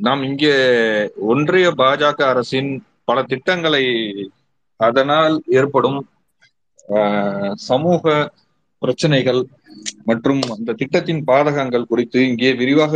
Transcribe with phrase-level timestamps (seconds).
[0.00, 0.54] நாம் இங்கே
[1.30, 2.70] ஒன்றிய பாஜக அரசின்
[3.04, 3.84] பல திட்டங்களை
[4.80, 5.98] அதனால் ஏற்படும்
[6.88, 8.04] ஆஹ், சமூக
[8.82, 9.40] பிரச்சனைகள்
[10.06, 12.94] மற்றும் அந்த திட்டத்தின் பாதகங்கள் குறித்து இங்கே விரிவாக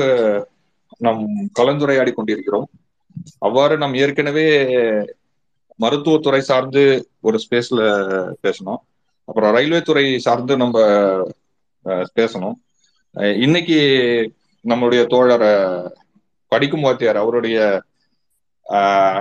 [1.01, 1.21] நாம்
[1.59, 2.67] கலந்துரையாடி கொண்டிருக்கிறோம்.
[3.41, 4.47] அவ்வாறு நாம் ஏற்கனவே
[5.79, 6.83] மருத்துவத்துறை சார்ந்து
[7.21, 7.81] ஒரு ஸ்பேஸ்ல
[8.43, 8.81] பேசணும்
[9.29, 10.79] அப்புறம் ரயில்வே துறை சார்ந்து நம்ம
[12.17, 12.57] பேசணும்
[13.41, 13.79] இன்னைக்கு
[14.65, 15.53] நம்மளுடைய தோழரை
[16.55, 17.59] படிக்கும் வாத்தியார் அவருடைய
[18.67, 19.21] ஆஹ்,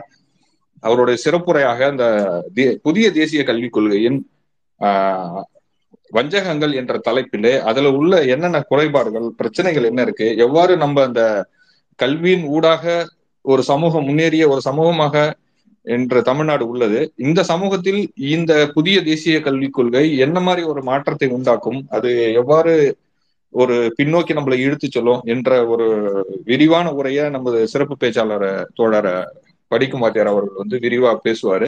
[0.84, 2.06] அவருடைய சிறப்புரையாக அந்த
[2.56, 4.20] தே- புதிய தேசிய கல்விக் கொள்கையின்
[4.82, 5.42] ஆஹ்,
[6.12, 11.22] வஞ்சகங்கள் என்ற தலைப்பிலே அதுல உள்ள என்னென்ன குறைபாடுகள் பிரச்சனைகள் என்ன இருக்கு எவ்வாறு நம்ம அந்த
[12.00, 12.84] கல்வியின் ஊடாக
[13.46, 15.16] ஒரு சமூகம் முன்னேறிய ஒரு சமூகமாக
[15.86, 21.80] என்ற தமிழ்நாடு உள்ளது இந்த சமூகத்தில் இந்த புதிய தேசிய கல்விக் கொள்கை என்ன மாதிரி ஒரு மாற்றத்தை உண்டாக்கும்
[21.92, 22.74] அது எவ்வாறு
[23.54, 25.88] ஒரு பின்னோக்கி நம்மளை இழுத்து செல்லும் என்ற ஒரு
[26.46, 29.12] விரிவான உரையை நமது சிறப்பு பேச்சாளர் தோழர்
[29.72, 31.68] படிக்கும் வாத்தியார் அவர்கள் வந்து விரிவா பேசுவாரு.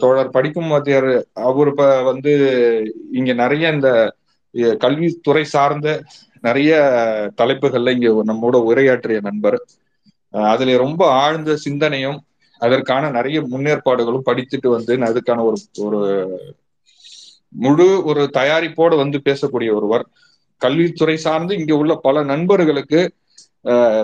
[0.00, 1.10] தோழர் படிக்கும் வாத்தியார்
[1.44, 2.32] அவர் இப்ப வந்து
[3.12, 3.88] இங்க நிறைய இந்த
[4.80, 5.88] கல்வித்துறை சார்ந்த
[6.44, 6.72] நிறைய
[7.38, 9.58] தலைப்புகள்ல இங்க நம்மோட உரையாற்றிய நண்பர்.
[10.34, 12.18] அஹ், அதுல ரொம்ப ஆழ்ந்த சிந்தனையும்
[12.60, 16.00] அதற்கான நிறைய முன்னேற்பாடுகளும் படித்துட்டு வந்து அதுக்கான ஒரு ஒரு
[17.56, 20.04] முழு ஒரு தயாரிப்போடு வந்து பேசக்கூடிய ஒருவர்.
[20.60, 23.00] கல்வித்துறை சார்ந்து இங்க உள்ள பல நண்பர்களுக்கு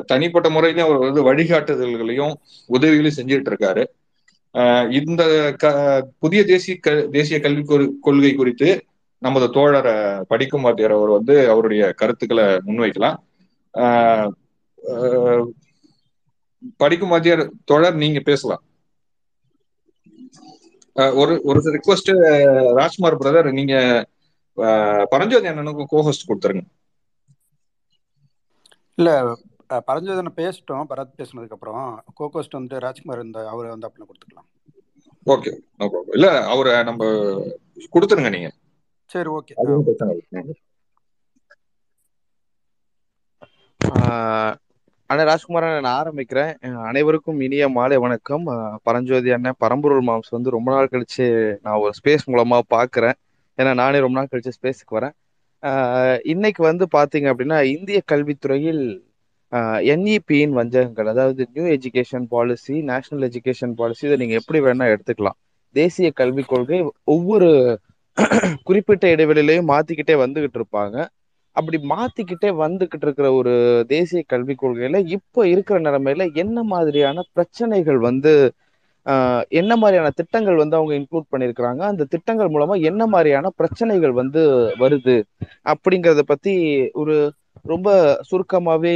[0.06, 2.34] தனிப்பட்ட முறையிலும் அவர் வந்து வழிகாட்டுதல்களையும்
[2.70, 3.84] உதவிகளையும் செஞ்சுட்டு இருக்காரு
[4.98, 5.22] இந்த
[5.56, 5.66] க
[6.18, 8.68] புதிய தேசிய க தேசிய கல்விக் கொள்கை குறித்து
[9.22, 9.90] நமது தோழர்
[10.28, 13.16] படிக்கும் வாத்தியார் அவர் வந்து அவருடைய கருத்துக்களை முன்வைக்கலாம்.
[13.74, 15.44] அஹ்,
[16.76, 18.62] படிக்கும் வாத்தியார் தோழர் நீங்க பேசலாம்.
[21.16, 22.10] ஒரு ஒரு ரிக்வஸ்ட்
[22.76, 23.74] ராஜ்குமார் பிரதர் நீங்க
[25.10, 26.64] பரஞ்சோதி அண்ணனுக்கு கோஹோஸ்ட் கொடுத்துருங்க.
[28.98, 29.10] இல்ல
[29.70, 31.86] அஹ், பரஞ்சோதனை பேசிட்டோம் பரத் பேசினதுக்கு அப்புறம்
[32.20, 34.48] கோகோஸ்ட் வந்து ராஜ்குமார் இந்த அவர் வந்து அப்படின்னா கொடுத்துக்கலாம்.
[35.26, 35.50] ஓகே
[36.12, 37.04] இல்ல அவரை நம்ம
[37.92, 38.50] கொடுத்துருங்க நீங்க.
[39.10, 39.54] சரி ஓகே.
[39.54, 40.54] அது ஒண்ணும் பிரச்சனை இல்லை.
[43.80, 44.54] ஆஹ்
[45.10, 46.52] அண்ணே ராஜ்குமார் நான் ஆரம்பிக்கிறேன்.
[46.82, 48.44] அனைவருக்கும் இனிய மாலை வணக்கம்.
[48.82, 51.26] பரஞ்சோதி அண்ணன் பரம்பொருள் மாம்ஸ் வந்து ரொம்ப நாள் கழிச்சு
[51.62, 53.18] நான் ஒரு ஸ்பேஸ் மூலமா பார்க்குறேன்.
[53.58, 55.14] ஏன்னா நானே ரொம்ப நாள் கழிச்சு ஸ்பேஸுக்கு வரேன்.
[56.32, 58.84] இன்னைக்கு வந்து பார்த்தீங்க அப்படின்னா இந்திய கல்வித்துறையில்
[59.92, 65.38] என்இபியின் வஞ்சகங்கள் அதாவது new education policy national education policy இதை நீங்கள் எப்படி வேணால் எடுத்துக்கலாம்.
[65.74, 66.78] தேசிய கல்விக் கொள்கை
[67.14, 67.48] ஒவ்வொரு
[68.66, 70.96] குறிப்பிட்ட இடைவெளியிலையும் மாற்றிக்கிட்டே வந்துகிட்டு இருப்பாங்க.
[71.56, 73.52] அப்படி மாத்திக்கிட்டே வந்துகிட்டு இருக்கிற ஒரு
[73.88, 78.32] தேசிய கல்விக் கொள்கையில இப்ப இருக்கிற நிலைமையில என்ன மாதிரியான பிரச்சனைகள் வந்து
[79.50, 84.42] என்ன மாதிரியான திட்டங்கள் வந்து அவங்க இன்க்ளூட் பண்ணியிருக்கிறாங்க அந்த திட்டங்கள் மூலமா என்ன மாதிரியான பிரச்சனைகள் வந்து
[84.82, 85.16] வருது?
[85.72, 86.54] அப்படிங்கறத பத்தி
[87.02, 87.16] ஒரு
[87.64, 87.88] ரொம்ப
[88.30, 88.94] சுருக்கமாவே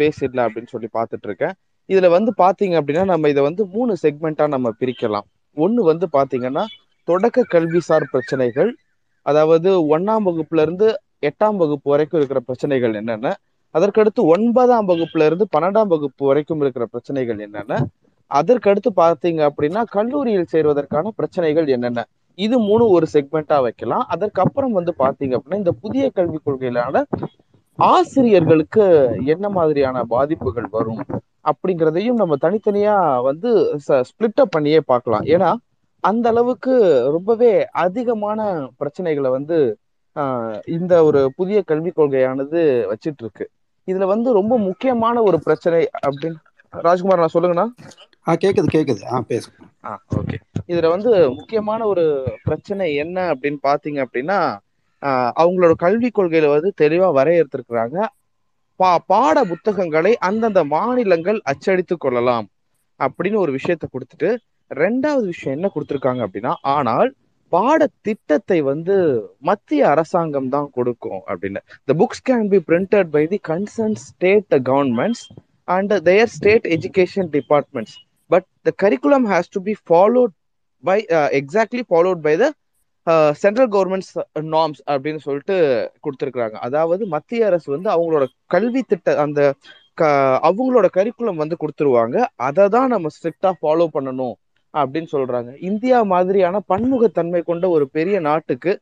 [0.00, 1.54] பேசிடலாம் அப்படின்னு சொல்லி பார்த்துட்டு இருக்கேன்
[1.88, 5.26] இதுல வந்து பாத்தீங்க அப்படின்னா நம்ம இதை வந்து மூணு செக்மெண்டா நம்ம பிரிக்கலாம்.
[5.56, 6.64] ஒன்னு வந்து பாத்தீங்கன்னா
[7.08, 8.70] தொடக்க கல்விசார் பிரச்சனைகள்.
[9.26, 10.86] அதாவது ஒன்னாம் வகுப்புல இருந்து
[11.28, 13.28] எட்டாம் வகுப்பு வரைக்கும் இருக்கிற பிரச்சனைகள் என்னென்ன?
[13.74, 17.74] அதற்கடுத்து ஒன்பதாம் வகுப்புல இருந்து பன்னெண்டாம் வகுப்பு வரைக்கும் இருக்கிற பிரச்சனைகள் என்னென்ன?
[18.32, 22.02] அதற்கடுத்து பார்த்தீங்க அப்படின்னா கல்லூரியில் சேர்வதற்கான பிரச்சனைகள் என்னென்ன?
[22.38, 24.04] இது மூணு ஒரு செக்மெண்டா வைக்கலாம்.
[24.14, 27.02] அதற்கப்புறம் வந்து பாத்தீங்க அப்படின்னா இந்த புதிய கல்விக் கொள்கையிலான
[27.78, 28.84] ஆசிரியர்களுக்கு
[29.34, 31.02] என்ன மாதிரியான பாதிப்புகள் வரும்
[31.44, 32.96] அப்படிங்கிறதையும் நம்ம தனித்தனியா
[33.28, 33.50] வந்து
[34.08, 35.24] ஸ்பிளிட்டப் பண்ணியே பார்க்கலாம்.
[35.34, 35.50] ஏன்னா
[36.04, 36.74] அந்த அளவுக்கு
[37.16, 37.52] ரொம்பவே
[37.84, 38.40] அதிகமான
[38.80, 39.58] பிரச்சனைகளை வந்து
[40.16, 42.60] ஆஹ், இந்த ஒரு புதிய கல்விக் கொள்கையானது
[42.90, 43.44] வச்சிட்டு இருக்கு
[43.88, 46.40] இதுல வந்து ரொம்ப முக்கியமான ஒரு பிரச்சனை அப்படின்னு
[46.72, 47.66] ராஜ்குமார் நான் சொல்லுங்கண்ணா.
[48.28, 49.04] ஆ கேக்குது கேக்குது.
[49.12, 50.36] ஆ பேசுங்க ஆ ஓகே.
[50.66, 54.60] இதுல வந்து முக்கியமான ஒரு பிரச்சனை என்ன அப்படின்னு பாத்தீங்க அப்படின்னா
[55.02, 58.06] ஆஹ் அவங்களோட கல்விக் கொள்கையில வந்து தெளிவா வரையறுத்திருக்கிறாங்க.
[58.76, 62.46] பா பாட புத்தகங்களை அந்தந்த மாநிலங்கள் அச்சடித்து கொள்ளலாம்
[63.00, 64.36] அப்படின்னு ஒரு விஷயத்த கொடுத்துட்டு
[64.70, 67.14] ரெண்டாவது விஷயம் என்ன கொடுத்துருக்காங்க அப்படின்னா ஆனால்
[67.48, 68.94] பாட திட்டத்தை வந்து
[69.38, 71.58] மத்திய அரசாங்கம் தான் கொடுக்கும் அப்படின்னு.
[71.84, 75.24] The books can be printed by the concern state governments
[75.74, 77.96] and their state education departments
[78.30, 80.32] but the curriculum has to be followed
[80.82, 80.98] by
[81.40, 82.46] exactly followed by the
[83.34, 84.12] central governments
[84.54, 85.56] norms அப்படின்னு சொல்லிட்டு
[86.04, 86.56] கொடுத்துருக்குறாங்க.
[86.66, 89.40] அதாவது மத்திய அரசு வந்து அவங்களோட கல்வி திட்ட அந்த
[89.94, 90.04] க
[90.42, 92.16] அவங்களோட கரிக்குலம் வந்து கொடுத்துருவாங்க.
[92.48, 94.34] அதை தான் நம்ம ஸ்ட்ரிக்டாக ஃபாலோ பண்ணணும்
[94.74, 95.50] அப்படின்னு சொல்றாங்க.
[95.70, 98.72] இந்தியா மாதிரியான பன்முகத்தன்மை கொண்ட ஒரு பெரிய நாட்டுக்கு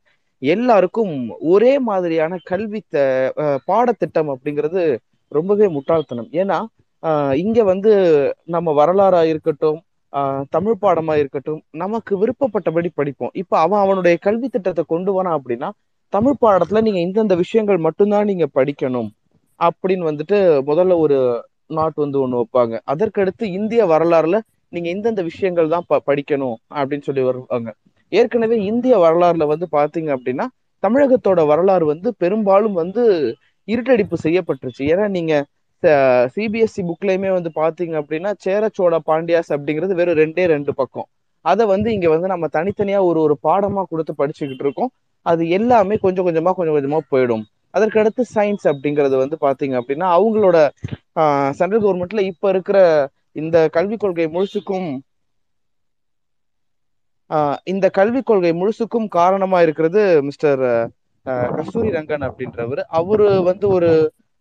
[0.41, 1.15] எல்லாருக்கும்
[1.53, 4.83] ஒரே மாதிரியான கல்வி த- பாடத்திட்டம் அப்படிங்கிறது
[5.31, 6.29] ரொம்பவே முட்டாள்தனம்.
[6.41, 6.59] ஏன்னா
[7.37, 7.91] இங்க வந்து
[8.45, 9.79] நம்ம வரலாறா இருக்கட்டும்
[10.49, 13.31] தமிழ் பாடமா இருக்கட்டும் நமக்கு விருப்பப்பட்டபடி படிப்போம்.
[13.33, 15.69] இப்ப அவன் அவனுடைய கல்வி திட்டத்தை கொண்டு வரான் அப்படின்னா
[16.13, 19.09] தமிழ் பாடத்துல நீங்க இந்தந்த விஷயங்கள் மட்டும்தான் நீங்க படிக்கணும்
[19.59, 20.37] அப்படின்னு வந்துட்டு
[20.69, 21.17] முதல்ல ஒரு
[21.69, 22.73] நாட் வந்து ஒண்ணு வைப்பாங்க.
[22.87, 24.37] அதற்கடுத்து இந்திய வரலாறுல
[24.73, 27.69] நீங்க இந்தந்த விஷயங்கள் தான் ப- படிக்கணும் அப்படின்னு சொல்லி வருவாங்க.
[28.11, 30.45] ஏற்கனவே இந்திய வரலாறுல வந்து பாத்தீங்க அப்படின்னா
[30.83, 33.03] தமிழகத்தோட வரலாறு வந்து பெரும்பாலும் வந்து
[33.67, 34.83] இருட்டடிப்பு செய்யப்பட்டுருச்சு.
[34.93, 35.33] ஏன்னா நீங்க
[36.35, 41.07] சிபிஎஸ்சி புக்லயுமே வந்து பாத்தீங்க அப்படின்னா சேர சோழ பாண்டியாஸ் அப்படிங்கிறது வெறும் ரெண்டே ரெண்டு பக்கம்.
[41.45, 44.91] அதை வந்து இங்க வந்து நம்ம தனித்தனியா ஒரு ஒரு பாடமா கொடுத்து படிச்சுக்கிட்டு இருக்கோம்.
[45.25, 47.43] அது எல்லாமே கொஞ்சம் கொஞ்சமா கொஞ்சம் கொஞ்சமா போயிடும்.
[47.73, 50.57] அதற்கடுத்து சயின்ஸ் அப்படிங்கிறது வந்து பாத்தீங்க அப்படின்னா அவங்களோட
[51.59, 52.77] சென்ட்ரல் கவர்மெண்ட்ல இப்ப இருக்கிற
[53.41, 54.89] இந்த கல்விக் கொள்கை முழுசுக்கும்
[57.29, 60.63] ஆஹ் இந்த கல்விக் கொள்கை முழுசுக்கும் காரணமா இருக்கிறது மிஸ்டர்
[61.55, 62.81] கஸ்தூரி ரங்கன் அப்படின்றவர்.
[62.99, 63.89] அவரு வந்து ஒரு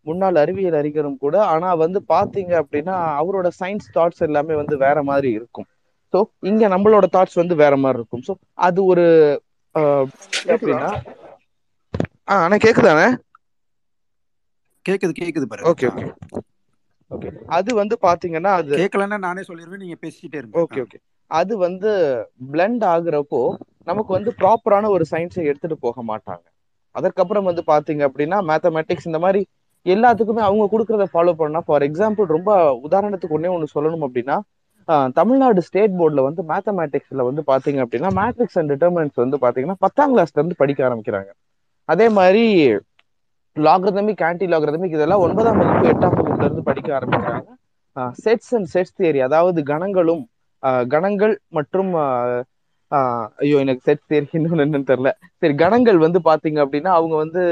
[0.06, 1.36] முன்னாள் அறிவியல் அறிஞரும் கூட.
[1.52, 5.68] ஆனா வந்து பாத்தீங்க அப்படின்னா அவரோட சயின்ஸ் தாட்ஸ் எல்லாமே வந்து வேற மாதிரி இருக்கும்.
[6.14, 8.24] ஸோ இங்க நம்மளோட தாட்ஸ் வந்து வேற மாதிரி இருக்கும்.
[8.28, 8.32] ஸோ
[8.66, 9.04] அது ஒரு
[9.74, 10.06] ஆஹ்
[10.48, 10.90] எப்படின்னா
[12.28, 13.06] ஆ அண்ணா கேக்குதானே
[14.86, 16.06] கேக்குது கேக்குது பாரு ஓகே ஓகே
[17.10, 20.58] ஓகே அது வந்து பாத்தீங்கன்னா அது கேட்கலன்னா நானே சொல்லிடுவேன் நீங்க பேசிக்கிட்டே இருங்க.
[20.60, 20.98] ஓகே ஓகே
[21.30, 21.90] அது வந்து
[22.50, 23.40] பிளெண்ட் ஆகுறப்போ
[23.86, 26.44] நமக்கு வந்து ப்ராப்பரான ஒரு சயின்ஸை எடுத்துட்டு போக மாட்டாங்க.
[26.94, 29.40] அதற்கப்புறம் வந்து பாத்தீங்க அப்படின்னா மேத்தமெட்டிக்ஸ் இந்த மாதிரி
[29.86, 32.50] எல்லாத்துக்குமே அவங்க கொடுக்கறத ஃபாலோ பண்ணா ஃபார் எக்ஸாம்பிள் ரொம்ப
[32.86, 34.36] உதாரணத்துக்கு ஒன்னே ஒன்று சொல்லணும் அப்படின்னா
[35.18, 40.40] தமிழ்நாடு ஸ்டேட் போர்டில் வந்து மேத்தமேட்டிக்ஸ்ல வந்து பாத்தீங்க அப்படின்னா மேட்ரிக்ஸ் அண்ட் டிட்டர்மினன்ஸ் வந்து பாத்தீங்கன்னா பத்தாம் கிளாஸ்ல
[40.40, 41.30] இருந்து படிக்க ஆரம்பிக்கிறாங்க.
[41.88, 42.44] அதே மாதிரி
[43.56, 47.48] லாக்ரதமிக் ஆன்டி லாக்ரதமிக் இதெல்லாம் ஒன்பதாம் வகுப்பு எட்டாம் வகுப்புல இருந்து படிக்க ஆரம்பிக்கிறாங்க.
[48.24, 50.22] செட்ஸ் அண்ட் செட்ஸ் தியரி அதாவது கணங்களும்
[50.94, 51.92] கணங்கள் மற்றும்
[53.42, 55.10] ஐயோ எனக்கு செட் தியரி இன்னொன்னு என்னன்னு தெரியல.
[55.40, 57.42] சரி கணங்கள் வந்து பாத்தீங்க அப்படின்னா அவங்க வந்து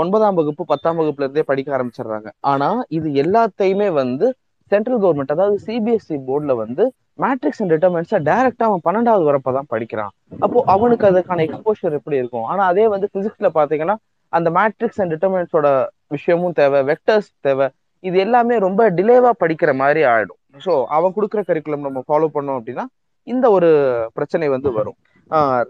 [0.00, 2.28] ஒன்பதாம் வகுப்பு பத்தாம் வகுப்புல இருந்தே படிக்க ஆரம்பிச்சிடுறாங்க.
[2.52, 2.68] ஆனா
[2.98, 4.26] இது எல்லாத்தையுமே வந்து
[4.72, 6.84] சென்ட்ரல் கவர்மெண்ட் அதாவது சிபிஎஸ்சி போர்டுல வந்து
[7.22, 10.12] மேட்ரிக்ஸ் அண்ட் டிட்டர்மெண்ட்ஸை டைரக்டா அவன் பன்னெண்டாவது வரப்பதான் படிக்கிறான்.
[10.44, 12.46] அப்போ அவனுக்கு அதுக்கான எக்ஸ்போஷர் எப்படி இருக்கும்?
[12.52, 13.96] ஆனா அதே வந்து பிசிக்ஸ்ல பாத்தீங்கன்னா
[14.32, 15.68] அந்த மேட்ரிக்ஸ் அண்ட் டிட்டர்மெண்ட்ஸோட
[16.14, 17.66] விஷயமும் தேவை வெக்டர்ஸ் தேவை
[18.04, 20.40] இது எல்லாமே ரொம்ப டிலேவா படிக்கிற மாதிரி ஆயிடும்.
[20.64, 22.84] ஸோ அவன் கொடுக்குற கரிக்குலம் நம்ம ஃபாலோ பண்ணோம் அப்படின்னா
[23.26, 23.70] இந்த ஒரு
[24.16, 24.98] பிரச்சனை வந்து வரும்.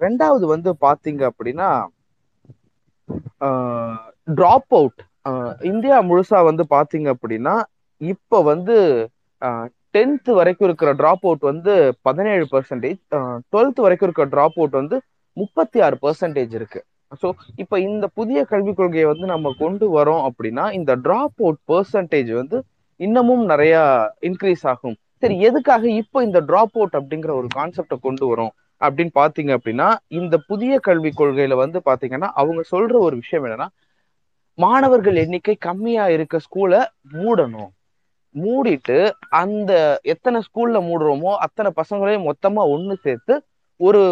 [0.05, 1.69] ரெண்டாவது வந்து பாத்தீங்க அப்படின்னா
[4.39, 5.01] ட்ராப் அவுட்
[5.71, 7.55] இந்தியா முழுசா வந்து பாத்தீங்க அப்படின்னா
[8.01, 8.77] இப்ப வந்து
[9.95, 11.73] டென்த் வரைக்கும் இருக்கிற ட்ராப் அவுட் வந்து
[12.09, 12.99] பதினேழு பர்சன்டேஜ்
[13.53, 14.97] டுவெல்த் வரைக்கும் இருக்கிற ட்ராப் அவுட் வந்து
[15.37, 16.81] முப்பத்தி ஆறு பர்சன்டேஜ் இருக்கு.
[17.23, 17.29] ஸோ
[17.63, 22.59] இப்போ இந்த புதிய கல்விக் கொள்கையை வந்து நம்ம கொண்டு வரோம் அப்படின்னா இந்த ட்ராப் அவுட் பர்சன்டேஜ் வந்து
[23.01, 23.75] இன்னமும் நிறைய
[24.29, 24.97] இன்க்ரீஸ் ஆகும்.
[25.23, 28.53] சரி எதுக்காக இப்போ இந்த ட்ராப் அவுட் அப்படிங்கிற ஒரு கான்செப்டை கொண்டு வரோம்?
[28.81, 33.69] அப்படின்னு பாத்தீங்க அப்படின்னா இந்த புதிய கல்விக் கொள்கையில வந்து பாத்தீங்கன்னா அவங்க சொல்ற ஒரு விஷயம் என்னன்னா
[34.59, 36.81] மாணவர்கள் எண்ணிக்கை கம்மியா இருக்க ஸ்கூலை
[37.13, 37.71] மூடணும்.
[38.35, 43.35] மூடிட்டு அந்த எத்தனை ஸ்கூல்ல மூடுறோமோ அத்தனை பசங்களையும் மொத்தமா ஒண்ணு சேர்த்து
[43.81, 44.03] ஒரு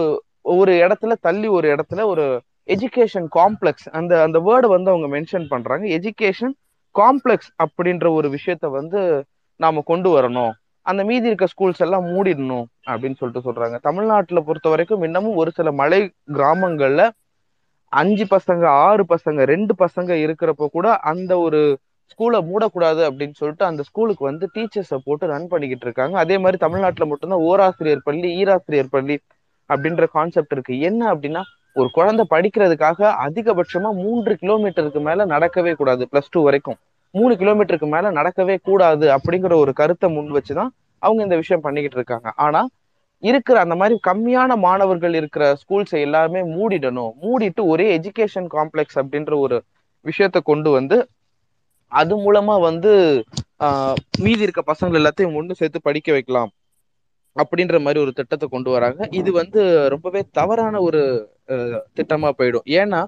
[0.41, 2.25] ஒரு இடத்துல தள்ளி ஒரு இடத்துல ஒரு
[2.67, 5.87] எஜுகேஷன் காம்ப்ளெக்ஸ் அந்த அந்த வேர்டை வந்து அவங்க மென்ஷன் பண்றாங்க.
[5.87, 6.55] எஜுகேஷன்
[6.95, 9.25] காம்ப்ளெக்ஸ் அப்படின்ற ஒரு விஷயத்த வந்து
[9.61, 10.53] நாம கொண்டு வரணும்.
[10.91, 13.77] அந்த மீதி இருக்க ஸ்கூல்ஸ் எல்லாம் மூடிடணும் அப்படின்னு சொல்லிட்டு சொல்றாங்க.
[13.81, 16.01] தமிழ்நாட்டுல பொறுத்த வரைக்கும் இன்னமும் ஒரு சில மலை
[16.33, 17.05] கிராமங்கள்ல
[17.89, 21.61] அஞ்சு பசங்க ஆறு பசங்க ரெண்டு பசங்க இருக்கிறப்போ கூட அந்த ஒரு
[22.13, 26.19] ஸ்கூலை மூடக்கூடாது அப்படின்னு சொல்லிட்டு அந்த ஸ்கூலுக்கு வந்து டீச்சர்ஸை போட்டு ரன் பண்ணிக்கிட்டு இருக்காங்க.
[26.19, 29.17] அதே மாதிரி தமிழ்நாட்டில் மட்டும்தான் ஓராசிரியர் பள்ளி ஈராசிரியர் பள்ளி
[29.71, 30.75] அப்படின்ற கான்செப்ட் இருக்கு.
[30.81, 31.43] என்ன அப்படின்னா
[31.75, 36.79] ஒரு குழந்தை படிக்கிறதுக்காக அதிகபட்சமா மூன்று கிலோமீட்டருக்கு மேல நடக்கவே கூடாது பிளஸ் டூ வரைக்கும்.
[37.15, 42.29] மூணு கிலோமீட்டருக்கு மேல நடக்கவே கூடாது அப்படிங்கிற ஒரு கருத்தை முன் வச்சுதான் அவங்க இந்த விஷயம் பண்ணிக்கிட்டு இருக்காங்க.
[42.37, 42.61] ஆனா
[43.23, 47.13] இருக்கிற அந்த மாதிரி கம்மியான மாணவர்கள் இருக்கிற ஸ்கூல்ஸை எல்லாருமே மூடிடணும்.
[47.23, 49.63] மூடிட்டு ஒரே எஜுகேஷன் காம்ப்ளெக்ஸ் அப்படின்ற ஒரு
[50.05, 51.09] விஷயத்த கொண்டு வந்து
[51.89, 52.93] அது மூலமா வந்து
[53.61, 56.51] ஆஹ் மீதி இருக்க பசங்க எல்லாத்தையும் ஒன்று சேர்த்து படிக்க வைக்கலாம்
[57.37, 59.09] அப்படின்ற மாதிரி ஒரு திட்டத்தை கொண்டு வராங்க.
[59.11, 61.03] இது வந்து ரொம்பவே தவறான ஒரு
[61.97, 62.67] திட்டமா போயிடும்.
[62.71, 63.01] ஏன்னா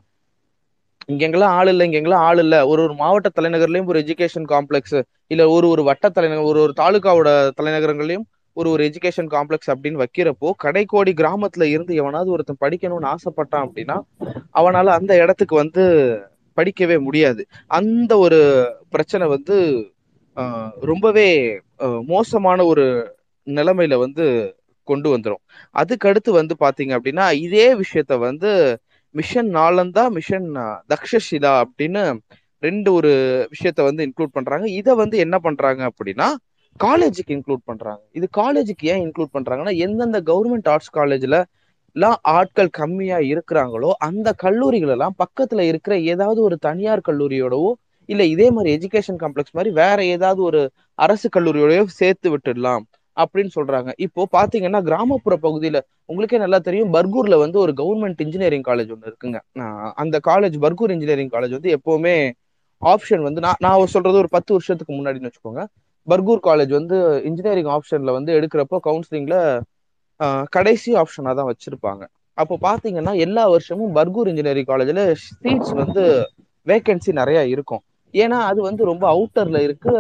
[1.09, 2.59] இங்கெங்கெல்லாம் ஆள் இல்லை இங்கெங்கெல்லாம் ஆள் இல்லை.
[2.65, 4.97] ஒரு ஒரு மாவட்ட தலைநகர்லையும் ஒரு எஜுகேஷன் காம்ப்ளெக்ஸ்
[5.31, 10.51] இல்ல ஒரு ஒரு வட்ட தலைநகர் ஒரு ஒரு தாலுகாவோட தலைநகரங்களையும் ஒரு ஒரு எஜுகேஷன் காம்ப்ளெக்ஸ் அப்படின்னு வைக்கிறப்போ
[10.65, 13.97] கடைக்கோடி கிராமத்துல இருந்து எவனாவது ஒருத்தன் படிக்கணும்னு ஆசைப்பட்டான் அப்படின்னா
[14.55, 15.83] அவனால அந்த இடத்துக்கு வந்து
[16.57, 17.43] படிக்கவே முடியாது.
[17.79, 18.39] அந்த ஒரு
[18.91, 19.57] பிரச்சனை வந்து
[20.83, 21.29] ரொம்பவே
[22.09, 22.85] மோசமான ஒரு
[23.47, 24.25] நிலைமையில வந்து
[24.89, 25.43] கொண்டு வந்துடும்
[25.75, 28.51] அதுக்கடுத்து வந்து பாத்தீங்க அப்படின்னா இதே விஷயத்த வந்து
[29.17, 30.49] மிஷன் நாலந்தா மிஷன்
[30.93, 32.03] தக்ஷஷிலா அப்படின்னு
[32.63, 33.11] ரெண்டு ஒரு
[33.53, 34.67] விஷயத்த வந்து இன்க்ளூட் பண்றாங்க.
[34.81, 36.29] இதை வந்து என்ன பண்றாங்க அப்படின்னா
[36.81, 38.03] காலேஜுக்கு இன்க்ளூட் பண்றாங்க.
[38.13, 41.39] இது காலேஜுக்கு ஏன் இன்க்ளூட் பண்றாங்கன்னா எந்தெந்த கவர்மெண்ட் ஆர்ட்ஸ் காலேஜ்ல
[41.97, 47.71] எல்லாம் ஆட்கள் கம்மியா இருக்கிறாங்களோ அந்த கல்லூரிகள் எல்லாம் பக்கத்துல இருக்கிற ஏதாவது ஒரு தனியார் கல்லூரியோடவோ
[48.09, 50.61] இல்ல இதே மாதிரி எஜுகேஷன் காம்ப்ளெக்ஸ் மாதிரி வேற ஏதாவது ஒரு
[50.99, 52.85] அரசு கல்லூரியோடயோ சேர்த்து விட்டுடலாம்.
[53.23, 53.91] அப்படின்னு சொல்றாங்க.
[54.07, 55.79] இப்போ பாத்தீங்கன்னா கிராமப்புற பகுதியில
[56.11, 59.39] உங்களுக்கே நல்லா தெரியும் பர்கூர்ல வந்து ஒரு கவர்மெண்ட் இன்ஜினியரிங் காலேஜ் ஒன்று இருக்குங்க.
[60.03, 62.17] அந்த காலேஜ் பர்கூர் இன்ஜினியரிங் காலேஜ் வந்து எப்பவுமே
[62.83, 65.63] ஆப்ஷன் வந்து நான் நான் சொல்றது ஒரு பத்து வருஷத்துக்கு முன்னாடின்னு வச்சுக்கோங்க.
[66.07, 66.97] பர்கூர் காலேஜ் வந்து
[67.29, 69.37] இன்ஜினியரிங் ஆப்ஷன்ல வந்து எடுக்கிறப்போ கவுன்சிலிங்ல
[70.57, 72.03] கடைசி ஆப்ஷனா தான் வச்சிருப்பாங்க.
[72.39, 75.03] அப்போ பாத்தீங்கன்னா எல்லா வருஷமும் பர்கூர் இன்ஜினியரிங் காலேஜ்ல
[75.43, 76.03] சீட்ஸ் வந்து
[76.67, 77.83] வேகன்சி நிறைய இருக்கும்.
[78.15, 79.95] ஏன்னா அது வந்து ரொம்ப அவுட்டர்ல இருக்கு.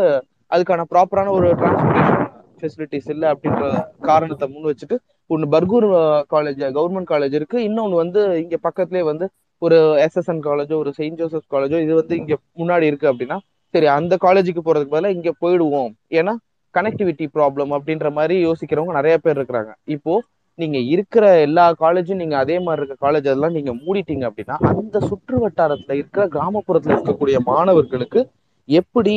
[0.54, 2.25] அதுக்கான ப்ராப்பரான ஒரு டிரான்ஸ்போர்டேஷன்
[2.60, 3.64] ஃபெசிலிட்டிஸ் இல்லை அப்படின்ற
[4.08, 4.96] காரணத்தை முன் வச்சுட்டு
[5.30, 5.88] ஒன்று பர்கூர்
[6.34, 7.58] காலேஜ் கவர்மெண்ட் காலேஜ் இருக்கு.
[7.68, 9.26] இன்னொன்று வந்து இங்கே பக்கத்துலேயே வந்து
[9.62, 13.38] ஒரு எஸ்எஸ்என் காலேஜோ ஒரு செயின்ட் ஜோசப் காலேஜோ இது வந்து இங்கே முன்னாடி இருக்கு அப்படின்னா
[13.74, 15.90] சரி அந்த காலேஜுக்கு போறதுக்கு பதிலாக இங்கே போயிடுவோம்.
[16.18, 16.32] ஏன்னா
[16.74, 19.72] கனெக்டிவிட்டி ப்ராப்ளம் அப்படின்ற மாதிரி யோசிக்கிறவங்க நிறைய பேர் இருக்கிறாங்க.
[19.94, 20.14] இப்போ
[20.58, 25.36] நீங்க இருக்கிற எல்லா காலேஜும் நீங்க அதே மாதிரி இருக்க காலேஜ் அதெல்லாம் நீங்க மூடிட்டீங்க அப்படின்னா அந்த சுற்று
[25.42, 28.20] வட்டாரத்துல இருக்கிற கிராமப்புறத்துல இருக்கக்கூடிய மாணவர்களுக்கு
[28.68, 29.14] எப்படி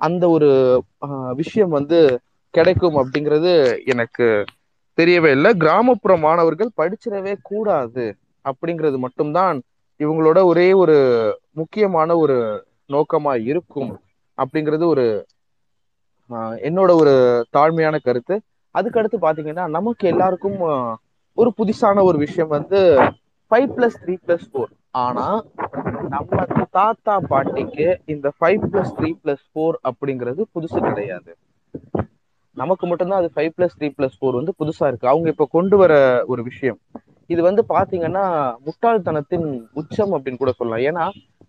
[0.00, 0.48] அந்த ஒரு
[1.40, 1.98] விஷயம் வந்து
[2.56, 3.52] கிடைக்கும் அப்படிங்கிறது
[3.92, 4.26] எனக்கு
[4.98, 5.50] தெரியவே இல்லை.
[5.62, 8.04] கிராமப்புற மாணவர்கள் படிச்சிடவே கூடாது
[8.44, 9.58] அப்படிங்கிறது மட்டும்தான்
[10.00, 10.96] இவங்களோட ஒரே ஒரு
[11.60, 12.36] முக்கியமான ஒரு
[12.94, 13.92] நோக்கமா இருக்கும்
[14.38, 15.06] அப்படிங்கிறது ஒரு
[16.68, 17.14] என்னோட ஒரு
[17.56, 18.36] தாழ்மையான கருத்து.
[18.74, 20.58] அதுக்கடுத்து பாத்தீங்கன்னா நமக்கு எல்லாருக்கும்
[21.38, 22.80] ஒரு புதுசான ஒரு விஷயம் வந்து
[23.50, 24.72] five plus three plus four
[25.04, 25.26] ஆனா
[26.14, 31.32] நம்ம தாத்தா பாட்டிக்கு இந்த five plus three plus four அப்படிங்கிறது புதுசு கிடையாது.
[32.56, 35.08] நமக்கு மட்டும்தான் அது five plus three plus four வந்து புதுசா இருக்கு.
[35.08, 35.92] அவங்க இப்ப கொண்டு வர
[36.26, 36.78] ஒரு விஷயம்.
[37.30, 38.24] இது வந்து பாத்தீங்கன்னா
[38.66, 40.84] முட்டாள்தனத்தின் உச்சம் அப்படின்னு கூட சொல்லலாம்.
[40.84, 41.04] ஏன்னா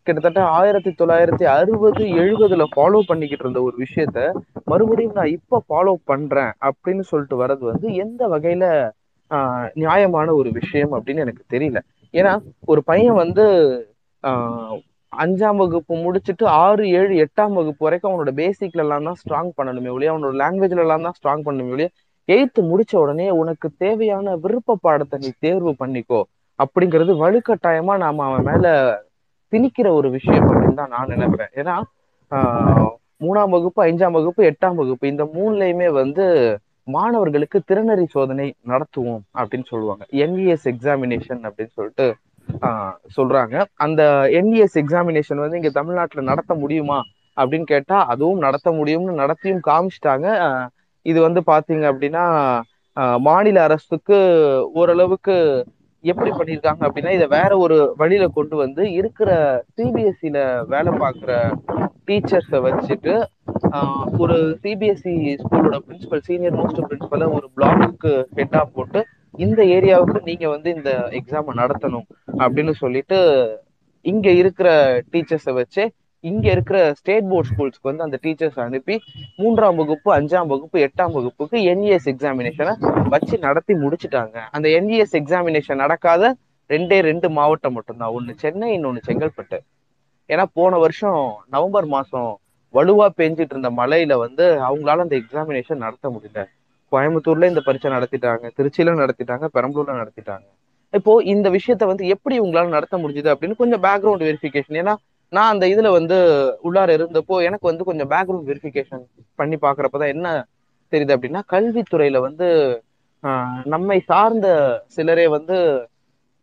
[0.07, 4.19] கிட்டத்தட்ட ஆயிரத்தி தொள்ளாயிரத்தி அறுபது எழுபதுல ஃபாலோ பண்ணிக்கிட்டு இருந்த ஒரு விஷயத்த
[4.65, 8.65] மறுபடியும் நான் இப்ப ஃபாலோ பண்றேன் அப்படின்னு சொல்லிட்டு வர்றது வந்து எந்த வகையில
[9.31, 11.79] ஆஹ், நியாயமான ஒரு விஷயம் அப்படின்னு எனக்கு தெரியல.
[12.13, 12.33] ஏன்னா
[12.65, 13.45] ஒரு பையன் வந்து
[14.23, 14.75] ஆஹ்,
[15.15, 20.11] அஞ்சாம் வகுப்பு முடிச்சுட்டு ஆறு ஏழு எட்டாம் வகுப்பு வரைக்கும் அவனோட பேசிக்ல எல்லாம் தான் ஸ்ட்ராங் பண்ணணுமே ஒழிய
[20.13, 21.89] அவனோட லாங்குவேஜ்ல எல்லாம் தான் ஸ்ட்ராங் பண்ணணுமே ஒழிய
[22.29, 26.21] எயித்து முடிச்ச உடனே உனக்கு தேவையான விருப்ப பாடத்தை நீ தேர்வு பண்ணிக்கோ.
[26.59, 28.67] அப்படிங்கிறது வலுக்கட்டாயமா நாம அவன் மேல
[29.53, 31.51] திணிக்கிற ஒரு விஷயம் அப்படின்னு தான் நான் நினைக்கிறேன்.
[31.59, 31.75] ஏன்னா
[32.31, 32.89] ஆஹ்,
[33.21, 36.23] மூணாம் வகுப்பு அஞ்சாம் வகுப்பு எட்டாம் வகுப்பு இந்த மூணுலயுமே வந்து
[36.87, 40.03] மாணவர்களுக்கு திறனறி சோதனை நடத்துவோம் அப்படின்னு சொல்லுவாங்க.
[40.23, 42.07] என்விஎஸ் எக்ஸாமினேஷன் அப்படின்னு சொல்லிட்டு
[43.15, 43.55] சொல்றாங்க.
[43.77, 44.01] அந்த
[44.39, 46.99] என்இஎஸ் எக்ஸாமினேஷன் வந்து இங்க தமிழ்நாட்டுல நடத்த முடியுமா
[47.37, 50.27] அப்படின்னு கேட்டா அதுவும் நடத்த முடியும்னு நடத்தியும் காமிச்சிட்டாங்க.
[51.05, 52.25] இது வந்து பாத்தீங்க அப்படின்னா
[53.21, 54.17] மாநில அரசுக்கு
[54.73, 55.35] ஓரளவுக்கு
[56.03, 59.29] எப்படி பண்ணியிருக்காங்க அப்படின்னா இதை வேற ஒரு வழியில கொண்டு வந்து இருக்கிற
[59.75, 61.31] சிபிஎஸ்சியில வேலை பார்க்குற
[62.07, 63.13] டீச்சர்ஸை வச்சுட்டு
[63.71, 69.01] ஆஹ், ஒரு சிபிஎஸ்சி ஸ்கூலோட பிரின்சிபல் சீனியர் மோஸ்ட் பிரின்சிபலை ஒரு பிளாக்கு ஹெட்டாக போட்டு
[69.37, 72.05] இந்த ஏரியாவுக்கு நீங்க வந்து இந்த எக்ஸாமை நடத்தணும்
[72.37, 73.17] அப்படின்னு சொல்லிட்டு
[74.01, 79.01] இங்க இருக்கிற டீச்சர்ஸை வச்சு இங்க இருக்கிற ஸ்டேட் போர்ட் ஸ்கூல்ஸ்க்கு வந்து அந்த டீச்சர்ஸ் அனுப்பி
[79.37, 82.73] மூன்றாம் வகுப்பு அஞ்சாம் வகுப்பு எட்டாம் வகுப்புக்கு என்இஎஸ் எக்ஸாமினேஷனை
[83.09, 84.37] வச்சு நடத்தி முடிச்சுட்டாங்க.
[84.51, 86.35] அந்த என்இஎஸ் எக்ஸாமினேஷன் நடக்காத
[86.69, 88.09] ரெண்டே ரெண்டு மாவட்டம் மட்டும்தான்.
[88.09, 89.59] ஒன்று சென்னை இன்னொன்று செங்கல்பட்டு.
[90.27, 92.39] ஏன்னா போன வருஷம் நவம்பர் மாசம்
[92.73, 96.45] வலுவா பெஞ்சிட்டு இருந்த மழையில வந்து அவங்களால அந்த எக்ஸாமினேஷன் நடத்த முடியல.
[96.95, 100.45] கோயம்புத்தூர்ல இந்த பரீட்சை நடத்திட்டாங்க திருச்சியில நடத்திட்டாங்க பெரம்பலூர்ல நடத்திட்டாங்க.
[100.93, 104.93] இப்போ இந்த விஷயத்த வந்து எப்படி உங்களால நடத்த முடிஞ்சது அப்படின்னு கொஞ்சம் பேக்ரவுண்ட் வெரிஃபிகேஷன் ஏன்னா
[105.31, 106.17] நான் அந்த இதுல வந்து
[106.65, 109.03] உள்ளார இருந்தப்போ எனக்கு வந்து கொஞ்சம் பேக்ரவுண்ட் வெரிஃபிகேஷன்
[109.39, 110.27] பண்ணி பாக்குறப்பதான் என்ன
[110.93, 112.47] தெரியுது அப்படின்னா கல்வித்துறையில வந்து
[113.23, 114.47] ஆஹ், நம்மை சார்ந்த
[114.95, 115.57] சிலரே வந்து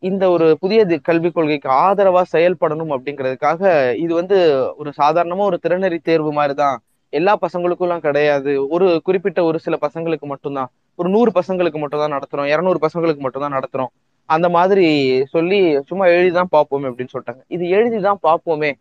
[0.03, 3.61] இந்த ஒரு புதிய கல்விக் கொள்கைக்கு ஆதரவா செயல்படணும் அப்படிங்கிறதுக்காக
[3.99, 4.37] இது வந்து
[4.77, 6.77] ஒரு சாதாரணமா ஒரு திறனறி தேர்வு மாதிரிதான்
[7.13, 8.51] எல்லா பசங்களுக்கும் எல்லாம் கிடையாது.
[8.67, 10.69] ஒரு குறிப்பிட்ட ஒரு சில பசங்களுக்கு மட்டும்தான்.
[10.99, 12.49] ஒரு நூறு பசங்களுக்கு மட்டும் தான் நடத்துறோம்.
[12.53, 13.91] இரநூறு பசங்களுக்கு மட்டும் தான் நடத்துறோம்.
[14.29, 14.87] அந்த மாதிரி
[15.25, 17.41] சொல்லி சும்மா எழுதிதான் பார்ப்போமே அப்படின்னு சொல்லிட்டாங்க.
[17.47, 18.71] இது எழுதிதான் பார்ப்போமே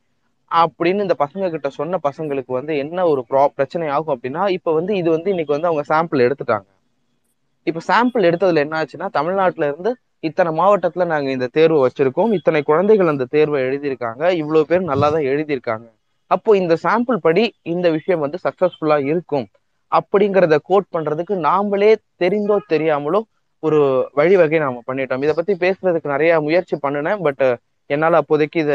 [0.50, 4.92] அப்படின்னு இந்த பசங்க கிட்ட சொன்ன பசங்களுக்கு வந்து என்ன ஒரு ப்ரா பிரச்சனை ஆகும் அப்படின்னா இப்ப வந்து
[4.96, 6.68] இது வந்து இன்னைக்கு வந்து அவங்க சாம்பிள் எடுத்துட்டாங்க.
[7.66, 12.32] இப்ப சாம்பிள் எடுத்ததுல என்ன ஆச்சுன்னா தமிழ்நாட்டுல இருந்து இத்தனை மாவட்டத்துல நாங்க இந்த தேர்வை வச்சிருக்கோம்.
[12.32, 14.24] இத்தனை குழந்தைகள் அந்த தேர்வை எழுதியிருக்காங்க.
[14.42, 15.86] இவ்வளவு பேர் நல்லா தான் எழுதியிருக்காங்க.
[16.34, 19.46] அப்போ இந்த சாம்பிள் படி இந்த விஷயம் வந்து சக்சஸ்ஃபுல்லா இருக்கும்.
[19.92, 21.90] அப்படிங்கிறத கோட் பண்றதுக்கு நாமளே
[22.22, 23.20] தெரிந்தோ தெரியாமலோ
[23.62, 23.78] ஒரு
[24.14, 25.24] வழிவகை நாம பண்ணிட்டோம்.
[25.24, 27.20] இதை பத்தி பேசுறதுக்கு நிறைய முயற்சி பண்ணினேன்.
[27.26, 27.44] பட்
[27.90, 28.74] என்னால அப்போதைக்கு இத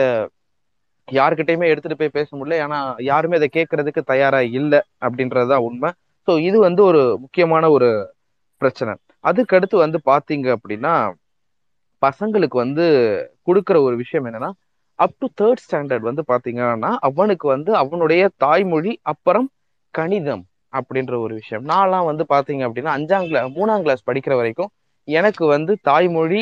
[1.08, 2.56] யாருக்கிட்டையுமே எடுத்துட்டு போய் பேச முடியல.
[2.66, 5.90] ஏன்னா யாருமே இதை கேட்கறதுக்கு தயாரா இல்லை அப்படின்றதுதான் உண்மை.
[6.28, 7.90] ஸோ இது வந்து ஒரு முக்கியமான ஒரு
[8.62, 8.94] பிரச்சனை.
[9.24, 10.94] அதுக்கடுத்து வந்து பாத்தீங்க அப்படின்னா
[12.02, 12.86] பசங்களுக்கு வந்து
[13.48, 14.50] கொடுக்குற ஒரு விஷயம் என்னன்னா
[15.00, 19.48] அப் டு தேர்ட் ஸ்டாண்டர்ட் வந்து பாத்தீங்கன்னா அவனுக்கு வந்து அவனுடைய தாய்மொழி அப்புறம்
[19.94, 20.44] கணிதம்
[20.77, 21.66] அப்படின்ற ஒரு விஷயம்.
[21.66, 24.72] நான்லாம் வந்து பாத்தீங்க அப்படின்னா அஞ்சாம் கிளாஸ் மூணாம் கிளாஸ் படிக்கிற வரைக்கும்
[25.08, 26.42] எனக்கு வந்து தாய்மொழி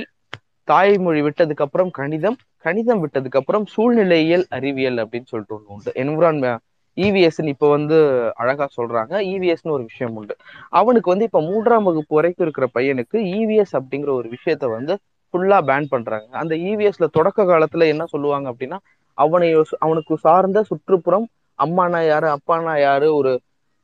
[0.68, 5.92] தாய்மொழி விட்டதுக்கு அப்புறம் கணிதம் கணிதம் விட்டதுக்கு அப்புறம் சூழ்நிலையியல் அறிவியல் அப்படின்னு சொல்லிட்டு ஒன்று உண்டு.
[6.04, 6.64] என்விரான்மெண்ட்
[6.98, 7.98] இவிஎஸ்ன்னு இப்போ வந்து
[8.36, 9.14] அழகா சொல்றாங்க.
[9.34, 10.36] இவிஎஸ்னு ஒரு விஷயம் உண்டு.
[10.70, 14.96] அவனுக்கு வந்து இப்போ மூன்றாம் வகுப்பு வரைக்கும் இருக்கிற பையனுக்கு இவிஎஸ் அப்படிங்கிற ஒரு விஷயத்த வந்து
[15.36, 16.28] ஃபுல்லா பேன் பண்றாங்க.
[16.42, 18.78] அந்த இவிஎஸ்ல தொடக்க காலத்துல என்ன சொல்லுவாங்க அப்படின்னா
[19.18, 19.50] அவனை
[19.80, 21.26] அவனுக்கு சார்ந்த சுற்றுப்புறம்
[21.60, 23.32] அம்மானா யாரு அப்பானா யாரு ஒரு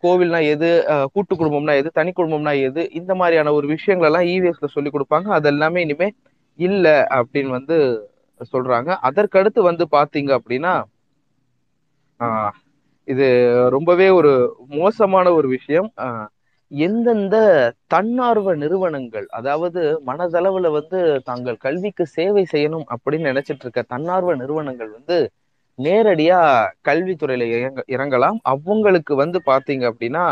[0.03, 4.67] கோவில்னா எது அஹ் கூட்டு குடும்பம்னா எது தனி குடும்பம்னா எது இந்த மாதிரியான ஒரு விஷயங்கள் எல்லாம் இவிஎஸ்ல
[4.73, 5.27] சொல்லி கொடுப்பாங்க.
[5.37, 6.07] அது எல்லாமே இனிமே
[6.59, 7.77] இல்ல அப்படின்னு வந்து
[8.51, 8.89] சொல்றாங்க.
[9.07, 10.73] அதற்கடுத்து வந்து பாத்தீங்க அப்படின்னா
[12.19, 12.53] ஆஹ்
[13.07, 13.25] இது
[13.69, 14.31] ரொம்பவே ஒரு
[14.75, 15.89] மோசமான ஒரு விஷயம்.
[15.99, 16.27] ஆஹ்
[16.71, 17.35] எந்தெந்த
[17.87, 25.17] தன்னார்வ நிறுவனங்கள் அதாவது மனதளவுல வந்து தாங்கள் கல்விக்கு சேவை செய்யணும் அப்படின்னு நினைச்சிட்டு இருக்க தன்னார்வ நிறுவனங்கள் வந்து
[25.79, 26.39] நேரடியா
[26.87, 28.37] கல்வித்துறையில இறங்க இறங்கலாம்.
[28.53, 30.25] அவங்களுக்கு வந்து பாத்தீங்க அப்படின்னா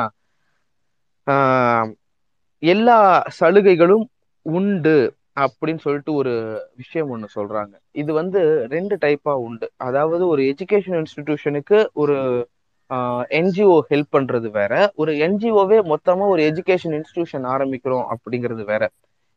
[2.63, 2.97] எல்லா
[3.39, 4.05] சலுகைகளும்
[4.45, 4.95] உண்டு
[5.37, 6.31] அப்படின்னு சொல்லிட்டு ஒரு
[6.75, 7.73] விஷயம் ஒண்ணு சொல்றாங்க.
[7.95, 8.39] இது வந்து
[8.73, 9.67] ரெண்டு டைப்பா உண்டு.
[9.87, 12.17] அதாவது ஒரு எஜுகேஷன் இன்ஸ்டிடியூஷனுக்கு ஒரு
[13.39, 14.73] என்ஜிஓ ஹெல்ப் பண்றது வேற.
[14.95, 18.83] ஒரு என்ஜிஓவே மொத்தமா ஒரு எஜுகேஷன் இன்ஸ்டிடியூஷன் ஆரம்பிக்கிறோம் அப்படிங்கிறது வேற.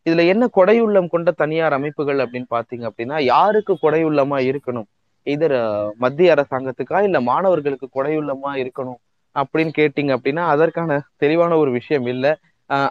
[0.06, 4.88] இதுல என்ன கொடையுள்ளம் கொண்ட தனியார் அமைப்புகள் அப்படின்னு பாத்தீங்க அப்படின்னா யாருக்கு கொடையுள்ளமா இருக்கணும்?
[5.26, 5.56] இதர்
[5.96, 9.00] மத்திய அரசாங்கத்துக்கா இல்ல மாணவர்களுக்கு கொடையுள்ளமா இருக்கணும்
[9.36, 12.26] அப்படின்னு கேட்டீங்க அப்படின்னா அதற்கான தெளிவான ஒரு விஷயம் இல்ல.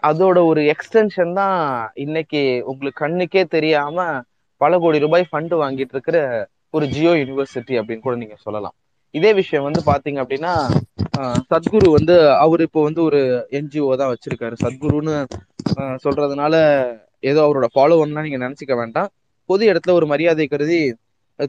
[0.09, 1.57] அதோட ஒரு எக்ஸ்டென்ஷன் தான்
[1.93, 3.97] இன்னைக்கு உங்களுக்கு கண்ணுக்கே தெரியாம
[4.61, 6.17] பல கோடி ரூபாய் ஃபண்டு வாங்கிட்டு இருக்கிற
[6.69, 8.75] ஒரு ஜியோ யூனிவர்சிட்டி அப்படின்னு கூட நீங்க சொல்லலாம்.
[9.13, 10.53] இதே விஷயம் வந்து பாத்தீங்க அப்படின்னா
[11.51, 13.19] சத்குரு வந்து அவர் இப்போ வந்து ஒரு
[13.57, 14.55] என்ஜிஓ தான் வச்சிருக்காரு.
[14.63, 15.15] சத்குருன்னு
[16.05, 16.53] சொல்றதுனால
[17.29, 19.09] ஏதோ அவரோட ஃபாலோவர்னா நீங்க நினைச்சுக்க வேண்டாம்.
[19.49, 20.79] பொது இடத்துல ஒரு மரியாதை கருதி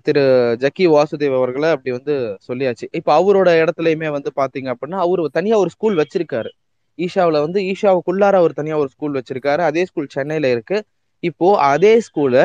[0.06, 0.24] திரு
[0.62, 2.14] ஜக்கி வாசுதேவ் அவர்களை அப்படி வந்து
[2.48, 2.86] சொல்லியாச்சு.
[2.98, 6.50] இப்போ அவரோட இடத்துலயுமே வந்து பாத்தீங்க அப்படின்னா அவர் தனியா ஒரு ஸ்கூல் வச்சிருக்காரு.
[6.98, 9.62] ஈஷாவில் வந்து ஈஷாவுக்குள்ளார அவர் தனியா ஒரு ஸ்கூல் வச்சிருக்காரு.
[9.70, 10.78] அதே ஸ்கூல் சென்னையில இருக்கு.
[11.22, 12.36] இப்போ அதே ஸ்கூல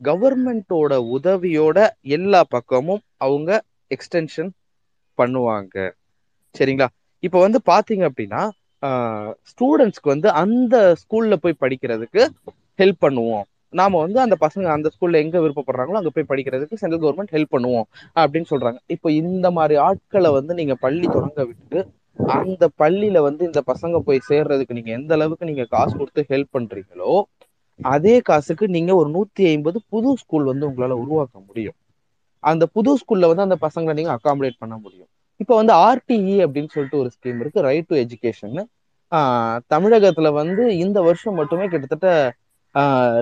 [0.00, 1.78] கவர்மெண்டோட உதவியோட
[2.16, 3.50] எல்லா பக்கமும் அவங்க
[3.90, 4.50] எக்ஸ்டென்ஷன்
[5.18, 5.76] பண்ணுவாங்க.
[6.54, 6.88] சரிங்களா?
[7.22, 8.42] இப்போ வந்து பாத்தீங்க அப்படின்னா
[9.50, 12.22] ஸ்டூடெண்ட்ஸ்க்கு வந்து அந்த ஸ்கூல்ல போய் படிக்கிறதுக்கு
[12.78, 13.46] ஹெல்ப் பண்ணுவோம்.
[13.72, 17.86] நாம வந்து அந்த பசங்க அந்த ஸ்கூல்ல எங்க விருப்பப்படுறாங்களோ அங்க போய் படிக்கிறதுக்கு சென்ட்ரல் கவர்மெண்ட் ஹெல்ப் பண்ணுவோம்
[18.20, 18.78] அப்படின்னு சொல்றாங்க.
[18.94, 21.80] இப்போ இந்த மாதிரி ஆட்களை வந்து நீங்க பள்ளி தொடங்க விட்டு
[22.42, 27.12] அந்த பள்ளியில வந்து இந்த பசங்க போய் சேர்றதுக்கு நீங்க எந்த அளவுக்கு நீங்க காசு கொடுத்து ஹெல்ப் பண்றீங்களோ
[27.80, 31.76] அதே காசுக்கு நீங்க ஒரு நூத்தி ஐம்பது புது ஸ்கூல் வந்து உங்களால உருவாக்க முடியும்.
[32.44, 35.08] அந்த புது ஸ்கூல்ல வந்து அந்த பசங்களை நீங்க அகாமடேட் பண்ண முடியும்.
[35.40, 38.56] இப்போ வந்து ஆர்டிஇ அப்படின்னு சொல்லிட்டு ஒரு ஸ்கீம் இருக்கு ரைட் டு எஜுகேஷன்
[39.70, 42.08] தமிழகத்துல வந்து இந்த வருஷம் மட்டுமே கிட்டத்தட்ட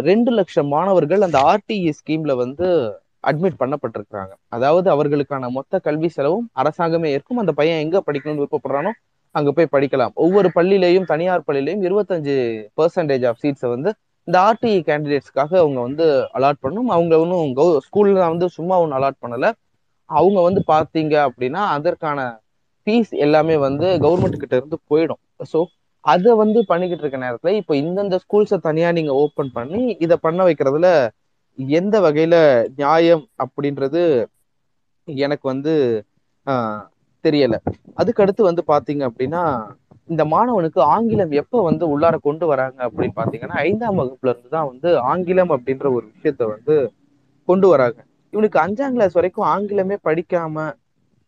[0.00, 2.66] ரெண்டு லட்சம் மாணவர்கள் அந்த ஆர்டிஇ ஸ்கீம்ல வந்து
[3.24, 4.32] அட்மிட் பண்ணப்பட்டிருக்கிறாங்க.
[4.48, 8.92] அதாவது அவர்களுக்கான மொத்த கல்வி செலவும் அரசாங்கமே இருக்கும் அந்த பையன் எங்க படிக்கணும்னு விருப்பப்படுறானோ
[9.34, 10.12] அங்க போய் படிக்கலாம்.
[10.24, 12.34] ஒவ்வொரு பள்ளியிலையும் தனியார் பள்ளியிலையும் இருபத்தஞ்சு
[12.78, 13.90] பெர்சன்டேஜ் ஆஃப் சீட்ஸை வந்து
[14.28, 19.22] இந்த ஆர்டிஇ கேண்டிடேட்ஸ்க்காக அவங்க வந்து அலாட் பண்ணும் அவங்க ஒன்றும் கவு ஸ்கூலில் வந்து சும்மா ஒன்றும் அலாட்
[19.22, 19.50] பண்ணலை.
[20.10, 22.20] அவங்க வந்து பார்த்தீங்க அப்படின்னா அதற்கான
[22.86, 25.20] ஃபீஸ் எல்லாமே வந்து கவர்மெண்ட் கிட்ட இருந்து போயிடும்.
[25.52, 25.58] ஸோ
[26.04, 30.88] அதை வந்து பண்ணிக்கிட்டு இருக்க நேரத்தில் இப்போ இந்தந்த ஸ்கூல்ஸை தனியாக நீங்கள் ஓப்பன் பண்ணி இதை பண்ண வைக்கிறதுல
[31.78, 32.38] எந்த வகையில்
[32.76, 34.02] நியாயம் அப்படின்றது
[35.08, 35.72] எனக்கு வந்து
[37.24, 37.58] தெரியலை.
[38.00, 39.42] அதுக்கடுத்து வந்து பார்த்தீங்க அப்படின்னா
[40.08, 44.98] இந்த மாணவனுக்கு ஆங்கிலம் எப்ப வந்து உள்ளார கொண்டு வராங்க அப்படின்னு பாத்தீங்கன்னா ஐந்தாம் வகுப்புல இருந்து தான் வந்து
[44.98, 46.74] ஆங்கிலம் அப்படின்ற ஒரு விஷயத்த வந்து
[47.48, 47.98] கொண்டு வராங்க.
[48.32, 50.66] இவனுக்கு அஞ்சாம் கிளாஸ் வரைக்கும் ஆங்கிலமே படிக்காம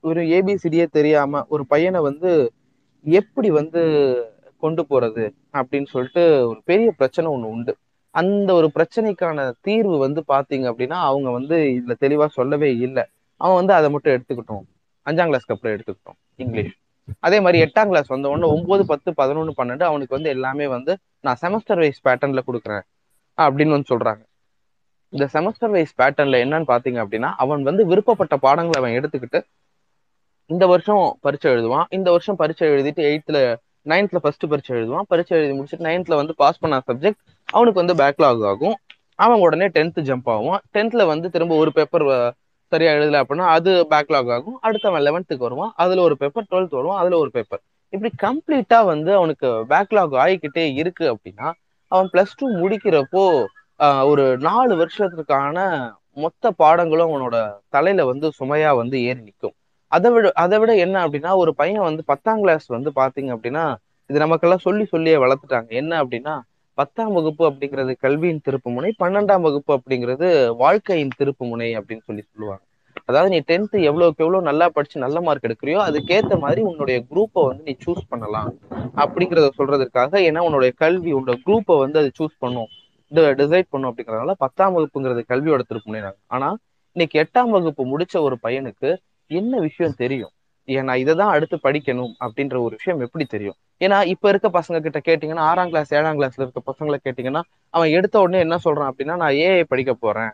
[0.01, 2.31] ஒரு ஏபிசிடியே தெரியாம ஒரு பையனை வந்து
[3.05, 3.81] எப்படி வந்து
[4.59, 7.73] கொண்டு போறது அப்படின்னு சொல்லிட்டு ஒரு பெரிய பிரச்சனை ஒண்ணு உண்டு.
[8.15, 13.05] அந்த ஒரு பிரச்சனைக்கான தீர்வு வந்து பாத்தீங்க அப்படின்னா அவங்க வந்து இதுல தெளிவா சொல்லவே இல்லை.
[13.37, 14.65] அவன் வந்து அதை மட்டும் எடுத்துக்கிட்டோம்.
[15.07, 16.19] அஞ்சாம் கிளாஸ்க்கு அப்புறம் எடுத்துக்கிட்டோம்.
[16.37, 16.75] இங்கிலீஷ்.
[17.21, 21.39] அதே மாதிரி எட்டாம் கிளாஸ் வந்த உடனே ஒன்பது பத்து பதினொன்று பன்னெண்டு அவனுக்கு வந்து எல்லாமே வந்து நான்
[21.41, 22.85] செமஸ்டர் வைஸ் பேட்டர்ன்ல கொடுக்குறேன்
[23.37, 24.23] அப்படின்னு வந்து சொல்றாங்க.
[25.09, 29.41] இந்த செமஸ்டர் வைஸ் பேட்டர்ன்ல என்னன்னு பாத்தீங்க அப்படின்னா அவன் வந்து விருப்பப்பட்ட பாடங்களை அவன் எடுத்துக்கிட்டு
[30.47, 31.85] இந்த வருஷம் பரீட்சை எழுதுவான்.
[31.89, 35.09] இந்த வருஷம் பரீட்சை எழுதிட்டு எயித்துல நைன்த்ல ஃபர்ஸ்ட் பரீட்சை எழுதுவான்.
[35.09, 38.77] பரீட்சை எழுதி முடிச்சுட்டு நைன்த்ல வந்து பாஸ் பண்ண சப்ஜெக்ட் அவனுக்கு வந்து பேக்லாக் ஆகும்.
[39.15, 42.07] அவன் உடனே டென்த் ஜம்ப் ஆகும் டென்த்ல வந்து திரும்ப ஒரு பேப்பர்
[42.73, 44.59] சரியா எழுதல அப்படின்னா அது பேக்லாக் ஆகும்.
[44.67, 45.73] அடுத்தவன் லெவன்த்துக்கு வருவான்.
[45.77, 47.01] அதுல ஒரு பேப்பர் டுவெல்த் வருவான்.
[47.03, 51.49] அதுல ஒரு பேப்பர் இப்படி கம்ப்ளீட்டா வந்து அவனுக்கு பேக்லாக் ஆகிக்கிட்டே இருக்கு அப்படின்னா
[51.93, 53.23] அவன் பிளஸ் டூ முடிக்கிறப்போ
[54.11, 55.59] ஒரு நாலு வருஷத்துக்கான
[56.17, 57.37] மொத்த பாடங்களும் அவனோட
[57.69, 59.55] தலையில வந்து சுமையா வந்து ஏறி நிற்கும்
[59.93, 63.65] அதை விட அதை விட என்ன அப்படின்னா ஒரு பையன் வந்து பத்தாம் கிளாஸ் வந்து பாத்தீங்க அப்படின்னா
[64.11, 65.69] இது நமக்கெல்லாம் சொல்லி சொல்லியே வளர்த்துட்டாங்க.
[65.81, 66.35] என்ன அப்படின்னா
[66.79, 70.27] பத்தாம் வகுப்பு அப்படிங்கிறது கல்வியின் திருப்பு முனை பன்னெண்டாம் வகுப்பு அப்படிங்கிறது
[70.63, 72.63] வாழ்க்கையின் திருப்பு முனை அப்படின்னு சொல்லி சொல்லுவாங்க.
[73.09, 77.65] அதாவது நீ டென்த் எவ்வளவுக்கு எவ்வளவு நல்லா படிச்சு நல்ல மார்க் எடுக்கிறியோ அதுக்கேத்த மாதிரி உன்னுடைய குரூப்பை வந்து
[77.69, 78.51] நீ சூஸ் பண்ணலாம்.
[79.03, 82.71] அப்படிங்கிறத சொல்றதுக்காக ஏன்னா உன்னுடைய கல்வி உன்னோட குரூப்பை வந்து அது சூஸ் பண்ணும்.
[83.43, 86.49] டிசைட் பண்ணும் அப்படிங்கிறதுனால பத்தாம் வகுப்புங்கிறது கல்வியோட திருப்பு முனைனாங்க ஆனா
[86.97, 88.91] இன்னைக்கு எட்டாம் வகுப்பு முடிச்ச ஒரு பையனுக்கு
[89.31, 90.33] என்ன விஷயம் தெரியும்?
[90.69, 93.59] ஏன்னா இதை தான் அடுத்து படிக்கணும் அப்படின்ற ஒரு விஷயம் எப்படி தெரியும்?
[93.81, 97.43] ஏன்னா இப்ப இருக்க பசங்க கிட்ட கேட்டீங்கன்னா ஆறாம் கிளாஸ் ஏழாம் கிளாஸ்ல இருக்க பசங்களை கேட்டீங்கன்னா
[97.75, 100.33] அவன் எடுத்த உடனே என்ன சொல்றான் அப்படின்னா நான் ஏஐ படிக்க போறேன்.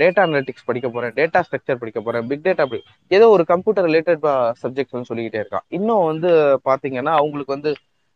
[0.00, 1.12] டேட்டா அனலிட்டிக்ஸ் படிக்க போறேன்.
[1.16, 2.26] டேட்டா ஸ்ட்ரக்சர் படிக்க போறேன்.
[2.30, 2.64] பிக் டேட்டா
[3.10, 4.22] ஏதோ ஒரு கம்ப்யூட்டர் ரிலேட்டட்
[4.62, 5.66] சப்ஜெக்ட் சொல்லிக்கிட்டே இருக்கான்.
[5.78, 6.30] இன்னும் வந்து
[6.70, 7.72] பாத்தீங்கன்னா அவங்களுக்கு வந்து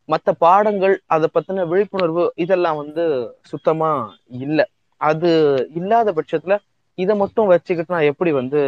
[0.09, 3.05] மற்ற பாடங்கள் அதை பத்தின விழிப்புணர்வு இதெல்லாம் வந்து
[3.51, 3.91] சுத்தமா
[4.45, 4.65] இல்லை.
[5.01, 5.31] அது
[5.81, 6.55] இல்லாத பட்சத்துல
[6.99, 8.61] இதை மட்டும் வச்சுக்கிட்டு நான் எப்படி வந்து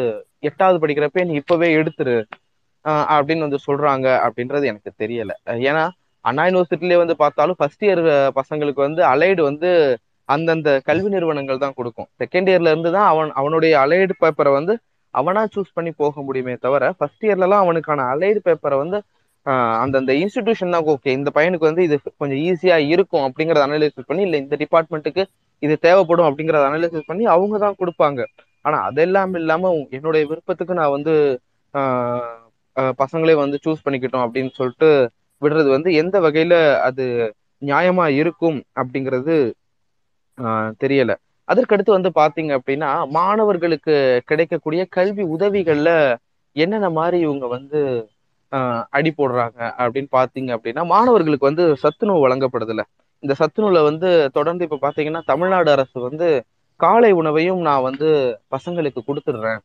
[0.48, 2.16] எட்டாவது படிக்கிறப்ப நீ இப்பவே எடுத்துரு.
[2.84, 5.32] அப்படின்னு வந்து சொல்றாங்க அப்படின்றது எனக்கு தெரியல.
[5.70, 5.84] ஏன்னா
[6.24, 8.02] அண்ணா யூனிவர்சிட்டிலே வந்து பார்த்தாலும் ஃபர்ஸ்ட் இயர்
[8.38, 9.68] பசங்களுக்கு வந்து அலைடு வந்து
[10.28, 12.08] அந்தந்த கல்வி நிறுவனங்கள் தான் கொடுக்கும்.
[12.22, 14.74] செகண்ட் இயர்ல இருந்து தான் அவன் அவனுடைய அலைடு பேப்பரை வந்து
[15.14, 18.98] அவனா சூஸ் பண்ணி போக முடியுமே தவிர ஃபர்ஸ்ட் இயர்லலாம் அவனுக்கான அலைடு பேப்பரை வந்து
[19.82, 24.38] அந்தந்த இன்ஸ்டிடியூஷன் தான் ஓகே இந்த பையனுக்கு வந்து இது கொஞ்சம் ஈஸியா இருக்கும் அப்படிங்கறத அனலைசிஸ் பண்ணி இல்லை
[24.44, 25.22] இந்த டிபார்ட்மெண்ட்டுக்கு
[25.62, 28.20] இது தேவைப்படும் அப்படிங்கறத அனலைசிஸ் பண்ணி அவங்க தான் கொடுப்பாங்க.
[28.64, 31.14] ஆனா அதெல்லாம் இல்லாம என்னுடைய விருப்பத்துக்கு நான் வந்து
[31.74, 32.39] ஆஹ்
[33.00, 34.88] பசங்களே வந்து சூஸ் பண்ணிக்கிட்டோம் அப்படின்னு சொல்லிட்டு
[35.42, 36.54] விடுறது வந்து எந்த வகையில
[36.88, 37.04] அது
[37.62, 39.34] நியாயமா இருக்கும் அப்படிங்கிறது
[40.38, 41.12] ஆஹ் தெரியல.
[41.48, 43.94] அதற்கடுத்து வந்து பாத்தீங்க அப்படின்னா மாணவர்களுக்கு
[44.26, 45.90] கிடைக்கக்கூடிய கல்வி உதவிகள்ல
[46.56, 47.80] என்னென்ன மாதிரி இவங்க வந்து
[48.52, 52.82] ஆஹ் அடி போடுறாங்க அப்படின்னு பாத்தீங்க அப்படின்னா மாணவர்களுக்கு வந்து சத்துணவு வழங்கப்படுதுல
[53.22, 56.28] இந்த சத்துணவுல வந்து தொடர்ந்து இப்ப பாத்தீங்கன்னா தமிழ்நாடு அரசு வந்து
[56.80, 58.08] காலை உணவையும் நான் வந்து
[58.52, 59.60] பசங்களுக்கு கொடுத்துடுறேன்.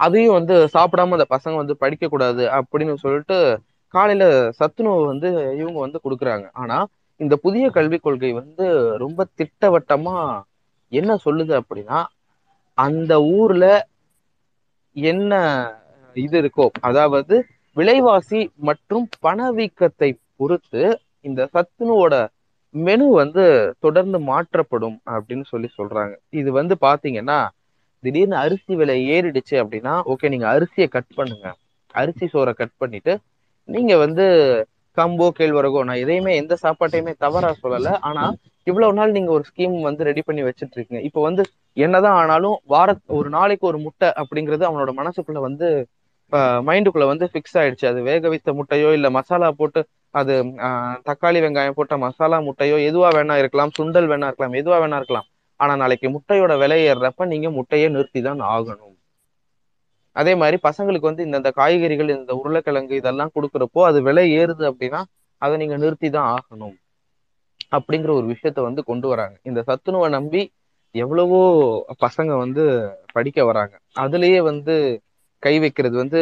[0.00, 3.38] அதையும் வந்து சாப்பிடாம அந்த பசங்க வந்து படிக்க கூடாது அப்படின்னு சொல்லிட்டு
[3.94, 4.24] காலையில
[4.58, 5.28] சத்துணவு வந்து
[5.60, 6.46] இவங்க வந்து கொடுக்குறாங்க.
[6.54, 6.78] ஆனா
[7.20, 8.64] இந்த புதிய கல்விக் கொள்கை வந்து
[9.04, 10.16] ரொம்ப திட்டவட்டமா
[10.92, 11.98] என்ன சொல்லுது அப்படின்னா
[12.78, 13.64] அந்த ஊர்ல
[14.96, 15.32] என்ன
[16.16, 17.36] இது இருக்கோ அதாவது
[17.76, 20.82] விலைவாசி மற்றும் பணவீக்கத்தை பொறுத்து
[21.24, 22.14] இந்த சத்துணுவோட
[22.74, 23.44] மெனு வந்து
[23.84, 26.14] தொடர்ந்து மாற்றப்படும் அப்படின்னு சொல்லி சொல்றாங்க.
[26.30, 27.38] இது வந்து பாத்தீங்கன்னா
[28.06, 31.46] திடீர்னு அரிசி விலை ஏறிடுச்சு அப்படின்னா ஓகே நீங்க அரிசியை கட் பண்ணுங்க.
[31.94, 33.12] அரிசி சோறை கட் பண்ணிட்டு
[33.68, 34.24] நீங்க வந்து
[34.96, 37.88] கம்போ கேழ்வரகோ நான் எதையுமே எந்த சாப்பாட்டையுமே தவறா சொல்லல.
[38.08, 38.24] ஆனா
[38.66, 41.02] இவ்வளவு நாள் நீங்க ஒரு ஸ்கீம் வந்து ரெடி பண்ணி வச்சுட்டு இருக்கீங்க.
[41.08, 41.42] இப்ப வந்து
[41.76, 42.88] என்னதான் ஆனாலும் வார
[43.18, 45.68] ஒரு நாளைக்கு ஒரு முட்டை அப்படிங்கிறது அவனோட மனசுக்குள்ள வந்து
[46.68, 47.86] மைண்டுக்குள்ள வந்து ஃபிக்ஸ் ஆயிடுச்சு.
[47.90, 49.80] அது வேக வைத்த முட்டையோ இல்ல மசாலா போட்டு
[50.14, 50.34] அது
[51.08, 53.74] தக்காளி வெங்காயம் போட்ட மசாலா முட்டையோ எதுவா வேணா இருக்கலாம்.
[53.78, 54.58] சுண்டல் வேணா இருக்கலாம்.
[54.60, 55.28] எதுவா வேணா இருக்கலாம்.
[55.60, 58.96] ஆனா நாளைக்கு முட்டையோட விலை ஏறுறப்ப நீங்க முட்டையை நிறுத்தி தான் ஆகணும்.
[60.16, 65.00] அதே மாதிரி பசங்களுக்கு வந்து இந்தந்த காய்கறிகள் இந்த உருளைக்கிழங்கு இதெல்லாம் கொடுக்குறப்போ அது விலை ஏறுது அப்படின்னா
[65.42, 66.76] அதை நீங்க நிறுத்தி தான் ஆகணும்.
[67.76, 69.36] அப்படிங்கிற ஒரு விஷயத்த வந்து கொண்டு வராங்க.
[69.42, 70.42] இந்த சத்துணவை நம்பி
[70.94, 71.40] எவ்வளவோ
[72.04, 72.64] பசங்க வந்து
[73.12, 73.74] படிக்க வராங்க.
[74.04, 74.74] அதுலயே வந்து
[75.42, 76.20] கை வைக்கிறது வந்து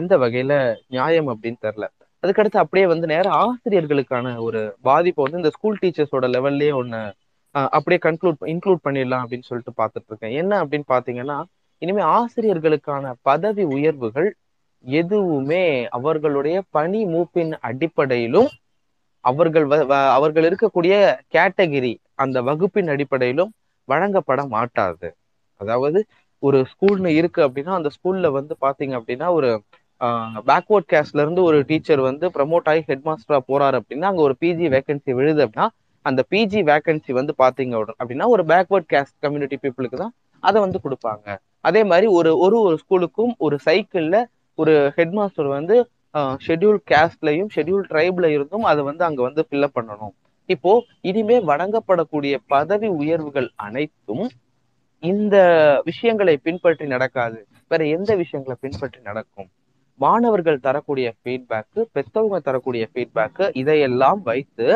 [0.00, 0.52] எந்த வகையில
[0.88, 1.86] நியாயம் அப்படின்னு தெரியல.
[2.22, 7.00] அதுக்கடுத்து அப்படியே வந்து நேரம் ஆசிரியர்களுக்கான ஒரு பாதிப்பை வந்து இந்த ஸ்கூல் டீச்சர்ஸோட லெவல்லயே ஒண்ணு
[7.54, 11.38] அப்படியே கன்க்ளூட் இன்க்ளூட் பண்ணிடலாம் அப்படின்னு சொல்லிட்டு பார்த்துட்டு இருக்கேன் என்ன அப்படின்னு பாத்தீங்கன்னா
[11.82, 14.28] இனிமே ஆசிரியர்களுக்கான பதவி உயர்வுகள்
[14.84, 15.64] எதுவுமே
[15.98, 18.50] அவர்களுடைய பணி மூப்பின் அடிப்படையிலும்
[19.24, 19.66] அவர்கள்
[20.10, 20.94] அவர்கள் இருக்கக்கூடிய
[21.34, 23.50] கேட்டகிரி அந்த வகுப்பின் அடிப்படையிலும்
[23.88, 25.08] வழங்கப்பட மாட்டாது.
[25.60, 26.00] அதாவது
[26.42, 29.48] ஒரு ஸ்கூல்னு இருக்கு அப்படின்னா அந்த ஸ்கூல்ல வந்து பாத்தீங்க அப்படின்னா ஒரு
[30.48, 34.68] பேக்வர்ட் கேஸ்ல இருந்து ஒரு டீச்சர் வந்து ப்ரமோட் ஆகி ஹெட் மாஸ்டரா போறாரு அப்படின்னா அங்க ஒரு பிஜி
[34.76, 35.66] வேகன்சி விழுது அப்படின்னா
[36.06, 41.26] அந்த பிஜி வேகன்சி வந்து பாத்தீங்க அப்படின்னா ஒரு பேக்வர்ட் கேஸ்ட் கம்யூனிட்டி பீப்புளுக்கு தான் அதை வந்து கொடுப்பாங்க.
[41.68, 44.18] அதே மாதிரி ஒரு ஒரு ஒரு ஸ்கூலுக்கும் ஒரு சைக்கிள்ல
[44.58, 45.76] ஒரு ஹெட் மாஸ்டர் வந்து
[46.46, 50.14] ஷெட்யூல் கேஸ்ட்லையும் ஷெட்யூல் ட்ரைப்ல இருந்தும் அதை வந்து அங்க வந்து ஃபில்அப் பண்ணணும்.
[50.54, 50.72] இப்போ
[51.08, 54.24] இனிமே வழங்கப்படக்கூடிய பதவி உயர்வுகள் அனைத்தும்
[55.02, 55.36] இந்த
[55.88, 57.38] விஷயங்களை பின்பற்றி நடக்காது.
[57.70, 59.48] வேற எந்த விஷயங்களை பின்பற்றி நடக்கும்?
[60.00, 64.66] மாணவர்கள் தரக்கூடிய ஃபீட்பேக்கு பெற்றவங்க தரக்கூடிய ஃபீட்பேக்கு இதையெல்லாம் வைத்து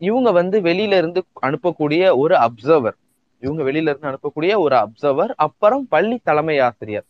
[0.00, 2.96] இவங்க வந்து வெளியில இருந்து அனுப்பக்கூடிய ஒரு அப்சர்வர்
[3.42, 7.06] இவங்க வெளியில இருந்து அனுப்பக்கூடிய ஒரு அப்சர்வர் அப்புறம் பள்ளி தலைமை ஆசிரியர்.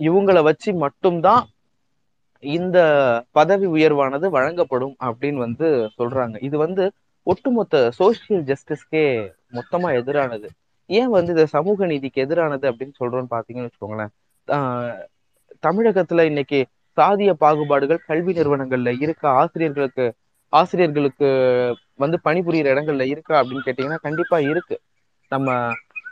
[0.00, 1.44] இவங்களை வச்சு மட்டும்தான்
[2.42, 2.78] இந்த
[3.30, 5.66] பதவி உயர்வானது வழங்கப்படும் அப்படின்னு வந்து
[5.98, 6.36] சொல்றாங்க.
[6.48, 6.84] இது வந்து
[7.26, 9.04] ஒட்டுமொத்த சோசியல் ஜஸ்டிஸ்க்கே
[9.58, 10.48] மொத்தமா எதிரானது.
[10.90, 14.12] ஏன் வந்து இந்த சமூக நீதிக்கு எதிரானது அப்படின்னு சொல்றோம்னு பாத்தீங்கன்னு வச்சுக்கோங்களேன்.
[15.66, 16.60] தமிழகத்துல இன்னைக்கு
[16.96, 20.06] சாதிய பாகுபாடுகள் கல்வி நிறுவனங்கள்ல இருக்க ஆசிரியர்களுக்கு
[20.52, 21.28] ஆசிரியர்களுக்கு
[22.04, 24.76] வந்து பணிபுரியிற இடங்கள்ல இருக்கா அப்படின்னு கேட்டீங்கன்னா கண்டிப்பா இருக்கு.
[25.32, 25.48] நம்ம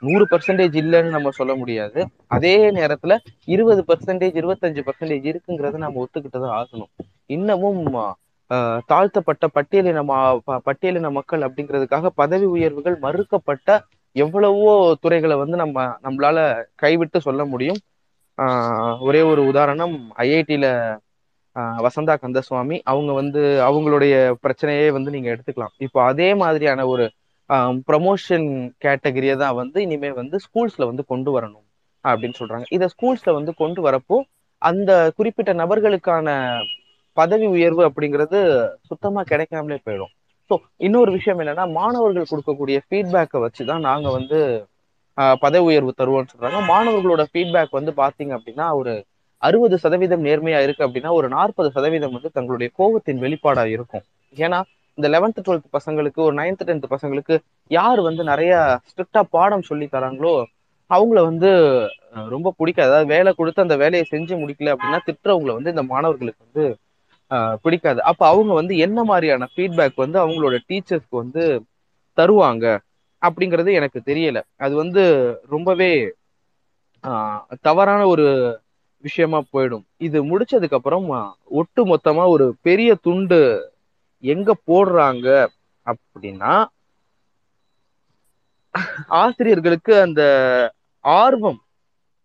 [0.02, 2.00] நூறு பர்சன்டேஜ் இல்லைன்னு நம்ம சொல்ல முடியாது.
[2.30, 3.14] அதே நேரத்துல
[3.48, 6.90] இருபது பர்சன்டேஜ் இருபத்தஞ்சு பர்சன்டேஜ் இருக்குங்கிறத நம்ம ஒத்துக்கிட்டு தான் ஆகணும்.
[7.30, 7.82] இன்னமும்
[8.90, 10.02] தாழ்த்தப்பட்ட பட்டியலின
[10.66, 13.68] பட்டியலின மக்கள் அப்படிங்கிறதுக்காக பதவி உயர்வுகள் மறுக்கப்பட்ட
[14.16, 14.70] எவ்வளவோ
[15.02, 15.76] துறைகளை வந்து நம்ம
[16.06, 16.38] நம்மளால
[16.76, 17.80] கைவிட்டு சொல்ல முடியும்.
[19.06, 20.66] ஒரே ஒரு உதாரணம் ஐஐடியில
[21.56, 25.74] வசந்தா கந்தசுவாமி அவங்க வந்து அவங்களுடைய பிரச்சனையே வந்து நீங்க எடுத்துக்கலாம்.
[25.86, 27.06] இப்போ அதே மாதிரியான ஒரு
[27.88, 28.46] ப்ரமோஷன்
[28.84, 31.66] கேட்டகரியை தான் வந்து இனிமே வந்து ஸ்கூல்ஸ்ல வந்து கொண்டு வரணும்
[32.04, 32.66] அப்படின்னு சொல்றாங்க.
[32.76, 34.18] இதை ஸ்கூல்ஸ்ல வந்து கொண்டு வரப்போ
[34.62, 36.28] அந்த குறிப்பிட்ட நபர்களுக்கான
[37.16, 38.38] பதவி உயர்வு அப்படிங்கிறது
[38.88, 40.12] சுத்தமா கிடைக்காமலே போயிடும்.
[40.50, 44.38] ஸோ இன்னொரு விஷயம் என்னன்னா மாணவர்கள் கொடுக்கக்கூடிய ஃபீட்பேக்கை வச்சு தான் நாங்கள் வந்து
[45.44, 46.60] பதவி உயர்வு தருவோம்னு சொல்றாங்க.
[46.72, 48.92] மாணவர்களோட ஃபீட்பேக் வந்து பார்த்தீங்க அப்படின்னா ஒரு
[49.42, 54.04] அறுபது சதவீதம் நேர்மையா இருக்கு அப்படின்னா ஒரு நாற்பது சதவீதம் வந்து தங்களுடைய கோபத்தின் வெளிப்பாடா இருக்கும்.
[54.36, 54.58] ஏன்னா
[54.98, 57.34] இந்த லெவன்த் டுவெல்த் பசங்களுக்கு ஒரு நைன்த் டென்த் பசங்களுக்கு
[57.70, 58.54] யார் வந்து நிறைய
[58.90, 60.34] ஸ்ட்ரிக்டா பாடம் சொல்லி தராங்களோ
[60.90, 61.50] அவங்கள வந்து
[62.34, 62.88] ரொம்ப பிடிக்காது.
[62.90, 66.64] அதாவது வேலை கொடுத்து அந்த வேலையை செஞ்சு முடிக்கல அப்படின்னா திட்டுறவங்களை வந்து இந்த மாணவர்களுக்கு வந்து
[67.64, 68.00] பிடிக்காது.
[68.10, 71.42] அப்ப அவங்க வந்து என்ன மாதிரியான ஃபீட்பேக் வந்து அவங்களோட டீச்சர்ஸ்க்கு வந்து
[72.18, 72.64] தருவாங்க
[73.22, 74.38] அப்படிங்கிறது எனக்கு தெரியல.
[74.56, 75.02] அது வந்து
[75.54, 75.90] ரொம்பவே
[77.66, 78.26] தவறான ஒரு
[79.04, 79.84] விஷயமா போயிடும்.
[80.06, 81.06] இது முடிச்சதுக்கு அப்புறம்
[81.60, 83.40] ஒட்டு மொத்தமா ஒரு பெரிய துண்டு
[84.24, 85.26] எங்க போடுறாங்க
[85.86, 86.52] அப்படின்னா
[89.20, 90.22] ஆசிரியர்களுக்கு அந்த
[91.04, 91.60] ஆர்வம்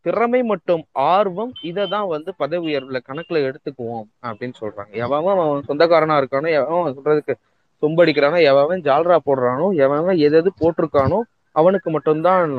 [0.06, 4.92] திறமை மற்றும் ஆர்வம் இதை தான் வந்து பதவி உயர்வுல கணக்குல எடுத்துக்குவோம் அப்படின்னு சொல்றாங்க.
[5.04, 7.36] எவன் அவன் சொந்தக்காரனா இருக்கானோ எவன் அவன் சொல்றதுக்கு
[7.84, 11.20] சொம்படிக்கிறானோ எவன் ஜால்ரா போடுறானோ எவன் எது எது போட்டிருக்கானோ
[11.56, 12.54] அவனுக்கு மட்டும்தான்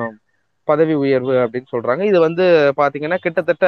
[0.68, 2.02] பதவி உயர்வு அப்படின்னு சொல்றாங்க.
[2.10, 2.44] இது வந்து
[2.80, 3.66] பாத்தீங்கன்னா கிட்டத்தட்ட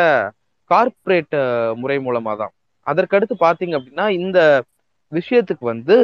[0.70, 1.37] கார்ப்பரேட்
[1.83, 2.52] முறை மூலமா தான்
[2.87, 4.38] அதற்கடுத்து பாத்தீங்க அப்படின்னா இந்த
[5.12, 5.96] விஷயத்துக்கு வந்து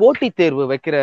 [0.00, 0.96] போட்டித் தேர்வு வைக்கிற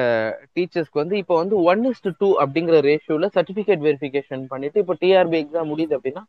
[0.55, 5.71] டீச்சர்ஸ்க்கு வந்து இப்போ வந்து ஒன் இஸ்டு டூ அப்படிங்கிற ரேஷியோல சர்டிபிகேட் வெரிஃபிகேஷன் பண்ணிட்டு இப்போ டிஆர்பி எக்ஸாம்
[5.71, 6.23] முடியுது அப்படின்னா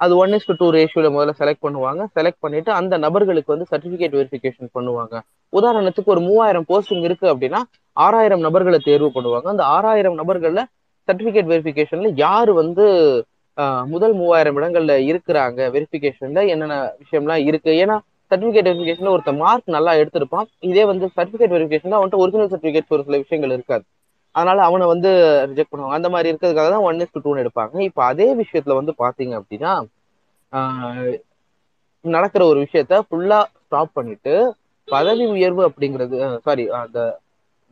[0.00, 2.02] அது ஒன் இஸ்டு டூ ரேஷியோல முதல்ல செலக்ட் பண்ணுவாங்க.
[2.16, 5.14] செலக்ட் பண்ணிட்டு அந்த நபர்களுக்கு வந்து சர்டிபிகேட் வெரிஃபிகேஷன் பண்ணுவாங்க.
[5.52, 7.60] உதாரணத்துக்கு ஒரு மூவாயிரம் போஸ்டிங் இருக்கு அப்படின்னா
[7.96, 9.46] ஆறாயிரம் நபர்களை தேர்வு பண்ணுவாங்க.
[9.54, 10.68] அந்த ஆறாயிரம் நபர்களில்
[11.08, 12.86] சர்டிபிகேட் வெரிஃபிகேஷன்ல யாரு வந்து
[13.92, 15.60] முதல் மூவாயிரம் இடங்கள்ல இருக்கிறாங்க.
[15.74, 17.72] வெரிஃபிகேஷன்ல என்னென்ன விஷயம்லாம் இருக்கு.
[17.82, 17.96] ஏன்னா
[18.30, 20.48] சர்டிபிகேட் வெரிஃபிகேஷன்ல ஒருத்த மார்க் நல்லா எடுத்திருப்பான்.
[20.70, 23.84] இதே வந்து சர்டிபிகேட் வெரிஃபிகேஷன்ல அவன்ட்டு ஒரிஜினல் சர்டிபிகேட் ஒரு சில விஷயங்கள் இருக்காது.
[24.34, 25.10] அதனால அவனை வந்து
[25.50, 25.98] ரிஜெக்ட் பண்ணுவாங்க.
[25.98, 27.76] அந்த மாதிரி இருக்கிறதுக்காக தான் ஒன் இஸ் டூ டூன்னு எடுப்பாங்க.
[27.88, 29.72] இப்போ அதே விஷயத்துல வந்து பாத்தீங்க அப்படின்னா
[32.04, 34.34] நடக்கிற ஒரு விஷயத்த ஃபுல்லா ஸ்டாப் பண்ணிட்டு
[34.88, 36.16] பதவி உயர்வு அப்படிங்கிறது
[36.46, 37.00] சாரி அந்த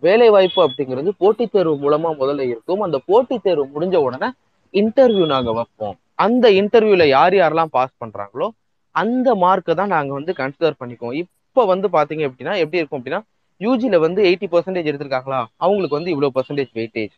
[0.03, 2.83] வேலை வாய்ப்பு அப்படிங்கிறது போட்டித் தேர்வு மூலமா முதல்ல இருக்கும்.
[2.87, 4.29] அந்த போட்டித் தேர்வு முடிஞ்ச உடனே
[4.75, 5.97] இன்டர்வியூ நாங்க வைப்போம்.
[6.25, 8.47] அந்த இன்டர்வியூல யார் யாரெல்லாம் பாஸ் பண்றாங்களோ
[8.95, 11.17] அந்த மார்க்கை தான் நாங்க வந்து கன்சிடர் பண்ணிக்குவோம்.
[11.21, 13.21] இப்போ வந்து பாத்தீங்க அப்படின்னா எப்படி இருக்கும் அப்படின்னா
[13.61, 15.41] யூஜில வந்து எயிட்டி பர்சன்டேஜ் எடுத்திருக்காங்களா?
[15.65, 17.15] அவங்களுக்கு வந்து இவ்வளவு பர்சன்டேஜ் வெயிட்டேஜ்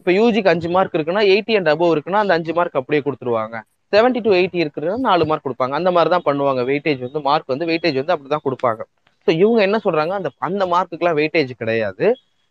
[0.00, 3.56] இப்போ யூஜிக்கு அஞ்சு மார்க் இருக்குன்னா எயிட்டி அண்ட் அபோவ் இருக்குன்னா அந்த அஞ்சு மார்க் அப்படியே கொடுத்துருவாங்க.
[3.92, 5.74] செவன்டி டு எயிட்டி இருக்குன்னா நாலு மார்க் கொடுப்பாங்க.
[5.80, 6.62] அந்த மாதிரி தான் பண்ணுவாங்க.
[6.70, 8.80] வெயிட்டேஜ் வந்து மார்க் வந்து வெயிட்டேஜ் வந்து அப்படிதான் கொடுப்பாங்க.
[9.26, 10.12] ஸோ இவங்க என்ன சொல்றாங்க?
[10.20, 12.06] அந்த அந்த மார்க்குக்கெல்லாம் வெயிட்டேஜ் கிடையாது.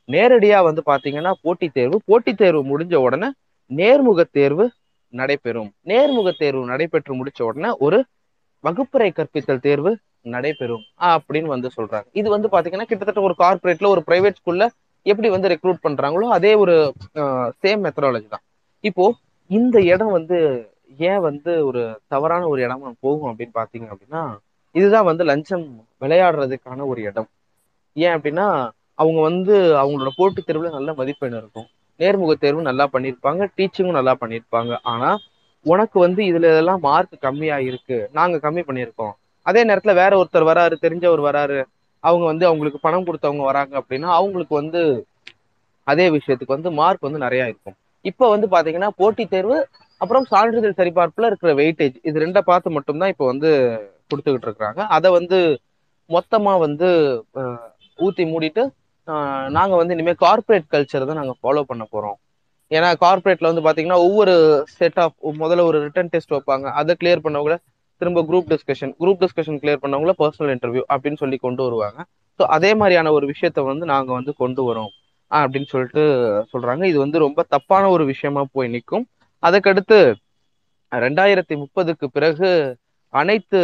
[0.09, 3.29] நேரடியா வந்து பாத்தீங்கன்னா போட்டித் தேர்வு போட்டித் தேர்வு முடிஞ்ச உடனே
[3.71, 4.65] நேர்முக தேர்வு
[5.13, 5.69] நடைபெறும்.
[5.91, 7.99] நேர்முக தேர்வு நடைபெற்று முடிச்ச உடனே ஒரு
[8.63, 9.91] வகுப்பறை கற்பித்தல் தேர்வு
[10.33, 12.07] நடைபெறும் அப்படின்னு வந்து சொல்றாங்க.
[12.19, 14.65] இது வந்து பாத்தீங்கன்னா கிட்டத்தட்ட ஒரு கார்பரேட்ல ஒரு பிரைவேட் ஸ்கூல்ல
[15.05, 16.75] எப்படி வந்து ரெக்ரூட் பண்றாங்களோ அதே ஒரு
[17.63, 18.45] சேம் மெத்தடாலஜி தான்.
[18.83, 19.05] இப்போ
[19.49, 20.37] இந்த இடம் வந்து
[21.09, 21.81] ஏன் வந்து ஒரு
[22.13, 24.21] தவறான ஒரு இடமா போகும் அப்படின்னு பாத்தீங்க அப்படின்னா
[24.75, 25.65] இதுதான் வந்து லஞ்சம்
[26.03, 27.29] விளையாடுறதுக்கான ஒரு இடம்.
[27.95, 28.47] ஏன் அப்படின்னா
[29.01, 31.69] அவங்க வந்து அவங்களோட போட்டித் தேர்வுல நல்ல மதிப்பெண் இருக்கும்.
[31.99, 34.73] நேர்முக தேர்வு நல்லா பண்ணியிருப்பாங்க டீச்சிங்கும் நல்லா பண்ணியிருப்பாங்க.
[34.93, 35.09] ஆனா
[35.65, 39.13] உனக்கு வந்து இதுல இதெல்லாம் மார்க் கம்மியா இருக்கு நாங்க கம்மி பண்ணியிருக்கோம்.
[39.45, 41.59] அதே நேரத்துல வேற ஒருத்தர் வராரு தெரிஞ்சவர் வராரு
[42.03, 44.81] அவங்க வந்து அவங்களுக்கு பணம் கொடுத்தவங்க வராங்க அப்படின்னா அவங்களுக்கு வந்து
[45.87, 47.77] அதே விஷயத்துக்கு வந்து மார்க் வந்து நிறைய இருக்கும்.
[48.05, 49.57] இப்ப வந்து பாத்தீங்கன்னா போட்டித் தேர்வு
[50.01, 53.49] அப்புறம் சான்றிதழ் சரிபார்ப்புல இருக்கிற வெயிட்டேஜ் இது ரெண்டை பார்த்து மட்டும்தான் இப்ப வந்து
[54.11, 54.81] கொடுத்துக்கிட்டு இருக்கிறாங்க.
[54.97, 55.39] அதை வந்து
[56.09, 56.87] மொத்தமா வந்து
[57.99, 58.63] ஊத்தி மூடிட்டு
[59.57, 62.17] நாங்கள் வந்து இனிமேல் கார்ப்பரேட் கல்ச்சர் தான் நாங்கள் ஃபாலோ பண்ண போகிறோம்
[62.71, 64.33] ஏன்னா கார்பரேட்ல வந்து பார்த்தீங்கன்னா ஒவ்வொரு
[64.77, 66.65] செட் ஆஃப் முதல்ல ஒரு ரிட்டன் டெஸ்ட் வைப்பாங்க.
[66.79, 67.55] அதை கிளியர் பண்ணவங்கள
[68.01, 71.99] திரும்ப group discussion group discussion clear பண்ணவங்கள personal interview அப்படின்னு சொல்லி கொண்டு வருவாங்க.
[72.39, 74.91] ஸோ அதே மாதிரியான ஒரு விஷயத்த வந்து நாங்கள் வந்து கொண்டு வரோம்.
[75.31, 76.03] அப்படின்னு சொல்லிட்டு
[76.53, 76.83] சொல்றாங்க.
[76.83, 79.05] இது வந்து ரொம்ப தப்பான ஒரு விஷயமா போய் நிற்கும்.
[79.43, 79.97] அதுக்கடுத்து
[80.91, 82.49] ரெண்டாயிரத்தி முப்பதுக்கு பிறகு
[83.13, 83.59] அனைத்து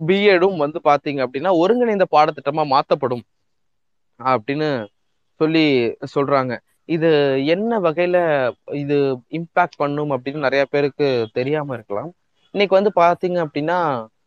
[0.00, 3.24] பிஎடும் வந்து பாத்தீங்க அப்படின்னா ஒருங்கிணைந்த பாடத்திட்டமா மாற்றப்படும்
[4.20, 4.68] அப்படின்னு
[5.40, 5.64] சொல்லி
[6.14, 6.52] சொல்றாங்க.
[6.88, 7.08] இது
[7.46, 8.16] என்ன வகையில
[8.72, 8.96] இது
[9.30, 12.10] இம்பாக்ட் பண்ணும் அப்படின்னு நிறைய பேருக்கு தெரியாம இருக்கலாம்.
[12.54, 13.78] இன்னைக்கு வந்து பாத்தீங்க அப்படின்னா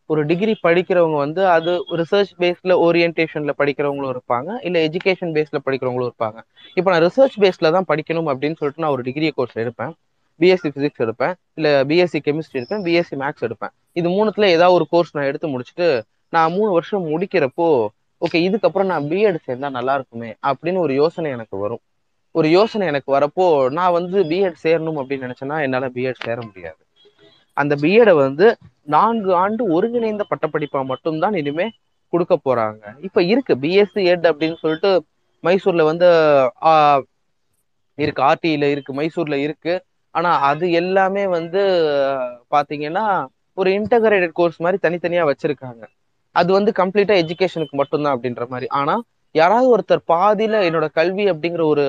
[0.06, 4.50] ஒரு டிகிரி படிக்கிறவங்க வந்து அது ரிசர்ச் பேஸ்ல ஓரியன்டேஷன்ல படிக்கிறவங்களும் இருப்பாங்க.
[4.62, 6.40] இல்ல எஜுகேஷன் பேஸ்ல படிக்கிறவங்களும் இருப்பாங்க.
[6.78, 9.94] இப்போ நான் ரிசர்ச் பேஸ்ல தான் படிக்கணும் அப்படின்னு சொல்லிட்டு நான் ஒரு டிகிரி கோர்ஸ் எடுப்பேன்.
[10.40, 11.34] பிஎஸ்சி பிசிக்ஸ் எடுப்பேன்.
[11.54, 12.84] இல்ல பிஎஸ்சி கெமிஸ்ட்ரி எடுப்பேன்.
[12.88, 13.74] பிஎஸ்சி மேக்ஸ் எடுப்பேன்.
[13.94, 15.88] இது மூணுத்துல ஏதாவது ஒரு கோர்ஸ் நான் எடுத்து முடிச்சுட்டு
[16.30, 17.68] நான் மூணு வருஷம் முடிக்கிறப்போ
[18.22, 21.82] ஓகே இதுக்கப்புறம் நான் பிஎட் சேர்ந்தா நல்லா இருக்குமே அப்படின்னு ஒரு யோசனை எனக்கு வரும்.
[22.36, 23.46] ஒரு யோசனை எனக்கு வரப்போ
[23.78, 26.82] நான் வந்து பிஎட் சேரணும் அப்படின்னு நினைச்சேன்னா என்னால பிஎட் சேர முடியாது.
[27.58, 28.48] அந்த பிஎடை வந்து
[28.96, 31.68] நான்கு ஆண்டு ஒருங்கிணைந்த பட்டப்படிப்பா மட்டும்தான் இனிமே
[32.14, 32.84] கொடுக்க போறாங்க.
[33.08, 34.92] இப்ப இருக்கு பிஎஸ்சி எட் அப்படின்னு சொல்லிட்டு
[35.44, 36.08] மைசூர்ல வந்து
[37.98, 38.22] இருக்கு.
[38.30, 39.74] ஆர்டியில இருக்கு மைசூர்ல இருக்கு.
[40.16, 41.62] ஆனா அது எல்லாமே வந்து
[42.56, 43.06] பாத்தீங்கன்னா
[43.54, 45.84] ஒரு இன்டகிரேட்டட் கோர்ஸ் மாதிரி தனித்தனியா வச்சிருக்காங்க.
[46.36, 48.68] அது வந்து கம்ப்ளீட்டா எஜுகேஷனுக்கு மட்டும்தான் அப்படின்ற மாதிரி.
[48.80, 48.96] ஆனா
[49.36, 51.86] யாராவது ஒருத்தர் பாதியில என்னோட கல்வி அப்படிங்கிற ஒரு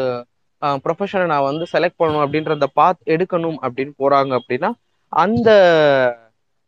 [0.84, 4.70] ப்ரொஃபஷனை நான் வந்து செலக்ட் பண்ணணும் அப்படின்ற அந்த பாத் எடுக்கணும் அப்படின்னு போறாங்க அப்படின்னா
[5.12, 5.50] அந்த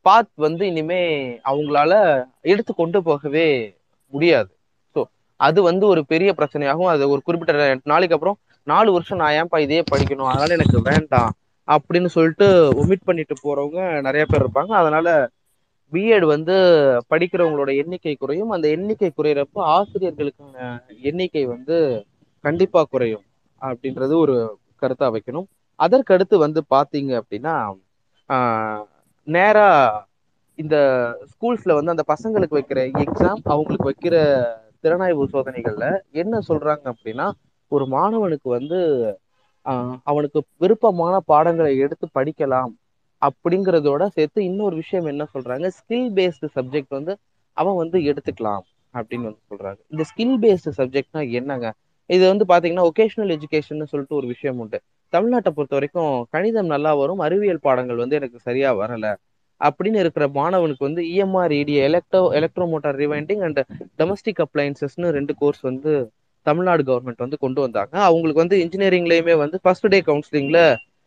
[0.07, 1.03] பாத் வந்து இனிமே
[1.45, 1.93] அவங்களால
[2.53, 3.47] எடுத்து கொண்டு போகவே
[4.13, 4.51] முடியாது.
[4.97, 5.01] ஸோ
[5.41, 7.53] அது வந்து ஒரு பெரிய பிரச்சனையாகும் அது ஒரு குறிப்பிட்ட
[7.93, 11.31] நாளைக்கு அப்புறம் நாலு வருஷம் நான் ஏன்ப்பா இதையே படிக்கணும் அதனால எனக்கு வேண்டாம்
[11.69, 12.47] அப்படின்னு சொல்லிட்டு
[12.83, 14.73] ஒமிட் பண்ணிட்டு போறவங்க நிறைய பேர் இருப்பாங்க.
[14.81, 15.09] அதனால
[15.93, 16.55] பிஎட் வந்து
[17.11, 18.51] படிக்கிறவங்களோட எண்ணிக்கை குறையும்.
[18.51, 20.57] அந்த எண்ணிக்கை குறையிறப்ப ஆசிரியர்களுக்கான
[21.03, 21.77] எண்ணிக்கை வந்து
[22.45, 23.25] கண்டிப்பா குறையும்
[23.63, 24.37] அப்படின்றது ஒரு
[24.83, 25.49] கருத்தா வைக்கணும்.
[25.79, 27.55] அதற்கடுத்து வந்து பாத்தீங்க அப்படின்னா
[28.29, 28.83] ஆஹ்
[29.27, 29.69] நேரா
[30.59, 30.77] இந்த
[31.33, 34.17] ஸ்கூல்ஸ்ல வந்து அந்த பசங்களுக்கு வைக்கிற எக்ஸாம் அவங்களுக்கு வைக்கிற
[34.83, 37.27] திறனாய்வு சோதனைகள்ல என்ன சொல்றாங்க அப்படின்னா
[37.69, 38.81] ஒரு மாணவனுக்கு வந்து
[40.03, 42.73] அவனுக்கு விருப்பமான பாடங்களை எடுத்து படிக்கலாம்.
[43.27, 45.67] அப்படிங்கிறதோட சேர்த்து இன்னொரு விஷயம் என்ன சொல்றாங்க?
[45.79, 47.13] ஸ்கில் பேஸ்டு சப்ஜெக்ட் வந்து
[47.57, 48.63] அவன் வந்து எடுத்துக்கலாம்
[48.95, 49.79] அப்படின்னு வந்து சொல்றாங்க.
[49.89, 51.69] இந்த ஸ்கில் பேஸ்டு சப்ஜெக்ட்னா என்னங்க?
[52.11, 54.79] இது வந்து பாத்தீங்கன்னா ஒகேஷனல் எஜுகேஷன் சொல்லிட்டு ஒரு விஷயம் உண்டு.
[55.13, 59.07] தமிழ்நாட்டை பொறுத்த வரைக்கும் கணிதம் நல்லா வரும் அறிவியல் பாடங்கள் வந்து எனக்கு சரியா வரல
[59.61, 63.61] அப்படின்னு இருக்கிற மாணவனுக்கு வந்து EMR ED electro motor rewinding and
[64.01, 65.93] domestic அப்ளைன்சஸ்னு ரெண்டு கோர்ஸ் வந்து
[66.47, 67.95] தமிழ்நாடு கவர்மெண்ட் வந்து கொண்டு வந்தாங்க.
[68.09, 70.61] அவங்களுக்கு வந்து இன்ஜினியரிங்லயுமே வந்து ஃபர்ஸ்ட் டே கவுன்சிலிங்ல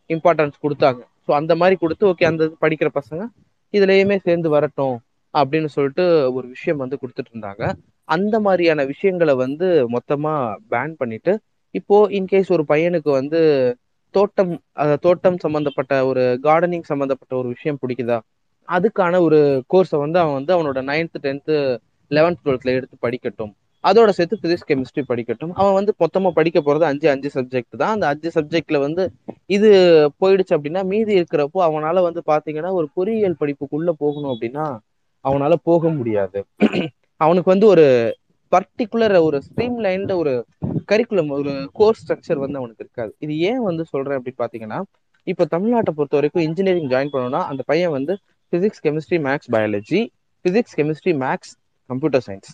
[0.10, 1.02] இம்பார்ட்டன்ஸ் கொடுத்தாங்க.
[1.28, 3.24] ஸோ அந்த மாதிரி கொடுத்து ஓகே அந்த இது படிக்கிற பசங்க
[3.74, 4.96] இதுலயுமே சேர்ந்து வரட்டும்
[5.34, 6.04] அப்படின்னு சொல்லிட்டு
[6.38, 7.64] ஒரு விஷயம் வந்து கொடுத்துட்டு இருந்தாங்க.
[8.10, 10.34] அந்த மாதிரியான விஷயங்களை வந்து மொத்தமா
[10.74, 11.34] பேன் பண்ணிட்டு
[11.76, 13.40] இப்போ இன்கேஸ் ஒரு பையனுக்கு வந்து
[14.16, 14.54] தோட்டம்
[15.06, 18.18] தோட்டம் சம்பந்தப்பட்ட ஒரு கார்டனிங் சம்பந்தப்பட்ட ஒரு விஷயம் பிடிக்குதா?
[18.68, 19.40] அதுக்கான ஒரு
[19.74, 21.56] கோர்ஸை வந்து அவன் வந்து அவனோட நைன்த்து டென்த்து
[22.12, 23.52] லெவன்த் டுவெல்த்ல எடுத்து படிக்கட்டும்.
[23.84, 25.52] அதோட சேர்த்து பிசிக்ஸ் கெமிஸ்ட்ரி படிக்கட்டும்.
[25.60, 27.94] அவன் வந்து மொத்தமா படிக்க போறது அஞ்சு அஞ்சு சப்ஜெக்ட் தான்.
[27.96, 29.04] அந்த அஞ்சு சப்ஜெக்ட்ல வந்து
[29.50, 29.70] இது
[30.22, 34.66] போயிடுச்சு அப்படின்னா மீதி இருக்கிறப்போ அவனால வந்து பாத்தீங்கன்னா ஒரு பொறியியல் படிப்புக்குள்ள போகணும் அப்படின்னா
[35.26, 36.40] அவனால போக முடியாது.
[37.22, 37.86] அவனுக்கு வந்து ஒரு
[38.52, 40.34] பர்டிகுலர் ஒரு ஸ்ட்ரீம் லைன்ல ஒரு
[40.92, 43.12] கரிக்குலம் ஒரு கோர்ஸ் ஸ்ட்ரக்சர் வந்து அவனுக்கு இருக்காது.
[43.20, 44.80] இது ஏன் வந்து சொல்றேன் அப்படின்னு பாத்தீங்கன்னா
[45.28, 48.14] இப்போ தமிழ்நாட்டை பொறுத்த வரைக்கும் இன்ஜினியரிங் ஜாயின் பண்ணணும்னா அந்த பையன் வந்து
[48.54, 50.02] physics chemistry maths biology
[50.46, 51.54] physics chemistry maths
[51.90, 52.52] computer science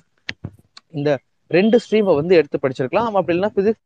[0.93, 1.10] இந்த
[1.51, 3.10] ரெண்டு ஸ்ட்ரீமை வந்து எடுத்து படிச்சிருக்கலாம்.
[3.12, 3.82] அப்படி இல்லைன்னா பிசிக்ஸ்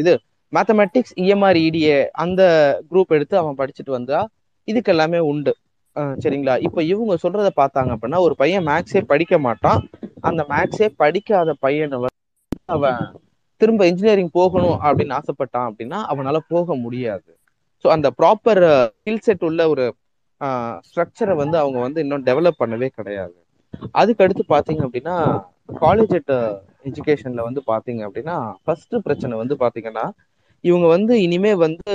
[0.00, 0.12] இது
[0.52, 2.42] மேத்தமெட்டிக்ஸ் இஎம்ஆர் இடிஏ அந்த
[2.90, 4.20] குரூப் எடுத்து அவன் படிச்சுட்டு வந்தா
[4.68, 5.52] இதுக்கு எல்லாமே உண்டு
[6.22, 6.54] சரிங்களா?
[6.66, 9.80] இப்போ இவங்க சொல்றத பார்த்தாங்க அப்படின்னா ஒரு பையன் மேக்ஸே படிக்க மாட்டான்.
[10.28, 11.98] அந்த மேக்ஸே படிக்காத பையனை
[12.74, 13.00] அவன்
[13.60, 17.30] திரும்ப இன்ஜினியரிங் போகணும் அப்படின்னு ஆசைப்பட்டான் அப்படின்னா அவனால போக முடியாது.
[17.84, 18.62] ஸோ அந்த ப்ராப்பர்
[18.94, 19.84] ஸ்கில் செட் உள்ள ஒரு
[20.88, 23.36] ஸ்ட்ரக்சரை வந்து அவங்க வந்து இன்னும் டெவலப் பண்ணவே கிடையாது.
[24.00, 25.16] அதுக்கு அடுத்து பார்த்தீங்க அப்படின்னா
[25.82, 26.32] காலேஜ் அட்
[26.88, 30.04] எஜுகேஷன்ல வந்து பார்த்தீங்க அப்படின்னா ஃபர்ஸ்ட் பிரச்சனை வந்து பார்த்தீங்கன்னா
[30.64, 31.94] இவங்க வந்து இனிமே வந்து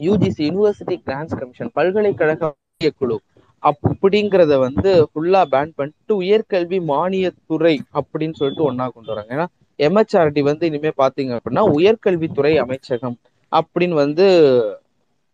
[0.00, 2.50] யூஜிசி யூனிவர்சிட்டி கிராண்ட்ஸ் கமிஷன் பல்கலைக்கழக
[2.98, 3.16] குழு
[3.62, 9.32] அப்படிங்கிறத வந்து ஃபுல்லா பேன் பண்ணிட்டு உயர்கல்வி மானியத்துறை அப்படின்னு சொல்லிட்டு ஒன்னா கொண்டு வராங்க.
[9.34, 9.46] ஏன்னா
[9.78, 13.16] எம்ஹெச்ஆர்டி வந்து இனிமே பாத்தீங்க அப்படின்னா உயர்கல்வித்துறை அமைச்சகம்
[13.52, 14.26] அப்படின்னு வந்து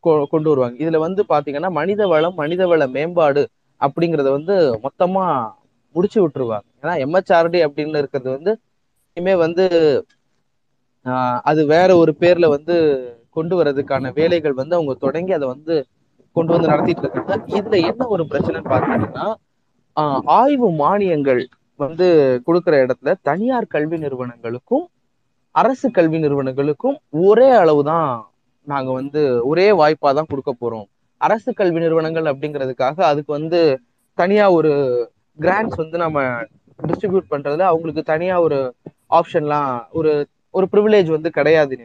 [0.04, 0.76] கொ- கொண்டு வருவாங்க.
[0.78, 3.42] இதுல வந்து பாத்தீங்கன்னா மனித வளம் மனித வள மேம்பாடு
[3.80, 5.24] அப்படிங்கறத வந்து மொத்தமா
[5.94, 6.66] முடிச்சு விட்டுருவாங்க.
[6.82, 8.52] ஏன்னா எம்ஹெச்ஆர்டி அப்படின்னு இருக்கிறது வந்து
[9.16, 9.64] இனிமே வந்து
[11.44, 12.74] அது வேற ஒரு பேர்ல வந்து
[13.30, 15.74] கொண்டு வர்றதுக்கான வேலைகள் வந்து அவங்க தொடங்கி அதை வந்து
[16.36, 17.34] கொண்டு வந்து நடத்திட்டு இருக்காங்க.
[17.58, 19.26] இதுல என்ன ஒரு பிரச்சனைன்னு பாத்தீங்கன்னா
[20.38, 21.42] ஆய்வு மானியங்கள்
[21.80, 22.06] வந்து
[22.46, 24.84] கொடுக்குற இடத்துல தனியார் கல்வி நிறுவனங்களுக்கும்
[25.54, 28.08] அரசு கல்வி நிறுவனங்களுக்கும் ஒரே அளவு தான்
[28.66, 30.86] நாங்க வந்து ஒரே வாய்ப்பா தான் கொடுக்க போறோம்.
[31.20, 33.60] அரசு கல்வி நிறுவனங்கள் அப்படிங்கிறதுக்காக அதுக்கு வந்து
[34.18, 34.72] தனியா ஒரு
[35.38, 36.18] கிராண்ட்ஸ் வந்து நம்ம
[36.78, 38.58] டிஸ்ட்ரிபியூட் பண்றதுல அவங்களுக்கு தனியா ஒரு
[39.10, 40.12] ஆப்ஷன்லாம் ஒரு
[40.54, 41.76] ஒரு ப்ரிவிலேஜ் வந்து கிடையாது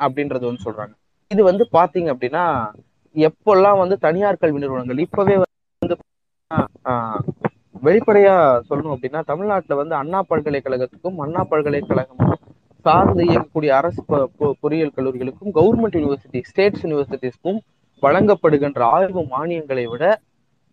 [0.00, 0.94] அப்படின்றது வந்து சொல்றாங்க.
[1.30, 2.44] இது வந்து பாத்தீங்க அப்படின்னா
[3.16, 5.96] எப்பெல்லாம் வந்து தனியார் கல்வி நிறுவனங்கள் இப்பவே வந்து
[6.84, 7.20] ஆஹ்,
[7.82, 8.34] வெளிப்படையா
[8.68, 12.20] சொல்லணும் அப்படின்னா தமிழ்நாட்டுல வந்து அண்ணா பல்கலைக்கழகத்துக்கும் அண்ணா பல்கலைக்கழகம்
[12.84, 17.58] சார்ந்து இயங்கக்கூடிய அரசு பொ- பொ- பொறியியல் கல்லூரிகளுக்கும் கவர்மெண்ட் யூனிவர்சிட்டி ஸ்டேட்ஸ் யூனிவர்சிட்டிஸ்க்கும்
[18.02, 20.04] வழங்கப்படுகின்ற ஆய்வு மானியங்களை விட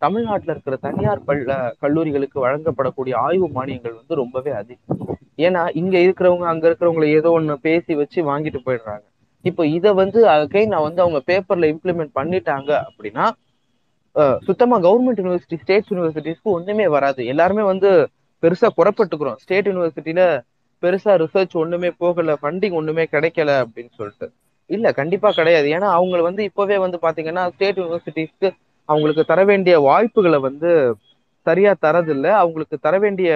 [0.04, 1.42] தமிழ்நாட்டில் இருக்கிற தனியார் பல்
[1.82, 5.00] கல்லூரிகளுக்கு வழங்கப்படக்கூடிய ஆய்வு மானியங்கள் வந்து ரொம்பவே அதிகம்.
[5.46, 9.04] ஏன்னா இங்க இருக்கிறவங்க அங்க இருக்கிறவங்கள ஏதோ ஒண்ணு பேசி வச்சு வாங்கிட்டு போயிடுறாங்க.
[9.44, 13.26] இப்போ இதை வந்து அகைன் நான் வந்து அவங்க பேப்பர்ல இம்ப்ளிமெண்ட் பண்ணிட்டாங்க அப்படின்னா
[14.46, 17.20] சுத்தமா கவர்மெண்ட் யூனிவர்சிட்டி ஸ்டேட் யூனிவர்சிட்டிஸ்க்கு ஒண்ணுமே வராது.
[17.32, 17.90] எல்லாருமே வந்து
[18.42, 20.22] பெருசா குறப்பட்டுக்கிறோம் ஸ்டேட் யூனிவர்சிட்டியில
[20.82, 24.26] பெருசா ரிசர்ச் ஒண்ணுமே போகல ஃபண்டிங் ஒண்ணுமே கிடைக்கல அப்படின்னு சொல்லிட்டு.
[24.70, 25.66] இல்ல கண்டிப்பா கிடையாது.
[25.76, 28.50] ஏன்னா அவங்க வந்து இப்பவே வந்து பாத்தீங்கன்னா ஸ்டேட் யூனிவர்சிட்டிஸ்க்கு
[28.88, 30.70] அவங்களுக்கு தர வேண்டிய வாய்ப்புகளை வந்து
[31.46, 32.26] சரியா தரதில்ல.
[32.42, 33.30] அவங்களுக்கு தர வேண்டிய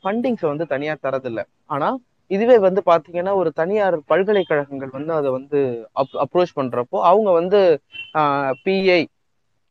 [0.00, 1.40] ஃபண்டிங்ஸை வந்து தனியா தரதில்ல.
[1.70, 1.88] ஆனா
[2.30, 5.58] இதுவே வந்து பாத்தீங்கன்னா ஒரு தனியார் பல்கலைக்கழகங்கள் வந்து அதை வந்து
[6.00, 7.60] அப் அப்ரோச் பண்றப்போ அவங்க வந்து
[8.64, 9.00] பிஐ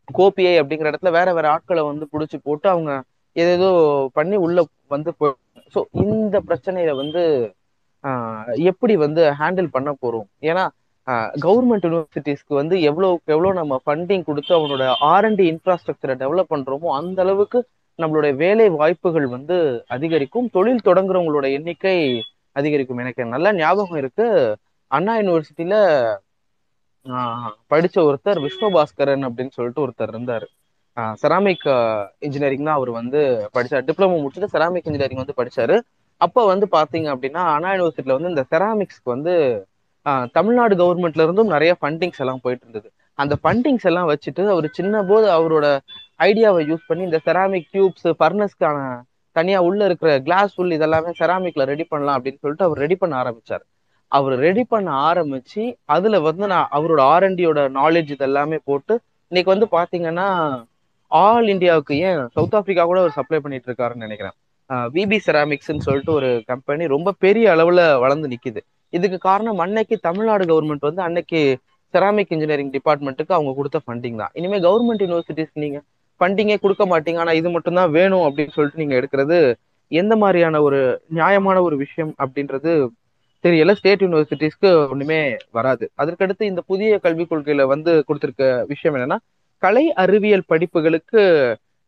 [0.08, 2.92] கோபிஐ அப்படிங்கிற இடத்துல வேற வேற ஆட்களை வந்து புடிச்சு போட்டு அவங்க
[3.36, 3.70] ஏதேதோ
[4.18, 5.12] பண்ணி உள்ள வந்து
[5.76, 7.22] ஸோ இந்த பிரச்சனையில வந்து
[8.04, 10.28] ஆஹ் எப்படி வந்து ஹேண்டில் பண்ண போறோம்?
[10.44, 10.64] ஏன்னா
[11.46, 14.84] கவர்மெண்ட் யூனிவர்சிட்டிஸ்க்கு வந்து எவ்வளவுக்கு எவ்வளவு நம்ம ஃபண்டிங் கொடுத்து அவனோட
[15.14, 17.60] ஆர்என்டி இன்ஃப்ராஸ்ட்ரக்சரை டெவலப் பண்றோமோ அந்த அளவுக்கு
[18.00, 19.58] நம்மளுடைய வேலை வாய்ப்புகள் வந்து
[19.96, 20.48] அதிகரிக்கும்.
[20.56, 21.98] தொழில் தொடங்குறவங்களோட எண்ணிக்கை
[22.56, 23.02] அதிகரிக்கும்.
[23.04, 24.28] எனக்கு நல்ல ஞாபகம் இருக்கு.
[24.92, 25.76] அண்ணா யூனிவர்சிட்டியில
[27.72, 30.46] படிச்ச ஒருத்தர் விஸ்வபாஸ்கரன் அப்படின்னு சொல்லிட்டு ஒருத்தர் இருந்தாரு.
[31.22, 31.66] செராமிக்
[32.26, 33.22] இன்ஜினியரிங் தான் அவர் வந்து
[33.56, 33.86] படிச்சார்.
[33.90, 35.78] டிப்ளமோ முடிச்சுட்டு செராமிக் இன்ஜினியரிங் வந்து படிச்சாரு.
[36.22, 39.34] அப்போ வந்து பாத்தீங்க அப்படின்னா அண்ணா யூனிவர்சிட்டியில வந்து இந்த செராமிக்ஸ்க்கு வந்து
[40.38, 42.90] தமிழ்நாடு கவர்மெண்ட்ல இருந்தும் நிறைய ஃபண்டிங்ஸ் எல்லாம் போயிட்டு இருந்தது.
[43.22, 45.66] அந்த ஃபண்டிங்ஸ் எல்லாம் வச்சுட்டு அவர் சின்ன போது அவரோட
[46.28, 48.80] ஐடியாவை யூஸ் பண்ணி இந்த செராமிக் டியூப்ஸ் ஃபர்னஸ்க்கான
[49.32, 53.64] தனியா உள்ள இருக்கிற கிளாஸ் உள் இதெல்லாமே செராமிக்ல ரெடி பண்ணலாம் அப்படின்னு சொல்லிட்டு அவர் ரெடி பண்ண ஆரம்பிச்சார்.
[54.08, 55.64] அவர் ரெடி பண்ண ஆரம்பிச்சு
[55.96, 58.96] அதுல வந்து நான் அவரோட ஆர்என்டியோட நாலேஜ் இதெல்லாமே போட்டு
[59.28, 60.28] இன்னைக்கு வந்து பாத்தீங்கன்னா
[61.08, 64.36] ஆல் இந்தியாவுக்கு ஏன் சவுத் ஆப்பிரிக்கா கூட அவர் சப்ளை பண்ணிட்டு இருக்காருன்னு நினைக்கிறேன்.
[64.96, 68.62] விபி செராமிக்ஸ்ன்னு சொல்லிட்டு ஒரு கம்பெனி ரொம்ப பெரிய அளவுல வளர்ந்து நிக்குது.
[68.98, 71.40] இதுக்கு காரணம் அன்னைக்கு தமிழ்நாடு கவர்மெண்ட் வந்து அன்னைக்கு
[71.94, 74.32] செராமிக் இன்ஜினியரிங் டிபார்ட்மெண்ட்டுக்கு அவங்க கொடுத்த ஃபண்டிங் தான்.
[74.40, 75.80] இனிமே கவர்மெண்ட் யூனிவர்சிட்டிஸ் நீங்க
[76.20, 77.20] ஃபண்டிங்கே கொடுக்க மாட்டீங்க.
[77.24, 79.38] ஆனா இது மட்டும் தான் வேணும் அப்படின்னு சொல்லிட்டு நீங்க எடுக்கிறது
[79.92, 80.80] எந்த மாதிரியான ஒரு
[81.18, 82.72] நியாயமான ஒரு விஷயம் அப்படின்றது
[83.44, 83.72] தெரியல.
[83.80, 85.20] ஸ்டேட் யூனிவர்சிட்டிஸ்க்கு ஒண்ணுமே
[85.58, 85.86] வராது.
[86.02, 89.18] அதற்கடுத்து இந்த புதிய கல்விக் கொள்கையில வந்து கொடுத்திருக்க விஷயம் என்னன்னா
[89.64, 91.22] கலை அறிவியல் படிப்புகளுக்கு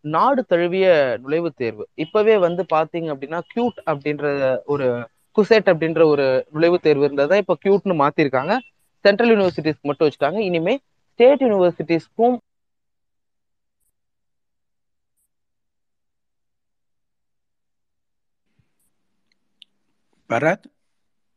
[0.06, 0.88] நாடு தழுவிய
[1.24, 1.84] நுழைவுத் தேர்வு.
[2.04, 4.26] இப்பவே வந்து பாத்தீங்க அப்படின்னா கியூட் அப்படின்ற
[4.74, 4.88] ஒரு
[5.36, 7.38] குசெட் அப்படின்ற ஒரு நுழைவுத் தேர்வு இருந்ததை.
[7.38, 8.54] இப்போ கியூட்னு மாத்திருக்காங்க.
[9.06, 10.40] சென்ட்ரல் யூனிவர்சிட்டிஸ்க்கு மட்டும் வச்சுட்டாங்க.
[10.42, 10.76] இனிமே
[11.10, 12.38] ஸ்டேட் யூனிவர்சிட்டிஸ்க்கும்
[20.30, 20.66] பரத்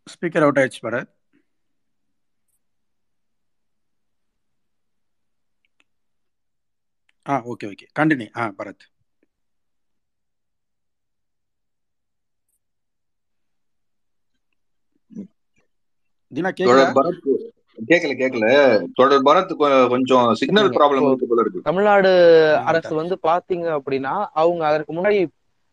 [0.07, 1.13] ஸ்பீக்கர் அவுட் ஆயிடுச்சு பரத்.
[7.27, 8.85] ஆ ஓகே ஓகே கண்டினியூ ஆ பரத்.
[16.33, 16.87] தீனா கேக்குதா
[18.99, 19.53] தொடர் பரத்
[19.93, 21.09] கொஞ்சம் சிக்னல் ப்ராப்ளம்
[21.43, 22.11] இருக்கு தமிழ்நாடு
[22.71, 25.19] அரசு வந்து பாத்தீங்க அப்படின்னா அவங்க அதற்கு முன்னாடி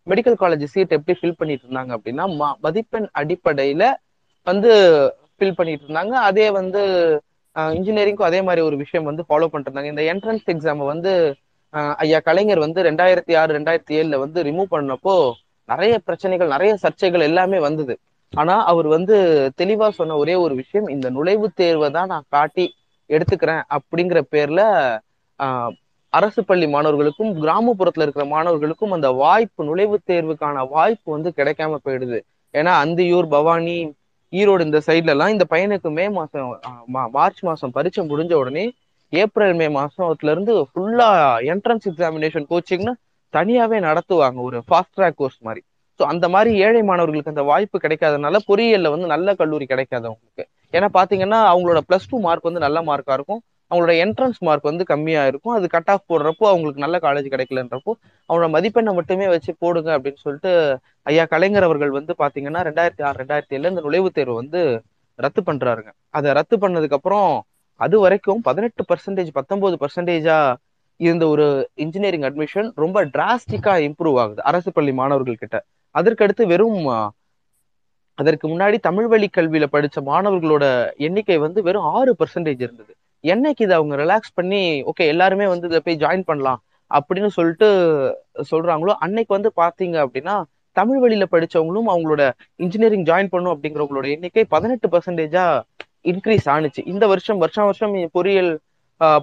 [0.07, 2.25] மெடிக்கல் காலேஜ் சீட் எப்படி ஃபில் பண்ணிட்டு இருந்தாங்க அப்படின்னா
[2.65, 3.83] மதிப்பெண் அடிப்படையில
[4.47, 4.71] வந்து
[5.37, 6.13] ஃபில் பண்ணிட்டு இருந்தாங்க.
[6.29, 6.81] அதே வந்து
[7.77, 9.93] இன்ஜினியரிங்க்கும் அதே மாதிரி ஒரு விஷயம் வந்து ஃபாலோ பண்ணிட்டு இருந்தாங்க.
[9.93, 11.11] இந்த என்ட்ரன்ஸ் எக்ஸாம் வந்து
[12.03, 15.15] ஐயா கலைஞர் வந்து ரெண்டாயிரத்தி ஆறு ரெண்டாயிரத்தி ஏழுல வந்து ரிமூவ் பண்ணப்போ
[15.69, 17.95] நிறைய பிரச்சனைகள் நிறைய சர்ச்சைகள் எல்லாமே வந்தது.
[18.35, 19.15] ஆனா அவர் வந்து
[19.57, 22.65] தெளிவா சொன்ன ஒரே ஒரு விஷயம் இந்த நுழைவுத் தேர்வை தான் நான் காட்டி
[23.09, 24.61] எடுத்துக்கிறேன் அப்படிங்கிற பேர்ல
[26.13, 32.19] அரசு பள்ளி மாணவர்களுக்கும் கிராமப்புறத்துல இருக்கிற மாணவர்களுக்கும் அந்த வாய்ப்பு நுழைவுத் தேர்வுக்கான வாய்ப்பு வந்து கிடைக்காம போயிடுது.
[32.53, 33.77] ஏன்னா அந்தியூர் பவானி
[34.33, 36.49] ஈரோடு இந்த சைட்ல எல்லாம் இந்த பையனுக்கு மே மாசம்
[37.17, 38.65] மார்ச் மாசம் பரீட்சை முடிஞ்ச உடனே
[39.13, 41.09] ஏப்ரல் மே மாசத்துல இருந்து ஃபுல்லா
[41.53, 42.93] என்ட்ரன்ஸ் எக்ஸாமினேஷன் கோச்சிங்னு
[43.33, 44.39] தனியாவே நடத்துவாங்க.
[44.47, 45.61] ஒரு ஃபாஸ்ட் ட்ராக் கோர்ஸ் மாதிரி.
[45.99, 50.43] ஸோ அந்த மாதிரி ஏழை மாணவர்களுக்கு அந்த வாய்ப்பு கிடைக்காதனால பொறியியல்ல வந்து நல்ல கல்லூரி கிடைக்காது அவங்களுக்கு.
[50.73, 53.41] ஏன்னா பாத்தீங்கன்னா அவங்களோட பிளஸ் டூ மார்க் வந்து நல்ல மார்க்கா இருக்கும்.
[53.71, 55.53] அவங்களோட என்ட்ரன்ஸ் மார்க் வந்து கம்மியா இருக்கும்.
[55.57, 57.91] அது கட் ஆஃப் போடுறப்போ அவங்களுக்கு நல்ல காலேஜ் கிடைக்கலன்றப்போ
[58.29, 60.51] அவங்களோட மதிப்பெண்ணை மட்டுமே வச்சு போடுங்க அப்படின்னு சொல்லிட்டு
[61.03, 64.61] ஐயா கலைஞர் அவர்கள் வந்து பாத்தீங்கன்னா ரெண்டாயிரத்தி ஆறு ரெண்டாயிரத்தி ஏழுல இந்த நுழைவுத் தேர்வு வந்து
[65.19, 65.89] ரத்து பண்றாருங்க.
[66.09, 67.29] அதை ரத்து பண்ணதுக்கு அப்புறம்
[67.79, 70.37] அது வரைக்கும் பதினெட்டு பர்சன்டேஜ் பத்தொன்பது பர்சன்டேஜா
[70.99, 75.57] இருந்த ஒரு இன்ஜினியரிங் அட்மிஷன் ரொம்ப டிராஸ்டிக்கா இம்ப்ரூவ் ஆகுது அரசு பள்ளி மாணவர்கள் கிட்ட.
[75.95, 76.81] அதற்கடுத்து வெறும்
[78.17, 80.65] அதற்கு முன்னாடி தமிழ் வழி கல்வியில படிச்ச மாணவர்களோட
[81.07, 82.91] எண்ணிக்கை வந்து வெறும் ஆறு பர்சன்டேஜ் இருந்தது.
[83.23, 86.59] என்னைக்கு இதை அவங்க ரிலாக்ஸ் பண்ணி ஓகே எல்லாருமே வந்து இதை போய் ஜாயின் பண்ணலாம்
[86.91, 87.67] அப்படின்னு சொல்லிட்டு
[88.51, 90.35] சொல்றாங்களோ அன்னைக்கு வந்து பாத்தீங்க அப்படின்னா
[90.75, 92.23] தமிழ் வழியில படிச்சவங்களும் அவங்களோட
[92.63, 95.45] இன்ஜினியரிங் ஜாயின் பண்ணும் அப்படிங்கிறவங்களோட எண்ணிக்கை பதினெட்டு பர்சன்டேஜா
[96.11, 98.51] இன்க்ரீஸ் ஆணுச்சு இந்த வருஷம் வருஷம் வருஷம் பொறியியல்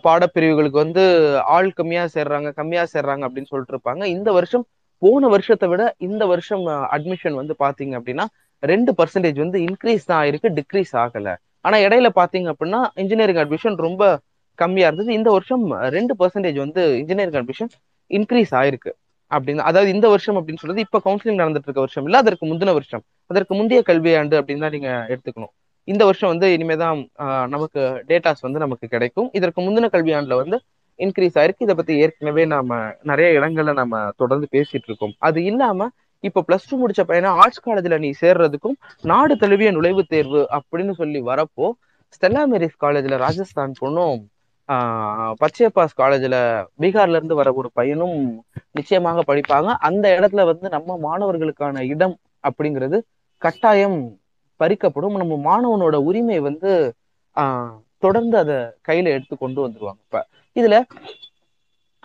[0.07, 1.05] பாடப்பிரிவுகளுக்கு வந்து
[1.57, 4.03] ஆள் கம்மியா சேர்றாங்க கம்மியா சேர்றாங்க அப்படின்னு சொல்லிட்டு இருப்பாங்க.
[4.17, 4.65] இந்த வருஷம்
[5.03, 6.65] போன வருஷத்தை விட இந்த வருஷம்
[6.97, 8.27] அட்மிஷன் வந்து பாத்தீங்க அப்படின்னா
[8.63, 11.29] ரெண்டு பர்சன்டேஜ் வந்து இன்க்ரீஸ் தான் ஆயிருக்கு டிக்ரீஸ் ஆகல.
[11.65, 14.03] ஆனா இடையில பாத்தீங்க அப்படின்னா இன்ஜினியரிங் அட்மிஷன் ரொம்ப
[14.59, 15.11] கம்மியா இருந்தது.
[15.19, 15.65] இந்த வருஷம்
[15.97, 17.73] ரெண்டு பர்சன்டேஜ் வந்து இன்ஜினியரிங் அட்மிஷன்
[18.11, 18.93] இன்க்ரீஸ் ஆயிருக்கு.
[19.31, 23.03] அப்படின்னு அதாவது இந்த வருஷம் அப்படின்னு சொல்றது இப்ப கவுன்சிலிங் நடந்துட்டு இருக்க வருஷம் இல்ல அதற்கு முந்தின வருஷம்.
[23.31, 25.53] அதற்கு முந்தைய கல்வியாண்டு அப்படின்னு தான் நீங்க எடுத்துக்கணும்.
[25.89, 26.99] இந்த வருஷம் வந்து இனிமேதான்
[27.55, 27.81] நமக்கு
[28.11, 29.29] டேட்டாஸ் வந்து நமக்கு கிடைக்கும்.
[29.39, 30.59] இதற்கு முந்தின கல்வியாண்டுல வந்து
[31.03, 31.67] இன்க்ரீஸ் ஆயிருக்கு.
[31.67, 35.15] இதை பத்தி ஏற்கனவே நாம நிறைய இடங்கள்ல நம்ம தொடர்ந்து பேசிட்டு இருக்கோம்.
[35.21, 35.89] அது இல்லாம
[36.25, 41.21] இப்ப பிளஸ் டூ முடிச்ச பையனை ஆர்ட்ஸ் காலேஜ்ல நீ சேர்றதுக்கும் நாடு தழுவிய நுழைவுத் தேர்வு அப்படின்னு சொல்லி
[41.23, 41.67] வரப்போ
[42.13, 44.21] ஸ்டெல்லா மேரிஸ் காலேஜ்ல ராஜஸ்தான் பொண்ணும்
[44.69, 46.37] ஆஹ், பச்சையப்பாஸ் காலேஜ்ல
[46.81, 48.19] பீகார்ல இருந்து வர ஒரு பையனும்
[48.71, 49.69] நிச்சயமாக படிப்பாங்க.
[49.81, 52.99] அந்த இடத்துல வந்து நம்ம மாணவர்களுக்கான இடம் அப்படிங்கிறது
[53.43, 53.99] கட்டாயம்
[54.61, 55.17] பறிக்கப்படும்.
[55.19, 56.71] நம்ம மாணவனோட உரிமை வந்து
[57.37, 58.57] ஆஹ், தொடர்ந்து அதை
[58.89, 60.01] கையில எடுத்து கொண்டு வந்துருவாங்க.
[60.07, 60.21] இப்ப
[60.57, 60.77] இதுல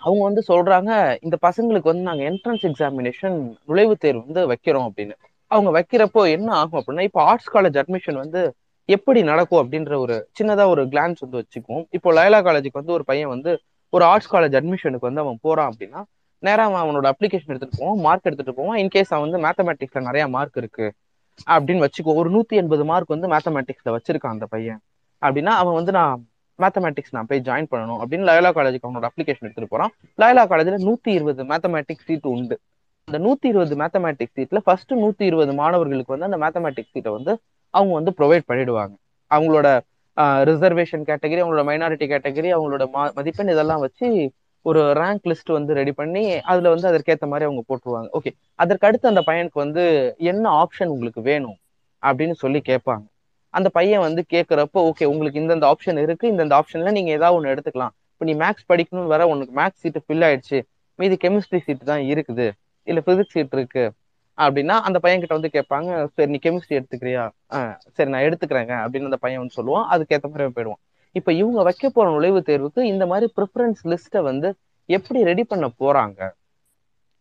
[0.02, 0.92] அவங்க வந்து சொல்றாங்க
[1.26, 3.38] இந்த பசங்களுக்கு வந்து நாங்க என்ட்ரன்ஸ் எக்ஸாமினேஷன்
[3.70, 5.16] நுழைவுத் தேர்வு வந்து வைக்கிறோம் அப்படின்னு.
[5.52, 8.42] அவங்க வைக்கிறப்போ என்ன ஆகும் அப்படின்னா இப்போ ஆர்ட்ஸ் காலேஜ் அட்மிஷன் வந்து
[8.90, 11.86] எப்படி நடக்கும் அப்படின்ற ஒரு சின்னதா ஒரு கிளான்ஸ் வந்து வச்சுக்குவோம்.
[11.98, 13.52] இப்போ லயலா காலேஜுக்கு வந்து ஒரு பையன் வந்து
[13.94, 16.02] ஒரு ஆர்ட்ஸ் காலேஜ் அட்மிஷனுக்கு வந்து அவன் போறான் அப்படின்னா
[16.44, 20.88] நேரா அவனோட அப்ளிகேஷன் எடுத்துட்டு போவோம் மார்க் எடுத்துட்டு போவோம் இன்கேஸ் அவன் வந்து மேத்தமேட்டிக்ஸ்ல நிறைய மார்க் இருக்கு
[21.48, 24.80] அப்படின்னு வச்சுக்கோ ஒரு நூத்தி எண்பது மார்க் வந்து மேத்தமேட்டிக்ஸ்ல வச்சிருக்கான் அந்த பையன்.
[25.26, 26.26] அப்படின்னா அவன் வந்து நான்
[26.60, 29.92] மேத்தமேட்டிக்ஸ் நான் போய் ஜாயின் பண்ணணும் அப்படின்னு லயலா காலேஜுக்கு அவனோட அப்ளிகேஷன் எடுத்துட்டு போறான்.
[30.22, 32.56] லயலா காலேஜ்ல நூத்தி இருபது மேத்தமேட்டிக்ஸ் சீட் உண்டு.
[33.08, 37.34] அந்த நூத்தி இருபது மேத்தமேட்டிக்ஸ் சீட்ல ஃபர்ஸ்ட் நூத்தி இருபது மாணவர்களுக்கு வந்து அந்த மேத்தமேட்டிக்ஸ் சீட்டை வந்து
[37.74, 38.94] அவங்க வந்து ப்ரொவைட் பண்ணிடுவாங்க.
[39.32, 39.68] அவங்களோட
[40.50, 42.84] ரிசர்வேஷன் கேட்டகரி அவங்களோட மைனாரிட்டி கேட்டகரி அவங்களோட
[43.18, 44.08] மதிப்பெண் இதெல்லாம் வச்சு
[44.66, 48.10] ஒரு ரேங்க் லிஸ்ட் வந்து ரெடி பண்ணி அதுல வந்து அதற்கேற்ற மாதிரி அவங்க போட்டுருவாங்க.
[48.18, 48.32] ஓகே
[48.64, 49.84] அதற்கு அடுத்து அந்த பையனுக்கு வந்து
[50.32, 51.58] என்ன ஆப்ஷன் உங்களுக்கு வேணும்
[52.04, 53.06] அப்படின்னு சொல்லி கேட்பாங்க.
[53.58, 57.94] அந்த பையன் வந்து கேட்குறப்போ ஓகே உங்களுக்கு இந்தந்த ஆப்ஷன் இருக்கு இந்தந்த ஆப்ஷன்ல நீங்க ஏதாவது ஒன்று எடுத்துக்கலாம்.
[58.14, 60.60] இப்போ நீ மேக்ஸ் படிக்கணும்னு வர உனக்கு மேக்ஸ் சீட்டு ஃபில் ஆயிடுச்சு.
[60.96, 62.52] மீதி கெமிஸ்ட்ரி சீட்டு தான் இருக்குது.
[62.84, 63.92] இல்லை பிசிக்ஸ் சீட் இருக்கு.
[64.38, 67.24] அப்படின்னா அந்த பையன் கிட்ட வந்து கேட்பாங்க சரி நீ கெமிஸ்ட்ரி எடுத்துக்கிறியா?
[67.54, 69.84] ஆ, சரி நான் எடுத்துக்கிறேங்க அப்படின்னு அந்த பையன் வந்து சொல்லுவான்.
[69.84, 70.82] அதுக்கேற்ற மாதிரி போயிடுவான்.
[71.12, 74.50] இப்போ இவங்க வைக்க போற நுழைவுத் தேர்வுக்கு இந்த மாதிரி ப்ரிஃபரன்ஸ் லிஸ்ட்டை வந்து
[74.86, 76.20] எப்படி ரெடி பண்ண போறாங்க?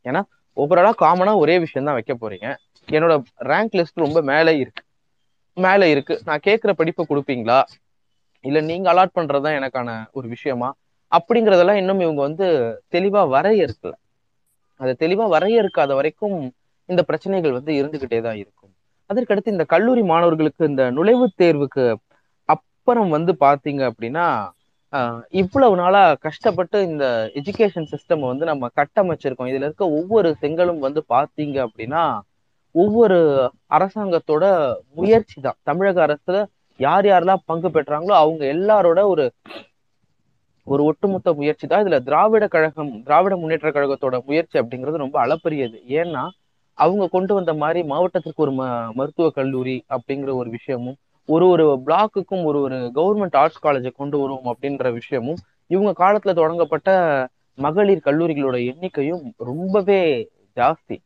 [0.05, 0.23] ஏன்னா
[0.57, 2.49] ஓவராலா காமனா ஒரே விஷயம் தான் வைக்க போறீங்க.
[2.93, 3.15] என்னோட
[3.53, 4.83] ரேங்க் லிஸ்ட் ரொம்ப மேலே இருக்கு.
[5.57, 6.15] மேல இருக்கு.
[6.25, 7.59] நான் கேட்குற படிப்பை கொடுப்பீங்களா?
[8.45, 10.69] இல்ல நீங்க அலாட் பண்றதுதான் எனக்கான ஒரு விஷயமா?
[11.13, 12.47] அப்படிங்கறதெல்லாம் இன்னும் இவங்க வந்து
[12.95, 13.93] தெளிவா வரையறுக்கல.
[14.81, 16.37] அதை தெளிவா வரையறுக்காத வரைக்கும்
[16.89, 18.73] இந்த பிரச்சனைகள் வந்து இருந்துகிட்டே தான் இருக்கும்.
[19.11, 21.85] அதற்கடுத்து இந்த கல்லூரி மாணவர்களுக்கு இந்த நுழைவுத் தேர்வுக்கு
[22.49, 24.27] அப்புறம் வந்து பாத்தீங்க அப்படின்னா
[25.41, 27.05] இவ்வளவு நாளா கஷ்டப்பட்டு இந்த
[27.35, 29.51] எஜுகேஷன் சிஸ்டம் வந்து நம்ம கட்டமைச்சிருக்கோம்.
[29.51, 32.03] இதுல இருக்க ஒவ்வொரு செங்கலும் வந்து பாத்தீங்க அப்படின்னா
[32.77, 33.19] ஒவ்வொரு
[33.77, 34.45] அரசாங்கத்தோட
[34.99, 36.39] முயற்சி தான் தமிழக அரசுல
[36.81, 39.25] யார் யாரெல்லாம் பங்கு பெற்றாங்களோ அவங்க எல்லாரோட ஒரு
[40.67, 45.79] ஒரு ஒட்டுமொத்த முயற்சி தான் இதுல திராவிட கழகம் திராவிட முன்னேற்ற கழகத்தோட முயற்சி அப்படிங்கிறது ரொம்ப அளப்பரியது.
[46.01, 46.23] ஏன்னா
[46.79, 48.65] அவங்க கொண்டு வந்த மாதிரி மாவட்டத்திற்கு ஒரு ம
[48.99, 50.97] மருத்துவ கல்லூரி அப்படிங்கிற ஒரு விஷயமும்
[51.29, 56.91] ஒரு ஒரு பிளாக்குக்கும் ஒரு ஒரு கவர்மெண்ட் ஆர்ட்ஸ் காலேஜை கொண்டு வருவோம் அப்படின்ற விஷயமும் இவங்க காலத்துல தொடங்கப்பட்ட
[57.59, 60.01] மகளிர் கல்லூரிகளோட எண்ணிக்கையும் ரொம்பவே
[60.57, 60.97] ஜாஸ்தி.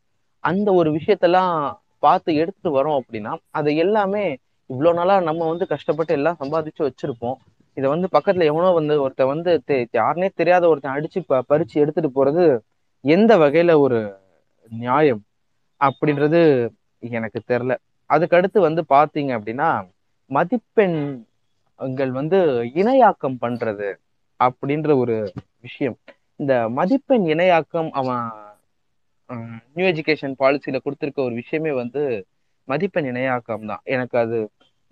[0.41, 4.37] அந்த ஒரு விஷயத்தெல்லாம் பார்த்து எடுத்துட்டு வரோம் அப்படின்னா அது எல்லாமே
[4.67, 7.35] இவ்வளவு நாளா நம்ம வந்து கஷ்டப்பட்டு எல்லாம் சம்பாதிச்சு வச்சிருப்போம்.
[7.75, 12.25] இதை வந்து பக்கத்துல எவனோ வந்து ஒருத்தன் வந்து தெ- யாருனே தெரியாத ஒருத்தன் அடிச்சு ப- பறிச்சு எடுத்துட்டு
[12.25, 12.59] போறது
[13.01, 14.17] எந்த வகையில ஒரு
[14.69, 15.23] நியாயம்
[15.81, 16.69] அப்படின்றது
[16.99, 17.77] எனக்கு தெரியல.
[18.09, 19.89] அதுக்கடுத்து வந்து பாத்தீங்க அப்படின்னா
[20.27, 22.37] மதிப்பெண்கள் வந்து
[22.75, 23.95] இணையாக்கம் பண்றது
[24.39, 25.97] அப்படின்ற ஒரு விஷயம்.
[26.37, 28.31] இந்த மதிப்பெண் இணையாக்கம் அவன்
[29.77, 32.03] நியூ எஜுகேஷன் பாலிசியில கொடுத்துருக்க ஒரு விஷயமே வந்து
[32.69, 33.83] மதிப்பெண் இணையாக்கம் தான்.
[33.85, 34.39] எனக்கு அது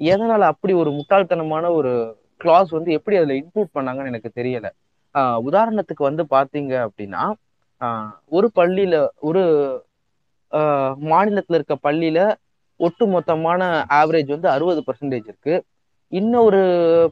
[0.01, 1.93] எதனால அப்படி ஒரு முட்டாள்தனமான ஒரு
[2.37, 4.67] கிளாஸ் வந்து எப்படி அதுல இன்க்ளூட் பண்ணாங்கன்னு எனக்கு தெரியல.
[5.15, 7.23] ஆஹ் உதாரணத்துக்கு வந்து பாத்தீங்க அப்படின்னா
[7.81, 9.43] ஆஹ் ஒரு பள்ளியில ஒரு
[10.53, 12.21] ஆஹ் மாநிலத்துல இருக்க பள்ளியில
[12.81, 13.61] ஒட்டு மொத்தமான
[14.01, 15.55] ஆவரேஜ் வந்து அறுபது பர்சன்டேஜ் இருக்கு.
[16.13, 16.61] இன்னொரு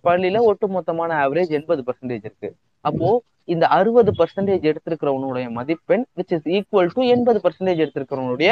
[0.05, 2.49] பள்ளியில ஒட்டு மொத்தமான ஆவரேஜ் எண்பது பர்சன்டேஜ் இருக்கு.
[2.85, 3.09] அப்போ
[3.49, 8.51] இந்த அறுபது பர்சன்டேஜ் எடுத்திருக்கிறவனுடைய மதிப்பெண் விச் இஸ் ஈக்குவல் டு எண்பது பர்சன்டேஜ் எடுத்திருக்கிறவனுடைய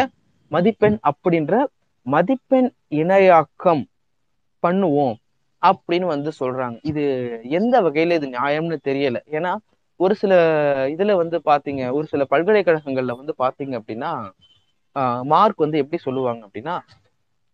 [0.50, 1.54] மதிப்பெண் அப்படின்ற
[2.06, 2.68] மதிப்பெண்
[3.00, 3.82] இணையாக்கம்
[4.62, 5.14] பண்ணுவோம்
[5.62, 6.76] அப்படின்னு வந்து சொல்றாங்க.
[6.90, 7.02] இது
[7.58, 9.18] எந்த வகையில இது நியாயம்னு தெரியல.
[9.36, 9.52] ஏன்னா
[10.00, 10.32] ஒரு சில
[10.94, 14.10] இதுல வந்து பாத்தீங்க ஒரு சில பல்கலைக்கழகங்கள்ல வந்து பாத்தீங்க அப்படின்னா
[15.32, 16.74] மார்க் வந்து எப்படி சொல்லுவாங்க அப்படின்னா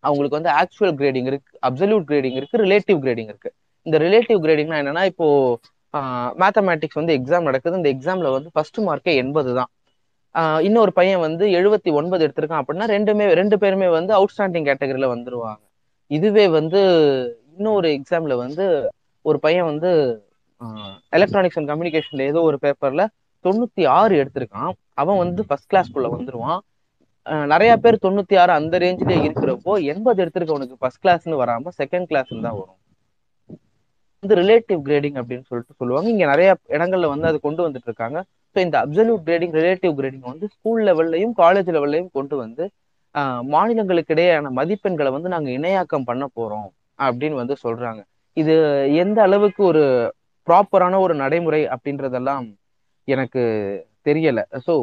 [0.05, 3.51] அவங்களுக்கு வந்து ஆக்சுவல் கிரேடிங் இருக்கு அப்சல்யூட் கிரேடிங் இருக்கு ரிலேட்டிவ் கிரேடிங் இருக்கு.
[3.86, 5.26] இந்த ரிலேட்டிவ் கிரேடிங்னா என்னன்னா இப்போ
[6.43, 7.78] மேத்தமேட்டிக்ஸ் வந்து எக்ஸாம் நடக்குது.
[7.80, 9.70] இந்த எக்ஸாம்ல வந்து ஃபர்ஸ்ட் மார்க்கே எண்பது தான்.
[10.66, 15.62] இன்னொரு பையன் வந்து எழுபத்தி ஒன்பது எடுத்திருக்கான் அப்படின்னா ரெண்டுமே ரெண்டு பேருமே வந்து அவுட்ஸ்டாண்டிங் கேட்டகரியில வந்துருவாங்க.
[16.11, 16.80] இதுவே வந்து
[17.59, 18.64] இன்னொரு எக்ஸாம்ல வந்து
[19.24, 19.91] ஒரு பையன் வந்து
[21.16, 23.03] எலக்ட்ரானிக்ஸ் அண்ட் கம்யூனிகேஷன்ல ஏதோ ஒரு பேப்பர்ல
[23.45, 24.72] தொண்ணூத்தி ஆறு எடுத்திருக்கான்.
[25.03, 26.61] அவன் வந்து ஃபர்ஸ்ட் கிளாஸ்க்குள்ள வந்துருவான்.
[27.53, 32.59] நிறைய பேர் தொண்ணூத்தி ஆறு அந்த ரேஞ்சிலே இருக்கிறப்போ எண்பது எடுத்திருக்கவனுக்கு ஃபர்ஸ்ட் கிளாஸ்னு வராம செகண்ட் கிளாஸ்ன்னு தான்
[32.61, 32.80] வரும்.
[34.22, 36.08] வந்து ரிலேட்டிவ் கிரேடிங் அப்படின்னு சொல்லிட்டு சொல்லுவாங்க.
[36.14, 38.18] இங்க நிறைய இடங்கள்ல வந்து அது கொண்டு வந்துட்டு இருக்காங்க.
[38.56, 42.64] ஸோ இந்த அப்சல்யூட் கிரேடிங் ரிலேட்டிவ் கிரேடிங் வந்து ஸ்கூல் லெவல்லையும் காலேஜ் லெவல்லையும் கொண்டு வந்து
[43.14, 46.68] ஆஹ் மாநிலங்களுக்கு இடையேயான மதிப்பெண்களை வந்து நாங்க இணையாக்கம் பண்ண போறோம்
[46.98, 48.00] அப்படின்னு வந்து சொல்றாங்க.
[48.36, 48.54] இது
[49.02, 49.82] எந்த அளவுக்கு ஒரு
[50.46, 52.46] ப்ராப்பரான ஒரு நடைமுறை அப்படின்றதெல்லாம்
[53.08, 53.42] எனக்கு
[54.08, 54.40] தெரியல.
[54.66, 54.74] ஸோ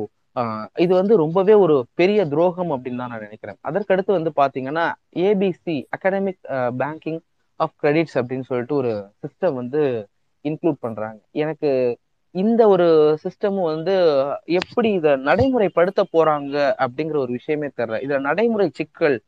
[0.76, 3.58] இது வந்து ரொம்பவே ஒரு பெரிய துரோகம் அப்படின்னு தான் நான் நினைக்கிறேன்.
[3.70, 4.84] அதற்கடுத்து வந்து பாத்தீங்கன்னா
[5.28, 6.42] ABC academic
[6.82, 7.22] banking
[7.60, 8.92] of credits அப்படின்னு சொல்லிட்டு ஒரு
[9.24, 9.82] சிஸ்டம் வந்து
[10.44, 11.20] இன்க்ளூட் பண்றாங்க.
[11.32, 11.98] எனக்கு
[12.32, 13.94] இந்த ஒரு சிஸ்டமும் வந்து
[14.46, 17.98] எப்படி இதை நடைமுறைப்படுத்த போறாங்க அப்படிங்கிற ஒரு விஷயமே தெரியல.
[18.06, 19.22] இதுல நடைமுறை சிக்கல்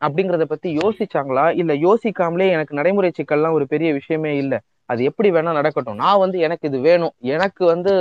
[0.00, 1.56] அப்படிங்கிறத பத்தி யோசிச்சாங்களா?
[1.56, 4.58] இல்ல யோசிக்காமலே எனக்கு நடைமுறை சிக்கல்லாம் ஒரு பெரிய விஷயமே இல்லை.
[4.84, 5.94] அது எப்படி வேணா நடக்கட்டும்.
[5.94, 7.14] நான் வந்து எனக்கு இது வேணும்.
[7.18, 7.92] எனக்கு வந்து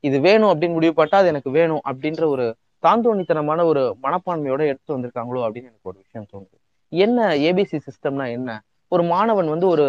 [0.00, 5.40] இது வேணும் அப்படின்னு முடிவு பட்டா அது எனக்கு வேணும் அப்படின்ற ஒரு தாந்தோணித்தனமான ஒரு மனப்பான்மையோட எடுத்து வந்திருக்காங்களோ
[5.46, 6.56] அப்படின்னு எனக்கு ஒரு விஷயம் தோணுது.
[6.88, 8.60] என்ன ஏபிசி சிஸ்டம்னா என்ன?
[8.92, 9.86] ஒரு மாணவன் வந்து ஒரு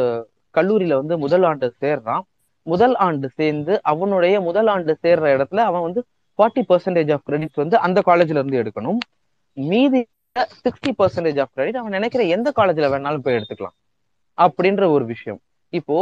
[0.55, 2.23] கல்லூரியில வந்து முதல் ஆண்டு சேர்றான்.
[2.67, 6.01] முதல் ஆண்டு சேர்ந்து அவனுடைய முதல் ஆண்டு சேர்ற இடத்துல அவன் வந்து
[6.39, 8.99] ஃபார்ட்டி பர்சன்டேஜ் ஆஃப் கிரெடிட்ஸ் வந்து அந்த காலேஜ்ல இருந்து எடுக்கணும்.
[9.57, 10.01] மீதி
[10.65, 13.75] சிக்ஸ்டி பர்சன்டேஜ் ஆஃப் கிரெடிட் அவன் நினைக்கிற எந்த காலேஜ்ல வேணாலும் போய் எடுத்துக்கலாம்.
[14.37, 15.39] அப்படின்ற ஒரு விஷயம்.
[15.73, 15.97] இப்போ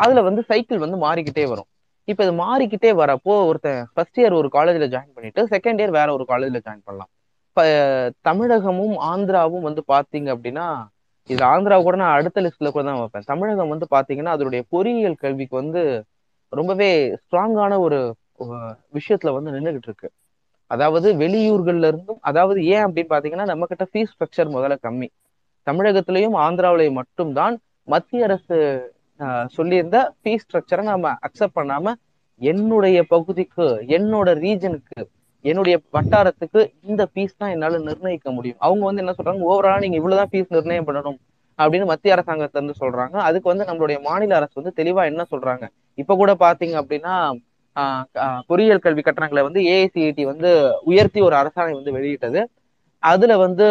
[0.00, 1.68] அதுல வந்து சைக்கிள் வந்து மாறிக்கிட்டே வரும்.
[2.08, 6.24] இப்போ இது மாறிக்கிட்டே வரப்போ ஒருத்தன் ஃபர்ஸ்ட் இயர் ஒரு காலேஜ்ல ஜாயின் பண்ணிட்டு செகண்ட் இயர் வேற ஒரு
[6.28, 7.10] காலேஜ்ல ஜாயின் பண்ணலாம்.
[7.48, 7.62] இப்ப
[8.28, 10.66] தமிழகமும் ஆந்திராவும் வந்து பாத்தீங்க அப்படின்னா
[11.30, 13.26] இது ஆந்திரா கூட நான் அடுத்த லிஸ்ட்ல கூட தான் வைப்பேன்.
[13.30, 15.80] தமிழகம் வந்து பாத்தீங்கன்னா அதனுடைய பொறியியல் கல்விக்கு வந்து
[16.52, 16.90] ரொம்பவே
[17.22, 17.98] ஸ்ட்ராங்கான ஒரு
[18.94, 20.08] விஷயத்துல வந்து நின்றுகிட்டு இருக்கு.
[20.70, 25.08] அதாவது வெளியூர்கள்ல இருந்தும் அதாவது ஏன் அப்படின்னு பாத்தீங்கன்னா நம்ம கிட்ட ஃபீஸ் ஸ்ட்ரக்சர் முதல்ல கம்மி.
[25.66, 27.54] தமிழகத்திலையும் ஆந்திராவிலையும் மட்டும்தான்
[27.88, 28.56] மத்திய அரசு
[29.20, 31.92] ஆஹ், சொல்லியிருந்த ஃபீஸ் ஸ்ட்ரக்சரை நாம அக்செப்ட் பண்ணாம
[32.40, 33.66] என்னுடைய பகுதிக்கு
[33.96, 34.98] என்னோட ரீஜனுக்கு
[35.46, 38.58] என்னுடைய வட்டாரத்துக்கு இந்த ஃபீஸ் தான் என்னால நிர்ணயிக்க முடியும்.
[38.58, 41.18] அவங்க வந்து என்ன சொல்றாங்க ஓவராலா நீங்க இவ்வளவுதான் ஃபீஸ் நிர்ணயம் பண்ணணும்
[41.58, 43.16] அப்படின்னு மத்திய அரசாங்கத்துல இருந்து சொல்றாங்க.
[43.28, 45.64] அதுக்கு வந்து நம்மளுடைய மாநில அரசு வந்து தெளிவா என்ன சொல்றாங்க?
[45.98, 47.14] இப்ப கூட பாத்தீங்க அப்படின்னா
[47.76, 48.04] ஆஹ்
[48.48, 50.50] பொறியியல் கல்வி கட்டணங்களை வந்து ஏஐசிஐடி வந்து
[50.84, 52.40] உயர்த்தி ஒரு அரசாணை வந்து வெளியிட்டது.
[53.02, 53.66] அதுல வந்து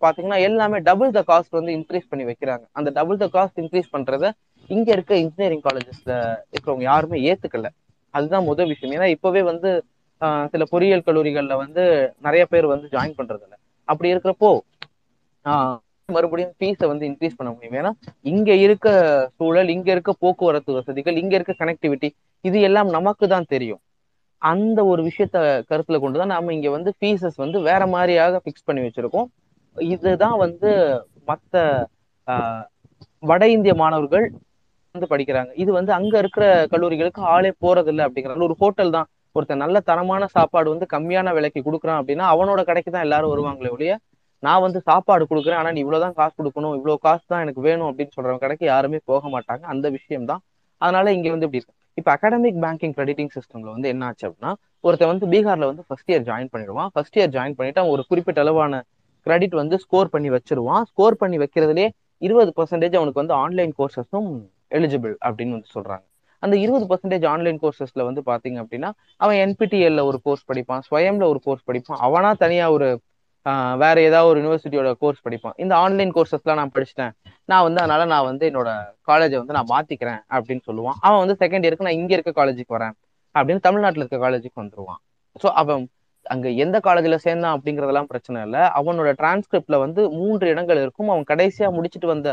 [0.00, 2.64] பாத்தீங்கன்னா எல்லாமே டபுள் த காஸ்ட் வந்து இன்க்ரீஸ் பண்ணி வைக்கிறாங்க.
[2.72, 4.24] அந்த டபுள் த காஸ்ட் இன்க்ரீஸ் பண்றத
[4.70, 6.12] இங்க இருக்க இன்ஜினியரிங் காலேஜஸ்ல
[6.52, 7.68] இருக்கிறவங்க யாருமே ஏத்துக்கல.
[8.14, 8.94] அதுதான் முதல் விஷயம்.
[8.96, 9.70] ஏன்னா இப்பவே வந்து
[10.52, 11.82] சில பொறியியல் கல்லூரிகள்ல வந்து
[12.20, 13.58] நிறைய பேர் வந்து ஜாயின் பண்றது இல்லை
[13.88, 14.50] அப்படி இருக்கிறப்போ
[15.46, 15.76] ஆஹ்
[16.08, 17.76] மறுபடியும் ஃபீஸை வந்து இன்க்ரீஸ் பண்ண முடியும்.
[17.80, 17.90] ஏன்னா
[18.22, 18.88] இங்க இருக்க
[19.38, 22.08] சூழல் இங்க இருக்க போக்குவரத்து வசதிகள் இங்க இருக்க கனெக்டிவிட்டி
[22.44, 23.80] இது எல்லாம் நமக்கு தான் தெரியும்.
[24.42, 25.38] அந்த ஒரு விஷயத்த
[25.70, 29.28] கருத்துல கொண்டுதான் நாம இங்க வந்து ஃபீஸஸ் வந்து வேற மாதிரியாக ஃபிக்ஸ் பண்ணி வச்சிருக்கோம்.
[29.76, 30.70] இதுதான் வந்து
[31.28, 31.54] மத்த
[33.22, 34.26] வட இந்திய மாணவர்கள்
[34.94, 35.50] வந்து படிக்கிறாங்க.
[35.54, 38.48] இது வந்து அங்க இருக்கிற கல்லூரிகளுக்கு ஆளே போறது இல்லை அப்படிங்கிறாங்க.
[38.48, 43.06] ஒரு ஹோட்டல் தான் ஒருத்தன் நல்ல தரமான சாப்பாடு வந்து கம்மியான விலைக்கு கொடுக்குறான் அப்படின்னா அவனோட கடைக்கு தான்
[43.06, 43.94] எல்லாரும் வருவாங்களே ஒழிய
[44.42, 48.14] நான் வந்து சாப்பாடு கொடுக்குறேன் ஆனா நீ இவ்வளவுதான் காசு கொடுக்கணும் இவ்வளவு காசு தான் எனக்கு வேணும் அப்படின்னு
[48.16, 49.62] சொல்றவங்க கடைக்கு யாருமே போக மாட்டாங்க.
[49.74, 50.42] அந்த விஷயம் தான்.
[50.80, 51.76] அதனால இங்க வந்து இப்படி இருக்கு.
[51.98, 54.52] இப்ப அகாடமிக் பேங்கிங் கிரெடிட்டிங் சிஸ்டம்ல வந்து என்ன ஆச்சு அப்படின்னா
[54.86, 56.90] ஒருத்தன் வந்து பீகார்ல வந்து ஃபர்ஸ்ட் இயர் ஜாயின் பண்ணிடுவான்.
[56.94, 58.82] ஃபர்ஸ்ட் இயர் ஜாயின் பண்ணிட்டு அவன் ஒரு குறிப்பிட்ட அளவான
[59.26, 60.82] கிரெடிட் வந்து ஸ்கோர் பண்ணி வச்சிருவான்.
[60.90, 61.86] ஸ்கோர் பண்ணி வைக்கிறதுலே
[62.22, 64.30] இருபது பர்சன்டேஜ் அவனுக்கு வந்து ஆன்லைன் கோர்சஸும்
[64.78, 66.04] எலிஜிபிள் அப்படின்னு வந்து சொல்றாங்க.
[66.44, 68.90] அந்த இருபது பர்சன்டேஜ் ஆன்லைன் கோர்சஸ்ல வந்து பாத்தீங்க அப்படின்னா
[69.20, 72.88] அவன் என்பிடிஎல்ல ஒரு கோர்ஸ் படிப்பான் ஸ்வயம்ல ஒரு கோர்ஸ் படிப்பான் அவனா தனியா ஒரு
[73.82, 75.56] வேற ஏதாவது ஒரு யூனிவர்சிட்டியோட கோர்ஸ் படிப்பான்.
[75.62, 77.12] இந்த ஆன்லைன் கோர்சஸ்லாம் நான் படிச்சிட்டேன்.
[77.50, 78.70] நான் வந்து அதனால நான் வந்து என்னோட
[79.10, 80.96] காலேஜை வந்து நான் மாத்திக்கிறேன் அப்படின்னு சொல்லுவான்.
[81.06, 82.94] அவன் வந்து செகண்ட் இயருக்கு நான் இங்க இருக்க காலேஜுக்கு வரேன்
[83.34, 85.00] அப்படின்னு தமிழ்நாட்டுல இருக்க காலேஜுக்கு வந்துருவான்.
[85.42, 85.82] ஸோ அவன்
[86.26, 88.62] அங்க எந்த காலேஜ்ல சேர்ந்தான் அப்படிங்கறதெல்லாம் பிரச்சனை இல்லை.
[88.78, 91.10] அவனோட டிரான்ஸ்கிரிப்ட்ல வந்து மூன்று இடங்கள் இருக்கும்.
[91.14, 92.28] அவன் கடைசியா முடிச்சிட்டு வந்த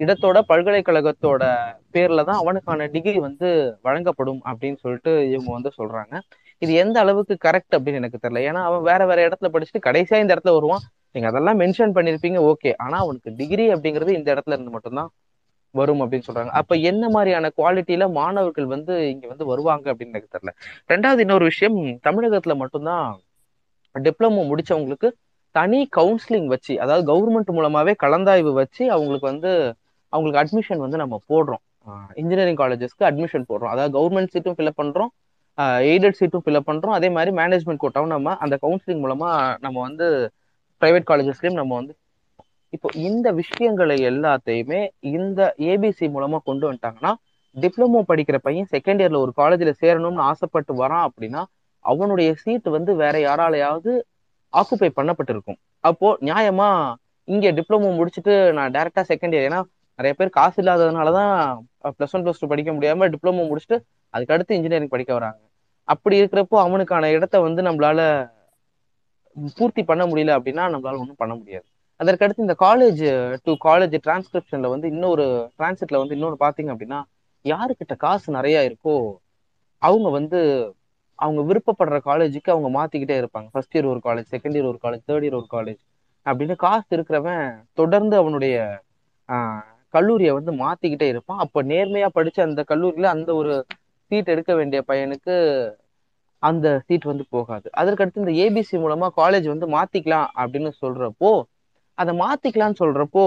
[0.00, 1.42] இடத்தோட பல்கலைக்கழகத்தோட
[1.94, 3.48] பேர்ல தான் அவனுக்கான டிகிரி வந்து
[3.82, 6.14] வழங்கப்படும் அப்படின்னு சொல்லிட்டு இவங்க வந்து சொல்றாங்க.
[6.62, 8.40] இது எந்த அளவுக்கு கரெக்ட் அப்படின்னு எனக்கு தெரியல.
[8.48, 10.84] ஏன்னா அவன் வேற வேற இடத்துல படிச்சுட்டு கடைசியா இந்த இடத்துல வருவான்.
[11.14, 15.10] நீங்க அதெல்லாம் மென்ஷன் பண்ணிருப்பீங்க ஓகே ஆனா அவனுக்கு டிகிரி அப்படிங்கிறது இந்த இடத்துல இருந்து மட்டும்தான்
[15.74, 16.52] வரும் அப்படின்னு சொல்றாங்க.
[16.60, 20.52] அப்ப என்ன மாதிரியான குவாலிட்டியில மாணவர்கள் வந்து இங்க வந்து வருவாங்க அப்படின்னு எனக்கு தெரியல.
[20.88, 21.78] ரெண்டாவது இன்னொரு விஷயம்
[22.08, 23.08] தமிழகத்துல மட்டும்தான்
[23.94, 25.08] டிப்ளமோ முடிச்சவங்களுக்கு
[25.54, 29.52] தனி கவுன்சிலிங் வச்சு அதாவது கவர்மெண்ட் மூலமாவே கலந்தாய்வு வச்சு அவங்களுக்கு வந்து
[30.12, 31.62] அவங்களுக்கு அட்மிஷன் வந்து நம்ம போடுறோம்.
[32.20, 33.72] இன்ஜினியரிங் காலேஜஸ்க்கு அட்மிஷன் போடுறோம்.
[33.74, 35.10] அதாவது கவர்மெண்ட் சீட்டும் ஃபில்அப் பண்றோம்.
[35.92, 36.94] எய்டட் சீட்டும் ஃபில்அப் பண்றோம்.
[36.98, 39.30] அதே மாதிரி மேனேஜ்மெண்ட் கோட்டாவும் நம்ம அந்த கவுன்சிலிங் மூலமா
[39.64, 40.06] நம்ம வந்து
[40.82, 41.94] பிரைவேட் காலேஜஸ்லயும் நம்ம வந்து
[42.72, 44.80] இப்போ இந்த விஷயங்களை எல்லாத்தையுமே
[45.14, 45.40] இந்த
[45.70, 47.12] ஏபிசி மூலமா கொண்டு வந்துட்டாங்கன்னா
[47.56, 51.42] டிப்ளமோ படிக்கிற பையன் செகண்ட் இயர்ல ஒரு காலேஜ்ல சேரணும்னு ஆசைப்பட்டு வரான் அப்படின்னா
[51.84, 53.92] அவனுடைய சீட் வந்து வேற யாராலையாவது
[54.52, 55.58] ஆக்குபை பண்ணப்பட்டிருக்கும்.
[55.88, 56.68] அப்போ நியாயமா
[57.28, 59.60] இங்க டிப்ளமோ முடிச்சுட்டு நான் டைரக்டா செகண்ட் இயர் ஏன்னா
[60.00, 61.32] நிறைய பேர் காசு இல்லாததுனாலதான்
[61.96, 63.78] பிளஸ் ஒன் பிளஸ் டூ படிக்க முடியாம டிப்ளமோ முடிச்சுட்டு
[64.14, 65.40] அதுக்கு அடுத்து இன்ஜினியரிங் படிக்க வராங்க.
[65.88, 68.00] அப்படி இருக்கிறப்போ அவனுக்கான இடத்த வந்து நம்மளால
[69.54, 71.66] பூர்த்தி பண்ண முடியல அப்படின்னா நம்மளால ஒன்றும் பண்ண முடியாது.
[72.00, 73.02] அதற்கடுத்து இந்த காலேஜ்
[73.44, 75.24] டு காலேஜ் டிரான்ஸ்கிரிப்ஷன்ல வந்து இன்னொரு
[75.58, 77.00] டிரான்சிட்ல வந்து இன்னொரு பார்த்தீங்க அப்படின்னா
[77.44, 78.96] யாருக்கிட்ட காசு நிறைய இருக்கோ
[79.82, 80.40] அவங்க வந்து
[81.18, 83.48] அவங்க விருப்பப்படுற காலேஜுக்கு அவங்க மாத்திக்கிட்டே இருப்பாங்க.
[83.52, 85.80] ஃபர்ஸ்ட் இயர் ஒரு காலேஜ் செகண்ட் இயர் ஒரு காலேஜ் தேர்ட் இயர் ஒரு காலேஜ்
[86.26, 87.44] அப்படின்னு காசு இருக்கிறவன்
[87.74, 88.56] தொடர்ந்து அவனுடைய
[89.28, 91.40] ஆஹ், கல்லூரியை வந்து மாத்திக்கிட்டே இருப்பான்.
[91.44, 93.54] அப்ப நேர்மையா படிச்ச அந்த கல்லூரியில அந்த ஒரு
[94.10, 95.34] சீட் எடுக்க வேண்டிய பையனுக்கு
[96.42, 97.66] அந்த சீட் வந்து போகாது.
[97.80, 101.30] அதற்கடுத்து இந்த ஏபிசி மூலமா காலேஜ் வந்து மாத்திக்கலாம் அப்படின்னு சொல்றப்போ
[101.98, 103.24] அதை மாத்திக்கலாம்னு சொல்றப்போ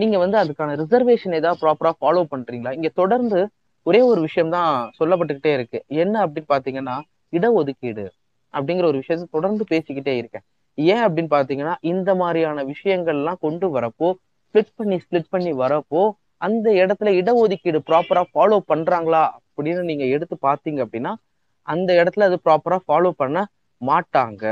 [0.00, 2.72] நீங்க வந்து அதுக்கான ரிசர்வேஷன் ஏதாவது ப்ராப்பரா ஃபாலோ பண்றீங்களா?
[2.78, 3.40] இங்க தொடர்ந்து
[3.86, 5.78] ஒரே ஒரு விஷயம் தான் சொல்லப்பட்டுக்கிட்டே இருக்கு.
[6.02, 6.96] என்ன அப்படின்னு பாத்தீங்கன்னா
[7.32, 8.04] இடஒதுக்கீடு
[8.54, 10.44] அப்படிங்கிற ஒரு விஷயத்தை தொடர்ந்து பேசிக்கிட்டே இருக்கேன்.
[10.78, 14.08] ஏன் அப்படின்னு பாத்தீங்கன்னா இந்த மாதிரியான விஷயங்கள்லாம் கொண்டு வரப்போ
[14.54, 16.00] ஸ்பிளிட் பண்ணி ஸ்பிளிட் பண்ணி வரப்போ
[16.40, 21.12] அந்த இடத்துல இடஒதுக்கீடு ப்ராப்பரா ஃபாலோ பண்றாங்களா அப்படின்னு நீங்க எடுத்து பாத்தீங்க அப்படின்னா
[21.68, 23.38] அந்த இடத்துல அது ப்ராப்பரா ஃபாலோ பண்ண
[23.80, 24.44] மாட்டாங்க.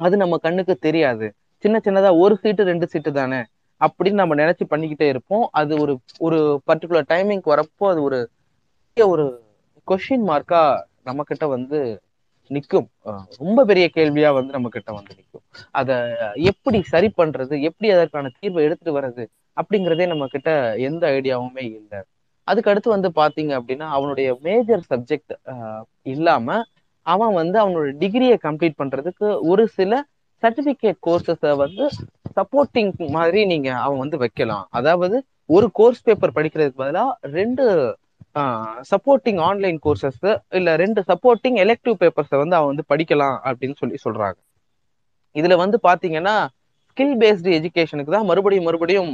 [0.00, 1.26] அது நம்ம கண்ணுக்கு தெரியாது.
[1.64, 3.40] சின்ன சின்னதா ஒரு சீட்டு ரெண்டு சீட்டு தானே
[3.80, 5.44] அப்படின்னு நம்ம நினைச்சு பண்ணிக்கிட்டே இருப்போம்.
[5.52, 6.38] அது ஒரு ஒரு
[6.68, 8.18] பர்டிகுலர் டைமிங்க்கு வரப்போ அது ஒரு
[8.96, 9.24] பெரிய ஒரு
[9.88, 10.62] கொஷின் மார்க்கா
[11.02, 11.78] நம்ம கிட்ட வந்து
[12.50, 12.86] நிக்கும்.
[13.42, 15.44] ரொம்ப பெரிய கேள்வியா வந்து நம்ம கிட்ட வந்து நிக்கும்.
[15.80, 15.96] அதை
[16.50, 19.24] எப்படி சரி பண்றது எப்படி அதற்கான தீர்வை எடுத்துட்டு வர்றது
[19.56, 20.50] அப்படிங்கிறதே நம்ம கிட்ட
[20.88, 22.00] எந்த ஐடியாவுமே இல்லை.
[22.48, 25.32] அதுக்கு அடுத்து வந்து பாத்தீங்க அப்படின்னா அவனுடைய மேஜர் சப்ஜெக்ட்
[26.14, 26.56] இல்லாம
[27.06, 30.00] அவன் வந்து அவனோட டிகிரியை கம்ப்ளீட் பண்றதுக்கு ஒரு சில
[30.42, 31.84] சர்டிபிகேட் கோர்சஸை வந்து
[32.36, 34.66] சப்போர்ட்டிங் மாதிரி நீங்க அவன் வந்து வைக்கலாம்.
[34.78, 35.16] அதாவது
[35.56, 37.04] ஒரு கோர்ஸ் பேப்பர் படிக்கிறதுக்கு பதிலா
[37.38, 37.64] ரெண்டு
[38.90, 40.20] சப்போர்ட்டிங் ஆன்லைன் கோர்சஸ்
[40.58, 44.38] இல்ல ரெண்டு சப்போர்ட்டிங் எலெக்டிவ் பேப்பர்ஸை வந்து அவன் வந்து படிக்கலாம் அப்படின்னு சொல்லி சொல்றாங்க.
[45.36, 46.34] இதுல வந்து பாத்தீங்கன்னா
[46.90, 49.12] ஸ்கில் பேஸ்டு எஜுகேஷனுக்கு தான் மறுபடியும் மறுபடியும்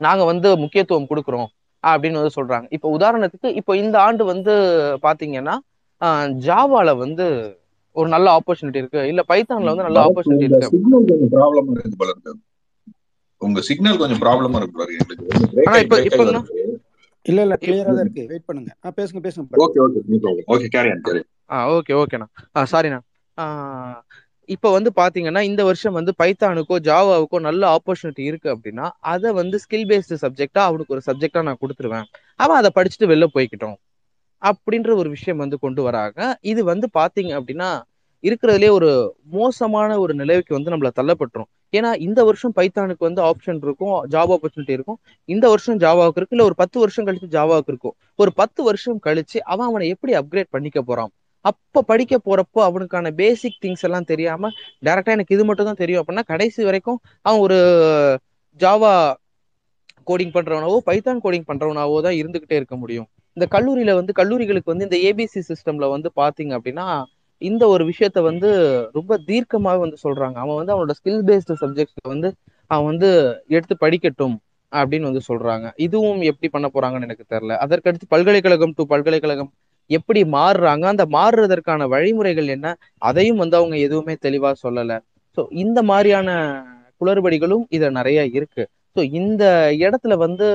[0.00, 1.48] நாங்க வந்து முக்கியத்துவம் கொடுக்குறோம்
[1.84, 2.66] அப்படின்னு வந்து சொல்றாங்க.
[2.76, 4.54] இப்போ உதாரணத்துக்கு இப்போ இந்த ஆண்டு வந்து
[5.06, 5.54] பாத்தீங்கன்னா
[6.46, 7.26] ஜாவால வந்து
[7.96, 9.00] ஒரு நல்ல ஆப்பர்ச்சுனிட்டி இருக்கு.
[9.10, 10.70] இல்ல பைத்தான்ல வந்து நல்ல ஆப்பர்ச்சுனிட்டி இருக்கு.
[11.34, 12.32] ப்ராப்ளமா இருக்கு
[13.42, 14.72] உங்க சிக்னல் கொஞ்சம் ப்ராப்ளமா இருக்கு
[15.66, 16.24] ஆனா இப்ப இப்ப
[17.26, 18.24] இல்ல இல்ல கிளியரா தான் இருக்கு.
[18.32, 18.72] வெயிட் பண்ணுங்க.
[18.84, 19.60] ஆ பேசுங்க பேசுங்க.
[19.64, 20.00] Okay okay
[20.54, 21.22] okay carry on carry
[21.54, 23.00] ah okay ஓகேண்ணா ஆ சாரிண்ணா
[24.48, 29.86] இப்போ வந்து பாத்தீங்கன்னா இந்த வருஷம் வந்து பைத்தானுக்கோ ஜாவாவுக்கோ நல்ல ஆப்பர்ச்சுனிட்டி இருக்கு அப்படின்னா அதை வந்து ஸ்கில்
[29.90, 32.06] பேஸ்டு சப்ஜெக்டா அவனுக்கு ஒரு சப்ஜெக்டா நான் கொடுத்துருவேன்.
[32.40, 33.76] அவன் அதை படிச்சுட்டு வெளில போய்க்கிட்டோம்.
[34.42, 36.20] அப்படின்ற ஒரு விஷயம் வந்து கொண்டு வராங்க.
[36.52, 37.70] இது வந்து பாத்தீங்க அப்படின்னா
[38.24, 38.90] இருக்கிறதுலே ஒரு
[39.36, 41.50] மோசமான ஒரு நிலைக்கு வந்து நம்மள தள்ளப்பட்டுரும்.
[41.78, 44.98] ஏன்னா இந்த வருஷம் பைத்தானுக்கு வந்து ஆப்ஷன் இருக்கும் ஜாப் ஆப்பர்ச்சுனிட்டி இருக்கும்.
[45.28, 49.38] இந்த வருஷம் ஜாவாவுக்கு இருக்கு இல்ல ஒரு பத்து வருஷம் கழிச்சு ஜாவாவுக்கு இருக்கும் ஒரு பத்து வருஷம் கழிச்சு
[49.52, 51.12] அவன் அவனை எப்படி அப்கிரேட் பண்ணிக்க போறான்?
[51.44, 54.50] அப்ப படிக்க போறப்போ அவனுக்கான பேசிக் திங்ஸ் எல்லாம் தெரியாம
[54.86, 57.58] டைரக்டா எனக்கு இது மட்டும் தான் தெரியும் அப்படின்னா கடைசி வரைக்கும் அவன் ஒரு
[58.60, 58.92] ஜாவா
[60.06, 63.06] கோடிங் பண்றவனாவோ பைத்தான் கோடிங் பண்றவனாவோ தான் இருந்துகிட்டே இருக்க முடியும்.
[63.36, 66.86] இந்த கல்லூரியில வந்து கல்லூரிகளுக்கு வந்து இந்த ஏபிசி சிஸ்டம்ல வந்து பாத்தீங்க அப்படின்னா
[67.44, 68.48] இந்த ஒரு விஷயத்த வந்து
[68.96, 70.36] ரொம்ப தீர்க்கமாக வந்து சொல்றாங்க.
[70.44, 72.28] அவன் வந்து அவனோட ஸ்கில் பேஸ்டு சப்ஜெக்ட்ஸ்ல வந்து
[72.70, 73.08] அவன் வந்து
[73.56, 74.36] எடுத்து படிக்கட்டும்
[74.72, 75.66] அப்படின்னு வந்து சொல்றாங்க.
[75.86, 77.56] இதுவும் எப்படி பண்ண போறாங்கன்னு எனக்கு தெரியல.
[77.64, 79.50] அதற்கடுத்து பல்கலைக்கழகம் டு பல்கலைக்கழகம்
[79.90, 80.84] எப்படி மாறுறாங்க?
[80.92, 82.66] அந்த மாறுறதற்கான வழிமுறைகள் என்ன?
[83.02, 84.92] அதையும் வந்து அவங்க எதுவுமே தெளிவா சொல்லல.
[85.36, 86.30] ஸோ இந்த மாதிரியான
[87.00, 88.64] குளறுபடிகளும் இதுல நிறைய இருக்கு.
[88.96, 89.44] ஸோ இந்த
[89.84, 90.48] இடத்துல வந்து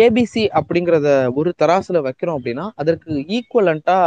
[0.00, 3.98] ஏபிசி அப்படிங்கிறத ஒரு தராசுல வைக்கிறோம் அப்படின்னா அதற்கு ஈக்குவலண்டா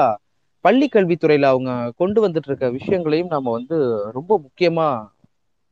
[0.66, 3.78] பள்ளி கல்வித்துறையில அவங்க கொண்டு வந்துட்டு இருக்க விஷயங்களையும் நம்ம வந்து
[4.18, 4.88] ரொம்ப முக்கியமா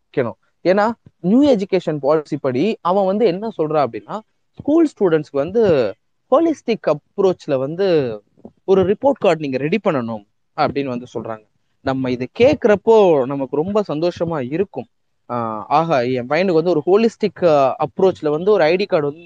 [0.03, 0.37] வைக்கணும்.
[0.63, 0.85] ஏன்னா
[1.29, 4.15] நியூ எஜுகேஷன் பாலிசி படி அவன் வந்து என்ன சொல்றான் அப்படின்னா
[4.59, 5.63] ஸ்கூல் ஸ்டூடெண்ட்ஸ்க்கு வந்து
[6.31, 7.87] ஹோலிஸ்டிக் அப்ரோச்ல வந்து
[8.69, 10.23] ஒரு ரிப்போர்ட் கார்டு நீங்க ரெடி பண்ணணும்
[10.57, 11.45] அப்படின்னு வந்து சொல்றாங்க.
[11.85, 12.95] நம்ம இதை கேட்குறப்போ
[13.31, 14.87] நமக்கு ரொம்ப சந்தோஷமா இருக்கும்.
[15.77, 17.41] ஆஹா என் பையனுக்கு வந்து ஒரு ஹோலிஸ்டிக்
[17.85, 19.25] அப்ரோச்ல வந்து ஒரு ஐடி கார்டு வந்து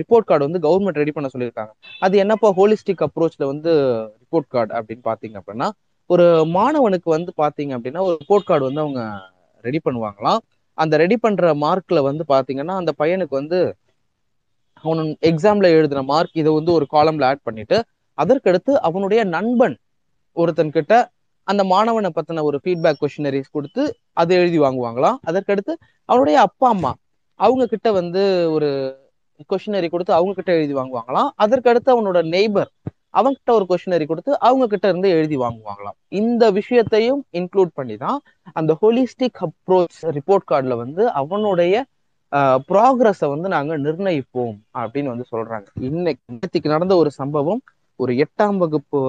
[0.00, 1.72] ரிப்போர்ட் கார்டு வந்து கவர்மெண்ட் ரெடி பண்ண சொல்லியிருக்காங்க.
[2.02, 3.72] அது என்னப்பா ஹோலிஸ்டிக் அப்ரோச்ல வந்து
[4.22, 5.68] ரிப்போர்ட் கார்டு அப்படின்னு பாத்தீங்க அப்படின்னா
[6.10, 6.24] ஒரு
[6.56, 9.02] மாணவனுக்கு வந்து பாத்தீங்க அப்படின்னா ஒரு ரிப்போர்ட் கார்டு வந்து அவங்க
[9.64, 10.40] ரெடி பண்ணுவாங்களாம்.
[10.78, 13.58] அந்த ரெடி பண்ற மார்க்ல வந்து பாத்தீங்கன்னா அந்த பையனுக்கு வந்து
[14.84, 17.76] அவன் எக்ஸாம்ல எழுதின மார்க் இதை வந்து ஒரு காலம்ல ஆட் பண்ணிட்டு
[18.18, 19.76] அதற்கடுத்து அவனுடைய நண்பன்
[20.36, 20.94] ஒருத்தன் கிட்ட
[21.44, 23.82] அந்த மாணவனை பத்தின ஒரு ஃபீட்பேக் கொஷினரிஸ் கொடுத்து
[24.12, 25.72] அதை எழுதி வாங்குவாங்களாம் அதற்கடுத்து
[26.04, 26.92] அவனுடைய அப்பா அம்மா
[27.40, 28.68] அவங்க கிட்ட வந்து ஒரு
[29.50, 32.70] கொஷினரி கொடுத்து அவங்க கிட்ட எழுதி வாங்குவாங்களாம் அதற்கடுத்து அவனோட நெய்பர்
[33.12, 38.18] அவங்ககிட்ட ஒரு கொஷினரி கொடுத்து அவங்க கிட்ட இருந்து எழுதி வாங்குவாங்களாம் இந்த விஷயத்தையும் இன்க்ளூட் பண்ணி தான்
[38.52, 41.84] அந்த ஹோலிஸ்டிக் அப்ரோச் ரிப்போர்ட் கார்டில் வந்து அவனுடைய
[42.68, 45.66] ப்ராக்ரஸை வந்து நாங்கள் நிர்ணயிப்போம் அப்படின்னு வந்து சொல்றாங்க.
[45.80, 47.60] இன்னைக்கு நடந்த ஒரு சம்பவம்
[48.00, 49.00] ஒரு எட்டாம் வகுப்பு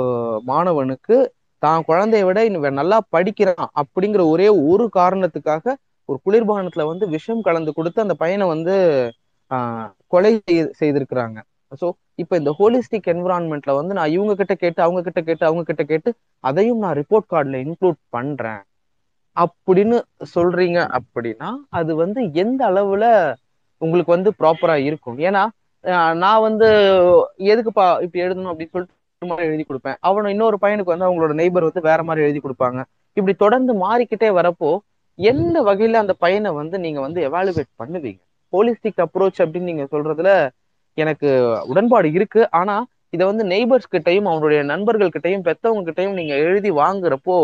[0.45, 1.15] மாணவனுக்கு
[1.63, 5.75] தான் குழந்தைய விட இவன் நல்லா படிக்கிறான் அப்படிங்கிற ஒரே ஒரு காரணத்துக்காக
[6.09, 8.73] ஒரு குளிர்பானத்துல வந்து விஷம் கலந்து கொடுத்து அந்த பையனை வந்து
[9.51, 10.31] ஆஹ் கொலை
[10.79, 11.37] செய்திருக்கிறாங்க.
[11.81, 11.87] ஸோ
[12.19, 16.09] இப்போ இந்த ஹோலிஸ்டிக் என்விரான்மெண்ட்ல வந்து நான் இவங்க கிட்ட கேட்டு அவங்க கிட்ட கேட்டு அவங்க கிட்ட கேட்டு
[16.43, 18.61] அதையும் நான் ரிப்போர்ட் கார்டில் இன்க்ளூட் பண்றேன்.
[19.37, 19.97] அப்படின்னு
[20.35, 21.49] சொல்றீங்க அப்படின்னா
[21.79, 23.05] அது வந்து எந்த அளவுல
[23.81, 25.17] உங்களுக்கு வந்து ப்ராப்பரா இருக்கும்?
[25.27, 25.43] ஏன்னா
[26.23, 26.67] நான் வந்து
[27.51, 28.95] எதுக்குப்பா இப்படி எழுதணும் அப்படின்னு சொல்லிட்டு
[29.29, 29.97] மாதிரி எழுதி கொடுப்பேன்.
[30.07, 32.79] அவனை இன்னொரு பையனுக்கு வந்து அவங்களோட நெய்பர் வந்து வேற மாதிரி எழுதி கொடுப்பாங்க.
[33.17, 34.71] இப்படி தொடர்ந்து மாறிக்கிட்டே வரப்போ
[35.19, 38.21] எந்த வகையில அந்த பையனை வந்து நீங்க வந்து எவாலுவேட் பண்ணுவீங்க?
[38.53, 40.31] ஹோலிஸ்டிக் அப்ரோச் அப்படின்னு நீங்க சொல்றதுல
[40.97, 41.29] எனக்கு
[41.71, 42.41] உடன்பாடு இருக்கு.
[42.59, 42.75] ஆனா
[43.15, 47.35] இதை வந்து நெய்பர்ஸ் கிட்டையும் அவனுடைய நண்பர்கள் கிட்டையும் பெத்தவங்க கிட்டையும் நீங்க எழுதி வாங்குறப்போ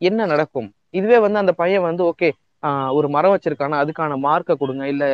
[0.00, 0.68] என்ன நடக்கும்?
[0.98, 2.28] இதுவே வந்து அந்த பையன் வந்து ஓகே
[2.98, 3.76] ஒரு மரம் வச்சிருக்கானா?
[3.82, 4.84] அதுக்கான மார்க்கை கொடுங்க.
[4.92, 5.04] இல்ல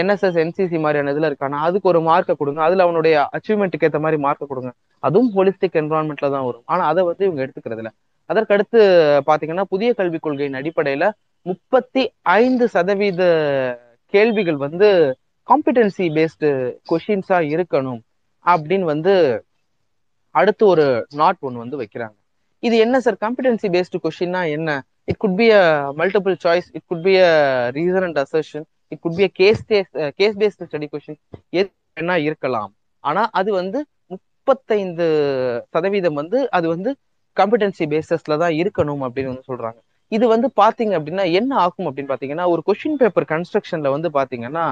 [0.00, 1.58] என்எஸ்எஸ் என்சிசி மாதிரியான இதுல இருக்கானா.
[1.66, 2.60] அதுக்கு ஒரு மார்க்கை கொடுங்க.
[2.62, 4.70] அதுல அவனுடைய அச்சீவ்மெண்ட்டுக்கு ஏற்ற மாதிரி மார்க்கை கொடுங்க.
[5.02, 6.64] அதுவும் ஹோலிஸ்டிக் என்வரான்மெண்ட்ல தான் வரும்.
[6.64, 7.90] ஆனா அதை வந்து இவங்க எடுத்துக்கிறது இல்ல
[8.30, 8.78] அதற்கடுத்து
[9.28, 11.04] பாத்தீங்கன்னா புதிய கல்விக் கொள்கையின் அடிப்படையில
[11.46, 12.02] முப்பத்தி
[12.36, 13.22] ஐந்து சதவீத
[14.14, 14.88] கேள்விகள் வந்து
[15.48, 16.48] காம்பிடென்சி பேஸ்டு
[16.90, 18.00] கொஷின்ஸா இருக்கணும்
[18.46, 19.12] அப்படின்னு வந்து
[20.34, 20.84] அடுத்து ஒரு
[21.14, 22.16] நாட் ஒன்று வந்து வைக்கிறாங்க.
[22.62, 24.70] இது என்ன சார் காம்பிடென்சி பேஸ்டு கொஷின்னா என்ன?
[25.10, 25.62] It could be a
[26.00, 27.30] multiple choice it could be a
[27.76, 29.62] reason and assertion it could be case
[30.20, 31.20] case based study question
[31.58, 32.70] எது வேணா இருக்கலாம்.
[33.04, 33.78] ஆனா அது வந்து
[34.12, 35.06] முப்பத்தைந்து
[35.74, 36.90] சதவீதம் வந்து அது வந்து
[37.36, 39.78] காம்பிடன்சி பேசஸ்ல தான் இருக்கணும் அப்படின்னு வந்து சொல்றாங்க.
[40.12, 44.66] இது வந்து பாத்தீங்க அப்படின்னா என்ன ஆகும் அப்படின்னு பாத்தீங்கன்னா ஒரு கொஸ்டின் பேப்பர் கன்ஸ்ட்ரக்ஷன்ல வந்து பாத்தீங்கன்னா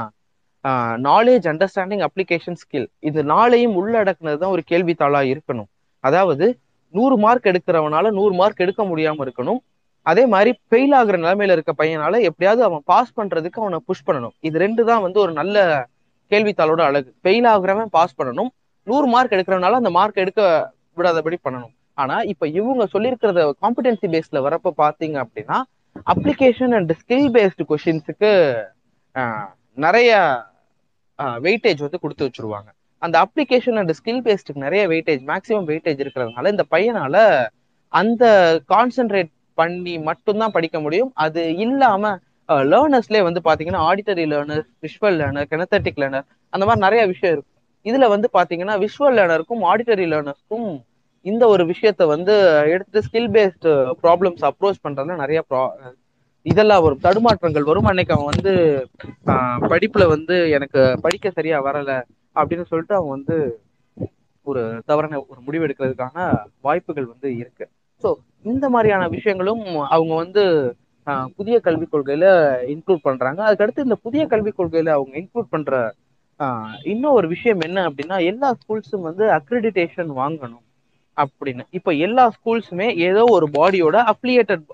[1.06, 5.68] நாலேஜ் அண்டர்ஸ்டாண்டிங் அப்ளிகேஷன் ஸ்கில் இது நாளையும் உள்ளடக்குனது தான் ஒரு கேள்வித்தாளா இருக்கணும்.
[6.04, 6.46] அதாவது
[6.94, 9.60] நூறு மார்க் எடுக்கிறவனால நூறு மார்க் எடுக்க முடியாம இருக்கணும்.
[10.06, 14.34] அதே மாதிரி ஃபெயில் ஆகுற நிலைமையில இருக்க பையனால எப்படியாவது அவன் பாஸ் பண்றதுக்கு அவனை புஷ் பண்ணணும்.
[14.48, 15.56] இது ரெண்டு தான் வந்து ஒரு நல்ல
[16.30, 17.10] கேள்வித்தாளோட அழகு.
[17.22, 18.50] ஃபெயில் ஆகுறவன் பாஸ் பண்ணணும்.
[18.86, 20.42] நூறு மார்க் எடுக்கிறவனால அந்த மார்க் எடுக்க
[20.98, 21.74] விடாதபடி பண்ணணும்.
[22.02, 25.58] ஆனா இப்ப இவங்க சொல்லியிருக்கிறத காம்பிடன்சி பேஸ்ல வரப்ப பாத்தீங்க அப்படின்னா
[26.12, 28.30] அப்ளிகேஷன் அண்ட் ஸ்கில் பேஸ்டு கொஷின்ஸுக்கு
[29.86, 30.10] நிறைய
[31.46, 32.68] வெயிட்டேஜ் வந்து கொடுத்து வச்சிருவாங்க.
[33.02, 37.16] அந்த அப்ளிகேஷன் அண்ட் ஸ்கில் பேஸ்டுக்கு நிறைய வெயிட்டேஜ் மேக்ஸிமம் வெயிட்டேஜ் இருக்கிறதுனால இந்த பையனால
[37.92, 38.24] அந்த
[38.72, 41.10] கான்சென்ட்ரேட் பண்ணி மட்டும்தான் படிக்க முடியும்.
[41.24, 42.04] அது இல்லாம
[42.68, 47.52] லேர்னர்ஸ்லேயே வந்து பாத்தீங்கன்னா auditory learner visual learner kinesthetic learner அந்த மாதிரி நிறைய விஷயம் இருக்கும்
[47.86, 50.68] இதுல வந்து பாத்தீங்கன்னா விஷுவல் லேர்னருக்கும் ஆடிட்டரி லேர்னர்ஸ்க்கும்
[51.26, 52.34] இந்த ஒரு விஷயத்த வந்து
[52.74, 53.70] எடுத்து ஸ்கில் பேஸ்டு
[54.02, 55.62] ப்ராப்ளம்ஸ் அப்ரோச் பண்றதுல நிறைய ப்ரா
[56.46, 57.02] இதெல்லாம் வரும்.
[57.02, 57.88] தடுமாற்றங்கள் வரும்.
[57.90, 58.52] அன்னைக்கு அவன் வந்து
[59.70, 61.92] படிப்புல வந்து எனக்கு படிக்க சரியா வரல
[62.36, 63.36] அப்படின்னு சொல்லிட்டு அவன் வந்து
[64.46, 66.16] ஒரு தவறான ஒரு முடிவு எடுக்கிறதுக்கான
[66.64, 67.66] வாய்ப்புகள் வந்து இருக்கு.
[68.04, 68.10] ஸோ
[68.52, 69.62] இந்த மாதிரியான விஷயங்களும்
[69.96, 70.42] அவங்க வந்து
[71.38, 72.26] புதிய கல்விக் கொள்கையில
[72.74, 73.40] இன்க்ளூட் பண்றாங்க.
[73.46, 75.72] அதுக்கடுத்து இந்த புதிய கல்விக் கொள்கையில அவங்க இன்க்ளூட் பண்ற
[76.92, 80.64] இன்னும் ஒரு விஷயம் என்ன அப்படின்னா எல்லா ஸ்கூல்ஸும் வந்து அக்ரிடிடேஷன் வாங்கணும்
[81.16, 81.64] அப்படின்னு.
[81.78, 84.64] இப்ப எல்லா ஸ்கூல்ஸுமே ஏதோ ஒரு பாடியோட அப்ளியேட்டட்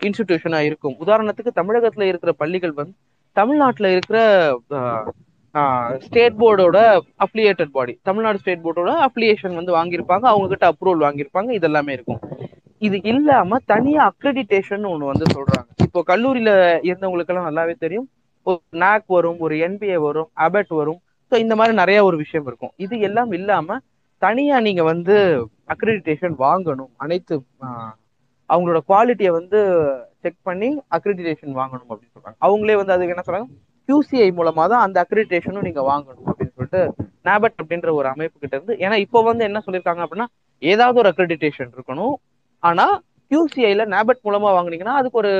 [0.00, 0.96] இன்ஸ்டிடியூஷனா இருக்கும்.
[1.04, 2.94] உதாரணத்துக்கு தமிழகத்துல இருக்கிற பள்ளிகள் வந்து
[3.36, 4.18] தமிழ்நாட்டுல இருக்கிற
[6.06, 6.78] ஸ்டேட் போர்டோட
[7.24, 10.24] அப்ளியேட்டட் பாடி தமிழ்நாடு ஸ்டேட் போர்டோட அப்ளியேஷன் வந்து வாங்கியிருப்பாங்க.
[10.32, 11.50] அவங்க கிட்ட அப்ரூவல் வாங்கியிருப்பாங்க.
[11.58, 12.20] இது எல்லாமே இருக்கும்.
[12.82, 15.68] இது இல்லாம தனியா அக்ரெடிட்டேஷன் ஒண்ணு வந்து சொல்றாங்க.
[15.86, 16.50] இப்போ கல்லூரியில
[16.88, 18.06] இருந்தவங்களுக்கு எல்லாம் நல்லாவே தெரியும்.
[18.46, 21.00] ஒரு நாக் வரும் ஒரு என்பிஏ வரும் அபெட் வரும்.
[21.32, 22.72] ஸோ இந்த மாதிரி நிறைய ஒரு விஷயம் இருக்கும்.
[22.84, 23.78] இது எல்லாம் இல்லாம
[24.22, 25.14] தனியா நீங்க வந்து
[25.74, 26.90] அக்ரெடிட்டேஷன் வாங்கணும்.
[27.04, 27.34] அனைத்து
[28.50, 29.58] அவங்களோட குவாலிட்டியை வந்து
[30.22, 32.38] செக் பண்ணி அக்ரெடிட்டேஷன் வாங்கணும் அப்படின்னு சொல்றாங்க.
[32.46, 33.48] அவங்களே வந்து அதுக்கு என்ன சொல்றாங்க?
[33.88, 36.80] கியூசிஐ மூலமா தான் அந்த அக்ரிடேஷனும் நீங்க வாங்கணும் அப்படின்னு சொல்லிட்டு
[37.28, 40.28] நாபட் அப்படின்ற ஒரு அமைப்பு கிட்ட இருந்து ஏன்னா இப்போ வந்து என்ன சொல்லியிருக்காங்க அப்படின்னா
[40.62, 42.14] ஏதாவது ஒரு அக்ரிடிட்டேஷன் இருக்கணும்.
[42.68, 42.86] ஆனா
[43.30, 45.32] கியூசிஐல நேபட் மூலமா வாங்குனீங்கன்னா அதுக்கு ஒரு